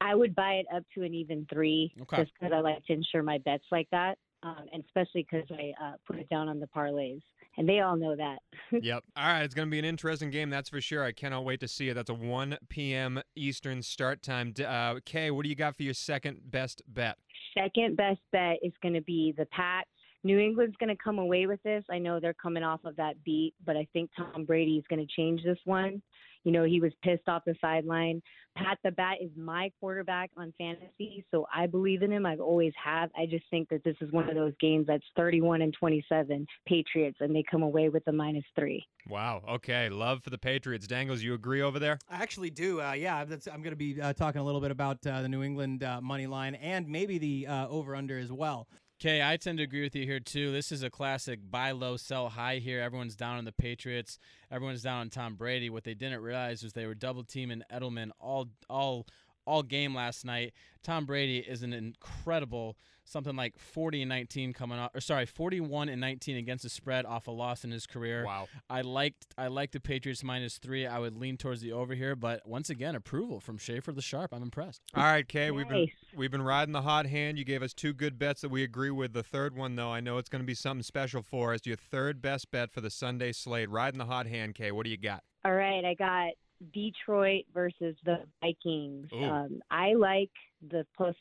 I 0.00 0.14
would 0.14 0.34
buy 0.34 0.54
it 0.54 0.66
up 0.74 0.82
to 0.94 1.02
an 1.02 1.12
even 1.12 1.46
three, 1.52 1.92
Okay. 2.02 2.16
just 2.22 2.32
because 2.34 2.54
I 2.54 2.60
like 2.60 2.82
to 2.86 2.92
ensure 2.94 3.22
my 3.22 3.36
bets 3.38 3.64
like 3.70 3.86
that, 3.92 4.16
um, 4.42 4.66
and 4.72 4.82
especially 4.86 5.26
because 5.30 5.46
I 5.50 5.72
uh, 5.82 5.92
put 6.06 6.18
it 6.18 6.28
down 6.28 6.48
on 6.48 6.60
the 6.60 6.66
parlays, 6.66 7.20
and 7.56 7.68
they 7.68 7.80
all 7.80 7.96
know 7.96 8.16
that. 8.16 8.38
yep. 8.82 9.04
All 9.16 9.26
right, 9.26 9.42
it's 9.42 9.54
going 9.54 9.68
to 9.68 9.70
be 9.70 9.78
an 9.78 9.84
interesting 9.84 10.30
game, 10.30 10.50
that's 10.50 10.68
for 10.68 10.80
sure. 10.80 11.04
I 11.04 11.12
cannot 11.12 11.44
wait 11.44 11.60
to 11.60 11.68
see 11.68 11.88
it. 11.88 11.94
That's 11.94 12.10
a 12.10 12.14
1 12.14 12.58
p.m. 12.68 13.20
Eastern 13.36 13.82
start 13.82 14.22
time. 14.22 14.54
Uh, 14.64 14.96
K, 15.04 15.30
what 15.30 15.42
do 15.42 15.48
you 15.48 15.56
got 15.56 15.76
for 15.76 15.82
your 15.82 15.94
second 15.94 16.40
best 16.50 16.82
bet? 16.88 17.16
Second 17.56 17.96
best 17.96 18.20
bet 18.32 18.56
is 18.62 18.72
going 18.82 18.94
to 18.94 19.02
be 19.02 19.34
the 19.36 19.46
Pats. 19.46 19.88
New 20.22 20.38
England's 20.38 20.76
going 20.76 20.94
to 20.94 21.02
come 21.02 21.18
away 21.18 21.46
with 21.46 21.62
this. 21.62 21.82
I 21.90 21.98
know 21.98 22.20
they're 22.20 22.34
coming 22.34 22.62
off 22.62 22.84
of 22.84 22.94
that 22.96 23.22
beat, 23.24 23.54
but 23.64 23.76
I 23.76 23.86
think 23.92 24.10
Tom 24.16 24.44
Brady 24.44 24.76
is 24.76 24.84
going 24.88 25.04
to 25.04 25.12
change 25.14 25.42
this 25.42 25.58
one. 25.64 26.02
You 26.44 26.52
know, 26.52 26.64
he 26.64 26.80
was 26.80 26.92
pissed 27.02 27.28
off 27.28 27.42
the 27.44 27.54
sideline. 27.60 28.22
Pat 28.56 28.78
the 28.82 28.90
Bat 28.90 29.18
is 29.20 29.30
my 29.36 29.70
quarterback 29.80 30.30
on 30.36 30.52
fantasy, 30.58 31.24
so 31.30 31.46
I 31.54 31.66
believe 31.66 32.02
in 32.02 32.10
him. 32.10 32.26
I've 32.26 32.40
always 32.40 32.72
have. 32.82 33.10
I 33.16 33.26
just 33.26 33.44
think 33.50 33.68
that 33.68 33.84
this 33.84 33.96
is 34.00 34.10
one 34.12 34.28
of 34.28 34.34
those 34.34 34.52
games 34.60 34.86
that's 34.88 35.04
31 35.16 35.62
and 35.62 35.72
27 35.78 36.46
Patriots, 36.66 37.18
and 37.20 37.34
they 37.34 37.44
come 37.48 37.62
away 37.62 37.88
with 37.88 38.02
a 38.08 38.12
minus 38.12 38.44
three. 38.58 38.84
Wow. 39.08 39.42
Okay. 39.48 39.88
Love 39.88 40.22
for 40.22 40.30
the 40.30 40.38
Patriots. 40.38 40.86
Dangles, 40.86 41.22
you 41.22 41.34
agree 41.34 41.62
over 41.62 41.78
there? 41.78 41.98
I 42.10 42.16
actually 42.22 42.50
do. 42.50 42.80
Uh, 42.80 42.92
yeah, 42.92 43.24
that's, 43.24 43.46
I'm 43.46 43.62
going 43.62 43.72
to 43.72 43.76
be 43.76 44.00
uh, 44.00 44.12
talking 44.12 44.40
a 44.40 44.44
little 44.44 44.60
bit 44.60 44.70
about 44.70 45.06
uh, 45.06 45.22
the 45.22 45.28
New 45.28 45.42
England 45.42 45.84
uh, 45.84 46.00
money 46.00 46.26
line 46.26 46.54
and 46.56 46.88
maybe 46.88 47.18
the 47.18 47.46
uh, 47.46 47.68
over 47.68 47.94
under 47.94 48.18
as 48.18 48.32
well. 48.32 48.66
Okay, 49.02 49.22
I 49.22 49.38
tend 49.38 49.56
to 49.56 49.64
agree 49.64 49.80
with 49.80 49.96
you 49.96 50.04
here 50.04 50.20
too. 50.20 50.52
This 50.52 50.70
is 50.70 50.82
a 50.82 50.90
classic 50.90 51.38
buy 51.50 51.70
low, 51.70 51.96
sell 51.96 52.28
high 52.28 52.56
here. 52.56 52.82
Everyone's 52.82 53.16
down 53.16 53.38
on 53.38 53.46
the 53.46 53.52
Patriots. 53.52 54.18
Everyone's 54.50 54.82
down 54.82 55.00
on 55.00 55.08
Tom 55.08 55.36
Brady. 55.36 55.70
What 55.70 55.84
they 55.84 55.94
didn't 55.94 56.20
realize 56.20 56.62
was 56.62 56.74
they 56.74 56.84
were 56.84 56.94
double 56.94 57.24
teaming 57.24 57.62
Edelman 57.72 58.10
all 58.20 58.50
all 58.68 59.06
all 59.46 59.62
game 59.62 59.94
last 59.94 60.26
night. 60.26 60.52
Tom 60.82 61.06
Brady 61.06 61.38
is 61.38 61.62
an 61.62 61.72
incredible 61.72 62.76
something 63.10 63.36
like 63.36 63.58
40 63.58 64.02
and 64.02 64.08
19 64.08 64.52
coming 64.52 64.78
off 64.78 64.94
or 64.94 65.00
sorry, 65.00 65.26
41 65.26 65.88
and 65.88 66.00
19 66.00 66.36
against 66.36 66.64
the 66.64 66.70
spread 66.70 67.06
off 67.06 67.26
a 67.26 67.30
loss 67.30 67.64
in 67.64 67.70
his 67.70 67.86
career. 67.86 68.24
Wow. 68.24 68.48
I 68.68 68.82
liked 68.82 69.26
I 69.36 69.48
liked 69.48 69.72
the 69.72 69.80
Patriots 69.80 70.22
minus 70.22 70.58
3. 70.58 70.86
I 70.86 70.98
would 70.98 71.16
lean 71.16 71.36
towards 71.36 71.60
the 71.60 71.72
over 71.72 71.94
here, 71.94 72.16
but 72.16 72.46
once 72.46 72.70
again, 72.70 72.94
approval 72.94 73.40
from 73.40 73.58
Schaefer 73.58 73.92
the 73.92 74.02
Sharp. 74.02 74.32
I'm 74.32 74.42
impressed. 74.42 74.82
All 74.94 75.02
right, 75.02 75.26
Kay, 75.26 75.50
we've 75.50 75.68
been 75.68 75.88
we've 76.14 76.30
been 76.30 76.42
riding 76.42 76.72
the 76.72 76.82
hot 76.82 77.06
hand. 77.06 77.38
You 77.38 77.44
gave 77.44 77.62
us 77.62 77.74
two 77.74 77.92
good 77.92 78.18
bets 78.18 78.40
that 78.42 78.50
we 78.50 78.62
agree 78.62 78.90
with. 78.90 79.12
The 79.12 79.22
third 79.22 79.56
one, 79.56 79.76
though, 79.76 79.90
I 79.90 80.00
know 80.00 80.18
it's 80.18 80.28
going 80.28 80.42
to 80.42 80.46
be 80.46 80.54
something 80.54 80.82
special 80.82 81.22
for 81.22 81.52
us. 81.54 81.60
Your 81.64 81.76
third 81.76 82.22
best 82.22 82.50
bet 82.50 82.70
for 82.70 82.80
the 82.80 82.90
Sunday 82.90 83.32
slate, 83.32 83.70
riding 83.70 83.98
the 83.98 84.06
hot 84.06 84.26
hand, 84.26 84.54
Kay. 84.54 84.72
What 84.72 84.84
do 84.84 84.90
you 84.90 84.96
got? 84.96 85.22
All 85.44 85.54
right, 85.54 85.84
I 85.84 85.94
got 85.94 86.32
Detroit 86.72 87.44
versus 87.52 87.96
the 88.04 88.18
Vikings. 88.42 89.08
Um, 89.12 89.60
I 89.70 89.94
like 89.94 90.30
the 90.68 90.86
plus 90.96 91.16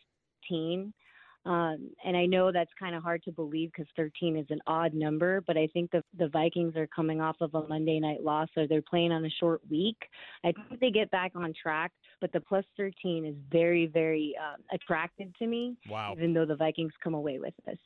13. 0.50 0.94
Um, 1.46 1.90
and 2.06 2.18
I 2.18 2.26
know 2.26 2.52
that's 2.52 2.72
kind 2.78 2.94
of 2.96 3.02
hard 3.02 3.24
to 3.24 3.32
believe 3.32 3.72
because 3.72 3.88
13 3.96 4.36
is 4.38 4.46
an 4.50 4.60
odd 4.68 4.94
number, 4.94 5.42
but 5.48 5.58
I 5.58 5.68
think 5.74 5.90
the 5.92 6.04
the 6.18 6.28
Vikings 6.28 6.76
are 6.76 6.88
coming 6.88 7.22
off 7.22 7.38
of 7.40 7.56
a 7.56 7.66
Monday 7.68 8.00
night 8.00 8.24
loss, 8.24 8.50
so 8.54 8.68
they're 8.68 8.82
playing 8.82 9.12
on 9.14 9.24
a 9.26 9.30
short 9.40 9.62
week. 9.70 9.98
I 10.44 10.52
think 10.52 10.82
they 10.82 10.92
get 10.92 11.10
back 11.12 11.32
on 11.36 11.54
track, 11.62 11.92
but 12.20 12.32
the 12.34 12.42
plus 12.42 12.66
13 12.76 13.26
is 13.26 13.36
very, 13.52 13.88
very 13.88 14.36
um, 14.38 14.62
attractive 14.74 15.30
to 15.40 15.48
me, 15.48 15.78
Wow. 15.90 16.14
even 16.18 16.34
though 16.34 16.46
the 16.46 16.58
Vikings 16.58 16.94
come 17.02 17.14
away 17.14 17.40
with 17.40 17.54
this. 17.66 17.78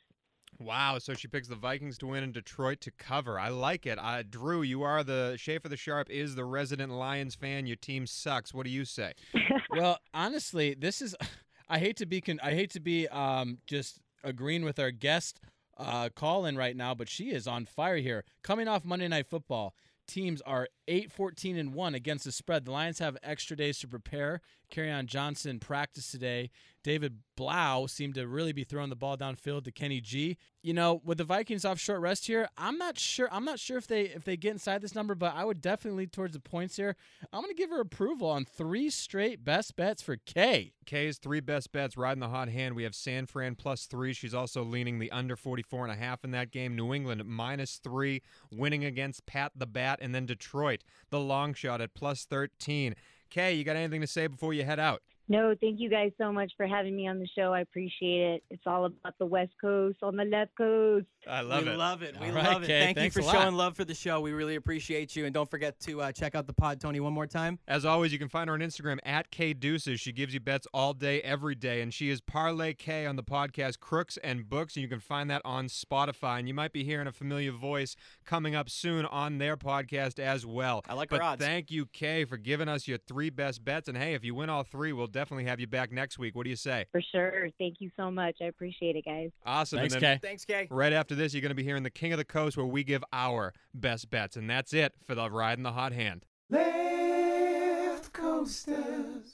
Wow. 0.60 0.98
So 0.98 1.14
she 1.14 1.26
picks 1.28 1.48
the 1.48 1.56
Vikings 1.56 1.98
to 1.98 2.06
win 2.06 2.22
and 2.22 2.32
Detroit 2.32 2.80
to 2.82 2.90
cover. 2.92 3.38
I 3.40 3.48
like 3.48 3.86
it. 3.86 3.98
Uh, 4.00 4.22
Drew, 4.28 4.62
you 4.62 4.82
are 4.82 5.02
the 5.02 5.34
Schaefer 5.36 5.68
the 5.68 5.76
Sharp 5.76 6.08
is 6.10 6.34
the 6.36 6.44
resident 6.44 6.92
Lions 6.92 7.34
fan. 7.34 7.66
Your 7.66 7.76
team 7.76 8.06
sucks. 8.06 8.54
What 8.54 8.64
do 8.64 8.70
you 8.70 8.84
say? 8.84 9.14
well, 9.70 9.98
honestly, 10.12 10.74
this 10.74 11.00
is. 11.02 11.14
I 11.68 11.78
hate 11.78 11.96
to 11.98 12.06
be. 12.06 12.20
Con- 12.20 12.40
I 12.42 12.52
hate 12.52 12.70
to 12.70 12.80
be 12.80 13.08
um, 13.08 13.58
just 13.66 14.00
agreeing 14.22 14.64
with 14.64 14.78
our 14.78 14.90
guest 14.90 15.40
uh, 15.78 16.08
call 16.14 16.46
in 16.46 16.56
right 16.56 16.76
now, 16.76 16.94
but 16.94 17.08
she 17.08 17.30
is 17.30 17.46
on 17.46 17.66
fire 17.66 17.96
here. 17.96 18.24
Coming 18.42 18.68
off 18.68 18.84
Monday 18.84 19.08
Night 19.08 19.26
Football, 19.26 19.74
teams 20.06 20.40
are 20.42 20.68
8 20.88 21.10
14 21.10 21.56
and 21.56 21.74
1 21.74 21.94
against 21.94 22.24
the 22.24 22.32
spread. 22.32 22.64
The 22.64 22.72
Lions 22.72 22.98
have 22.98 23.16
extra 23.22 23.56
days 23.56 23.78
to 23.80 23.88
prepare. 23.88 24.40
On 24.78 25.06
Johnson 25.06 25.58
practice 25.60 26.10
today. 26.10 26.50
David 26.82 27.20
Blau 27.36 27.86
seemed 27.86 28.14
to 28.14 28.28
really 28.28 28.52
be 28.52 28.62
throwing 28.62 28.90
the 28.90 28.96
ball 28.96 29.16
downfield 29.16 29.64
to 29.64 29.72
Kenny 29.72 30.00
G. 30.00 30.36
You 30.62 30.74
know, 30.74 31.00
with 31.02 31.18
the 31.18 31.24
Vikings 31.24 31.64
off 31.64 31.78
short 31.78 32.00
rest 32.00 32.26
here, 32.26 32.48
I'm 32.58 32.76
not 32.78 32.98
sure. 32.98 33.28
I'm 33.32 33.44
not 33.44 33.58
sure 33.58 33.78
if 33.78 33.86
they 33.86 34.02
if 34.02 34.24
they 34.24 34.36
get 34.36 34.52
inside 34.52 34.82
this 34.82 34.94
number, 34.94 35.14
but 35.14 35.34
I 35.34 35.44
would 35.44 35.60
definitely 35.60 36.02
lead 36.02 36.12
towards 36.12 36.34
the 36.34 36.40
points 36.40 36.76
here. 36.76 36.94
I'm 37.32 37.40
going 37.40 37.54
to 37.54 37.60
give 37.60 37.70
her 37.70 37.80
approval 37.80 38.28
on 38.28 38.44
three 38.44 38.90
straight 38.90 39.44
best 39.44 39.76
bets 39.76 40.02
for 40.02 40.16
K. 40.16 40.72
K's 40.84 41.18
three 41.18 41.40
best 41.40 41.72
bets 41.72 41.96
riding 41.96 42.20
the 42.20 42.28
hot 42.28 42.48
hand. 42.48 42.76
We 42.76 42.84
have 42.84 42.94
San 42.94 43.26
Fran 43.26 43.54
plus 43.56 43.86
three. 43.86 44.12
She's 44.12 44.34
also 44.34 44.62
leaning 44.62 44.98
the 44.98 45.10
under 45.10 45.36
44 45.36 45.84
and 45.84 45.92
a 45.92 45.96
half 45.96 46.22
in 46.22 46.32
that 46.32 46.50
game. 46.50 46.76
New 46.76 46.92
England 46.92 47.24
minus 47.24 47.76
three, 47.76 48.22
winning 48.52 48.84
against 48.84 49.26
Pat 49.26 49.52
the 49.56 49.66
Bat, 49.66 50.00
and 50.02 50.14
then 50.14 50.26
Detroit, 50.26 50.84
the 51.10 51.20
long 51.20 51.54
shot 51.54 51.80
at 51.80 51.94
plus 51.94 52.24
13. 52.26 52.94
Kay, 53.34 53.54
you 53.54 53.64
got 53.64 53.74
anything 53.74 54.00
to 54.00 54.06
say 54.06 54.28
before 54.28 54.54
you 54.54 54.62
head 54.62 54.78
out? 54.78 55.02
No, 55.26 55.54
thank 55.58 55.80
you 55.80 55.88
guys 55.88 56.12
so 56.18 56.30
much 56.30 56.52
for 56.54 56.66
having 56.66 56.94
me 56.94 57.08
on 57.08 57.18
the 57.18 57.28
show. 57.36 57.54
I 57.54 57.60
appreciate 57.60 58.34
it. 58.34 58.44
It's 58.50 58.62
all 58.66 58.84
about 58.84 59.14
the 59.18 59.24
West 59.24 59.52
Coast 59.58 59.98
on 60.02 60.16
the 60.16 60.24
left 60.24 60.54
coast. 60.56 61.06
I 61.26 61.40
love 61.40 61.66
it. 61.66 61.70
we 61.70 61.76
love 61.76 62.02
it. 62.02 62.14
We 62.20 62.28
All 62.28 62.34
right, 62.34 62.44
love 62.44 62.62
it. 62.64 62.66
Kay, 62.66 62.92
Thank 62.94 63.16
you 63.16 63.22
for 63.22 63.30
showing 63.30 63.54
love 63.54 63.74
for 63.74 63.86
the 63.86 63.94
show. 63.94 64.20
We 64.20 64.32
really 64.32 64.56
appreciate 64.56 65.16
you. 65.16 65.24
And 65.24 65.32
don't 65.32 65.50
forget 65.50 65.80
to 65.80 66.02
uh, 66.02 66.12
check 66.12 66.34
out 66.34 66.46
the 66.46 66.52
pod, 66.52 66.78
Tony, 66.78 67.00
one 67.00 67.14
more 67.14 67.26
time. 67.26 67.58
As 67.66 67.86
always, 67.86 68.12
you 68.12 68.18
can 68.18 68.28
find 68.28 68.48
her 68.48 68.54
on 68.54 68.60
Instagram 68.60 68.98
at 69.04 69.30
K 69.30 69.54
Deuces. 69.54 69.98
She 69.98 70.12
gives 70.12 70.34
you 70.34 70.40
bets 70.40 70.66
all 70.74 70.92
day, 70.92 71.22
every 71.22 71.54
day, 71.54 71.80
and 71.80 71.94
she 71.94 72.10
is 72.10 72.20
Parlay 72.20 72.74
K 72.74 73.06
on 73.06 73.16
the 73.16 73.22
podcast 73.22 73.80
Crooks 73.80 74.18
and 74.18 74.46
Books, 74.46 74.76
and 74.76 74.82
you 74.82 74.88
can 74.88 75.00
find 75.00 75.30
that 75.30 75.40
on 75.46 75.68
Spotify. 75.68 76.38
And 76.38 76.48
you 76.48 76.54
might 76.54 76.72
be 76.72 76.84
hearing 76.84 77.06
a 77.06 77.12
familiar 77.12 77.52
voice 77.52 77.96
coming 78.26 78.54
up 78.54 78.68
soon 78.68 79.06
on 79.06 79.38
their 79.38 79.56
podcast 79.56 80.18
as 80.18 80.44
well. 80.44 80.82
I 80.86 80.92
like 80.92 81.08
but 81.08 81.18
her 81.18 81.22
odds. 81.22 81.42
Thank 81.42 81.70
you, 81.70 81.86
Kay, 81.86 82.26
for 82.26 82.36
giving 82.36 82.68
us 82.68 82.86
your 82.86 82.98
three 82.98 83.30
best 83.30 83.64
bets. 83.64 83.88
And 83.88 83.96
hey, 83.96 84.12
if 84.12 84.22
you 84.22 84.34
win 84.34 84.50
all 84.50 84.64
three, 84.64 84.92
we'll 84.92 85.06
definitely 85.14 85.44
have 85.44 85.60
you 85.60 85.66
back 85.66 85.92
next 85.92 86.18
week. 86.18 86.34
What 86.34 86.44
do 86.44 86.50
you 86.50 86.56
say? 86.56 86.84
For 86.92 87.00
sure. 87.00 87.48
Thank 87.58 87.76
you 87.78 87.90
so 87.96 88.10
much. 88.10 88.36
I 88.42 88.46
appreciate 88.46 88.96
it, 88.96 89.04
guys. 89.06 89.30
Awesome. 89.46 89.78
Thanks, 89.78 89.94
Kay. 89.94 90.18
Thanks, 90.20 90.44
Kay. 90.44 90.66
right 90.70 90.92
after 90.92 91.14
this, 91.14 91.32
you're 91.32 91.40
going 91.40 91.50
to 91.50 91.54
be 91.54 91.62
hearing 91.62 91.84
the 91.84 91.90
King 91.90 92.12
of 92.12 92.18
the 92.18 92.24
Coast, 92.24 92.56
where 92.56 92.66
we 92.66 92.84
give 92.84 93.02
our 93.12 93.54
best 93.72 94.10
bets, 94.10 94.36
and 94.36 94.50
that's 94.50 94.74
it 94.74 94.92
for 95.06 95.14
the 95.14 95.30
ride 95.30 95.56
in 95.56 95.62
the 95.62 95.72
hot 95.72 95.92
hand. 95.92 96.26
Left 96.50 98.12
Coasters. 98.12 99.33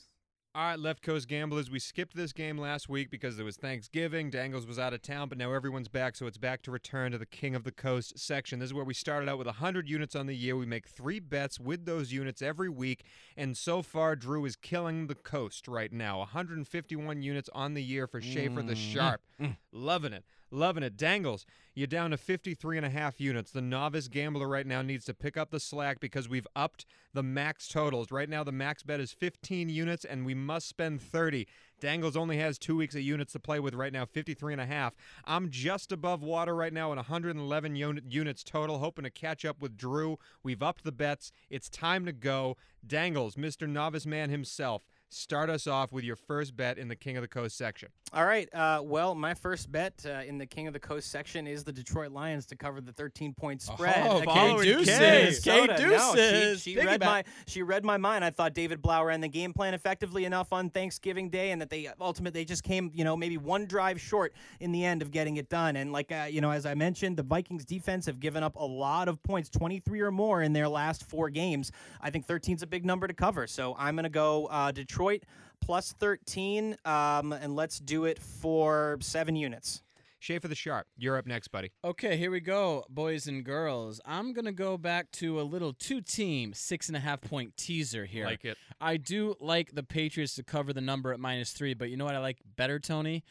All 0.52 0.62
right, 0.64 0.80
Left 0.80 1.00
Coast 1.00 1.28
Gamblers, 1.28 1.70
we 1.70 1.78
skipped 1.78 2.16
this 2.16 2.32
game 2.32 2.58
last 2.58 2.88
week 2.88 3.08
because 3.08 3.38
it 3.38 3.44
was 3.44 3.56
Thanksgiving. 3.56 4.30
Dangles 4.30 4.66
was 4.66 4.80
out 4.80 4.92
of 4.92 5.00
town, 5.00 5.28
but 5.28 5.38
now 5.38 5.52
everyone's 5.52 5.86
back, 5.86 6.16
so 6.16 6.26
it's 6.26 6.38
back 6.38 6.60
to 6.62 6.72
return 6.72 7.12
to 7.12 7.18
the 7.18 7.26
King 7.26 7.54
of 7.54 7.62
the 7.62 7.70
Coast 7.70 8.18
section. 8.18 8.58
This 8.58 8.70
is 8.70 8.74
where 8.74 8.84
we 8.84 8.92
started 8.92 9.28
out 9.28 9.38
with 9.38 9.46
100 9.46 9.88
units 9.88 10.16
on 10.16 10.26
the 10.26 10.34
year. 10.34 10.56
We 10.56 10.66
make 10.66 10.88
three 10.88 11.20
bets 11.20 11.60
with 11.60 11.84
those 11.84 12.10
units 12.10 12.42
every 12.42 12.68
week, 12.68 13.04
and 13.36 13.56
so 13.56 13.80
far, 13.80 14.16
Drew 14.16 14.44
is 14.44 14.56
killing 14.56 15.06
the 15.06 15.14
coast 15.14 15.68
right 15.68 15.92
now. 15.92 16.18
151 16.18 17.22
units 17.22 17.48
on 17.54 17.74
the 17.74 17.82
year 17.84 18.08
for 18.08 18.20
Schaefer 18.20 18.62
the 18.62 18.74
mm. 18.74 18.92
Sharp. 18.92 19.20
Mm. 19.40 19.56
Loving 19.70 20.12
it. 20.12 20.24
Loving 20.52 20.82
it. 20.82 20.96
Dangles, 20.96 21.46
you're 21.74 21.86
down 21.86 22.10
to 22.10 22.16
53 22.16 22.76
and 22.76 22.84
a 22.84 22.90
half 22.90 23.20
units. 23.20 23.52
The 23.52 23.60
novice 23.60 24.08
gambler 24.08 24.48
right 24.48 24.66
now 24.66 24.82
needs 24.82 25.04
to 25.04 25.14
pick 25.14 25.36
up 25.36 25.50
the 25.50 25.60
slack 25.60 26.00
because 26.00 26.28
we've 26.28 26.46
upped 26.56 26.86
the 27.14 27.22
max 27.22 27.68
totals. 27.68 28.10
Right 28.10 28.28
now, 28.28 28.42
the 28.42 28.50
max 28.50 28.82
bet 28.82 28.98
is 28.98 29.12
15 29.12 29.68
units, 29.68 30.04
and 30.04 30.26
we 30.26 30.34
must 30.34 30.68
spend 30.68 31.00
30. 31.02 31.46
Dangles 31.80 32.16
only 32.16 32.38
has 32.38 32.58
two 32.58 32.76
weeks 32.76 32.96
of 32.96 33.02
units 33.02 33.32
to 33.32 33.38
play 33.38 33.60
with 33.60 33.74
right 33.74 33.92
now, 33.92 34.04
53 34.04 34.54
and 34.54 34.60
a 34.60 34.66
half. 34.66 34.94
I'm 35.24 35.50
just 35.50 35.92
above 35.92 36.22
water 36.22 36.54
right 36.54 36.72
now 36.72 36.90
at 36.90 36.96
111 36.96 37.76
unit, 37.76 38.04
units 38.08 38.42
total, 38.42 38.78
hoping 38.78 39.04
to 39.04 39.10
catch 39.10 39.44
up 39.44 39.62
with 39.62 39.76
Drew. 39.76 40.18
We've 40.42 40.62
upped 40.62 40.82
the 40.82 40.92
bets. 40.92 41.30
It's 41.48 41.68
time 41.68 42.04
to 42.06 42.12
go. 42.12 42.56
Dangles, 42.84 43.36
Mr. 43.36 43.68
Novice 43.68 44.06
Man 44.06 44.30
himself, 44.30 44.82
start 45.10 45.50
us 45.50 45.66
off 45.66 45.92
with 45.92 46.04
your 46.04 46.16
first 46.16 46.56
bet 46.56 46.78
in 46.78 46.88
the 46.88 46.96
King 46.96 47.16
of 47.16 47.22
the 47.22 47.28
Coast 47.28 47.56
section. 47.58 47.88
All 48.12 48.24
right. 48.24 48.52
Uh, 48.54 48.80
well, 48.82 49.14
my 49.14 49.34
first 49.34 49.70
bet 49.70 50.04
uh, 50.06 50.22
in 50.26 50.38
the 50.38 50.46
King 50.46 50.66
of 50.66 50.72
the 50.72 50.80
Coast 50.80 51.10
section 51.10 51.46
is 51.46 51.62
the 51.64 51.72
Detroit 51.72 52.10
Lions 52.10 52.46
to 52.46 52.56
cover 52.56 52.80
the 52.80 52.92
13 52.92 53.34
point 53.34 53.62
spread. 53.62 53.96
Oh, 54.06 54.18
against 54.18 54.24
following 54.24 54.68
Minnesota. 54.68 55.24
Deuces. 55.26 55.44
Kay 55.44 55.66
No, 55.66 55.76
she- 55.76 55.84
Deuces. 55.84 56.62
she, 56.62 56.76
read 56.76 57.00
my 57.00 57.24
she 57.46 57.62
read 57.62 57.84
my 57.84 57.96
mind. 57.96 58.24
I 58.24 58.30
thought 58.30 58.54
David 58.54 58.82
Blau 58.82 59.04
ran 59.04 59.20
the 59.20 59.28
game 59.28 59.52
plan 59.52 59.74
effectively 59.74 60.24
enough 60.24 60.52
on 60.52 60.70
Thanksgiving 60.70 61.28
Day, 61.30 61.50
and 61.52 61.60
that 61.60 61.70
they 61.70 61.88
ultimately 62.00 62.40
they 62.40 62.44
just 62.44 62.62
came, 62.64 62.90
you 62.94 63.04
know, 63.04 63.16
maybe 63.16 63.36
one 63.36 63.66
drive 63.66 64.00
short 64.00 64.32
in 64.60 64.72
the 64.72 64.84
end 64.84 65.02
of 65.02 65.10
getting 65.10 65.36
it 65.36 65.48
done. 65.48 65.76
And 65.76 65.92
like 65.92 66.10
uh, 66.10 66.26
you 66.30 66.40
know, 66.40 66.50
as 66.50 66.66
I 66.66 66.74
mentioned, 66.74 67.16
the 67.16 67.22
Vikings 67.22 67.64
defense 67.64 68.06
have 68.06 68.18
given 68.20 68.42
up 68.42 68.56
a 68.56 68.64
lot 68.64 69.08
of 69.08 69.22
points, 69.22 69.48
23 69.50 70.00
or 70.00 70.10
more 70.10 70.42
in 70.42 70.52
their 70.52 70.68
last 70.68 71.04
four 71.08 71.30
games. 71.30 71.70
I 72.00 72.10
think 72.10 72.26
13 72.26 72.56
is 72.56 72.62
a 72.62 72.66
big 72.66 72.84
number 72.84 73.06
to 73.06 73.14
cover, 73.14 73.46
so 73.46 73.76
I'm 73.78 73.94
going 73.94 74.04
to 74.04 74.08
go 74.08 74.46
uh, 74.46 74.72
Detroit 75.00 75.24
plus 75.62 75.92
13, 75.92 76.76
um, 76.84 77.32
and 77.32 77.56
let's 77.56 77.80
do 77.80 78.04
it 78.04 78.18
for 78.18 78.98
seven 79.00 79.34
units. 79.34 79.82
Schaefer 80.18 80.46
the 80.46 80.54
Sharp, 80.54 80.86
you're 80.98 81.16
up 81.16 81.26
next, 81.26 81.48
buddy. 81.48 81.72
Okay, 81.82 82.18
here 82.18 82.30
we 82.30 82.40
go, 82.40 82.84
boys 82.90 83.26
and 83.26 83.42
girls. 83.42 84.02
I'm 84.04 84.34
gonna 84.34 84.52
go 84.52 84.76
back 84.76 85.10
to 85.12 85.40
a 85.40 85.42
little 85.42 85.72
two-team 85.72 86.52
six 86.52 86.88
and 86.88 86.96
a 86.98 87.00
half 87.00 87.22
point 87.22 87.56
teaser 87.56 88.04
here. 88.04 88.26
Like 88.26 88.44
it. 88.44 88.58
I 88.78 88.98
do 88.98 89.36
like 89.40 89.74
the 89.74 89.82
Patriots 89.82 90.34
to 90.34 90.42
cover 90.42 90.74
the 90.74 90.82
number 90.82 91.14
at 91.14 91.20
minus 91.20 91.52
three, 91.52 91.72
but 91.72 91.88
you 91.88 91.96
know 91.96 92.04
what 92.04 92.14
I 92.14 92.18
like 92.18 92.40
better, 92.56 92.78
Tony? 92.78 93.24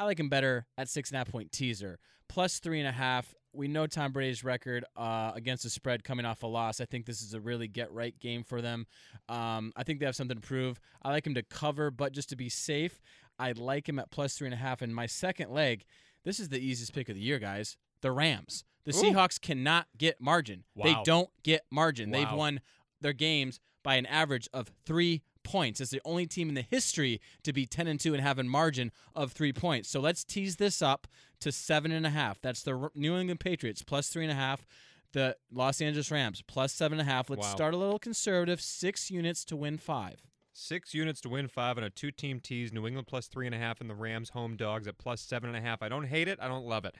I 0.00 0.04
like 0.04 0.18
him 0.18 0.28
better 0.28 0.66
at 0.76 0.88
six 0.88 1.10
and 1.10 1.16
a 1.16 1.18
half 1.18 1.30
point 1.30 1.52
teaser. 1.52 2.00
Plus 2.28 2.58
three 2.58 2.80
and 2.80 2.88
a 2.88 2.92
half. 2.92 3.32
We 3.54 3.68
know 3.68 3.86
Tom 3.86 4.12
Brady's 4.12 4.42
record 4.42 4.84
uh, 4.96 5.32
against 5.34 5.64
the 5.64 5.70
spread 5.70 6.04
coming 6.04 6.24
off 6.24 6.42
a 6.42 6.46
loss. 6.46 6.80
I 6.80 6.84
think 6.84 7.06
this 7.06 7.20
is 7.22 7.34
a 7.34 7.40
really 7.40 7.68
get 7.68 7.92
right 7.92 8.18
game 8.18 8.44
for 8.44 8.62
them. 8.62 8.86
Um, 9.28 9.72
I 9.76 9.82
think 9.82 10.00
they 10.00 10.06
have 10.06 10.16
something 10.16 10.36
to 10.36 10.46
prove. 10.46 10.80
I 11.02 11.10
like 11.10 11.26
him 11.26 11.34
to 11.34 11.42
cover, 11.42 11.90
but 11.90 12.12
just 12.12 12.30
to 12.30 12.36
be 12.36 12.48
safe, 12.48 13.00
I 13.38 13.52
like 13.52 13.88
him 13.88 13.98
at 13.98 14.10
plus 14.10 14.34
three 14.34 14.46
and 14.46 14.54
a 14.54 14.58
half. 14.58 14.82
And 14.82 14.94
my 14.94 15.06
second 15.06 15.50
leg, 15.50 15.84
this 16.24 16.40
is 16.40 16.48
the 16.48 16.58
easiest 16.58 16.94
pick 16.94 17.08
of 17.08 17.14
the 17.14 17.20
year, 17.20 17.38
guys. 17.38 17.76
The 18.00 18.12
Rams. 18.12 18.64
The 18.84 18.92
Ooh. 18.96 19.02
Seahawks 19.02 19.40
cannot 19.40 19.86
get 19.96 20.20
margin. 20.20 20.64
They 20.74 20.96
don't 21.04 21.30
get 21.42 21.62
margin. 21.70 22.10
They've 22.10 22.32
won 22.32 22.60
their 23.00 23.12
games 23.12 23.60
by 23.84 23.96
an 23.96 24.06
average 24.06 24.48
of 24.52 24.72
three 24.86 25.22
points. 25.44 25.80
It's 25.80 25.90
the 25.90 26.00
only 26.04 26.26
team 26.26 26.48
in 26.48 26.54
the 26.54 26.62
history 26.68 27.20
to 27.42 27.52
be 27.52 27.66
10 27.66 27.86
and 27.86 27.98
2 28.00 28.14
and 28.14 28.22
have 28.22 28.38
a 28.38 28.44
margin 28.44 28.92
of 29.14 29.32
three 29.32 29.52
points. 29.52 29.88
So 29.88 30.00
let's 30.00 30.24
tease 30.24 30.56
this 30.56 30.80
up 30.82 31.06
to 31.40 31.50
seven 31.52 31.92
and 31.92 32.06
a 32.06 32.10
half. 32.10 32.40
That's 32.40 32.62
the 32.62 32.90
New 32.94 33.16
England 33.16 33.40
Patriots 33.40 33.82
plus 33.82 34.08
three 34.08 34.22
and 34.24 34.32
a 34.32 34.36
half. 34.36 34.66
The 35.12 35.36
Los 35.52 35.80
Angeles 35.80 36.10
Rams 36.10 36.42
plus 36.46 36.72
seven 36.72 36.98
and 36.98 37.06
a 37.08 37.12
half. 37.12 37.28
Let's 37.28 37.42
Wow. 37.46 37.54
start 37.54 37.74
a 37.74 37.76
little 37.76 37.98
conservative. 37.98 38.60
Six 38.60 39.10
units 39.10 39.44
to 39.46 39.56
win 39.56 39.76
five. 39.78 40.22
Six 40.54 40.94
units 40.94 41.20
to 41.22 41.28
win 41.28 41.48
five 41.48 41.76
on 41.78 41.84
a 41.84 41.90
two 41.90 42.10
team 42.10 42.40
tease. 42.40 42.72
New 42.72 42.86
England 42.86 43.06
plus 43.06 43.26
three 43.26 43.46
and 43.46 43.54
a 43.54 43.58
half 43.58 43.80
and 43.80 43.90
the 43.90 43.94
Rams 43.94 44.30
home 44.30 44.56
dogs 44.56 44.86
at 44.86 44.98
plus 44.98 45.20
seven 45.20 45.48
and 45.48 45.58
a 45.58 45.60
half. 45.60 45.82
I 45.82 45.88
don't 45.88 46.06
hate 46.06 46.28
it. 46.28 46.38
I 46.40 46.48
don't 46.48 46.64
love 46.66 46.84
it. 46.84 46.94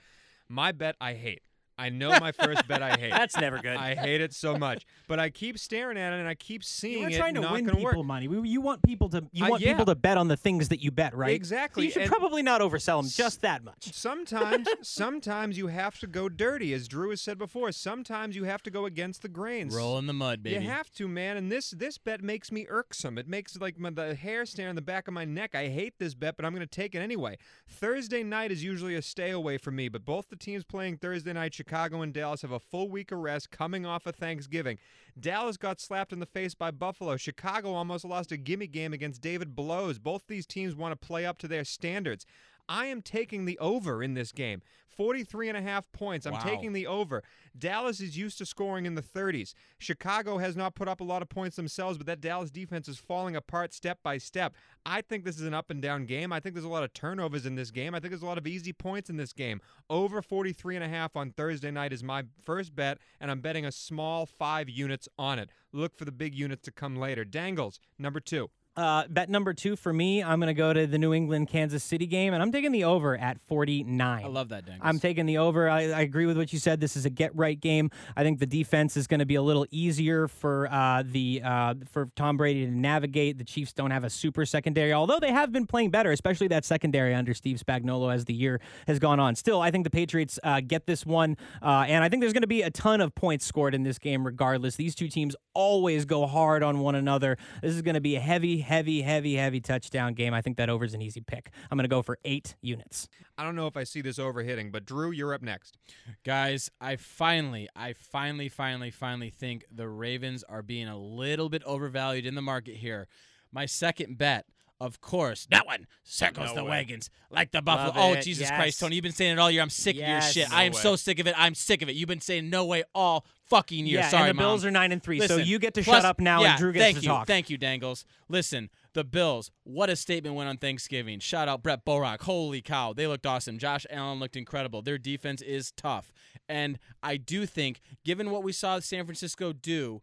My 0.49 0.71
bet 0.71 0.95
I 1.01 1.13
hate. 1.13 1.41
I 1.77 1.89
know 1.89 2.17
my 2.19 2.31
first 2.31 2.67
bet 2.67 2.81
I 2.83 2.91
hate. 2.99 3.11
That's 3.11 3.35
never 3.37 3.57
good. 3.59 3.75
I 3.77 3.95
hate 3.95 4.21
it 4.21 4.33
so 4.33 4.57
much. 4.57 4.85
But 5.07 5.19
I 5.19 5.29
keep 5.29 5.57
staring 5.57 5.97
at 5.97 6.13
it 6.13 6.17
and 6.19 6.27
I 6.27 6.35
keep 6.35 6.63
seeing 6.63 6.99
you 6.99 7.03
were 7.05 7.09
it 7.09 7.17
trying 7.17 7.33
to 7.35 7.41
not 7.41 7.53
win 7.53 7.65
gonna 7.65 7.77
people 7.77 7.99
work. 7.99 8.05
money. 8.05 8.27
We- 8.27 8.47
You 8.49 8.61
want 8.61 8.83
people 8.83 9.09
to 9.09 9.23
you 9.31 9.45
Uh, 9.45 9.49
want 9.49 9.61
yeah. 9.63 9.71
people 9.71 9.85
to 9.85 9.95
bet 9.95 10.17
on 10.17 10.27
the 10.27 10.37
things 10.37 10.69
that 10.69 10.81
you 10.83 10.91
bet, 10.91 11.15
right? 11.15 11.33
Exactly. 11.35 11.85
You 11.85 11.91
should 11.91 12.03
and 12.03 12.11
probably 12.11 12.43
not 12.43 12.61
oversell 12.61 13.01
them 13.01 13.09
just 13.09 13.41
that 13.41 13.63
much. 13.63 13.91
sometimes 13.93 14.67
sometimes 14.81 15.57
you 15.57 15.67
have 15.67 15.99
to 15.99 16.07
go 16.07 16.29
dirty, 16.29 16.73
as 16.73 16.87
Drew 16.87 17.09
has 17.09 17.21
said 17.21 17.37
before. 17.37 17.71
Sometimes 17.71 18.35
you 18.35 18.43
have 18.43 18.61
to 18.63 18.69
go 18.71 18.85
against 18.85 19.21
the 19.21 19.29
grains. 19.29 19.73
Roll 19.75 19.97
in 19.97 20.05
the 20.07 20.13
mud, 20.13 20.43
baby. 20.43 20.55
You 20.63 20.69
have 20.69 20.91
to, 20.93 21.07
man. 21.07 21.37
And 21.37 21.51
this 21.51 21.71
this 21.71 21.97
bet 21.97 22.21
makes 22.21 22.51
me 22.51 22.65
irksome. 22.69 23.17
It 23.17 23.27
makes 23.27 23.57
like 23.59 23.79
my, 23.79 23.89
the 23.89 24.13
hair 24.15 24.45
stand 24.45 24.69
on 24.69 24.75
the 24.75 24.81
back 24.81 25.07
of 25.07 25.13
my 25.13 25.25
neck. 25.25 25.55
I 25.55 25.67
hate 25.69 25.97
this 25.99 26.13
bet, 26.13 26.35
but 26.37 26.45
I'm 26.45 26.53
going 26.53 26.61
to 26.67 26.67
take 26.67 26.93
it 26.95 26.99
anyway. 26.99 27.37
Thursday 27.67 28.23
night 28.23 28.51
is 28.51 28.63
usually 28.63 28.95
a 28.95 29.01
stay 29.01 29.31
away 29.31 29.57
for 29.57 29.71
me, 29.71 29.89
but 29.89 30.05
both 30.05 30.29
the 30.29 30.35
teams 30.35 30.63
playing 30.63 30.97
Thursday 30.97 31.33
night, 31.33 31.53
Chicago 31.63 32.01
and 32.01 32.13
Dallas, 32.13 32.41
have 32.41 32.51
a 32.51 32.59
full 32.59 32.89
week 32.89 33.13
of 33.13 33.19
rest 33.19 33.49
coming 33.49 33.85
off 33.85 34.05
of 34.05 34.17
Thanksgiving. 34.17 34.77
Dallas 35.17 35.55
got 35.55 35.79
slapped 35.79 36.11
in 36.11 36.19
the 36.19 36.25
face 36.25 36.53
by 36.53 36.71
Buffalo. 36.71 37.15
Chicago 37.15 37.73
almost 37.73 38.03
lost 38.03 38.33
a 38.33 38.37
gimme 38.37 38.67
game 38.67 38.91
against 38.91 39.21
David 39.21 39.55
Blows. 39.55 39.97
Both 39.97 40.23
these 40.27 40.45
teams 40.45 40.75
want 40.75 40.91
to 40.91 41.07
play 41.07 41.25
up 41.25 41.37
to 41.37 41.47
their 41.47 41.63
standards. 41.63 42.25
I 42.69 42.85
am 42.87 43.01
taking 43.01 43.45
the 43.45 43.57
over 43.59 44.01
in 44.03 44.13
this 44.13 44.31
game. 44.31 44.61
43 44.95 45.49
and 45.49 45.57
a 45.57 45.61
half 45.61 45.91
points. 45.91 46.27
I'm 46.27 46.33
Wow. 46.33 46.43
taking 46.43 46.71
the 46.73 46.85
over. 46.85 47.23
Dallas 47.57 47.99
is 47.99 48.15
used 48.15 48.37
to 48.37 48.45
scoring 48.45 48.85
in 48.85 48.93
the 48.93 49.01
30s. 49.01 49.55
Chicago 49.79 50.37
has 50.37 50.55
not 50.55 50.75
put 50.75 50.87
up 50.87 51.01
a 51.01 51.03
lot 51.03 51.23
of 51.23 51.29
points 51.29 51.55
themselves, 51.55 51.97
but 51.97 52.05
that 52.05 52.21
Dallas 52.21 52.51
defense 52.51 52.87
is 52.87 52.99
falling 52.99 53.35
apart 53.35 53.73
step 53.73 53.99
by 54.03 54.19
step. 54.19 54.53
I 54.85 55.01
think 55.01 55.23
this 55.25 55.37
is 55.39 55.47
an 55.47 55.53
up 55.55 55.71
and 55.71 55.81
down 55.81 56.05
game. 56.05 56.31
I 56.31 56.39
think 56.39 56.53
there's 56.53 56.63
a 56.63 56.69
lot 56.69 56.83
of 56.83 56.93
turnovers 56.93 57.47
in 57.47 57.55
this 57.55 57.71
game. 57.71 57.95
I 57.95 57.99
think 57.99 58.11
there's 58.11 58.21
a 58.21 58.27
lot 58.27 58.37
of 58.37 58.45
easy 58.45 58.71
points 58.71 59.09
in 59.09 59.17
this 59.17 59.33
game. 59.33 59.61
Over 59.89 60.21
43 60.21 60.75
and 60.75 60.85
a 60.85 60.89
half 60.89 61.15
on 61.15 61.31
Thursday 61.31 61.71
night 61.71 61.91
is 61.91 62.03
my 62.03 62.25
first 62.43 62.75
bet, 62.75 62.99
and 63.19 63.31
I'm 63.31 63.41
betting 63.41 63.65
a 63.65 63.71
small 63.71 64.27
5 64.27 64.69
units 64.69 65.09
on 65.17 65.39
it. 65.39 65.49
Look 65.71 65.95
for 65.97 66.05
the 66.05 66.11
big 66.11 66.35
units 66.35 66.61
to 66.65 66.71
come 66.71 66.95
later. 66.97 67.25
Dangles, 67.25 67.79
number 67.97 68.19
2. 68.19 68.47
Uh, 68.75 69.03
bet 69.07 69.29
number 69.29 69.53
two 69.53 69.75
for 69.75 69.93
me, 69.93 70.23
I'm 70.23 70.39
going 70.39 70.47
to 70.47 70.53
go 70.55 70.73
to 70.73 70.87
the 70.87 70.97
New 70.97 71.13
England 71.13 71.47
Kansas 71.47 71.83
City 71.83 72.07
game, 72.07 72.33
and 72.33 72.41
I'm 72.41 72.51
taking 72.51 72.71
the 72.71 72.85
over 72.85 73.15
at 73.15 73.39
49. 73.47 74.23
I 74.23 74.27
love 74.27 74.49
that, 74.49 74.65
Dangles. 74.65 74.81
I'm 74.83 74.99
taking 74.99 75.27
the 75.27 75.37
over. 75.37 75.69
I, 75.69 75.91
I 75.91 76.01
agree 76.01 76.25
with 76.25 76.37
what 76.37 76.51
you 76.51 76.57
said. 76.57 76.79
This 76.79 76.95
is 76.95 77.05
a 77.05 77.11
get 77.11 77.35
right 77.35 77.59
game. 77.59 77.91
I 78.17 78.23
think 78.23 78.39
the 78.39 78.47
defense 78.47 78.97
is 78.97 79.05
going 79.05 79.19
to 79.19 79.27
be 79.27 79.35
a 79.35 79.43
little 79.43 79.67
easier 79.69 80.27
for 80.27 80.67
uh, 80.71 81.03
the 81.05 81.41
uh, 81.43 81.75
for 81.91 82.09
Tom 82.15 82.35
Brady 82.37 82.65
to 82.65 82.71
navigate. 82.71 83.37
The 83.37 83.43
Chiefs 83.43 83.73
don't 83.73 83.91
have 83.91 84.03
a 84.03 84.09
super 84.09 84.43
secondary, 84.43 84.91
although 84.91 85.19
they 85.19 85.31
have 85.31 85.51
been 85.51 85.67
playing 85.67 85.91
better, 85.91 86.11
especially 86.11 86.47
that 86.47 86.65
secondary 86.65 87.13
under 87.13 87.35
Steve 87.35 87.61
Spagnuolo 87.63 88.11
as 88.11 88.25
the 88.25 88.33
year 88.33 88.59
has 88.87 88.97
gone 88.97 89.19
on. 89.19 89.35
Still, 89.35 89.61
I 89.61 89.69
think 89.69 89.83
the 89.83 89.91
Patriots 89.91 90.39
uh, 90.43 90.61
get 90.61 90.87
this 90.87 91.05
one, 91.05 91.37
uh, 91.61 91.85
and 91.87 92.03
I 92.03 92.09
think 92.09 92.21
there's 92.21 92.33
going 92.33 92.41
to 92.41 92.47
be 92.47 92.63
a 92.63 92.71
ton 92.71 93.01
of 93.01 93.13
points 93.13 93.45
scored 93.45 93.75
in 93.75 93.83
this 93.83 93.99
game. 93.99 94.25
Regardless, 94.25 94.77
these 94.77 94.95
two 94.95 95.09
teams 95.09 95.35
always 95.53 96.05
go 96.05 96.25
hard 96.25 96.63
on 96.63 96.79
one 96.79 96.95
another. 96.95 97.37
This 97.61 97.75
is 97.75 97.83
going 97.83 97.95
to 97.95 98.01
be 98.01 98.15
a 98.15 98.19
heavy, 98.19 98.62
heavy, 98.63 99.01
heavy, 99.01 99.35
heavy 99.35 99.61
touchdown 99.61 100.13
game. 100.13 100.33
I 100.33 100.41
think 100.41 100.57
that 100.57 100.69
over 100.69 100.85
is 100.85 100.93
an 100.93 101.01
easy 101.01 101.21
pick. 101.21 101.51
I'm 101.69 101.77
going 101.77 101.83
to 101.83 101.89
go 101.89 102.01
for 102.01 102.17
eight 102.25 102.55
units. 102.61 103.07
I 103.37 103.43
don't 103.43 103.55
know 103.55 103.67
if 103.67 103.77
I 103.77 103.83
see 103.83 104.01
this 104.01 104.19
over 104.19 104.41
hitting, 104.41 104.71
but 104.71 104.85
Drew, 104.85 105.11
you're 105.11 105.33
up 105.33 105.41
next. 105.41 105.77
Guys, 106.23 106.71
I 106.81 106.95
finally, 106.95 107.69
I 107.75 107.93
finally, 107.93 108.49
finally, 108.49 108.91
finally 108.91 109.29
think 109.29 109.65
the 109.71 109.87
Ravens 109.87 110.43
are 110.43 110.61
being 110.61 110.87
a 110.87 110.97
little 110.97 111.49
bit 111.49 111.63
overvalued 111.63 112.25
in 112.25 112.35
the 112.35 112.41
market 112.41 112.75
here. 112.77 113.07
My 113.51 113.65
second 113.65 114.17
bet, 114.17 114.45
of 114.83 114.99
course, 115.01 115.47
that 115.49 115.65
one 115.65 115.87
circles 116.03 116.49
No 116.49 116.55
the 116.55 116.63
way. 116.63 116.69
wagons 116.71 117.09
like 117.29 117.51
the 117.51 117.61
Buffalo. 117.61 117.87
Love 117.87 117.97
Oh, 117.97 118.13
it. 118.17 118.23
Jesus 118.23 118.49
Yes. 118.49 118.57
Christ, 118.57 118.79
Tony, 118.79 118.95
you've 118.95 119.03
been 119.03 119.11
saying 119.11 119.33
it 119.33 119.39
all 119.39 119.49
year. 119.49 119.61
I'm 119.61 119.69
sick 119.69 119.95
of 119.95 120.07
your 120.07 120.21
shit. 120.21 120.49
No 120.49 120.55
I 120.55 120.63
am 120.63 120.73
way. 120.73 120.79
so 120.79 120.95
sick 120.95 121.19
of 121.19 121.27
it. 121.27 121.33
I'm 121.37 121.55
sick 121.55 121.81
of 121.81 121.89
it. 121.89 121.95
You've 121.95 122.09
been 122.09 122.21
saying 122.21 122.49
no 122.49 122.65
way 122.65 122.83
all 122.93 123.25
fucking 123.45 123.85
year. 123.85 123.99
Yeah, 123.99 124.09
Sorry, 124.09 124.29
and 124.29 124.37
the 124.37 124.41
Bills 124.41 124.65
are 124.65 124.71
nine 124.71 124.91
and 124.91 125.01
three, 125.01 125.19
so 125.25 125.37
you 125.37 125.57
get 125.59 125.73
to 125.75 125.83
plus- 125.83 125.97
shut 125.97 126.05
up 126.05 126.19
now, 126.19 126.41
yeah, 126.41 126.51
and 126.51 126.59
Drew 126.59 126.71
gets 126.73 126.83
thank 126.83 126.97
to 126.97 127.03
you, 127.03 127.07
talk. 127.09 127.27
Thank 127.27 127.49
you, 127.49 127.57
Dangles. 127.57 128.05
Listen, 128.27 128.69
the 128.93 129.03
Bills. 129.03 129.51
What 129.63 129.89
a 129.89 129.95
statement 129.95 130.35
went 130.35 130.49
on 130.49 130.57
Thanksgiving. 130.57 131.19
Shout 131.19 131.47
out 131.47 131.63
Brett 131.63 131.85
Borak. 131.85 132.21
Holy 132.21 132.61
cow, 132.61 132.93
they 132.93 133.07
looked 133.07 133.25
awesome. 133.25 133.57
Josh 133.57 133.85
Allen 133.89 134.19
looked 134.19 134.35
incredible. 134.35 134.81
Their 134.81 134.97
defense 134.97 135.41
is 135.41 135.71
tough, 135.71 136.11
and 136.49 136.77
I 137.01 137.17
do 137.17 137.45
think, 137.45 137.79
given 138.03 138.31
what 138.31 138.43
we 138.43 138.51
saw 138.51 138.79
San 138.79 139.05
Francisco 139.05 139.53
do 139.53 140.01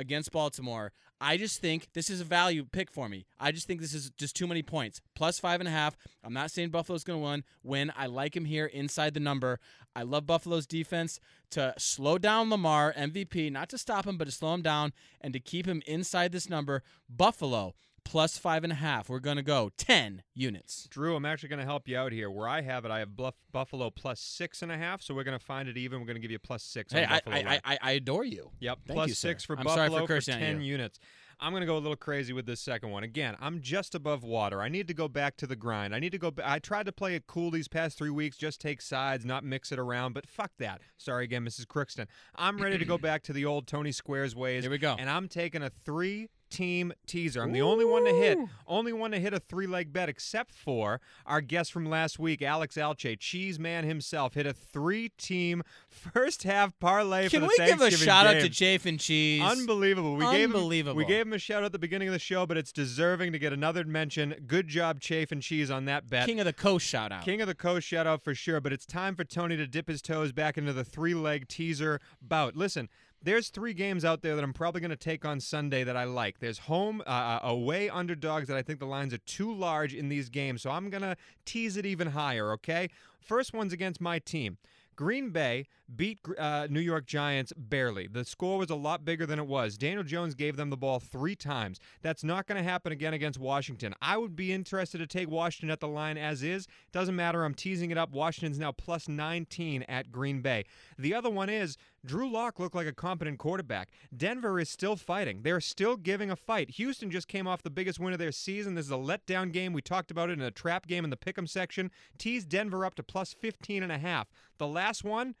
against 0.00 0.32
Baltimore. 0.32 0.92
I 1.20 1.36
just 1.36 1.60
think 1.60 1.92
this 1.92 2.08
is 2.08 2.22
a 2.22 2.24
value 2.24 2.64
pick 2.64 2.90
for 2.90 3.08
me. 3.08 3.26
I 3.38 3.52
just 3.52 3.66
think 3.66 3.80
this 3.80 3.92
is 3.92 4.10
just 4.16 4.34
too 4.34 4.46
many 4.46 4.62
points. 4.62 5.02
Plus 5.14 5.38
five 5.38 5.60
and 5.60 5.68
a 5.68 5.72
half. 5.72 5.96
I'm 6.24 6.32
not 6.32 6.50
saying 6.50 6.70
Buffalo's 6.70 7.04
going 7.04 7.20
to 7.20 7.24
win. 7.24 7.44
Win. 7.62 7.92
I 7.94 8.06
like 8.06 8.34
him 8.34 8.46
here 8.46 8.66
inside 8.66 9.12
the 9.12 9.20
number. 9.20 9.60
I 9.94 10.02
love 10.02 10.26
Buffalo's 10.26 10.66
defense 10.66 11.20
to 11.50 11.74
slow 11.76 12.16
down 12.16 12.48
Lamar 12.48 12.94
MVP, 12.96 13.52
not 13.52 13.68
to 13.68 13.78
stop 13.78 14.06
him, 14.06 14.16
but 14.16 14.24
to 14.24 14.30
slow 14.32 14.54
him 14.54 14.62
down 14.62 14.92
and 15.20 15.34
to 15.34 15.40
keep 15.40 15.66
him 15.66 15.82
inside 15.86 16.32
this 16.32 16.48
number. 16.48 16.82
Buffalo 17.08 17.74
plus 18.04 18.38
five 18.38 18.64
and 18.64 18.72
a 18.72 18.76
half. 18.76 19.08
We're 19.08 19.20
going 19.20 19.36
to 19.36 19.42
go 19.42 19.70
10 19.76 20.22
units. 20.34 20.86
Drew, 20.90 21.16
I'm 21.16 21.24
actually 21.24 21.48
going 21.50 21.60
to 21.60 21.64
help 21.64 21.88
you 21.88 21.96
out 21.96 22.12
here. 22.12 22.30
Where 22.30 22.48
I 22.48 22.62
have 22.62 22.84
it, 22.84 22.90
I 22.90 23.00
have 23.00 23.16
Bluff, 23.16 23.34
Buffalo 23.52 23.90
plus 23.90 24.20
six 24.20 24.62
and 24.62 24.72
a 24.72 24.76
half, 24.76 25.02
so 25.02 25.14
we're 25.14 25.24
going 25.24 25.38
to 25.38 25.44
find 25.44 25.68
it 25.68 25.76
even. 25.76 26.00
We're 26.00 26.06
going 26.06 26.16
to 26.16 26.20
give 26.20 26.30
you 26.30 26.38
plus 26.38 26.62
six. 26.62 26.92
Hey, 26.92 27.04
on 27.04 27.12
I, 27.12 27.20
Buffalo 27.24 27.50
I. 27.50 27.60
I, 27.64 27.78
I 27.82 27.90
adore 27.92 28.24
you. 28.24 28.50
Yep, 28.60 28.78
plus 28.86 29.08
you, 29.08 29.14
six 29.14 29.44
for 29.44 29.56
I'm 29.58 29.64
Buffalo 29.64 30.06
sorry 30.06 30.20
for 30.20 30.20
ten 30.20 30.60
you. 30.60 30.72
units. 30.72 30.98
I'm 31.42 31.54
gonna 31.54 31.66
go 31.66 31.76
a 31.76 31.78
little 31.78 31.96
crazy 31.96 32.34
with 32.34 32.44
this 32.44 32.60
second 32.60 32.90
one. 32.90 33.02
Again, 33.02 33.34
I'm 33.40 33.62
just 33.62 33.94
above 33.94 34.22
water. 34.22 34.60
I 34.60 34.68
need 34.68 34.86
to 34.88 34.94
go 34.94 35.08
back 35.08 35.38
to 35.38 35.46
the 35.46 35.56
grind. 35.56 35.94
I 35.94 35.98
need 35.98 36.12
to 36.12 36.18
go. 36.18 36.32
I 36.44 36.58
tried 36.58 36.86
to 36.86 36.92
play 36.92 37.14
it 37.14 37.26
cool 37.26 37.50
these 37.50 37.66
past 37.66 37.96
three 37.96 38.10
weeks, 38.10 38.36
just 38.36 38.60
take 38.60 38.82
sides, 38.82 39.24
not 39.24 39.42
mix 39.42 39.72
it 39.72 39.78
around. 39.78 40.12
But 40.12 40.26
fuck 40.26 40.52
that. 40.58 40.82
Sorry 40.98 41.24
again, 41.24 41.44
Mrs. 41.44 41.64
Crookston. 41.64 42.06
I'm 42.34 42.58
ready 42.58 42.76
to 42.76 42.84
go 42.84 42.98
back 42.98 43.22
to 43.22 43.32
the 43.32 43.46
old 43.46 43.66
Tony 43.66 43.90
Squares 43.90 44.36
ways. 44.36 44.64
Here 44.64 44.70
we 44.70 44.78
go. 44.78 44.96
And 44.98 45.08
I'm 45.08 45.28
taking 45.28 45.62
a 45.62 45.70
three 45.84 46.28
team 46.50 46.92
teaser. 47.06 47.42
I'm 47.42 47.52
the 47.52 47.62
only 47.62 47.84
one 47.84 48.04
to 48.04 48.10
hit, 48.12 48.38
only 48.66 48.92
one 48.92 49.10
to 49.12 49.18
hit 49.18 49.32
a 49.32 49.40
three 49.40 49.66
leg 49.66 49.92
bet, 49.92 50.08
except 50.08 50.52
for 50.52 51.00
our 51.26 51.40
guest 51.40 51.72
from 51.72 51.86
last 51.86 52.18
week, 52.18 52.42
Alex 52.42 52.76
Alche, 52.76 53.18
Cheese 53.18 53.58
Man 53.58 53.84
himself, 53.84 54.34
hit 54.34 54.46
a 54.46 54.52
three 54.52 55.10
team 55.16 55.62
first 55.88 56.42
half 56.42 56.78
parlay 56.78 57.28
Can 57.28 57.40
for 57.40 57.46
the 57.46 57.54
we 57.58 57.66
give 57.66 57.80
a 57.80 57.90
shout 57.90 58.26
out 58.26 58.40
to 58.40 58.48
Chafe 58.48 58.86
and 58.86 58.98
Cheese? 58.98 59.42
Unbelievable. 59.42 60.16
We 60.16 60.24
Gave 60.24 60.50
him, 60.50 60.56
Unbelievable. 60.56 60.96
we 60.96 61.04
gave 61.04 61.26
him 61.26 61.32
a 61.32 61.38
shout 61.38 61.58
out 61.62 61.66
at 61.66 61.72
the 61.72 61.78
beginning 61.78 62.08
of 62.08 62.12
the 62.12 62.18
show, 62.18 62.46
but 62.46 62.56
it's 62.56 62.72
deserving 62.72 63.32
to 63.32 63.38
get 63.38 63.52
another 63.52 63.84
mention. 63.84 64.34
Good 64.46 64.68
job, 64.68 65.00
Chafe 65.00 65.32
and 65.32 65.42
Cheese, 65.42 65.70
on 65.70 65.84
that 65.86 66.08
bet. 66.10 66.26
King 66.26 66.40
of 66.40 66.46
the 66.46 66.52
Coast 66.52 66.86
shout 66.86 67.12
out. 67.12 67.24
King 67.24 67.40
of 67.40 67.46
the 67.46 67.54
Coast 67.54 67.86
shout 67.86 68.06
out 68.06 68.22
for 68.22 68.34
sure, 68.34 68.60
but 68.60 68.72
it's 68.72 68.86
time 68.86 69.14
for 69.14 69.24
Tony 69.24 69.56
to 69.56 69.66
dip 69.66 69.88
his 69.88 70.02
toes 70.02 70.32
back 70.32 70.58
into 70.58 70.72
the 70.72 70.84
three 70.84 71.14
leg 71.14 71.48
teaser 71.48 72.00
bout. 72.20 72.56
Listen, 72.56 72.88
there's 73.22 73.48
three 73.48 73.74
games 73.74 74.04
out 74.04 74.22
there 74.22 74.34
that 74.34 74.42
I'm 74.42 74.52
probably 74.52 74.80
going 74.80 74.90
to 74.90 74.96
take 74.96 75.24
on 75.24 75.40
Sunday 75.40 75.84
that 75.84 75.96
I 75.96 76.04
like. 76.04 76.38
There's 76.38 76.58
home, 76.58 77.02
uh, 77.06 77.40
away 77.42 77.90
underdogs 77.90 78.48
that 78.48 78.56
I 78.56 78.62
think 78.62 78.78
the 78.78 78.86
lines 78.86 79.12
are 79.12 79.18
too 79.18 79.52
large 79.52 79.94
in 79.94 80.08
these 80.08 80.28
games, 80.28 80.62
so 80.62 80.70
I'm 80.70 80.90
going 80.90 81.02
to 81.02 81.16
tease 81.44 81.76
it 81.76 81.84
even 81.84 82.08
higher, 82.08 82.52
okay? 82.52 82.88
First 83.20 83.52
one's 83.52 83.72
against 83.72 84.00
my 84.00 84.18
team. 84.18 84.56
Green 84.96 85.30
Bay 85.30 85.66
beat 85.96 86.18
uh, 86.38 86.66
New 86.70 86.80
York 86.80 87.06
Giants 87.06 87.52
barely. 87.56 88.06
The 88.06 88.24
score 88.24 88.58
was 88.58 88.70
a 88.70 88.74
lot 88.74 89.04
bigger 89.04 89.26
than 89.26 89.38
it 89.38 89.46
was. 89.46 89.76
Daniel 89.76 90.02
Jones 90.02 90.34
gave 90.34 90.56
them 90.56 90.70
the 90.70 90.76
ball 90.76 91.00
three 91.00 91.36
times. 91.36 91.80
That's 92.02 92.24
not 92.24 92.46
going 92.46 92.62
to 92.62 92.68
happen 92.68 92.92
again 92.92 93.14
against 93.14 93.38
Washington. 93.38 93.94
I 94.00 94.16
would 94.16 94.36
be 94.36 94.52
interested 94.52 94.98
to 94.98 95.06
take 95.06 95.30
Washington 95.30 95.70
at 95.70 95.80
the 95.80 95.88
line 95.88 96.18
as 96.18 96.42
is. 96.42 96.66
Doesn't 96.92 97.16
matter. 97.16 97.44
I'm 97.44 97.54
teasing 97.54 97.90
it 97.90 97.98
up. 97.98 98.12
Washington's 98.12 98.58
now 98.58 98.72
plus 98.72 99.08
19 99.08 99.84
at 99.88 100.12
Green 100.12 100.40
Bay. 100.40 100.64
The 100.98 101.14
other 101.14 101.30
one 101.30 101.48
is 101.48 101.76
Drew 102.04 102.30
Lock 102.30 102.58
looked 102.58 102.74
like 102.74 102.86
a 102.86 102.92
competent 102.92 103.38
quarterback. 103.38 103.90
Denver 104.16 104.58
is 104.58 104.70
still 104.70 104.96
fighting. 104.96 105.42
They're 105.42 105.60
still 105.60 105.96
giving 105.96 106.30
a 106.30 106.36
fight. 106.36 106.70
Houston 106.70 107.10
just 107.10 107.28
came 107.28 107.46
off 107.46 107.62
the 107.62 107.70
biggest 107.70 108.00
win 108.00 108.12
of 108.12 108.18
their 108.18 108.32
season. 108.32 108.74
This 108.74 108.86
is 108.86 108.92
a 108.92 108.96
letdown 108.96 109.52
game. 109.52 109.72
We 109.72 109.82
talked 109.82 110.10
about 110.10 110.30
it 110.30 110.34
in 110.34 110.42
a 110.42 110.50
trap 110.50 110.86
game 110.86 111.04
in 111.04 111.10
the 111.10 111.16
pick'em 111.16 111.48
section. 111.48 111.90
Tease 112.18 112.44
Denver 112.44 112.86
up 112.86 112.94
to 112.94 113.02
plus 113.02 113.34
15 113.34 113.82
and 113.82 113.92
a 113.92 113.98
half. 113.98 114.28
The 114.58 114.66
last 114.66 115.04
one, 115.04 115.34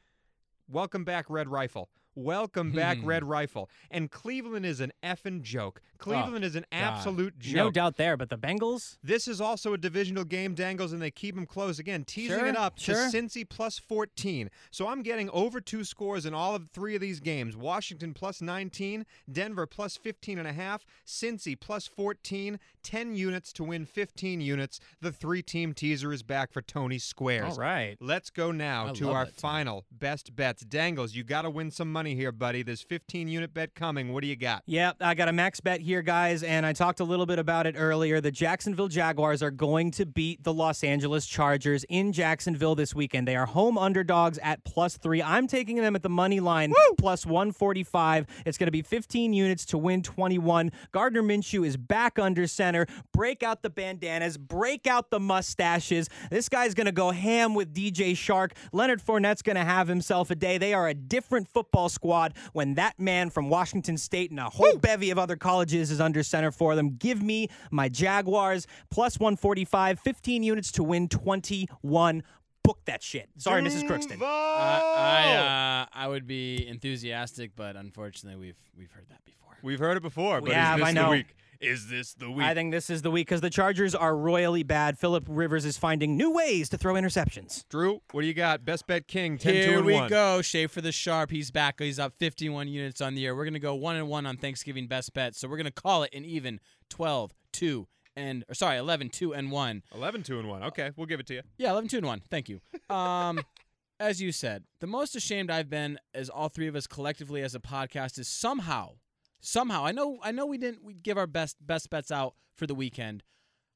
welcome 0.70 1.04
back 1.04 1.28
Red 1.28 1.48
Rifle. 1.48 1.88
Welcome 2.14 2.72
back 2.72 2.98
Hmm. 2.98 3.06
Red 3.06 3.24
Rifle. 3.24 3.70
And 3.90 4.10
Cleveland 4.10 4.66
is 4.66 4.80
an 4.80 4.92
effing 5.02 5.42
joke. 5.42 5.80
Cleveland 5.98 6.44
is 6.44 6.56
an 6.56 6.64
absolute 6.72 7.38
joke. 7.38 7.54
No 7.56 7.70
doubt 7.70 7.96
there, 7.96 8.16
but 8.16 8.30
the 8.30 8.38
Bengals. 8.38 8.96
This 9.02 9.28
is 9.28 9.38
also 9.40 9.74
a 9.74 9.78
divisional 9.78 10.24
game, 10.24 10.54
Dangles, 10.54 10.92
and 10.94 11.02
they 11.02 11.10
keep 11.10 11.34
them 11.34 11.44
close. 11.46 11.78
Again, 11.78 12.04
teasing 12.04 12.38
Sure, 12.38 12.46
it 12.46 12.56
up 12.56 12.78
sure. 12.78 12.94
to 13.10 13.16
Cincy 13.16 13.46
plus 13.46 13.78
14. 13.78 14.50
So 14.70 14.88
I'm 14.88 15.02
getting 15.02 15.28
over 15.30 15.60
two 15.60 15.84
scores 15.84 16.24
in 16.24 16.32
all 16.32 16.54
of 16.54 16.70
three 16.70 16.94
of 16.94 17.02
these 17.02 17.20
games. 17.20 17.54
Washington 17.54 18.14
plus 18.14 18.40
19, 18.40 19.04
Denver 19.30 19.66
plus 19.66 19.96
15 19.98 20.38
and 20.38 20.48
a 20.48 20.52
half, 20.54 20.86
Cincy 21.06 21.58
plus 21.58 21.86
14, 21.86 22.58
10 22.82 23.14
units 23.14 23.52
to 23.52 23.62
win 23.64 23.84
15 23.84 24.40
units. 24.40 24.80
The 25.02 25.12
three-team 25.12 25.74
teaser 25.74 26.12
is 26.14 26.22
back 26.22 26.50
for 26.50 26.62
Tony 26.62 26.98
Squares. 26.98 27.52
All 27.52 27.58
right. 27.58 27.98
Let's 28.00 28.30
go 28.30 28.52
now 28.52 28.88
I 28.88 28.92
to 28.92 29.06
love 29.06 29.16
our 29.16 29.24
that, 29.26 29.34
final 29.34 29.84
best 29.92 30.34
bets. 30.34 30.64
Dangles, 30.64 31.14
you 31.14 31.24
got 31.24 31.42
to 31.42 31.50
win 31.50 31.70
some 31.70 31.92
money 31.92 31.99
here, 32.06 32.32
buddy. 32.32 32.62
There's 32.62 32.82
15 32.82 33.28
unit 33.28 33.52
bet 33.52 33.74
coming. 33.74 34.12
What 34.12 34.22
do 34.22 34.28
you 34.28 34.36
got? 34.36 34.62
Yeah, 34.66 34.92
I 35.00 35.14
got 35.14 35.28
a 35.28 35.32
max 35.32 35.60
bet 35.60 35.80
here, 35.80 36.02
guys, 36.02 36.42
and 36.42 36.64
I 36.64 36.72
talked 36.72 37.00
a 37.00 37.04
little 37.04 37.26
bit 37.26 37.38
about 37.38 37.66
it 37.66 37.74
earlier. 37.76 38.20
The 38.20 38.30
Jacksonville 38.30 38.88
Jaguars 38.88 39.42
are 39.42 39.50
going 39.50 39.90
to 39.92 40.06
beat 40.06 40.42
the 40.42 40.52
Los 40.52 40.82
Angeles 40.82 41.26
Chargers 41.26 41.84
in 41.88 42.12
Jacksonville 42.12 42.74
this 42.74 42.94
weekend. 42.94 43.28
They 43.28 43.36
are 43.36 43.46
home 43.46 43.76
underdogs 43.76 44.38
at 44.38 44.64
plus 44.64 44.96
three. 44.96 45.22
I'm 45.22 45.46
taking 45.46 45.76
them 45.76 45.94
at 45.94 46.02
the 46.02 46.08
money 46.08 46.40
line 46.40 46.72
plus 46.98 47.26
145. 47.26 48.26
It's 48.46 48.56
going 48.56 48.66
to 48.66 48.72
be 48.72 48.82
15 48.82 49.32
units 49.32 49.64
to 49.66 49.78
win 49.78 50.02
21. 50.02 50.72
Gardner 50.92 51.22
Minshew 51.22 51.66
is 51.66 51.76
back 51.76 52.18
under 52.18 52.46
center. 52.46 52.86
Break 53.12 53.42
out 53.42 53.62
the 53.62 53.70
bandanas, 53.70 54.38
break 54.38 54.86
out 54.86 55.10
the 55.10 55.20
mustaches. 55.20 56.08
This 56.30 56.48
guy's 56.48 56.74
going 56.74 56.86
to 56.86 56.92
go 56.92 57.10
ham 57.10 57.54
with 57.54 57.74
DJ 57.74 58.12
Chark. 58.12 58.52
Leonard 58.72 59.02
Fournette's 59.02 59.42
going 59.42 59.56
to 59.56 59.64
have 59.64 59.88
himself 59.88 60.30
a 60.30 60.34
day. 60.34 60.56
They 60.56 60.72
are 60.72 60.88
a 60.88 60.94
different 60.94 61.48
football 61.48 61.89
squad 61.90 62.34
when 62.52 62.74
that 62.74 62.98
man 62.98 63.30
from 63.30 63.48
Washington 63.50 63.96
State 63.96 64.30
and 64.30 64.40
a 64.40 64.44
whole 64.44 64.76
bevy 64.78 65.10
of 65.10 65.18
other 65.18 65.36
colleges 65.36 65.90
is 65.90 66.00
under 66.00 66.22
center 66.22 66.50
for 66.50 66.74
them. 66.74 66.96
Give 66.96 67.22
me 67.22 67.48
my 67.70 67.88
Jaguars 67.88 68.66
plus 68.90 69.18
145, 69.20 69.98
15 70.00 70.42
units 70.42 70.72
to 70.72 70.82
win 70.82 71.08
21. 71.08 72.22
Book 72.62 72.78
that 72.84 73.02
shit. 73.02 73.28
Sorry, 73.38 73.62
Mrs. 73.62 73.88
Crookston. 73.88 74.22
I, 74.22 74.80
I, 74.86 75.36
uh, 75.36 75.86
I 75.92 76.08
would 76.08 76.26
be 76.26 76.66
enthusiastic, 76.68 77.52
but 77.56 77.74
unfortunately, 77.76 78.38
we've 78.38 78.56
we've 78.76 78.90
heard 78.92 79.06
that 79.08 79.24
before. 79.24 79.56
We've 79.62 79.78
heard 79.78 79.96
it 79.96 80.02
before, 80.02 80.40
but 80.40 80.50
Yeah, 80.50 80.74
is 80.74 80.80
this 80.80 80.88
I 80.88 80.92
the 80.92 81.02
know. 81.02 81.10
week? 81.10 81.34
Is 81.60 81.88
this 81.88 82.14
the 82.14 82.30
week? 82.30 82.46
I 82.46 82.54
think 82.54 82.72
this 82.72 82.88
is 82.88 83.02
the 83.02 83.10
week 83.10 83.26
because 83.26 83.42
the 83.42 83.50
Chargers 83.50 83.94
are 83.94 84.16
royally 84.16 84.62
bad. 84.62 84.98
Philip 84.98 85.26
Rivers 85.28 85.66
is 85.66 85.76
finding 85.76 86.16
new 86.16 86.30
ways 86.30 86.70
to 86.70 86.78
throw 86.78 86.94
interceptions. 86.94 87.68
Drew, 87.68 88.00
what 88.12 88.22
do 88.22 88.26
you 88.26 88.32
got? 88.32 88.64
Best 88.64 88.86
bet 88.86 89.06
king, 89.06 89.36
10 89.36 89.52
2 89.52 89.58
Here 89.60 89.76
and 89.78 89.86
we 89.86 89.92
1. 89.92 90.08
go. 90.08 90.40
Schaefer 90.40 90.80
the 90.80 90.90
sharp. 90.92 91.30
He's 91.30 91.50
back. 91.50 91.78
He's 91.78 91.98
up 91.98 92.14
51 92.18 92.68
units 92.68 93.02
on 93.02 93.14
the 93.14 93.20
year. 93.20 93.36
We're 93.36 93.44
gonna 93.44 93.58
go 93.58 93.74
one 93.74 93.96
and 93.96 94.08
one 94.08 94.24
on 94.24 94.38
Thanksgiving 94.38 94.86
best 94.86 95.12
bets. 95.12 95.38
So 95.38 95.48
we're 95.48 95.58
gonna 95.58 95.70
call 95.70 96.02
it 96.02 96.14
an 96.14 96.24
even 96.24 96.60
12, 96.88 97.32
2, 97.52 97.86
and 98.16 98.42
or 98.48 98.54
sorry, 98.54 98.78
11, 98.78 99.10
2, 99.10 99.34
and 99.34 99.50
one. 99.50 99.82
11 99.94 100.22
2 100.22 100.38
and 100.38 100.48
1. 100.48 100.62
Okay, 100.62 100.90
we'll 100.96 101.06
give 101.06 101.20
it 101.20 101.26
to 101.26 101.34
you. 101.34 101.42
Yeah, 101.58 101.72
11, 101.72 101.90
2, 101.90 101.98
and 101.98 102.06
1. 102.06 102.22
Thank 102.30 102.48
you. 102.48 102.60
Um, 102.88 103.42
as 104.00 104.22
you 104.22 104.32
said, 104.32 104.64
the 104.80 104.86
most 104.86 105.14
ashamed 105.14 105.50
I've 105.50 105.68
been 105.68 105.98
as 106.14 106.30
all 106.30 106.48
three 106.48 106.68
of 106.68 106.74
us 106.74 106.86
collectively 106.86 107.42
as 107.42 107.54
a 107.54 107.60
podcast 107.60 108.18
is 108.18 108.28
somehow, 108.28 108.92
somehow, 109.40 109.84
I 109.84 109.92
know 109.92 110.18
I 110.22 110.32
know 110.32 110.46
we 110.46 110.58
didn't 110.58 110.84
we 110.84 110.94
give 110.94 111.18
our 111.18 111.26
best 111.26 111.56
best 111.64 111.90
bets 111.90 112.10
out 112.10 112.34
for 112.54 112.66
the 112.66 112.74
weekend. 112.74 113.22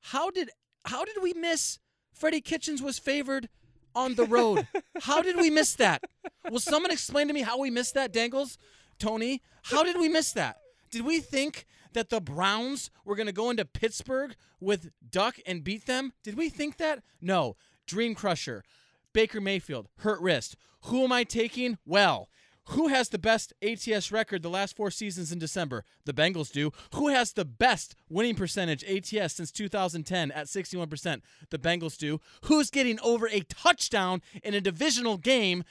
How 0.00 0.30
did 0.30 0.50
how 0.84 1.04
did 1.04 1.16
we 1.22 1.32
miss 1.32 1.78
Freddie 2.12 2.40
Kitchens 2.40 2.82
was 2.82 2.98
favored 2.98 3.48
on 3.94 4.14
the 4.14 4.24
road? 4.24 4.66
how 5.02 5.22
did 5.22 5.36
we 5.36 5.50
miss 5.50 5.74
that? 5.74 6.02
Will 6.50 6.60
someone 6.60 6.90
explain 6.90 7.28
to 7.28 7.34
me 7.34 7.42
how 7.42 7.58
we 7.58 7.70
missed 7.70 7.94
that, 7.94 8.12
Dangles? 8.12 8.58
Tony, 8.98 9.42
how 9.64 9.82
did 9.82 9.98
we 9.98 10.08
miss 10.08 10.32
that? 10.32 10.58
Did 10.90 11.04
we 11.04 11.20
think 11.20 11.66
that 11.94 12.10
the 12.10 12.20
Browns 12.20 12.90
were 13.04 13.16
going 13.16 13.26
to 13.26 13.32
go 13.32 13.50
into 13.50 13.64
Pittsburgh 13.64 14.36
with 14.60 14.90
Duck 15.08 15.36
and 15.46 15.64
beat 15.64 15.86
them? 15.86 16.12
Did 16.22 16.36
we 16.36 16.48
think 16.48 16.76
that? 16.76 17.02
No. 17.20 17.56
Dream 17.86 18.14
Crusher, 18.14 18.64
Baker 19.12 19.40
Mayfield, 19.40 19.88
hurt 19.98 20.20
wrist. 20.20 20.56
Who 20.84 21.04
am 21.04 21.12
I 21.12 21.24
taking? 21.24 21.78
Well, 21.84 22.28
who 22.68 22.88
has 22.88 23.08
the 23.08 23.18
best 23.18 23.52
ATS 23.62 24.10
record 24.10 24.42
the 24.42 24.48
last 24.48 24.76
four 24.76 24.90
seasons 24.90 25.30
in 25.30 25.38
December? 25.38 25.84
The 26.04 26.12
Bengals 26.12 26.50
do. 26.52 26.72
Who 26.94 27.08
has 27.08 27.32
the 27.32 27.44
best 27.44 27.94
winning 28.08 28.34
percentage 28.34 28.84
ATS 28.84 29.34
since 29.34 29.50
2010 29.50 30.30
at 30.30 30.46
61%? 30.46 31.20
The 31.50 31.58
Bengals 31.58 31.98
do. 31.98 32.20
Who's 32.44 32.70
getting 32.70 32.98
over 33.00 33.28
a 33.28 33.40
touchdown 33.40 34.22
in 34.42 34.54
a 34.54 34.60
divisional 34.60 35.18
game 35.18 35.64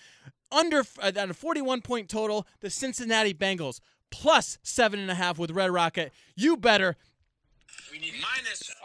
under 0.51 0.83
uh, 1.01 1.11
at 1.15 1.29
a 1.29 1.33
41 1.33 1.81
point 1.81 2.09
total? 2.09 2.47
The 2.61 2.69
Cincinnati 2.69 3.33
Bengals 3.33 3.79
plus 4.11 4.59
seven 4.61 4.99
and 4.99 5.09
a 5.09 5.15
half 5.15 5.39
with 5.39 5.49
Red 5.49 5.71
Rocket. 5.71 6.13
You 6.35 6.55
better. 6.55 6.97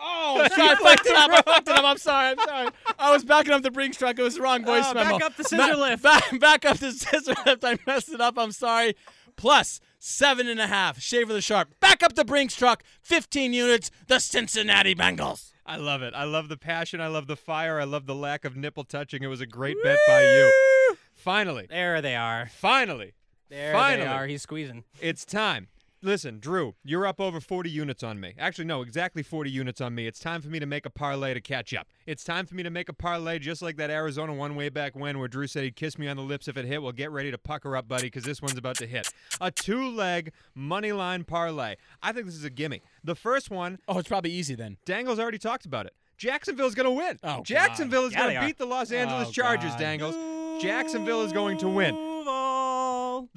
Oh, 0.00 0.46
sorry, 0.54 0.68
I 0.70 0.74
fucked 0.76 1.06
it 1.06 1.16
up. 1.16 1.30
I 1.30 1.42
fucked 1.42 1.68
it 1.68 1.74
up. 1.78 1.84
I'm 1.84 1.98
sorry. 1.98 2.28
I'm 2.30 2.38
sorry. 2.46 2.68
I 2.98 3.10
was 3.12 3.24
backing 3.24 3.52
up 3.52 3.62
the 3.62 3.70
Brinks 3.70 3.96
truck. 3.96 4.18
It 4.18 4.22
was 4.22 4.36
the 4.36 4.42
wrong 4.42 4.62
oh, 4.62 4.66
voice 4.66 4.84
Oh, 4.86 4.94
memo. 4.94 5.18
back 5.18 5.22
up 5.24 5.36
the 5.36 5.44
scissor 5.44 5.72
Ba- 5.74 5.78
lift. 5.78 6.02
Back, 6.02 6.40
back 6.40 6.64
up 6.64 6.78
the 6.78 6.92
scissor 6.92 7.34
lift. 7.46 7.64
I 7.64 7.78
messed 7.86 8.10
it 8.10 8.20
up. 8.20 8.38
I'm 8.38 8.52
sorry. 8.52 8.94
Plus 9.36 9.80
seven 9.98 10.48
and 10.48 10.60
a 10.60 10.66
half. 10.66 11.00
Schaefer 11.00 11.32
the 11.32 11.40
sharp. 11.40 11.68
Back 11.80 12.02
up 12.02 12.14
the 12.14 12.24
Brinks 12.24 12.54
truck. 12.54 12.82
15 13.02 13.52
units. 13.52 13.90
The 14.06 14.18
Cincinnati 14.18 14.94
Bengals. 14.94 15.52
I 15.66 15.76
love 15.76 16.02
it. 16.02 16.14
I 16.14 16.24
love 16.24 16.48
the 16.48 16.56
passion. 16.56 17.00
I 17.00 17.08
love 17.08 17.26
the 17.26 17.36
fire. 17.36 17.80
I 17.80 17.84
love 17.84 18.06
the 18.06 18.14
lack 18.14 18.44
of 18.44 18.56
nipple 18.56 18.84
touching. 18.84 19.22
It 19.22 19.26
was 19.26 19.40
a 19.40 19.46
great 19.46 19.76
bet 19.82 19.98
by 20.06 20.22
you. 20.22 20.96
Finally, 21.14 21.66
There 21.68 22.00
they 22.00 22.14
are. 22.14 22.48
finally, 22.54 23.12
There 23.50 23.72
Finally. 23.72 24.02
they 24.04 24.06
are. 24.08 24.26
He's 24.26 24.42
squeezing. 24.42 24.84
it's 25.00 25.24
time. 25.26 25.66
Listen, 26.00 26.38
Drew, 26.38 26.76
you're 26.84 27.06
up 27.06 27.20
over 27.20 27.40
40 27.40 27.68
units 27.68 28.04
on 28.04 28.20
me. 28.20 28.34
Actually, 28.38 28.66
no, 28.66 28.82
exactly 28.82 29.22
40 29.24 29.50
units 29.50 29.80
on 29.80 29.96
me. 29.96 30.06
It's 30.06 30.20
time 30.20 30.40
for 30.40 30.48
me 30.48 30.60
to 30.60 30.66
make 30.66 30.86
a 30.86 30.90
parlay 30.90 31.34
to 31.34 31.40
catch 31.40 31.74
up. 31.74 31.88
It's 32.06 32.22
time 32.22 32.46
for 32.46 32.54
me 32.54 32.62
to 32.62 32.70
make 32.70 32.88
a 32.88 32.92
parlay 32.92 33.40
just 33.40 33.62
like 33.62 33.76
that 33.78 33.90
Arizona 33.90 34.32
one 34.32 34.54
way 34.54 34.68
back 34.68 34.94
when 34.94 35.18
where 35.18 35.26
Drew 35.26 35.48
said 35.48 35.64
he'd 35.64 35.74
kiss 35.74 35.98
me 35.98 36.06
on 36.06 36.16
the 36.16 36.22
lips 36.22 36.46
if 36.46 36.56
it 36.56 36.66
hit. 36.66 36.82
Well, 36.82 36.92
get 36.92 37.10
ready 37.10 37.32
to 37.32 37.38
pucker 37.38 37.76
up, 37.76 37.88
buddy, 37.88 38.04
because 38.04 38.22
this 38.22 38.40
one's 38.40 38.56
about 38.56 38.76
to 38.76 38.86
hit. 38.86 39.12
A 39.40 39.50
two 39.50 39.88
leg 39.90 40.32
money 40.54 40.92
line 40.92 41.24
parlay. 41.24 41.74
I 42.00 42.12
think 42.12 42.26
this 42.26 42.36
is 42.36 42.44
a 42.44 42.50
gimme. 42.50 42.80
The 43.02 43.16
first 43.16 43.50
one, 43.50 43.78
Oh, 43.88 43.98
it's 43.98 44.08
probably 44.08 44.30
easy 44.30 44.54
then. 44.54 44.76
Dangles 44.84 45.18
already 45.18 45.38
talked 45.38 45.66
about 45.66 45.86
it. 45.86 45.94
Jacksonville's 46.16 46.74
going 46.76 46.84
to 46.86 46.92
win. 46.92 47.18
Oh, 47.24 47.42
Jacksonville 47.42 48.04
is 48.06 48.12
Yeah, 48.12 48.22
going 48.22 48.34
to 48.40 48.46
beat 48.46 48.58
the 48.58 48.66
Los 48.66 48.92
oh, 48.92 48.96
Angeles 48.96 49.28
Oh, 49.28 49.32
Chargers, 49.32 49.70
God. 49.72 49.78
Dangles. 49.80 50.62
Jacksonville 50.62 51.22
is 51.22 51.32
going 51.32 51.58
to 51.58 51.68
win. 51.68 52.07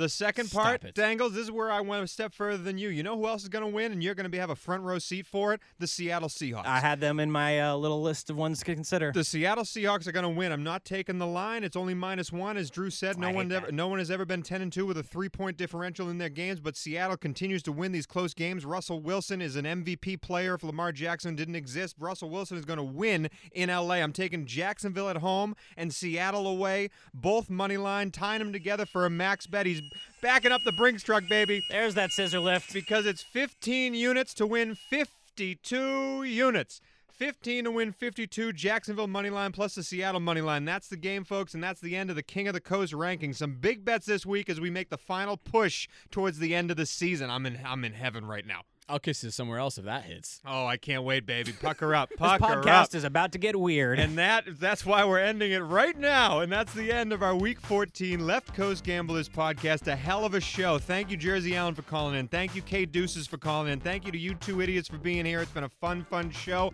The 0.01 0.09
second 0.09 0.47
Stop 0.47 0.63
part, 0.63 0.83
it. 0.83 0.95
Dangles, 0.95 1.33
this 1.33 1.43
is 1.43 1.51
where 1.51 1.71
I 1.71 1.79
went 1.79 2.03
a 2.03 2.07
step 2.07 2.33
further 2.33 2.63
than 2.63 2.79
you. 2.79 2.89
You 2.89 3.03
know 3.03 3.15
who 3.15 3.27
else 3.27 3.43
is 3.43 3.49
going 3.49 3.63
to 3.63 3.69
win, 3.69 3.91
and 3.91 4.03
you're 4.03 4.15
going 4.15 4.23
to 4.23 4.31
be 4.31 4.39
have 4.39 4.49
a 4.49 4.55
front 4.55 4.81
row 4.81 4.97
seat 4.97 5.27
for 5.27 5.53
it? 5.53 5.61
The 5.77 5.85
Seattle 5.85 6.27
Seahawks. 6.27 6.65
I 6.65 6.79
had 6.79 6.99
them 6.99 7.19
in 7.19 7.31
my 7.31 7.61
uh, 7.61 7.75
little 7.75 8.01
list 8.01 8.31
of 8.31 8.35
ones 8.35 8.63
to 8.63 8.65
consider. 8.65 9.11
the 9.11 9.23
Seattle 9.23 9.63
Seahawks 9.63 10.07
are 10.07 10.11
going 10.11 10.23
to 10.23 10.29
win. 10.29 10.51
I'm 10.51 10.63
not 10.63 10.85
taking 10.85 11.19
the 11.19 11.27
line. 11.27 11.63
It's 11.63 11.75
only 11.75 11.93
minus 11.93 12.31
one, 12.31 12.57
as 12.57 12.71
Drew 12.71 12.89
said. 12.89 13.19
No 13.19 13.27
I 13.27 13.31
one 13.31 13.51
ever, 13.51 13.71
no 13.71 13.87
one 13.89 13.99
has 13.99 14.09
ever 14.09 14.25
been 14.25 14.41
10 14.41 14.63
and 14.63 14.73
two 14.73 14.87
with 14.87 14.97
a 14.97 15.03
three 15.03 15.29
point 15.29 15.55
differential 15.55 16.09
in 16.09 16.17
their 16.17 16.29
games. 16.29 16.59
But 16.59 16.75
Seattle 16.75 17.15
continues 17.15 17.61
to 17.61 17.71
win 17.71 17.91
these 17.91 18.07
close 18.07 18.33
games. 18.33 18.65
Russell 18.65 19.01
Wilson 19.01 19.39
is 19.39 19.55
an 19.55 19.65
MVP 19.65 20.19
player. 20.21 20.55
If 20.55 20.63
Lamar 20.63 20.91
Jackson 20.91 21.35
didn't 21.35 21.55
exist, 21.55 21.95
Russell 21.99 22.31
Wilson 22.31 22.57
is 22.57 22.65
going 22.65 22.77
to 22.77 22.83
win 22.83 23.29
in 23.51 23.69
LA. 23.69 23.97
I'm 23.97 24.13
taking 24.13 24.47
Jacksonville 24.47 25.09
at 25.09 25.17
home 25.17 25.55
and 25.77 25.93
Seattle 25.93 26.47
away. 26.47 26.89
Both 27.13 27.51
money 27.51 27.77
line, 27.77 28.09
tying 28.09 28.39
them 28.39 28.51
together 28.51 28.87
for 28.87 29.05
a 29.05 29.09
max 29.11 29.45
bet. 29.45 29.67
He's 29.67 29.83
backing 30.21 30.51
up 30.51 30.61
the 30.63 30.71
Brinks 30.71 31.03
truck, 31.03 31.23
baby 31.29 31.61
There's 31.69 31.95
that 31.95 32.11
scissor 32.11 32.39
lift. 32.39 32.73
because 32.73 33.05
it's 33.05 33.21
15 33.23 33.93
units 33.93 34.33
to 34.35 34.45
win 34.45 34.75
52 34.75 36.23
units. 36.23 36.81
15 37.09 37.65
to 37.65 37.71
win 37.71 37.91
52 37.91 38.51
Jacksonville 38.53 39.07
money 39.07 39.29
line 39.29 39.51
plus 39.51 39.75
the 39.75 39.83
Seattle 39.83 40.19
money 40.19 40.41
line. 40.41 40.65
That's 40.65 40.87
the 40.87 40.97
game, 40.97 41.23
folks, 41.23 41.53
and 41.53 41.63
that's 41.63 41.79
the 41.79 41.95
end 41.95 42.09
of 42.09 42.15
the 42.15 42.23
King 42.23 42.47
of 42.47 42.55
the 42.55 42.59
Coast 42.59 42.93
ranking. 42.93 43.33
Some 43.33 43.57
big 43.61 43.85
bets 43.85 44.07
this 44.07 44.25
week 44.25 44.49
as 44.49 44.59
we 44.59 44.71
make 44.71 44.89
the 44.89 44.97
final 44.97 45.37
push 45.37 45.87
towards 46.09 46.39
the 46.39 46.55
end 46.55 46.71
of 46.71 46.77
the 46.77 46.87
season. 46.87 47.29
I'm 47.29 47.45
in 47.45 47.59
I'm 47.63 47.83
in 47.83 47.93
heaven 47.93 48.25
right 48.25 48.45
now. 48.45 48.61
I'll 48.91 48.99
kiss 48.99 49.23
you 49.23 49.29
somewhere 49.29 49.57
else 49.57 49.77
if 49.77 49.85
that 49.85 50.03
hits. 50.03 50.41
Oh, 50.45 50.65
I 50.65 50.75
can't 50.75 51.03
wait, 51.03 51.25
baby. 51.25 51.53
Pucker 51.53 51.95
up. 51.95 52.09
This 52.09 52.17
Pucker 52.19 52.43
podcast 52.43 52.89
up. 52.89 52.95
is 52.95 53.03
about 53.05 53.31
to 53.31 53.37
get 53.37 53.55
weird. 53.57 53.99
And 53.99 54.17
that 54.17 54.59
that's 54.59 54.85
why 54.85 55.05
we're 55.05 55.19
ending 55.19 55.53
it 55.53 55.59
right 55.59 55.97
now. 55.97 56.41
And 56.41 56.51
that's 56.51 56.73
the 56.73 56.91
end 56.91 57.13
of 57.13 57.23
our 57.23 57.33
week 57.33 57.61
14 57.61 58.27
Left 58.27 58.53
Coast 58.53 58.83
Gamblers 58.83 59.29
podcast. 59.29 59.87
A 59.87 59.95
hell 59.95 60.25
of 60.25 60.33
a 60.33 60.41
show. 60.41 60.77
Thank 60.77 61.09
you, 61.09 61.15
Jersey 61.15 61.55
Allen, 61.55 61.73
for 61.73 61.83
calling 61.83 62.15
in. 62.15 62.27
Thank 62.27 62.53
you, 62.53 62.61
KDeuces, 62.61 63.29
for 63.29 63.37
calling 63.37 63.71
in. 63.71 63.79
Thank 63.79 64.05
you 64.05 64.11
to 64.11 64.17
you 64.17 64.35
two 64.35 64.61
idiots 64.61 64.89
for 64.89 64.97
being 64.97 65.25
here. 65.25 65.39
It's 65.41 65.51
been 65.51 65.63
a 65.63 65.69
fun, 65.69 66.05
fun 66.09 66.29
show. 66.29 66.73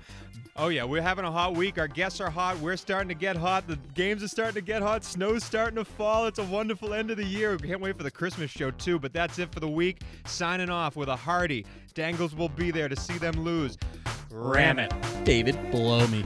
Oh, 0.59 0.69
yeah, 0.69 0.83
we're 0.85 1.03
having 1.03 1.23
a 1.23 1.31
hot 1.31 1.53
week. 1.55 1.77
Our 1.77 1.87
guests 1.87 2.19
are 2.19 2.31
hot. 2.31 2.57
We're 2.57 2.77
starting 2.77 3.09
to 3.09 3.13
get 3.13 3.37
hot. 3.37 3.67
The 3.67 3.77
games 3.93 4.23
are 4.23 4.27
starting 4.27 4.55
to 4.55 4.61
get 4.61 4.81
hot. 4.81 5.03
Snow's 5.03 5.43
starting 5.43 5.75
to 5.75 5.85
fall. 5.85 6.25
It's 6.25 6.39
a 6.39 6.43
wonderful 6.43 6.95
end 6.95 7.11
of 7.11 7.17
the 7.17 7.23
year. 7.23 7.55
We 7.61 7.67
can't 7.67 7.79
wait 7.79 7.95
for 7.95 8.01
the 8.01 8.09
Christmas 8.09 8.49
show, 8.49 8.71
too. 8.71 8.97
But 8.97 9.13
that's 9.13 9.37
it 9.37 9.53
for 9.53 9.59
the 9.59 9.67
week. 9.67 10.01
Signing 10.25 10.71
off 10.71 10.95
with 10.95 11.09
a 11.09 11.15
hearty. 11.15 11.63
Dangles 11.93 12.33
will 12.33 12.49
be 12.49 12.71
there 12.71 12.89
to 12.89 12.95
see 12.95 13.19
them 13.19 13.43
lose. 13.43 13.77
Ram 14.31 14.79
it. 14.79 14.91
David, 15.23 15.59
blow 15.69 16.07
me. 16.07 16.25